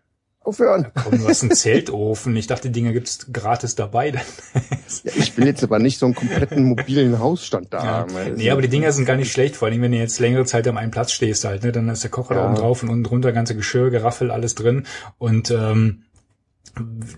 Aufhören. 0.47 0.87
Komm, 1.03 1.19
du 1.19 1.29
hast 1.29 1.43
einen 1.43 1.51
Zeltofen. 1.53 2.37
Ich 2.37 2.47
dachte, 2.47 2.69
die 2.69 2.73
Dinger 2.81 2.93
gibt's 2.93 3.27
gratis 3.33 3.75
dabei. 3.75 4.13
Dann. 4.13 4.23
Ja, 5.03 5.13
ich 5.17 5.37
will 5.37 5.47
jetzt 5.47 5.65
aber 5.65 5.81
nicht 5.81 5.99
so 5.99 6.07
einen 6.07 6.15
kompletten 6.15 6.63
mobilen 6.63 7.19
Hausstand 7.19 7.73
da 7.75 7.79
Ja. 7.79 7.85
haben. 7.85 8.15
das 8.15 8.37
Nee, 8.37 8.51
aber 8.51 8.63
die 8.63 8.69
Dinger 8.69 8.93
sind 8.93 9.05
gar 9.05 9.17
nicht 9.17 9.33
schlecht, 9.33 9.57
vor 9.57 9.67
allem 9.69 9.83
wenn 9.83 9.91
du 9.91 9.99
jetzt 9.99 10.21
längere 10.21 10.45
Zeit 10.45 10.69
am 10.69 10.77
einen 10.77 10.93
Platz 10.93 11.11
stehst 11.11 11.45
halt, 11.45 11.65
ne? 11.65 11.73
Dann 11.73 11.89
ist 11.89 12.05
der 12.05 12.11
Kocher 12.11 12.35
da 12.37 12.47
oben 12.47 12.55
drauf 12.55 12.83
und 12.85 12.89
unten 12.91 13.03
drunter 13.03 13.33
ganze 13.33 13.57
Geschirr, 13.57 13.91
Geraffel, 13.91 14.31
alles 14.31 14.55
drin. 14.55 14.87
Und 15.19 15.51
ähm, 15.51 16.03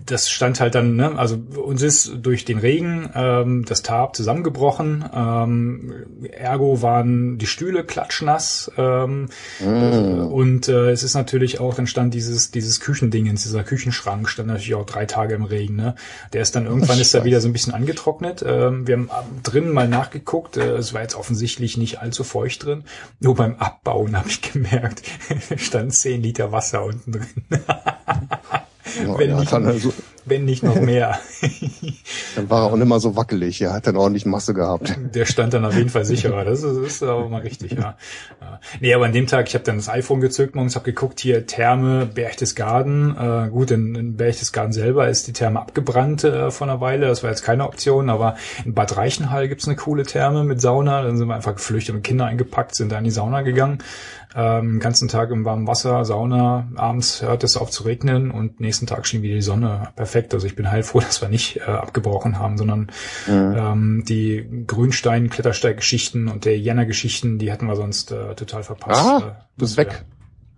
das 0.05 0.29
stand 0.29 0.59
halt 0.61 0.73
dann, 0.75 0.95
ne, 0.95 1.17
also 1.17 1.35
uns 1.35 1.81
ist 1.81 2.13
durch 2.21 2.45
den 2.45 2.59
Regen 2.59 3.09
ähm, 3.13 3.65
das 3.65 3.81
Tab 3.81 4.15
zusammengebrochen. 4.15 5.03
Ähm, 5.13 5.93
ergo 6.31 6.81
waren 6.81 7.37
die 7.37 7.47
Stühle 7.47 7.83
klatschnass. 7.83 8.71
Ähm, 8.77 9.27
Mm. 9.59 10.21
und 10.31 10.67
äh, 10.69 10.91
es 10.91 11.03
ist 11.03 11.13
natürlich 11.15 11.59
auch, 11.59 11.73
dann 11.73 11.87
stand 11.87 12.13
dieses, 12.13 12.51
dieses 12.51 12.79
Küchendingens, 12.79 13.43
dieser 13.43 13.63
Küchenschrank, 13.63 14.29
stand 14.29 14.47
natürlich 14.47 14.75
auch 14.75 14.85
drei 14.85 15.05
Tage 15.05 15.33
im 15.35 15.43
Regen. 15.43 15.75
Ne? 15.75 15.95
Der 16.33 16.41
ist 16.41 16.55
dann 16.55 16.65
irgendwann 16.65 16.99
ist 16.99 17.11
Scheiße. 17.11 17.25
wieder 17.25 17.41
so 17.41 17.49
ein 17.49 17.53
bisschen 17.53 17.73
angetrocknet. 17.73 18.43
Ähm, 18.47 18.87
wir 18.87 18.95
haben 18.95 19.09
ab- 19.11 19.27
drinnen 19.43 19.73
mal 19.73 19.87
nachgeguckt, 19.89 20.55
äh, 20.57 20.75
es 20.77 20.93
war 20.93 21.01
jetzt 21.01 21.15
offensichtlich 21.15 21.77
nicht 21.77 21.99
allzu 21.99 22.23
feucht 22.23 22.63
drin. 22.65 22.83
Nur 23.19 23.35
beim 23.35 23.55
Abbauen 23.57 24.15
habe 24.17 24.29
ich 24.29 24.41
gemerkt, 24.41 25.01
stand 25.57 25.93
10 25.93 26.21
Liter 26.21 26.51
Wasser 26.53 26.85
unten 26.85 27.11
drin. 27.11 27.27
Ja, 28.97 29.17
wenn 29.17 29.35
nicht- 29.37 29.53
also, 29.53 29.93
Wenn 30.25 30.45
nicht 30.45 30.61
noch 30.63 30.79
mehr. 30.79 31.17
dann 32.35 32.49
war 32.49 32.63
er 32.63 32.71
auch 32.71 32.75
nicht 32.75 32.87
mal 32.87 32.99
so 32.99 33.15
wackelig. 33.15 33.61
Er 33.61 33.73
hat 33.73 33.87
dann 33.87 33.95
ordentlich 33.95 34.25
Masse 34.25 34.53
gehabt. 34.53 34.95
Der 35.15 35.25
stand 35.25 35.53
dann 35.53 35.65
auf 35.65 35.75
jeden 35.75 35.89
Fall 35.89 36.05
sicherer. 36.05 36.45
Das 36.45 36.61
ist, 36.61 36.77
ist 36.77 37.03
aber 37.03 37.27
mal 37.29 37.41
richtig, 37.41 37.71
ja. 37.71 37.95
ja. 38.41 38.59
Nee, 38.79 38.93
aber 38.93 39.05
an 39.05 39.13
dem 39.13 39.25
Tag, 39.27 39.47
ich 39.47 39.55
habe 39.55 39.63
dann 39.63 39.77
das 39.77 39.89
iPhone 39.89 40.21
gezückt 40.21 40.55
morgens, 40.55 40.75
habe 40.75 40.85
geguckt, 40.85 41.19
hier 41.19 41.47
Therme 41.47 42.05
Berchtesgaden. 42.05 43.15
Äh, 43.17 43.49
gut, 43.49 43.71
in, 43.71 43.95
in 43.95 44.17
Berchtesgaden 44.17 44.71
selber 44.73 45.07
ist 45.09 45.27
die 45.27 45.33
Therme 45.33 45.59
abgebrannt 45.61 46.23
äh, 46.23 46.51
vor 46.51 46.67
einer 46.67 46.81
Weile. 46.81 47.07
Das 47.07 47.23
war 47.23 47.29
jetzt 47.31 47.43
keine 47.43 47.65
Option, 47.65 48.09
aber 48.09 48.35
in 48.65 48.73
Bad 48.73 48.97
Reichenhall 48.97 49.47
gibt's 49.47 49.67
eine 49.67 49.77
coole 49.77 50.03
Therme 50.03 50.43
mit 50.43 50.61
Sauna. 50.61 51.01
Dann 51.01 51.17
sind 51.17 51.27
wir 51.27 51.35
einfach 51.35 51.55
geflüchtet 51.55 51.95
und 51.95 52.03
Kinder 52.03 52.25
eingepackt, 52.25 52.75
sind 52.75 52.91
da 52.91 52.97
in 52.99 53.03
die 53.03 53.11
Sauna 53.11 53.41
gegangen. 53.41 53.79
Ähm, 54.35 54.79
ganzen 54.79 55.07
Tag 55.07 55.31
im 55.31 55.43
warmen 55.43 55.65
Wasser, 55.65 56.05
Sauna. 56.05 56.67
Abends 56.75 57.21
hört 57.23 57.43
es 57.43 57.57
auf 57.57 57.71
zu 57.71 57.83
regnen 57.83 58.29
und 58.29 58.59
nächsten 58.59 58.85
Tag 58.85 59.07
schien 59.07 59.23
wieder 59.23 59.33
die 59.35 59.41
Sonne. 59.41 59.89
Perfekt. 59.95 60.33
Also 60.35 60.45
ich 60.45 60.55
bin 60.55 60.69
heilfroh, 60.69 60.99
dass 61.01 61.21
wir 61.21 61.29
nicht 61.29 61.57
äh, 61.57 61.61
abgebrochen 61.61 62.37
haben, 62.37 62.57
sondern 62.57 62.91
Mhm. 63.27 63.55
ähm, 63.57 64.03
die 64.07 64.65
Grünstein-Klettersteig-Geschichten 64.67 66.27
und 66.27 66.45
der 66.45 66.59
Jänner-Geschichten, 66.59 67.39
die 67.39 67.51
hätten 67.51 67.65
wir 67.65 67.75
sonst 67.75 68.11
äh, 68.11 68.35
total 68.35 68.63
verpasst. 68.63 69.01
Ah, 69.03 69.17
Äh, 69.17 69.21
du 69.57 69.65
bist 69.65 69.77
ja. 69.77 69.83
weg. 69.85 70.05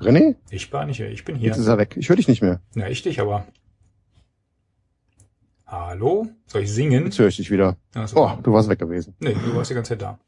René? 0.02 0.36
Ich 0.50 0.74
war 0.74 0.86
nicht 0.86 0.98
hier, 0.98 1.10
ich 1.10 1.24
bin 1.24 1.36
hier. 1.38 1.48
Jetzt 1.50 1.58
ist 1.60 1.68
er 1.68 1.78
weg. 1.78 1.96
Ich 1.98 2.10
höre 2.10 2.16
dich 2.18 2.28
nicht 2.28 2.42
mehr. 2.42 2.60
Ja, 2.76 2.88
ich 2.88 3.04
dich 3.04 3.22
aber. 3.22 3.46
Hallo? 5.66 6.28
Soll 6.48 6.64
ich 6.64 6.74
singen? 6.74 7.06
Jetzt 7.06 7.20
höre 7.20 7.28
ich 7.28 7.38
dich 7.38 7.50
wieder. 7.52 7.78
Also, 7.96 8.18
Oh, 8.18 8.32
du 8.44 8.52
warst 8.52 8.68
weg 8.68 8.80
gewesen. 8.80 9.16
Nee, 9.20 9.34
du 9.34 9.56
warst 9.56 9.70
die 9.70 9.76
ganze 9.76 9.90
Zeit 9.90 10.02
da. 10.02 10.20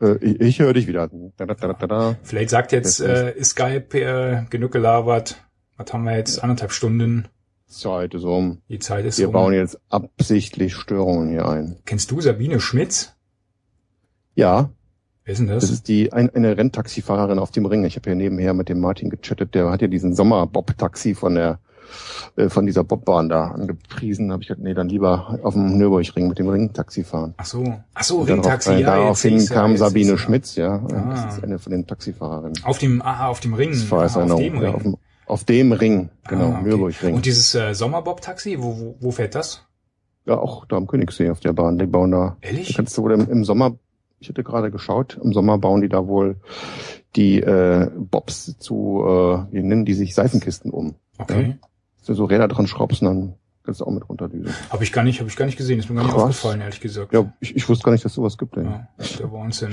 Äh, 0.00 0.16
ich 0.18 0.40
ich 0.40 0.58
höre 0.60 0.72
dich 0.72 0.86
wieder. 0.86 1.10
Da, 1.36 1.46
da, 1.46 1.72
da. 1.74 2.16
Vielleicht 2.22 2.50
sagt 2.50 2.72
jetzt 2.72 3.00
äh, 3.00 3.34
Skype 3.42 3.98
äh, 3.98 4.44
genug 4.50 4.72
gelabert. 4.72 5.42
Was 5.76 5.92
haben 5.92 6.04
wir 6.04 6.16
jetzt? 6.16 6.42
Anderthalb 6.42 6.72
Stunden. 6.72 7.28
Zeit 7.66 8.14
ist 8.14 8.24
um. 8.24 8.60
Die 8.68 8.78
Zeit 8.78 9.04
ist 9.06 9.18
Wir 9.18 9.28
um. 9.28 9.32
bauen 9.32 9.54
jetzt 9.54 9.80
absichtlich 9.88 10.74
Störungen 10.74 11.30
hier 11.30 11.48
ein. 11.48 11.78
Kennst 11.86 12.10
du 12.10 12.20
Sabine 12.20 12.60
Schmitz? 12.60 13.14
Ja, 14.34 14.70
Wer 15.24 15.32
ist 15.32 15.38
denn 15.38 15.46
das? 15.46 15.62
das 15.64 15.70
ist 15.70 15.88
die 15.88 16.12
ein, 16.12 16.30
eine 16.30 16.56
Renntaxifahrerin 16.56 17.38
auf 17.38 17.50
dem 17.50 17.64
Ring. 17.66 17.84
Ich 17.84 17.96
habe 17.96 18.10
ja 18.10 18.16
nebenher 18.16 18.54
mit 18.54 18.68
dem 18.68 18.80
Martin 18.80 19.08
gechattet. 19.08 19.54
Der 19.54 19.70
hat 19.70 19.80
ja 19.82 19.88
diesen 19.88 20.14
Sommer-Bob-Taxi 20.14 21.14
von 21.14 21.34
der 21.34 21.60
äh, 22.36 22.48
von 22.48 22.66
dieser 22.66 22.84
Bobbahn 22.84 23.28
da 23.28 23.48
angepriesen. 23.48 24.32
habe 24.32 24.42
ich 24.42 24.48
gedacht, 24.48 24.62
nee, 24.64 24.74
dann 24.74 24.88
lieber 24.88 25.38
auf 25.42 25.54
dem 25.54 25.76
Nürburgring 25.78 26.28
mit 26.28 26.38
dem 26.38 26.48
Ringtaxi 26.48 27.04
fahren. 27.04 27.34
Ach 27.36 27.44
so, 27.44 27.74
ach 27.94 28.04
so, 28.04 28.22
Ringtaxi, 28.22 28.70
darauf, 28.70 28.78
äh, 28.78 28.82
ja. 28.82 28.96
Daraufhin 28.96 29.38
ja, 29.38 29.54
kam 29.54 29.76
Sabine 29.76 30.10
ja. 30.10 30.18
Schmitz, 30.18 30.56
ja. 30.56 30.74
Ah. 30.92 31.10
Das 31.10 31.36
ist 31.36 31.44
eine 31.44 31.58
von 31.58 31.72
den 31.72 31.86
Taxifahrerinnen. 31.86 32.54
Auf 32.64 32.78
dem, 32.78 33.02
aha, 33.02 33.28
auf 33.28 33.40
dem 33.40 33.54
Ring. 33.54 33.74
Aha, 33.90 34.04
auf 34.04 34.14
dem 34.14 34.28
ja, 34.28 34.34
Ring. 34.34 34.74
auf, 34.74 34.82
dem, 34.82 34.96
auf 35.26 35.44
dem 35.44 35.72
Ring, 35.72 36.10
genau, 36.28 36.44
Ah, 36.44 36.58
okay. 36.58 36.68
Nürburgring. 36.68 37.14
Und 37.14 37.26
dieses 37.26 37.54
äh, 37.54 37.74
Sommerbob-Taxi, 37.74 38.58
wo, 38.60 38.78
wo, 38.78 38.96
wo 39.00 39.10
fährt 39.10 39.34
das? 39.34 39.62
Ja, 40.24 40.38
auch 40.38 40.66
da 40.66 40.76
am 40.76 40.86
Königssee 40.86 41.30
auf 41.30 41.40
der 41.40 41.52
Bahn. 41.52 41.78
Die 41.78 41.86
bauen 41.86 42.12
da. 42.12 42.36
Da 42.40 42.48
Ehrlich? 42.48 42.74
kannst 42.76 42.96
du 42.96 43.02
wohl 43.02 43.12
im, 43.12 43.28
im 43.28 43.44
Sommer, 43.44 43.72
ich 44.20 44.28
hatte 44.28 44.44
gerade 44.44 44.70
geschaut, 44.70 45.18
im 45.22 45.32
Sommer 45.32 45.58
bauen 45.58 45.80
die 45.80 45.88
da 45.88 46.06
wohl 46.06 46.36
die 47.16 47.40
äh, 47.40 47.90
Bobs 47.96 48.56
zu, 48.58 49.02
äh, 49.04 49.52
wie 49.52 49.62
nennen 49.62 49.84
die 49.84 49.94
sich, 49.94 50.14
Seifenkisten 50.14 50.70
um. 50.70 50.94
Okay. 51.18 51.56
Dass 51.60 51.70
du 52.08 52.14
so 52.14 52.24
Räder 52.24 52.48
dran 52.48 52.66
schraubst 52.66 53.02
und 53.02 53.08
dann 53.08 53.34
kannst 53.64 53.80
du 53.80 53.84
auch 53.84 53.90
mit 53.90 54.08
runterdüsen. 54.08 54.52
Habe 54.70 54.84
ich 54.84 54.92
gar 54.92 55.04
nicht, 55.04 55.20
habe 55.20 55.28
ich 55.30 55.36
gar 55.36 55.46
nicht 55.46 55.56
gesehen. 55.56 55.78
Ist 55.78 55.88
mir 55.88 55.96
gar 55.96 56.02
nicht 56.04 56.12
Krass. 56.12 56.22
aufgefallen, 56.22 56.60
ehrlich 56.60 56.80
gesagt. 56.80 57.12
Ja, 57.12 57.32
ich, 57.40 57.54
ich 57.56 57.68
wusste 57.68 57.84
gar 57.84 57.92
nicht, 57.92 58.04
dass 58.04 58.14
sowas 58.14 58.38
gibt. 58.38 58.56
Ey. 58.56 58.64
Ja, 58.64 58.88
das 58.98 59.10
ist 59.12 59.20
der 59.20 59.32
Wahnsinn. 59.32 59.72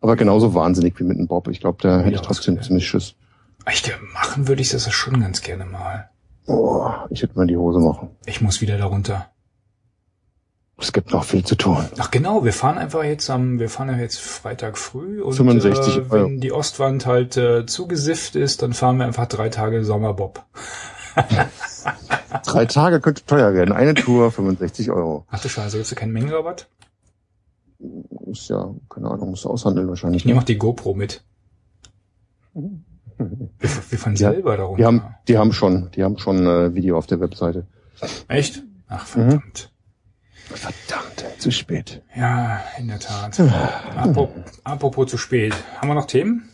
Aber 0.00 0.16
genauso 0.16 0.54
wahnsinnig 0.54 0.98
wie 1.00 1.04
mit 1.04 1.16
einem 1.18 1.26
Bob. 1.26 1.48
Ich 1.48 1.60
glaube, 1.60 1.78
da 1.82 1.98
hätte 1.98 2.10
Ja, 2.10 2.16
ich 2.16 2.20
trotzdem 2.20 2.60
ziemlich 2.62 2.86
Schiss. 2.86 3.14
Echt, 3.64 3.90
machen 4.12 4.46
würde 4.46 4.62
ich 4.62 4.68
das 4.70 4.90
schon 4.92 5.20
ganz 5.20 5.42
gerne 5.42 5.64
mal. 5.64 6.10
Oh, 6.46 6.88
ich 7.10 7.22
hätte 7.22 7.36
mal 7.36 7.46
die 7.46 7.56
Hose 7.56 7.80
machen. 7.80 8.10
Ich 8.26 8.40
muss 8.40 8.60
wieder 8.60 8.78
darunter. 8.78 9.30
Es 10.78 10.92
gibt 10.92 11.10
noch 11.10 11.24
viel 11.24 11.42
zu 11.42 11.56
tun. 11.56 11.86
Ach 11.98 12.10
genau, 12.10 12.44
wir 12.44 12.52
fahren 12.52 12.76
einfach 12.76 13.02
jetzt 13.02 13.30
am, 13.30 13.58
wir 13.58 13.70
fahren 13.70 13.88
ja 13.88 13.96
jetzt 13.96 14.20
Freitag 14.20 14.76
früh 14.76 15.22
und 15.22 15.32
65 15.32 15.96
äh, 15.96 16.10
wenn 16.10 16.38
die 16.38 16.52
Ostwand 16.52 17.06
halt 17.06 17.36
äh, 17.38 17.64
zugesifft 17.64 18.36
ist, 18.36 18.60
dann 18.62 18.74
fahren 18.74 18.98
wir 18.98 19.06
einfach 19.06 19.26
drei 19.26 19.48
Tage 19.48 19.84
Sommerbob. 19.84 20.44
Drei 22.44 22.66
Tage 22.66 23.00
könnte 23.00 23.24
teuer 23.24 23.54
werden. 23.54 23.72
Eine 23.72 23.94
Tour 23.94 24.30
65 24.30 24.90
Euro. 24.90 25.26
Ach 25.30 25.40
du 25.40 25.48
Scheiße, 25.48 25.76
gibt's 25.76 25.90
da 25.90 25.96
keinen 25.96 26.12
Mengenrabatt? 26.12 26.68
Ist 28.26 28.48
ja, 28.48 28.74
keine 28.88 29.10
Ahnung, 29.10 29.30
muss 29.30 29.46
aushandeln 29.46 29.88
wahrscheinlich. 29.88 30.22
Ich 30.22 30.26
nehme 30.26 30.40
auch 30.40 30.44
die 30.44 30.56
GoPro 30.58 30.94
mit. 30.94 31.22
Wir, 32.54 32.70
wir 33.58 33.98
fahren 33.98 34.16
Ja, 34.16 34.30
selber 34.32 34.56
darunter. 34.56 34.78
Die 34.78 34.84
haben, 34.86 35.02
die 35.28 35.38
haben 35.38 35.52
schon, 35.52 35.90
die 35.92 36.02
haben 36.04 36.18
schon 36.18 36.46
äh, 36.46 36.74
Video 36.74 36.98
auf 36.98 37.06
der 37.06 37.20
Webseite. 37.20 37.66
Echt? 38.28 38.62
Ach 38.88 39.06
Mhm. 39.16 39.20
verdammt. 39.30 39.72
Verdammt, 40.48 41.24
zu 41.38 41.50
spät. 41.50 42.02
Ja, 42.14 42.60
in 42.78 42.86
der 42.88 43.00
Tat. 43.00 43.40
Apropos, 43.96 44.28
apropos 44.62 45.10
zu 45.10 45.18
spät. 45.18 45.54
Haben 45.78 45.88
wir 45.88 45.94
noch 45.94 46.06
Themen? 46.06 46.48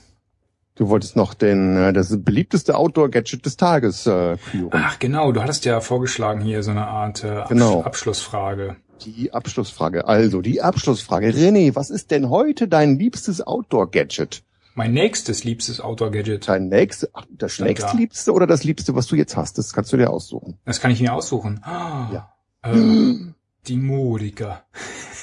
Du 0.74 0.88
wolltest 0.88 1.16
noch 1.16 1.34
den, 1.34 1.76
äh, 1.76 1.92
das 1.92 2.16
beliebteste 2.22 2.76
Outdoor-Gadget 2.76 3.44
des 3.44 3.56
Tages 3.56 4.06
äh, 4.06 4.36
führen. 4.38 4.70
Ach 4.72 4.98
genau, 4.98 5.30
du 5.32 5.42
hattest 5.42 5.64
ja 5.66 5.80
vorgeschlagen 5.80 6.40
hier 6.40 6.62
so 6.62 6.70
eine 6.70 6.86
Art 6.86 7.24
äh, 7.24 7.28
Absch 7.28 7.48
Genau. 7.50 7.82
Abschlussfrage. 7.82 8.76
Die 9.04 9.32
Abschlussfrage. 9.32 10.06
Also, 10.06 10.40
die 10.40 10.62
Abschlussfrage. 10.62 11.28
René, 11.30 11.74
was 11.74 11.90
ist 11.90 12.10
denn 12.10 12.30
heute 12.30 12.68
dein 12.68 12.98
liebstes 12.98 13.46
Outdoor-Gadget? 13.46 14.44
Mein 14.74 14.94
nächstes 14.94 15.44
liebstes 15.44 15.80
Outdoor-Gadget. 15.82 16.48
Dein 16.48 16.68
nächstes, 16.68 17.10
ach, 17.12 17.26
das 17.30 17.58
nächste 17.58 17.94
liebste 17.96 18.32
oder 18.32 18.46
das 18.46 18.64
liebste, 18.64 18.94
was 18.94 19.06
du 19.08 19.16
jetzt 19.16 19.36
hast? 19.36 19.58
Das 19.58 19.74
kannst 19.74 19.92
du 19.92 19.98
dir 19.98 20.08
aussuchen. 20.08 20.56
Das 20.64 20.80
kann 20.80 20.90
ich 20.90 21.02
mir 21.02 21.12
aussuchen. 21.12 21.60
Ah, 21.62 22.08
Ja. 22.12 22.28
Ähm, 22.64 23.34
die 23.66 23.76
Modica. 23.76 24.62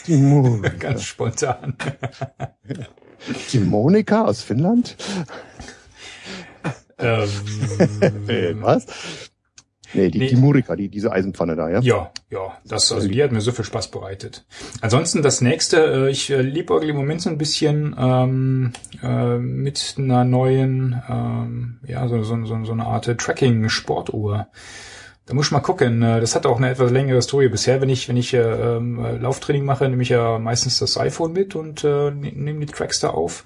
Die 0.07 0.17
Monika. 0.17 0.69
Ganz 0.79 1.03
spontan. 1.03 1.77
Die 3.51 3.59
Monika 3.59 4.25
aus 4.25 4.41
Finnland? 4.41 4.95
ähm, 6.97 7.29
Äh, 8.27 8.53
was? 8.61 8.85
Nee, 9.93 10.09
die, 10.11 10.19
Nee. 10.19 10.27
die 10.27 10.35
Murika, 10.35 10.75
die, 10.75 10.87
diese 10.89 11.11
Eisenpfanne 11.11 11.55
da, 11.55 11.67
ja? 11.69 11.79
Ja, 11.79 12.11
ja, 12.29 12.57
das, 12.63 12.91
also 12.91 13.07
die 13.07 13.23
hat 13.23 13.31
mir 13.31 13.41
so 13.41 13.51
viel 13.51 13.65
Spaß 13.65 13.89
bereitet. 13.89 14.45
Ansonsten 14.81 15.23
das 15.23 15.41
nächste, 15.41 16.07
äh, 16.07 16.11
ich 16.11 16.29
äh, 16.29 16.41
liebäugle 16.41 16.89
im 16.91 16.95
Moment 16.95 17.21
so 17.21 17.29
ein 17.29 17.39
bisschen 17.39 17.95
ähm, 17.97 18.73
äh, 19.01 19.37
mit 19.37 19.95
einer 19.97 20.25
neuen, 20.25 21.01
ähm, 21.09 21.79
ja, 21.87 22.07
so, 22.07 22.21
so, 22.21 22.45
so, 22.45 22.63
so 22.65 22.71
eine 22.71 22.85
Art 22.85 23.05
Tracking-Sportuhr. 23.05 24.47
Da 25.29 25.35
muss 25.35 25.45
ich 25.45 25.51
mal 25.51 25.59
gucken. 25.59 26.01
äh, 26.01 26.19
Das 26.19 26.33
hat 26.33 26.47
auch 26.47 26.57
eine 26.57 26.71
etwas 26.71 26.89
längere 26.91 27.21
Story. 27.21 27.49
Bisher, 27.49 27.81
wenn 27.81 27.89
ich, 27.89 28.09
wenn 28.09 28.17
ich 28.17 28.33
äh, 28.33 28.39
ähm, 28.39 28.97
äh, 29.05 29.15
Lauftraining 29.17 29.63
mache, 29.63 29.87
nehme 29.87 30.01
ich 30.01 30.09
ja 30.09 30.39
meistens 30.39 30.79
das 30.79 30.97
iPhone 30.97 31.33
mit 31.33 31.53
und 31.55 31.83
äh, 31.83 32.09
ne- 32.09 32.33
nehme 32.33 32.65
die 32.65 32.73
Tracks 32.73 32.99
da 32.99 33.11
auf. 33.11 33.43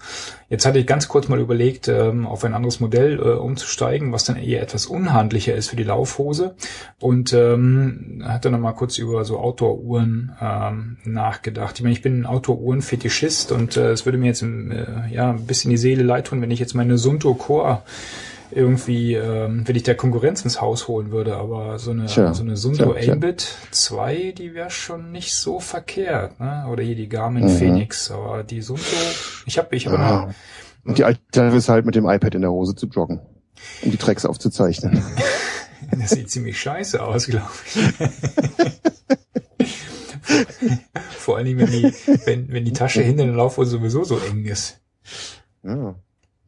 Jetzt 0.48 0.66
hatte 0.66 0.80
ich 0.80 0.88
ganz 0.88 1.10
kurz 1.10 1.28
mal 1.28 1.42
überlegt, 1.42 1.90
ähm, 1.90 2.26
auf 2.26 2.46
ein 2.46 2.54
anderes 2.54 2.80
Modell 2.80 3.20
äh, 3.20 3.24
umzusteigen, 3.34 4.14
was 4.14 4.24
dann 4.24 4.38
eher 4.38 4.62
etwas 4.62 4.86
unhandlicher 4.86 5.56
ist 5.56 5.72
für 5.72 5.76
die 5.76 5.84
Laufhose. 5.84 6.56
Und 7.02 7.34
ähm, 7.34 8.24
hatte 8.26 8.50
noch 8.50 8.60
mal 8.60 8.72
kurz 8.72 8.98
über 8.98 9.26
so 9.26 9.38
Outdoor-Uhren 9.40 10.32
ähm, 10.40 10.98
nachgedacht. 11.04 11.76
Ich 11.76 11.84
meine, 11.84 11.92
ich 11.94 12.02
bin 12.02 12.22
ein 12.22 12.26
Outdoor-Uhren-Fetischist 12.26 13.52
und 13.52 13.76
äh, 13.76 13.92
es 13.92 14.06
würde 14.06 14.18
mir 14.18 14.28
jetzt 14.28 14.42
äh, 14.42 14.86
ja 15.12 15.32
ein 15.32 15.46
bisschen 15.46 15.70
die 15.72 15.76
Seele 15.78 16.04
leid 16.04 16.28
tun, 16.28 16.42
wenn 16.42 16.50
ich 16.52 16.60
jetzt 16.62 16.76
meine 16.76 16.98
Sunto 16.98 17.34
Core 17.34 17.82
irgendwie, 18.56 19.14
ähm, 19.16 19.68
wenn 19.68 19.76
ich 19.76 19.84
der 19.84 19.96
Konkurrenz 19.96 20.44
ins 20.44 20.62
Haus 20.62 20.88
holen 20.88 21.12
würde, 21.12 21.36
aber 21.36 21.78
so 21.80 21.92
eine, 21.92 22.06
Tja, 22.06 22.34
so 22.34 22.44
eine 22.44 22.54
tja. 22.56 23.14
8-Bit 23.14 23.48
2, 23.72 24.34
die 24.38 24.54
wäre 24.54 24.70
schon 24.70 25.12
nicht 25.12 25.34
so 25.36 25.60
verkehrt, 25.60 26.40
ne? 26.40 26.66
Oder 26.72 26.84
hier 26.84 26.96
die 26.96 27.10
Garmin 27.10 27.46
Mhm. 27.46 27.58
Phoenix, 27.58 28.12
aber 28.12 28.44
die 28.44 28.62
Sunto, 28.62 28.84
ich 29.46 29.58
habe 29.58 29.76
ich 29.76 29.88
hab 29.88 29.94
Ah. 29.94 29.96
immer, 30.24 30.36
Und 30.86 30.98
die 30.98 31.04
Alternative 31.04 31.58
ist 31.58 31.70
halt 31.70 31.86
mit 31.86 31.96
dem 31.96 32.06
iPad 32.08 32.36
in 32.36 32.42
der 32.42 32.52
Hose 32.52 32.76
zu 32.76 32.88
joggen, 32.88 33.20
um 33.84 33.92
die 33.92 33.98
Tracks 33.98 34.26
aufzuzeichnen. 34.26 35.02
das 35.92 36.12
sieht 36.12 36.30
ziemlich 36.30 36.60
scheiße 36.60 37.02
aus, 37.04 37.28
glaube 37.28 37.48
ich. 37.66 37.82
Vor 41.18 41.38
allen 41.38 41.46
Dingen, 41.46 41.60
wenn 41.60 41.72
die, 41.72 41.94
wenn, 42.26 42.52
wenn 42.52 42.66
die 42.66 42.74
Tasche 42.74 43.02
hinter 43.02 43.26
der 43.26 43.34
Laufhose 43.36 43.72
sowieso 43.72 44.04
so 44.04 44.18
eng 44.20 44.46
ist. 44.46 44.80
Ja. 45.64 45.96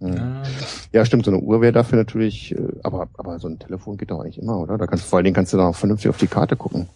Ja. 0.02 0.10
Ja, 0.14 0.44
ja, 0.92 1.06
stimmt, 1.06 1.26
so 1.26 1.32
eine 1.32 1.40
Uhr 1.40 1.62
wäre 1.62 1.72
dafür 1.72 1.98
natürlich, 1.98 2.54
äh, 2.54 2.58
aber, 2.84 3.08
aber 3.18 3.40
so 3.40 3.48
ein 3.48 3.60
Telefon 3.60 3.96
geht 3.98 4.12
doch 4.12 4.20
eigentlich 4.20 4.38
immer, 4.40 4.60
oder? 4.60 4.78
Da 4.78 4.88
kannst, 4.88 5.06
vor 5.06 5.18
allen 5.18 5.24
Dingen 5.24 5.36
kannst 5.36 5.54
du 5.54 5.58
da 5.58 5.70
auch 5.70 5.76
vernünftig 5.76 6.10
auf 6.10 6.18
die 6.18 6.28
Karte 6.28 6.56
gucken. 6.58 6.88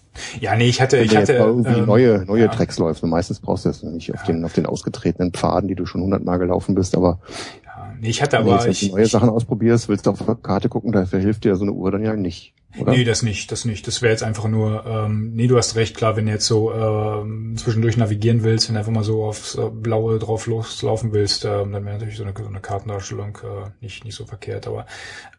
ja 0.41 0.55
nee, 0.55 0.67
ich 0.67 0.81
hatte, 0.81 0.97
Wenn 0.99 1.05
ich 1.05 1.15
hatte, 1.15 1.33
irgendwie 1.33 1.79
ähm, 1.79 1.85
neue, 1.85 2.25
neue 2.25 2.41
ja. 2.43 2.47
Tracks 2.49 2.77
läufst. 2.77 3.01
Und 3.03 3.09
meistens 3.09 3.39
brauchst 3.39 3.63
du 3.65 3.69
das 3.69 3.83
nicht 3.83 4.13
auf 4.13 4.21
Ja. 4.21 4.33
den, 4.33 4.43
auf 4.43 4.53
den 4.53 4.65
ausgetretenen 4.65 5.31
Pfaden, 5.31 5.69
die 5.69 5.75
du 5.75 5.85
schon 5.85 6.01
hundertmal 6.01 6.39
gelaufen 6.39 6.75
bist, 6.75 6.95
aber 6.95 7.19
ja, 7.65 7.93
nee, 8.01 8.09
ich 8.09 8.21
hatte 8.21 8.37
wenn 8.39 8.45
du 8.47 8.51
aber, 8.51 8.67
jetzt 8.67 8.81
ich, 8.81 8.91
neue 8.91 9.03
ich, 9.05 9.11
Sachen 9.11 9.29
ausprobierst, 9.29 9.87
willst 9.87 10.05
du 10.05 10.11
auf 10.11 10.21
der 10.25 10.35
Karte 10.35 10.67
gucken, 10.67 10.91
dafür 10.91 11.19
hilft 11.19 11.45
dir 11.45 11.55
so 11.55 11.63
eine 11.63 11.71
Uhr 11.71 11.91
dann 11.91 12.03
ja 12.03 12.13
nicht, 12.15 12.53
oder? 12.77 12.91
Nee, 12.91 13.03
das 13.03 13.23
nicht, 13.23 13.51
das 13.51 13.65
nicht. 13.65 13.87
Das 13.87 14.01
wäre 14.01 14.11
jetzt 14.11 14.23
einfach 14.23 14.47
nur, 14.47 14.85
ähm, 14.85 15.31
nee, 15.33 15.47
du 15.47 15.57
hast 15.57 15.75
recht, 15.75 15.97
klar, 15.97 16.15
wenn 16.15 16.27
du 16.27 16.31
jetzt 16.31 16.45
so 16.45 16.71
ähm, 16.71 17.55
zwischendurch 17.57 17.97
navigieren 17.97 18.43
willst, 18.43 18.67
wenn 18.67 18.75
du 18.75 18.79
einfach 18.79 18.91
mal 18.91 19.03
so 19.03 19.23
aufs 19.23 19.55
äh, 19.55 19.69
Blaue 19.71 20.19
drauf 20.19 20.45
loslaufen 20.45 21.11
willst, 21.11 21.45
ähm, 21.45 21.71
dann 21.71 21.85
wäre 21.85 21.95
natürlich 21.95 22.17
so 22.17 22.23
eine, 22.23 22.33
so 22.37 22.47
eine 22.47 22.59
Kartendarstellung 22.61 23.37
äh, 23.43 23.69
nicht, 23.81 24.05
nicht 24.05 24.15
so 24.15 24.25
verkehrt. 24.25 24.67
Aber 24.67 24.85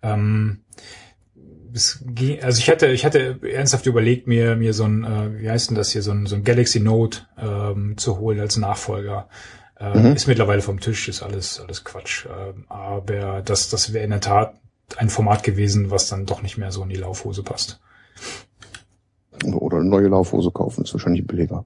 ähm, 0.03 0.61
es 1.73 2.03
ging, 2.05 2.43
also 2.43 2.59
ich 2.59 2.69
hatte, 2.69 2.89
ich 2.89 3.05
hatte 3.05 3.39
ernsthaft 3.43 3.87
überlegt, 3.87 4.27
mir, 4.27 4.57
mir 4.57 4.75
so 4.75 4.85
ein, 4.85 5.05
äh, 5.05 5.41
wie 5.41 5.51
heißt 5.51 5.71
denn 5.71 5.77
das 5.77 5.93
hier, 5.93 6.03
so 6.03 6.11
ein, 6.11 6.27
so 6.27 6.35
ein 6.35 6.43
Galaxy 6.43 6.81
Note 6.81 7.21
ähm, 7.39 7.97
zu 7.97 8.19
holen 8.19 8.41
als 8.41 8.57
Nachfolger. 8.57 9.29
Äh, 9.79 9.99
Mhm. 9.99 10.15
Ist 10.15 10.27
mittlerweile 10.27 10.61
vom 10.61 10.79
Tisch, 10.79 11.09
ist 11.09 11.23
alles, 11.23 11.59
alles 11.59 11.85
Quatsch. 11.85 12.27
Ähm, 12.27 12.67
aber 12.69 13.41
das, 13.43 13.71
das 13.71 13.95
wäre 13.95 14.05
in 14.05 14.11
der 14.11 14.21
Tat 14.21 14.55
ein 14.99 15.11
Format 15.11 15.43
gewesen, 15.43 15.91
was 15.91 16.09
dann 16.09 16.27
doch 16.27 16.43
nicht 16.43 16.59
mehr 16.59 16.73
so 16.73 16.83
in 16.83 16.89
die 16.89 16.97
Laufhose 16.97 17.43
passt. 17.43 17.81
Oder 19.45 19.79
eine 19.79 19.87
neue 19.89 20.09
Laufhose 20.09 20.51
kaufen, 20.51 20.85
ist 20.85 20.93
wahrscheinlich 20.93 21.27
billiger. 21.27 21.65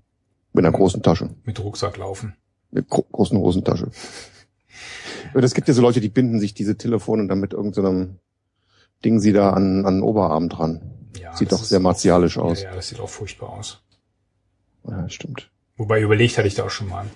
Mit 0.53 0.65
einer 0.65 0.77
großen 0.77 1.03
Tasche. 1.03 1.31
Mit 1.45 1.59
Rucksack 1.59 1.97
laufen. 1.97 2.37
Mit 2.71 2.89
gro 2.89 3.03
großen 3.11 3.39
Hosentasche. 3.39 3.91
Aber 5.33 5.41
Das 5.41 5.55
gibt 5.55 5.67
ja 5.69 5.75
so 5.75 5.83
Leute, 5.83 6.01
die 6.01 6.09
binden 6.09 6.39
sich 6.39 6.55
diese 6.55 6.77
Telefone 6.77 7.27
dann 7.27 7.41
mit 7.41 7.53
irgendeinem 7.53 8.19
Ding 9.05 9.19
sie 9.21 9.33
da 9.33 9.51
an, 9.51 9.85
an 9.85 9.97
den 9.97 10.03
Oberarm 10.03 10.49
dran. 10.49 10.81
Ja, 11.21 11.37
Sieht 11.37 11.51
doch 11.53 11.63
sehr 11.63 11.79
auch- 11.79 11.83
martialisch 11.83 12.39
aus. 12.39 12.63
Ja, 12.63 12.71
ja, 12.71 12.77
das 12.77 12.89
sieht 12.89 13.01
auch 13.01 13.09
furchtbar 13.09 13.51
aus. 13.51 13.83
Ja, 14.89 15.09
stimmt. 15.09 15.51
Wobei 15.77 16.01
überlegt 16.01 16.39
hatte 16.39 16.47
ich 16.49 16.55
da 16.55 16.65
auch 16.65 16.71
schon 16.71 16.89
mal. 16.89 17.07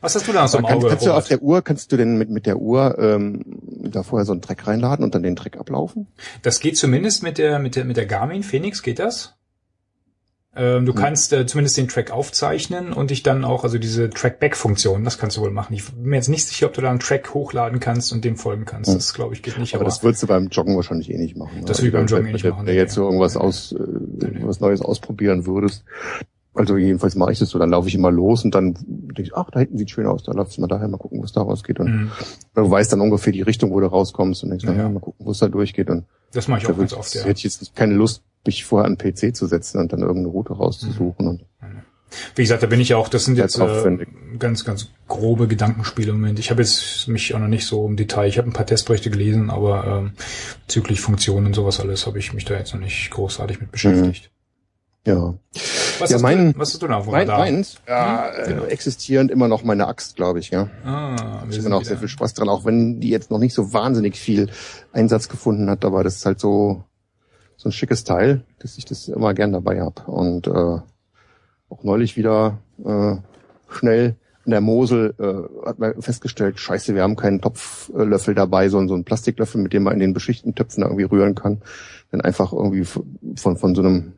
Was 0.00 0.14
hast 0.14 0.28
du 0.28 0.32
da 0.32 0.44
Aber 0.44 0.62
kann, 0.62 0.64
Auge? 0.78 0.88
kannst 0.88 1.06
du 1.06 1.12
auf 1.12 1.28
der 1.28 1.42
Uhr, 1.42 1.62
kannst 1.62 1.92
du 1.92 1.96
denn 1.96 2.16
mit, 2.18 2.30
mit 2.30 2.46
der 2.46 2.58
Uhr 2.58 2.98
ähm, 2.98 3.42
da 3.90 4.02
vorher 4.02 4.24
so 4.26 4.32
einen 4.32 4.42
Track 4.42 4.66
reinladen 4.66 5.04
und 5.04 5.14
dann 5.14 5.22
den 5.22 5.36
Track 5.36 5.56
ablaufen? 5.58 6.06
Das 6.42 6.60
geht 6.60 6.76
zumindest 6.76 7.22
mit 7.22 7.38
der, 7.38 7.58
mit 7.58 7.76
der, 7.76 7.84
mit 7.84 7.96
der 7.96 8.06
Garmin 8.06 8.42
Phoenix, 8.42 8.82
geht 8.82 8.98
das? 8.98 9.34
Ähm, 10.56 10.86
du 10.86 10.92
Hm. 10.92 10.98
kannst 11.00 11.32
äh, 11.32 11.46
zumindest 11.46 11.76
den 11.76 11.86
Track 11.88 12.10
aufzeichnen 12.10 12.92
und 12.92 13.10
dich 13.10 13.22
dann 13.22 13.44
auch, 13.44 13.62
also 13.64 13.78
diese 13.78 14.10
Trackback-Funktion, 14.10 15.04
das 15.04 15.18
kannst 15.18 15.36
du 15.36 15.42
wohl 15.42 15.50
machen. 15.52 15.74
Ich 15.74 15.84
bin 15.92 16.04
mir 16.04 16.16
jetzt 16.16 16.28
nicht 16.30 16.48
sicher, 16.48 16.66
ob 16.66 16.72
du 16.72 16.80
da 16.80 16.90
einen 16.90 16.98
Track 17.00 17.32
hochladen 17.34 17.78
kannst 17.80 18.12
und 18.12 18.24
dem 18.24 18.36
folgen 18.36 18.64
kannst. 18.64 18.88
Hm. 18.90 18.96
Das 18.96 19.14
glaube 19.14 19.34
ich 19.34 19.42
geht 19.42 19.58
nicht. 19.58 19.74
Aber 19.74 19.82
Aber, 19.82 19.90
das 19.90 20.02
würdest 20.02 20.22
du 20.22 20.26
beim 20.26 20.48
Joggen 20.48 20.74
wahrscheinlich 20.74 21.10
eh 21.10 21.18
nicht 21.18 21.36
machen. 21.36 21.64
Das 21.66 21.80
will 21.80 21.88
ich 21.88 21.92
beim 21.92 22.06
Joggen 22.06 22.26
eh 22.28 22.32
nicht 22.32 22.44
machen, 22.44 22.66
Wenn 22.66 22.74
du 22.74 22.74
jetzt 22.74 22.94
so 22.94 23.04
irgendwas 23.04 23.36
aus, 23.36 23.72
äh, 23.72 23.78
was 24.42 24.58
Neues 24.60 24.80
ausprobieren 24.80 25.46
würdest. 25.46 25.84
Also 26.58 26.76
jedenfalls 26.76 27.14
mache 27.14 27.32
ich 27.32 27.38
das 27.38 27.50
so, 27.50 27.58
dann 27.58 27.70
laufe 27.70 27.88
ich 27.88 27.94
immer 27.94 28.10
los 28.10 28.44
und 28.44 28.54
dann 28.54 28.74
denke 28.86 29.22
ich, 29.22 29.34
ach, 29.34 29.50
da 29.50 29.60
hinten 29.60 29.78
sieht 29.78 29.90
schön 29.90 30.06
aus, 30.06 30.22
da 30.24 30.32
laufst 30.32 30.56
du 30.56 30.60
mal 30.60 30.66
daher, 30.68 30.88
mal 30.88 30.98
gucken, 30.98 31.22
was 31.22 31.32
da 31.32 31.40
rausgeht. 31.42 31.78
Und 31.80 31.86
Mhm. 31.92 32.10
du 32.54 32.70
weißt 32.70 32.92
dann 32.92 33.00
ungefähr 33.00 33.32
die 33.32 33.42
Richtung, 33.42 33.70
wo 33.70 33.80
du 33.80 33.86
rauskommst 33.86 34.42
und 34.42 34.50
denkst, 34.50 34.64
Ja, 34.64 34.70
na 34.72 34.76
ja, 34.76 34.82
ja. 34.84 34.88
mal 34.88 35.00
gucken, 35.00 35.24
wo 35.26 35.30
es 35.30 35.38
da 35.38 35.48
durchgeht. 35.48 35.88
Und 35.90 36.04
Das 36.32 36.48
mache 36.48 36.60
ich 36.60 36.66
da 36.66 36.72
auch 36.72 36.78
ganz 36.78 36.92
oft, 36.92 37.14
ja. 37.14 37.22
hätte 37.22 37.38
ich 37.38 37.44
jetzt 37.44 37.74
keine 37.74 37.94
Lust, 37.94 38.22
mich 38.46 38.64
vorher 38.64 38.86
an 38.86 38.96
den 38.96 39.12
PC 39.14 39.34
zu 39.36 39.46
setzen 39.46 39.78
und 39.78 39.92
dann 39.92 40.00
irgendeine 40.00 40.28
Route 40.28 40.52
rauszusuchen. 40.54 41.24
Mhm. 41.26 41.30
Und 41.30 41.44
Wie 42.34 42.42
gesagt, 42.42 42.62
da 42.62 42.66
bin 42.66 42.80
ich 42.80 42.88
ja 42.88 42.96
auch, 42.96 43.08
das 43.08 43.26
sind 43.26 43.36
Jetzt 43.36 43.58
äh, 43.58 44.06
ganz, 44.38 44.64
ganz 44.64 44.88
grobe 45.08 45.46
Gedankenspiele 45.46 46.10
im 46.10 46.20
Moment. 46.20 46.38
Ich 46.38 46.50
habe 46.50 46.62
jetzt 46.62 47.06
mich 47.08 47.34
auch 47.34 47.38
noch 47.38 47.48
nicht 47.48 47.66
so 47.66 47.86
im 47.86 47.96
Detail, 47.96 48.26
ich 48.28 48.38
habe 48.38 48.48
ein 48.48 48.54
paar 48.54 48.64
Testberichte 48.64 49.10
gelesen, 49.10 49.50
aber 49.50 49.86
ähm, 49.86 50.12
bezüglich 50.66 51.00
Funktionen 51.02 51.46
und 51.48 51.54
sowas 51.54 51.80
alles 51.80 52.06
habe 52.06 52.18
ich 52.18 52.32
mich 52.32 52.46
da 52.46 52.54
jetzt 52.54 52.72
noch 52.72 52.80
nicht 52.80 53.10
großartig 53.10 53.60
mit 53.60 53.70
beschäftigt. 53.72 54.30
ja. 55.06 55.34
Was, 56.00 56.10
Ja, 56.10 56.14
hast 56.16 56.22
mein- 56.22 56.52
du, 56.52 56.58
was 56.58 56.72
hast 56.72 56.82
du 56.82 56.86
da 56.88 56.96
auf 56.96 57.06
Mein, 57.06 57.28
Radar? 57.28 57.38
meins, 57.38 57.76
ja, 57.88 58.30
Genau. 58.46 58.64
äh, 58.64 58.68
existierend 58.68 59.30
immer 59.30 59.48
noch 59.48 59.64
meine 59.64 59.86
Axt, 59.86 60.16
glaube 60.16 60.38
ich, 60.38 60.50
ja. 60.50 60.68
Ah, 60.84 61.42
wir 61.44 61.50
Ich 61.50 61.56
habe 61.56 61.56
immer 61.56 61.68
noch 61.70 61.80
wieder- 61.80 61.88
sehr 61.88 61.98
viel 61.98 62.08
Spaß 62.08 62.34
dran, 62.34 62.48
auch 62.48 62.64
wenn 62.64 63.00
die 63.00 63.10
jetzt 63.10 63.30
noch 63.30 63.38
nicht 63.38 63.54
so 63.54 63.72
wahnsinnig 63.72 64.16
viel 64.18 64.48
Einsatz 64.92 65.28
gefunden 65.28 65.68
hat, 65.70 65.84
aber 65.84 66.04
das 66.04 66.16
ist 66.16 66.26
halt 66.26 66.40
so 66.40 66.84
so 67.60 67.68
ein 67.70 67.72
schickes 67.72 68.04
Teil, 68.04 68.42
dass 68.60 68.78
ich 68.78 68.84
das 68.84 69.08
immer 69.08 69.34
gern 69.34 69.50
dabei 69.52 69.80
hab 69.80 70.06
Und 70.06 70.46
äh, 70.46 70.50
auch 70.50 71.82
neulich 71.82 72.16
wieder 72.16 72.58
äh, 72.84 73.16
schnell 73.68 74.14
in 74.44 74.52
der 74.52 74.60
Mosel 74.60 75.12
äh, 75.18 75.66
hat 75.68 75.78
man 75.80 76.00
festgestellt, 76.00 76.58
scheiße, 76.60 76.94
wir 76.94 77.02
haben 77.02 77.16
keinen 77.16 77.40
Topflöffel 77.40 78.34
dabei, 78.36 78.68
so, 78.68 78.86
so 78.86 78.94
einen 78.94 79.04
Plastiklöffel, 79.04 79.60
mit 79.60 79.72
dem 79.72 79.82
man 79.82 79.94
in 79.94 79.98
den 80.00 80.14
beschichten 80.14 80.54
Töpfen 80.54 80.84
irgendwie 80.84 81.02
rühren 81.02 81.34
kann. 81.34 81.60
Dann 82.12 82.20
einfach 82.20 82.52
irgendwie 82.52 82.84
von, 82.84 83.56
von 83.56 83.74
so 83.74 83.82
einem 83.82 84.12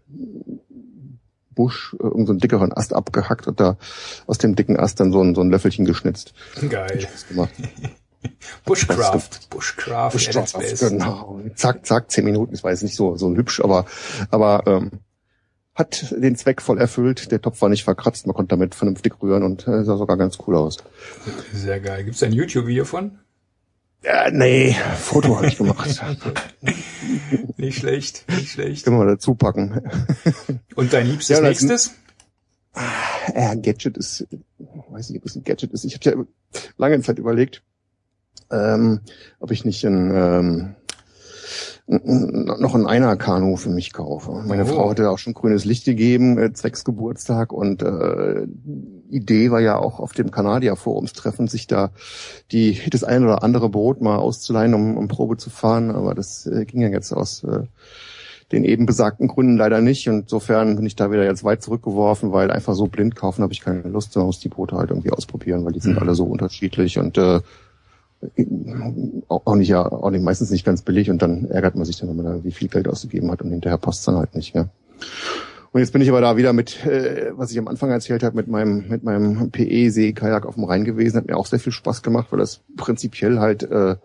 Busch 1.61 1.95
äh, 2.01 2.05
irgend 2.05 2.27
so 2.27 2.33
einen 2.33 2.41
dickeren 2.41 2.73
Ast 2.73 2.95
abgehackt 2.95 3.47
und 3.47 3.61
da 3.61 3.77
aus 4.27 4.39
dem 4.39 4.57
dicken 4.57 4.79
Ast 4.79 4.99
dann 4.99 5.13
so 5.13 5.23
ein, 5.23 5.35
so 5.35 5.43
ein 5.43 5.51
Löffelchen 5.51 5.85
geschnitzt. 5.85 6.33
Geil. 6.71 7.07
Bushcraft. 8.65 9.51
Bushcraft. 9.51 10.13
best. 10.13 10.81
genau. 10.81 11.41
Zack, 11.55 11.85
zack, 11.85 12.11
zehn 12.11 12.25
Minuten. 12.25 12.53
Das 12.53 12.65
war 12.65 12.71
jetzt 12.71 12.83
nicht 12.83 12.97
so, 12.97 13.17
so 13.17 13.35
hübsch, 13.35 13.61
aber, 13.61 13.85
aber 14.31 14.63
ähm, 14.67 14.91
hat 15.75 16.15
den 16.17 16.35
Zweck 16.37 16.63
voll 16.63 16.79
erfüllt. 16.79 17.31
Der 17.31 17.43
Topf 17.43 17.61
war 17.61 17.69
nicht 17.69 17.85
verkratzt, 17.85 18.27
man 18.27 18.35
konnte 18.35 18.51
damit 18.57 18.75
vernünftig 18.75 19.15
rühren 19.23 19.43
und 19.43 19.69
äh, 19.69 19.85
sah 19.85 19.99
sogar 19.99 20.17
ganz 20.17 20.39
cool 20.47 20.57
aus. 20.57 20.79
Sehr 21.53 21.81
geil. 21.81 22.05
Gibt's 22.05 22.21
da 22.21 22.27
ein 22.27 22.33
YouTube-Video 22.33 22.87
von? 22.87 23.19
Ja, 24.03 24.31
nee, 24.31 24.75
Foto 24.99 25.37
habe 25.37 25.47
ich 25.47 25.59
gemacht. 25.59 26.03
Nicht 27.57 27.79
schlecht, 27.79 28.25
nicht 28.29 28.53
schlecht. 28.53 28.85
Können 28.85 28.99
wir 28.99 29.05
dazu 29.05 29.35
packen. 29.35 29.83
Und 30.75 30.93
dein 30.95 31.07
liebstes 31.07 31.37
Ja, 31.37 31.43
nächstes? 31.43 31.93
Ja, 33.35 33.55
Gadget 33.55 33.99
ist, 33.99 34.27
weiß 34.89 35.11
nicht, 35.11 35.21
ob 35.21 35.27
es 35.27 35.37
ein 35.37 35.45
Gadget 35.45 35.73
ist. 35.73 35.85
Ich 35.85 35.95
habe 35.95 36.11
ja 36.11 36.61
lange 36.79 37.01
Zeit 37.03 37.19
überlegt, 37.19 37.63
ähm, 38.51 39.01
ob 39.39 39.51
ich 39.51 39.67
nicht 39.67 39.85
ein, 39.85 40.11
ähm, 40.15 40.75
noch 41.93 42.77
ein 42.77 42.87
Einer-Kanu 42.87 43.57
für 43.57 43.71
mich 43.71 43.93
kaufe. 43.93 44.45
Meine 44.47 44.63
Oh. 44.63 44.67
Frau 44.67 44.91
hatte 44.91 45.11
auch 45.11 45.19
schon 45.19 45.35
grünes 45.35 45.65
Licht 45.65 45.85
gegeben, 45.85 46.39
äh, 46.39 46.53
zwecks 46.53 46.85
Geburtstag 46.85 47.53
und 47.53 47.83
äh, 47.83 48.47
Idee 49.11 49.51
war 49.51 49.61
ja 49.61 49.77
auch 49.77 49.99
auf 49.99 50.13
dem 50.13 50.31
Kanadier-Forumstreffen, 50.31 51.49
sich 51.49 51.67
da 51.67 51.91
die 52.53 52.79
das 52.91 53.03
ein 53.03 53.25
oder 53.25 53.43
andere 53.43 53.69
Boot 53.71 54.01
mal 54.01 54.17
auszuleihen, 54.19 54.73
um, 54.75 54.97
um 54.97 55.09
Probe 55.09 55.37
zu 55.37 55.51
fahren, 55.51 55.91
aber 55.91 56.15
das 56.15 56.47
äh, 56.47 56.65
ging 56.65 56.81
ja 56.81 56.89
jetzt 56.89 57.13
aus 57.13 57.43
äh, 57.43 57.65
den 58.53 58.65
eben 58.65 58.87
besagten 58.87 59.27
Gründen 59.29 59.57
leider 59.57 59.81
nicht. 59.81 60.09
Und 60.09 60.23
insofern 60.23 60.77
bin 60.77 60.87
ich 60.87 60.95
da 60.97 61.11
wieder 61.11 61.25
jetzt 61.25 61.43
weit 61.45 61.63
zurückgeworfen, 61.63 62.33
weil 62.33 62.51
einfach 62.53 62.75
so 62.75 62.87
blind 62.87 63.17
kaufen 63.17 63.43
habe 63.43 63.53
ich 63.53 63.61
keine 63.61 63.83
Lust. 63.83 64.15
Man 64.17 64.27
muss 64.27 64.39
die 64.41 64.49
Boote 64.49 64.77
halt 64.77 64.91
irgendwie 64.91 65.11
ausprobieren, 65.11 65.65
weil 65.65 65.73
die 65.73 65.81
sind 65.81 65.93
Mhm. 65.95 65.99
alle 65.99 66.15
so 66.15 66.25
unterschiedlich 66.25 66.99
und 66.99 67.19
äh, 67.19 67.41
auch 69.29 69.55
nicht 69.55 69.69
ja 69.69 69.91
auch 69.91 70.11
nicht 70.11 70.23
meistens 70.23 70.51
nicht 70.51 70.65
ganz 70.65 70.83
billig 70.83 71.11
und 71.11 71.23
dann 71.23 71.47
ärgert 71.47 71.75
man 71.75 71.85
sich 71.85 71.99
dann, 71.99 72.09
wenn 72.09 72.17
man 72.17 72.27
da 72.27 72.33
irgendwie 72.33 72.53
viel 72.53 72.69
Geld 72.69 72.87
ausgegeben 72.87 73.31
hat 73.31 73.41
und 73.43 73.51
hinterher 73.51 73.79
passt 73.79 74.07
dann 74.07 74.17
halt 74.17 74.35
nicht. 74.35 74.55
Ja. 74.55 74.69
Und 75.73 75.81
jetzt 75.81 75.93
bin 75.93 76.03
ich 76.03 76.09
aber 76.09 76.21
da 76.21 76.37
wieder 76.37 76.53
mit, 76.53 76.85
äh, 76.85 77.33
was 77.35 77.51
ich 77.51 77.59
am 77.59 77.69
Anfang 77.69 77.91
erzählt 77.91 78.23
habe, 78.23 78.37
mit 78.37 78.49
meinem 78.49 78.89
mit 78.89 79.05
meinem 79.05 79.51
PE-See-Kajak 79.51 80.45
auf 80.45 80.57
dem 80.57 80.65
Rhein 80.65 80.85
gewesen, 80.85 81.17
hat 81.17 81.29
mir 81.29 81.37
auch 81.37 81.47
sehr 81.47 81.61
viel 81.61 81.73
Spaß 81.73 82.03
gemacht, 82.03 82.27
weil 82.31 82.41
das 82.41 82.61
prinzipiell 82.77 83.39
halt 83.39 83.63
äh, 83.63 83.97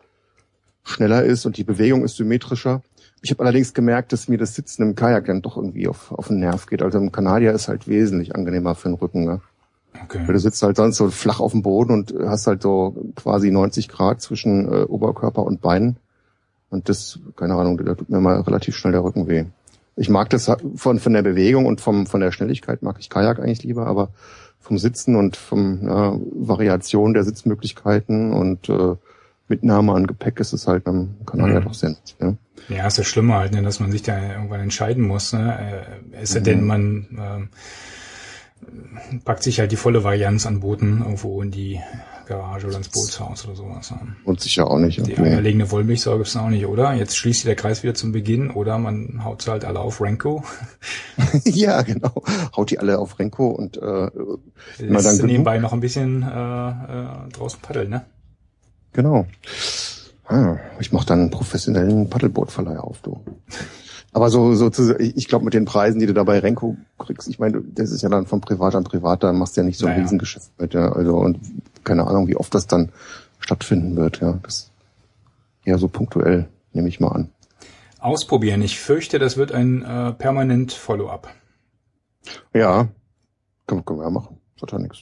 schneller 0.83 1.23
ist 1.23 1.45
und 1.45 1.57
die 1.57 1.63
Bewegung 1.63 2.05
ist 2.05 2.15
symmetrischer. 2.15 2.83
Ich 3.21 3.31
habe 3.31 3.43
allerdings 3.43 3.73
gemerkt, 3.73 4.13
dass 4.13 4.27
mir 4.27 4.37
das 4.37 4.53
Sitzen 4.53 4.83
im 4.83 4.95
Kajak 4.95 5.25
dann 5.25 5.41
doch 5.41 5.57
irgendwie 5.57 5.87
auf, 5.87 6.11
auf 6.11 6.27
den 6.27 6.39
Nerv 6.39 6.67
geht. 6.67 6.83
Also 6.83 6.99
im 6.99 7.11
Kanadier 7.11 7.53
ist 7.53 7.67
halt 7.67 7.87
wesentlich 7.87 8.35
angenehmer 8.35 8.75
für 8.75 8.89
den 8.89 8.95
Rücken. 8.95 9.25
Ne? 9.25 9.41
Weil 10.09 10.21
Okay. 10.23 10.33
du 10.33 10.39
sitzt 10.39 10.61
halt 10.63 10.77
sonst 10.77 10.97
so 10.97 11.09
flach 11.09 11.39
auf 11.39 11.51
dem 11.51 11.61
Boden 11.61 11.91
und 11.93 12.13
hast 12.27 12.47
halt 12.47 12.61
so 12.61 12.95
quasi 13.15 13.51
90 13.51 13.87
Grad 13.89 14.21
zwischen 14.21 14.71
äh, 14.71 14.83
Oberkörper 14.83 15.43
und 15.43 15.61
Beinen. 15.61 15.97
Und 16.69 16.89
das, 16.89 17.19
keine 17.35 17.55
Ahnung, 17.55 17.77
da 17.85 17.93
tut 17.95 18.09
mir 18.09 18.19
mal 18.19 18.41
relativ 18.41 18.75
schnell 18.75 18.91
der 18.93 19.03
Rücken 19.03 19.27
weh. 19.27 19.45
Ich 19.95 20.09
mag 20.09 20.29
das 20.29 20.51
von, 20.75 20.99
von 20.99 21.13
der 21.13 21.21
Bewegung 21.21 21.65
und 21.65 21.79
vom, 21.79 22.05
von 22.05 22.19
der 22.19 22.31
Schnelligkeit 22.31 22.81
mag 22.83 22.97
ich 22.99 23.09
Kajak 23.09 23.39
eigentlich 23.39 23.63
lieber, 23.63 23.87
aber 23.87 24.09
vom 24.59 24.77
Sitzen 24.77 25.15
und 25.15 25.37
vom 25.37 25.87
ja, 25.87 26.13
Variation 26.33 27.13
der 27.13 27.23
Sitzmöglichkeiten 27.23 28.33
und 28.33 28.67
äh, 28.67 28.95
Mitnahme 29.47 29.93
an 29.93 30.07
Gepäck 30.07 30.39
ist 30.39 30.53
es 30.53 30.67
halt 30.67 30.83
beim 30.85 31.15
Kanadier 31.25 31.59
Mhm. 31.61 31.65
doch 31.65 31.73
sehr 31.75 31.89
nett. 31.89 32.15
Ja. 32.19 32.33
Ja, 32.67 32.87
ist 32.87 32.97
das 32.97 33.05
Schlimme 33.05 33.35
halt, 33.35 33.53
ne, 33.53 33.61
dass 33.61 33.79
man 33.79 33.91
sich 33.91 34.01
da 34.01 34.19
irgendwann 34.33 34.59
entscheiden 34.59 35.03
muss. 35.03 35.33
Ne? 35.33 35.85
Äh, 36.19 36.25
sei 36.25 36.39
denn, 36.39 36.61
Mhm. 36.61 36.67
man 36.67 37.07
ähm, 37.17 37.49
packt 39.23 39.43
sich 39.43 39.59
halt 39.59 39.71
die 39.71 39.75
volle 39.75 40.03
Varianz 40.03 40.45
an 40.45 40.59
Booten 40.61 40.99
irgendwo 40.99 41.41
in 41.41 41.51
die 41.51 41.79
Garage 42.25 42.65
oder 42.67 42.77
ins 42.77 42.89
Bootshaus 42.89 43.45
oder 43.45 43.55
sowas. 43.55 43.93
Und 44.23 44.39
sicher 44.39 44.67
auch 44.69 44.79
nicht. 44.79 44.97
Die 45.05 45.11
Okay. 45.13 45.21
eierlegende 45.23 45.69
Wollmilchsau 45.69 46.17
gibt's 46.17 46.35
auch 46.35 46.49
nicht, 46.49 46.65
oder? 46.65 46.93
Jetzt 46.93 47.15
schließt 47.17 47.41
sich 47.41 47.45
der 47.45 47.55
Kreis 47.55 47.83
wieder 47.83 47.93
zum 47.93 48.11
Beginn, 48.13 48.49
oder 48.49 48.79
man 48.79 49.23
haut 49.23 49.43
sie 49.43 49.51
halt 49.51 49.63
alle 49.65 49.79
auf 49.79 50.01
Renko. 50.01 50.43
ja, 51.43 51.83
genau. 51.83 52.23
Haut 52.57 52.71
die 52.71 52.79
alle 52.79 52.97
auf 52.97 53.19
Renko 53.19 53.49
und 53.49 53.77
äh, 53.77 54.09
Lässt 54.79 55.05
dann 55.05 55.17
genug. 55.17 55.31
nebenbei 55.31 55.59
noch 55.59 55.73
ein 55.73 55.81
bisschen 55.81 56.23
äh, 56.23 56.25
äh, 56.69 57.29
draußen 57.31 57.59
paddeln, 57.61 57.89
ne? 57.89 58.05
Genau. 58.93 59.27
Ah, 60.27 60.57
ich 60.79 60.91
mache 60.91 61.05
dann 61.05 61.19
einen 61.19 61.29
professionellen 61.29 62.09
Paddelbootverleih 62.09 62.77
auf, 62.79 63.01
du. 63.01 63.19
Aber 64.15 64.29
so, 64.29 64.55
so 64.55 64.69
zu, 64.69 64.97
ich 64.97 65.27
glaube 65.27 65.43
mit 65.43 65.53
den 65.53 65.65
Preisen, 65.65 65.99
die 65.99 66.05
du 66.05 66.13
da 66.13 66.23
bei 66.23 66.39
Renko 66.39 66.77
kriegst, 66.97 67.27
ich 67.27 67.37
meine, 67.37 67.61
das 67.61 67.91
ist 67.91 68.01
ja 68.01 68.07
dann 68.07 68.25
von 68.25 68.39
Privat 68.39 68.73
an 68.73 68.85
Privat, 68.85 69.23
da 69.23 69.33
machst 69.33 69.57
du 69.57 69.61
ja 69.61 69.65
nicht 69.65 69.77
so 69.77 69.87
ein 69.87 69.91
Naja. 69.91 70.03
Riesengeschäft 70.03 70.57
mit, 70.57 70.73
ja. 70.73 70.89
Also 70.93 71.17
und 71.17 71.37
keine 71.83 72.07
Ahnung, 72.07 72.29
wie 72.29 72.37
oft 72.37 72.55
das 72.55 72.65
dann 72.65 72.93
stattfinden 73.39 73.97
wird, 73.97 74.21
ja. 74.21 74.39
Das 74.41 74.71
eher 75.65 75.77
so 75.79 75.89
punktuell, 75.89 76.47
nehme 76.71 76.87
ich 76.87 77.01
mal 77.01 77.09
an. 77.09 77.29
Ausprobieren. 77.99 78.61
Ich 78.61 78.79
fürchte, 78.79 79.19
das 79.19 79.35
wird 79.35 79.51
ein 79.51 79.83
äh, 79.83 80.13
permanent 80.13 80.71
Follow-up. 80.71 81.27
Ja, 82.53 82.87
können, 83.67 83.83
können 83.83 83.99
wir 83.99 84.05
ja 84.05 84.11
machen. 84.11 84.37
Das 84.53 84.61
hat 84.61 84.71
ja 84.71 84.79
nichts. 84.79 84.99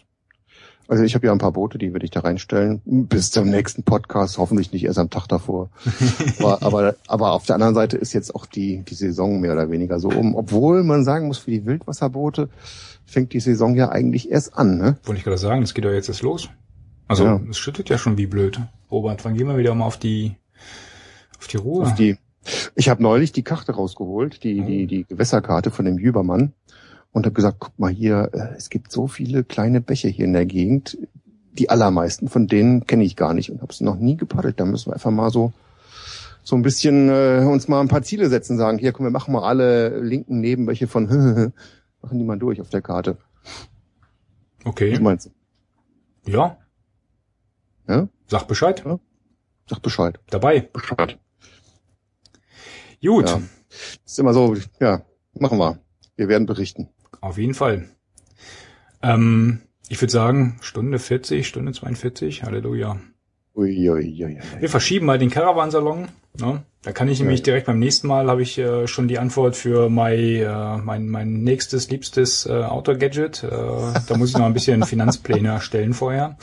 Also 0.88 1.03
ich 1.03 1.15
habe 1.15 1.26
ja 1.27 1.31
ein 1.31 1.38
paar 1.38 1.53
Boote, 1.53 1.77
die 1.77 1.93
werde 1.93 2.05
ich 2.05 2.11
da 2.11 2.19
reinstellen. 2.19 2.81
Bis 2.85 3.31
zum 3.31 3.49
nächsten 3.49 3.84
Podcast, 3.84 4.38
hoffentlich 4.38 4.72
nicht 4.73 4.84
erst 4.84 4.99
am 4.99 5.10
Tag 5.10 5.27
davor. 5.27 5.69
aber, 6.39 6.61
aber, 6.61 6.95
aber 7.07 7.31
auf 7.31 7.45
der 7.45 7.55
anderen 7.55 7.73
Seite 7.73 7.97
ist 7.97 8.14
jetzt 8.14 8.35
auch 8.35 8.45
die, 8.45 8.84
die 8.84 8.95
Saison 8.95 9.39
mehr 9.39 9.53
oder 9.53 9.72
weniger 9.72 9.99
so 9.99 10.10
um. 10.10 10.35
Obwohl 10.35 10.84
man 10.84 11.03
sagen 11.05 11.27
muss, 11.27 11.38
für 11.39 11.51
die 11.51 11.65
Wildwasserboote 11.65 12.49
fängt 13.05 13.34
die 13.34 13.39
Saison 13.39 13.76
ja 13.76 13.89
eigentlich 13.89 14.30
erst 14.30 14.57
an. 14.57 14.77
Ne? 14.77 14.97
Wollte 15.05 15.19
ich 15.19 15.23
gerade 15.23 15.38
sagen, 15.38 15.61
das 15.61 15.73
geht 15.73 15.85
doch 15.85 15.91
jetzt 15.91 16.10
erst 16.10 16.22
los. 16.22 16.49
Also 17.07 17.26
Ja. 17.26 17.39
es 17.49 17.57
schüttet 17.57 17.89
ja 17.89 17.97
schon 17.97 18.18
wie 18.18 18.27
blöd. 18.27 18.60
Robert, 18.91 19.23
wann 19.26 19.35
gehen 19.35 19.47
wir 19.47 19.57
wieder 19.57 19.73
mal 19.76 19.85
auf 19.85 19.97
die 19.97 20.35
auf 21.39 21.47
die 21.47 21.57
Ruhe? 21.57 21.84
Auf 21.84 21.95
die, 21.95 22.18
ich 22.76 22.89
habe 22.89 23.01
neulich 23.03 23.31
die 23.31 23.43
Karte 23.43 23.73
rausgeholt, 23.73 24.43
die, 24.43 24.61
Oh. 24.61 24.65
die, 24.65 24.88
die 24.88 25.03
Gewässerkarte 25.05 25.72
von 25.72 25.85
dem 25.85 25.97
Jübermann 25.97 26.53
und 27.14 27.26
habe 27.26 27.34
gesagt, 27.34 27.57
guck 27.60 27.80
mal 27.80 27.91
hier, 27.91 28.30
äh, 28.34 28.57
es 28.57 28.69
gibt 28.69 28.91
so 28.91 29.07
viele 29.07 29.44
kleine 29.44 29.80
Bäche 29.80 30.10
hier 30.10 30.26
in 30.26 30.34
der 30.34 30.45
Gegend. 30.45 30.98
Die 31.53 31.69
allermeisten 31.69 32.27
von 32.27 32.48
denen 32.48 32.88
kenne 32.88 33.03
ich 33.03 33.15
gar 33.15 33.34
nicht 33.34 33.52
und 33.52 33.61
habe 33.61 33.72
es 33.72 33.80
noch 33.80 33.95
nie 33.95 34.18
gepaddelt. 34.18 34.60
Da 34.60 34.65
müssen 34.65 34.90
wir 34.90 34.94
einfach 34.94 35.11
mal 35.11 35.30
so 35.30 35.53
so 36.44 36.57
ein 36.57 36.61
bisschen 36.61 37.10
äh, 37.10 37.45
uns 37.49 37.69
mal 37.69 37.80
ein 37.80 37.88
paar 37.88 38.02
Ziele 38.02 38.27
setzen, 38.27 38.57
sagen, 38.57 38.77
hier, 38.77 38.91
komm, 38.91 39.06
wir 39.06 39.11
machen 39.11 39.31
mal 39.31 39.44
alle 39.48 40.02
linken 40.02 40.41
Nebenbäche 40.41 40.88
von 40.88 41.06
machen 42.02 42.19
die 42.19 42.26
mal 42.26 42.38
durch 42.38 42.60
auf 42.60 42.69
der 42.69 42.81
Karte. 42.81 43.18
okay. 44.65 44.91
Was 44.91 44.99
meinst 44.99 45.31
du? 46.26 46.31
Ja. 46.31 46.57
Ja? 47.88 48.10
Sag 48.27 48.48
Bescheid. 48.48 48.84
Sag 49.69 49.81
Bescheid. 49.81 50.19
Dabei. 50.30 50.61
Bescheid. 50.61 51.18
Gut. 53.02 53.30
Ja. 53.30 53.41
ist 54.06 54.19
immer 54.19 54.34
so, 54.34 54.56
ja, 54.80 55.02
machen 55.34 55.57
wir. 55.57 55.80
Wir 56.15 56.27
werden 56.27 56.45
berichten. 56.45 56.90
Auf 57.23 57.37
jeden 57.37 57.53
Fall. 57.53 57.85
Ähm, 59.01 59.61
ich 59.89 60.01
würde 60.01 60.11
sagen, 60.11 60.57
Stunde 60.61 60.99
40, 60.99 61.47
Stunde 61.47 61.71
42. 61.71 62.43
Halleluja. 62.43 62.99
Ui, 63.55 63.89
ui, 63.89 64.23
ui, 64.23 64.25
ui. 64.25 64.37
Wir 64.59 64.69
verschieben 64.69 65.05
mal 65.05 65.19
den 65.19 65.29
Caravansalon 65.29 66.09
Ne? 66.39 66.63
Da 66.81 66.91
kann 66.91 67.07
ich 67.07 67.19
nämlich 67.19 67.43
direkt 67.43 67.67
beim 67.67 67.77
nächsten 67.77 68.07
Mal 68.07 68.27
habe 68.27 68.41
ich 68.41 68.57
äh, 68.57 68.87
schon 68.87 69.07
die 69.07 69.19
Antwort 69.19 69.55
für 69.55 69.89
mein, 69.89 70.17
äh, 70.17 70.77
mein, 70.77 71.07
mein 71.07 71.43
nächstes, 71.43 71.89
liebstes 71.89 72.47
äh, 72.47 72.51
Outdoor-Gadget. 72.51 73.43
Äh, 73.43 73.49
da 73.49 74.17
muss 74.17 74.29
ich 74.31 74.37
noch 74.37 74.45
ein 74.45 74.53
bisschen 74.53 74.83
Finanzpläne 74.85 75.49
erstellen 75.49 75.93
vorher. 75.93 76.37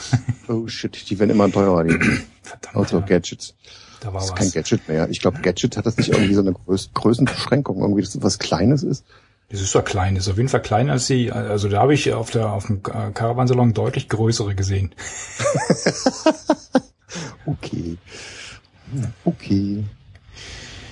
Oh 0.49 0.67
shit, 0.69 1.11
die 1.11 1.19
werden 1.19 1.31
immer 1.31 1.51
teurer, 1.51 1.85
die 1.85 1.99
Verdammt. 2.43 2.77
Outdoor-Gadgets. 2.77 3.57
Da 4.01 4.13
war 4.13 4.15
Das 4.15 4.27
ist 4.27 4.31
was. 4.31 4.39
kein 4.39 4.51
Gadget 4.53 4.89
mehr. 4.89 5.11
Ich 5.11 5.21
glaube, 5.21 5.41
Gadget 5.43 5.77
hat 5.77 5.87
das 5.87 5.97
nicht 5.97 6.11
irgendwie 6.11 6.35
so 6.35 6.41
eine 6.41 6.53
Größ 6.53 6.91
Größenbeschränkung, 6.95 7.81
irgendwie, 7.81 8.03
dass 8.03 8.13
das 8.13 8.23
was 8.23 8.39
Kleines 8.39 8.83
ist. 8.85 9.05
Das 9.51 9.61
ist 9.61 9.75
doch 9.75 9.85
klein, 9.85 10.15
das 10.15 10.27
ist 10.27 10.31
auf 10.31 10.37
jeden 10.37 10.49
Fall 10.49 10.63
kleiner 10.63 10.93
als 10.93 11.09
die, 11.09 11.33
also 11.33 11.69
da 11.69 11.81
habe 11.81 11.93
ich 11.93 12.13
auf 12.13 12.31
der 12.31 12.53
auf 12.53 12.67
dem 12.67 12.83
Caravansalon 12.83 13.75
deutlich 13.75 14.09
größere 14.09 14.55
gesehen. 14.55 14.95
Okay. 17.47 17.97
Okay. 19.25 19.85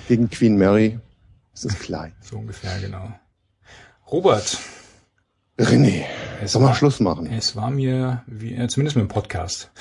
Gegen 0.07 0.29
Queen 0.29 0.57
Mary 0.57 0.99
ist 1.53 1.65
es 1.65 1.79
klein. 1.79 2.13
So 2.21 2.37
ungefähr, 2.37 2.79
genau. 2.79 3.11
Robert, 4.11 4.57
René, 5.57 6.05
es 6.41 6.53
soll 6.53 6.63
mal 6.63 6.73
Schluss 6.73 6.99
machen? 6.99 7.31
es 7.31 7.55
war 7.55 7.69
mir, 7.69 8.23
wie, 8.27 8.55
äh, 8.55 8.67
zumindest 8.67 8.95
mit 8.97 9.05
dem 9.05 9.09
Podcast, 9.09 9.71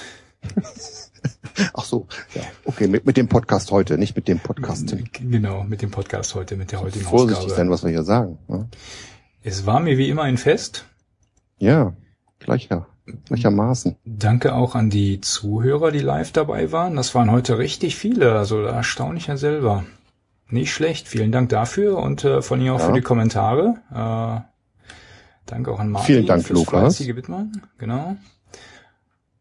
Ach 1.74 1.84
so, 1.84 2.06
ja. 2.34 2.42
Okay, 2.64 2.86
mit, 2.86 3.04
mit 3.06 3.16
dem 3.16 3.28
Podcast 3.28 3.70
heute, 3.70 3.98
nicht 3.98 4.14
mit 4.16 4.28
dem 4.28 4.38
Podcast. 4.38 4.94
genau, 5.20 5.64
mit 5.64 5.82
dem 5.82 5.90
Podcast 5.90 6.34
heute, 6.34 6.56
mit 6.56 6.72
der 6.72 6.80
heutigen 6.80 7.04
Vorsichtig 7.04 7.38
Ausgabe. 7.46 7.56
sein, 7.56 7.70
was 7.70 7.82
wir 7.82 7.90
hier 7.90 8.04
sagen. 8.04 8.38
Ne? 8.48 8.68
Es 9.42 9.66
war 9.66 9.80
mir 9.80 9.98
wie 9.98 10.08
immer 10.08 10.22
ein 10.22 10.38
Fest. 10.38 10.84
Ja, 11.58 11.94
gleicher, 12.38 12.86
gleichermaßen. 13.26 13.96
Danke 14.04 14.54
auch 14.54 14.74
an 14.76 14.90
die 14.90 15.20
Zuhörer, 15.20 15.90
die 15.90 15.98
live 15.98 16.30
dabei 16.32 16.70
waren. 16.70 16.94
Das 16.96 17.14
waren 17.14 17.30
heute 17.30 17.58
richtig 17.58 17.96
viele, 17.96 18.32
also 18.38 18.62
da 18.62 18.70
erstaune 18.70 19.18
ich 19.18 19.26
ja 19.26 19.36
selber. 19.36 19.84
Nicht 20.50 20.72
schlecht, 20.72 21.08
vielen 21.08 21.32
Dank 21.32 21.50
dafür 21.50 21.98
und 21.98 22.24
äh, 22.24 22.40
von 22.40 22.60
Ihnen 22.60 22.70
auch 22.70 22.78
Ja. 22.78 22.86
für 22.86 22.92
die 22.92 23.02
Kommentare. 23.02 23.74
Äh, 23.90 24.40
danke 25.46 25.72
auch 25.72 25.80
an 25.80 25.90
Martin 25.90 26.06
Vielen 26.14 26.26
Dank, 26.26 26.48
Lukas. 26.48 27.02
Genau. 27.78 28.16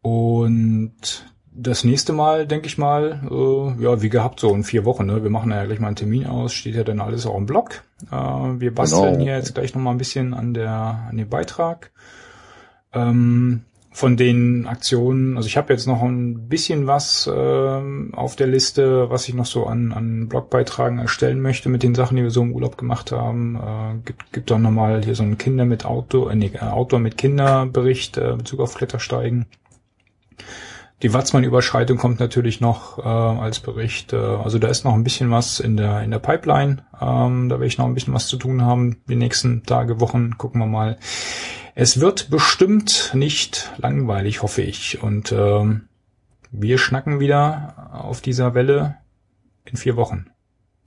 Und 0.08 0.92
das 1.52 1.84
nächste 1.84 2.12
Mal, 2.12 2.46
denke 2.46 2.66
ich 2.66 2.78
mal, 2.78 3.20
äh, 3.30 3.82
ja, 3.82 4.00
wie 4.00 4.08
gehabt, 4.08 4.40
so 4.40 4.54
in 4.54 4.64
vier 4.64 4.84
Wochen. 4.84 5.06
Ne? 5.06 5.22
Wir 5.22 5.30
machen 5.30 5.50
ja 5.50 5.64
gleich 5.66 5.80
mal 5.80 5.88
einen 5.88 5.96
Termin 5.96 6.26
aus, 6.26 6.52
steht 6.54 6.76
ja 6.76 6.84
dann 6.84 7.00
alles 7.00 7.26
auch 7.26 7.36
im 7.36 7.46
Blog. 7.46 7.82
Äh, 8.10 8.14
wir 8.14 8.74
basteln 8.74 9.14
Genau. 9.14 9.24
hier 9.24 9.36
jetzt 9.36 9.54
gleich 9.54 9.74
noch 9.74 9.82
mal 9.82 9.90
ein 9.90 9.98
bisschen 9.98 10.34
an 10.34 10.54
der 10.54 10.70
an 11.10 11.16
dem 11.16 11.28
Beitrag. 11.28 11.90
Ähm, 12.94 13.64
von 13.90 14.16
den 14.16 14.66
Aktionen, 14.68 15.36
also 15.36 15.48
ich 15.48 15.56
habe 15.56 15.72
jetzt 15.72 15.88
noch 15.88 16.02
ein 16.02 16.48
bisschen 16.48 16.86
was 16.86 17.28
ähm, 17.32 18.12
auf 18.14 18.36
der 18.36 18.46
Liste, 18.46 19.10
was 19.10 19.28
ich 19.28 19.34
noch 19.34 19.46
so 19.46 19.66
an, 19.66 19.92
an 19.92 20.28
Blogbeitragen 20.28 21.00
erstellen 21.00 21.40
möchte 21.40 21.68
mit 21.68 21.82
den 21.82 21.96
Sachen, 21.96 22.16
die 22.16 22.22
wir 22.22 22.30
so 22.30 22.42
im 22.42 22.52
Urlaub 22.52 22.78
gemacht 22.78 23.10
haben. 23.10 23.56
Äh, 23.56 23.98
gibt, 24.04 24.32
gibt 24.32 24.52
auch 24.52 24.58
nochmal 24.58 25.02
hier 25.04 25.16
so 25.16 25.24
einen 25.24 25.36
Kinder 25.38 25.64
mit 25.64 25.84
Outdoor, 25.84 26.30
äh, 26.30 26.36
nee, 26.36 26.52
Outdoor 26.60 27.00
mit 27.00 27.18
Kinderbericht 27.18 28.16
äh, 28.16 28.34
Bezug 28.38 28.60
auf 28.60 28.74
Klettersteigen. 28.74 29.46
Die 31.02 31.14
Watzmann-Überschreitung 31.14 31.96
kommt 31.96 32.18
natürlich 32.18 32.60
noch 32.60 32.98
äh, 32.98 33.02
als 33.02 33.60
Bericht. 33.60 34.12
Äh, 34.12 34.16
also 34.16 34.58
da 34.58 34.68
ist 34.68 34.84
noch 34.84 34.94
ein 34.94 35.04
bisschen 35.04 35.30
was 35.30 35.60
in 35.60 35.76
der 35.76 36.02
in 36.02 36.10
der 36.10 36.18
Pipeline. 36.18 36.84
Ähm, 37.00 37.48
da 37.48 37.56
werde 37.56 37.66
ich 37.66 37.78
noch 37.78 37.86
ein 37.86 37.94
bisschen 37.94 38.14
was 38.14 38.26
zu 38.26 38.36
tun 38.36 38.62
haben. 38.62 39.00
Die 39.08 39.16
nächsten 39.16 39.62
Tage, 39.62 40.00
Wochen 40.00 40.36
gucken 40.38 40.60
wir 40.60 40.66
mal. 40.66 40.98
Es 41.76 42.00
wird 42.00 42.30
bestimmt 42.30 43.12
nicht 43.14 43.72
langweilig, 43.78 44.42
hoffe 44.42 44.62
ich. 44.62 45.00
Und 45.00 45.30
ähm, 45.30 45.88
wir 46.50 46.78
schnacken 46.78 47.20
wieder 47.20 47.90
auf 47.92 48.20
dieser 48.20 48.54
Welle 48.54 48.96
in 49.64 49.76
vier 49.76 49.94
Wochen. 49.94 50.26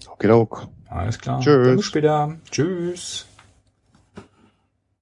Okay, 0.07 0.29
okay. 0.29 0.67
Alles 0.89 1.19
klar. 1.19 1.39
Tschüss. 1.39 1.67
Dann 1.67 1.75
bis 1.77 1.85
später. 1.85 2.35
Tschüss. 2.51 3.25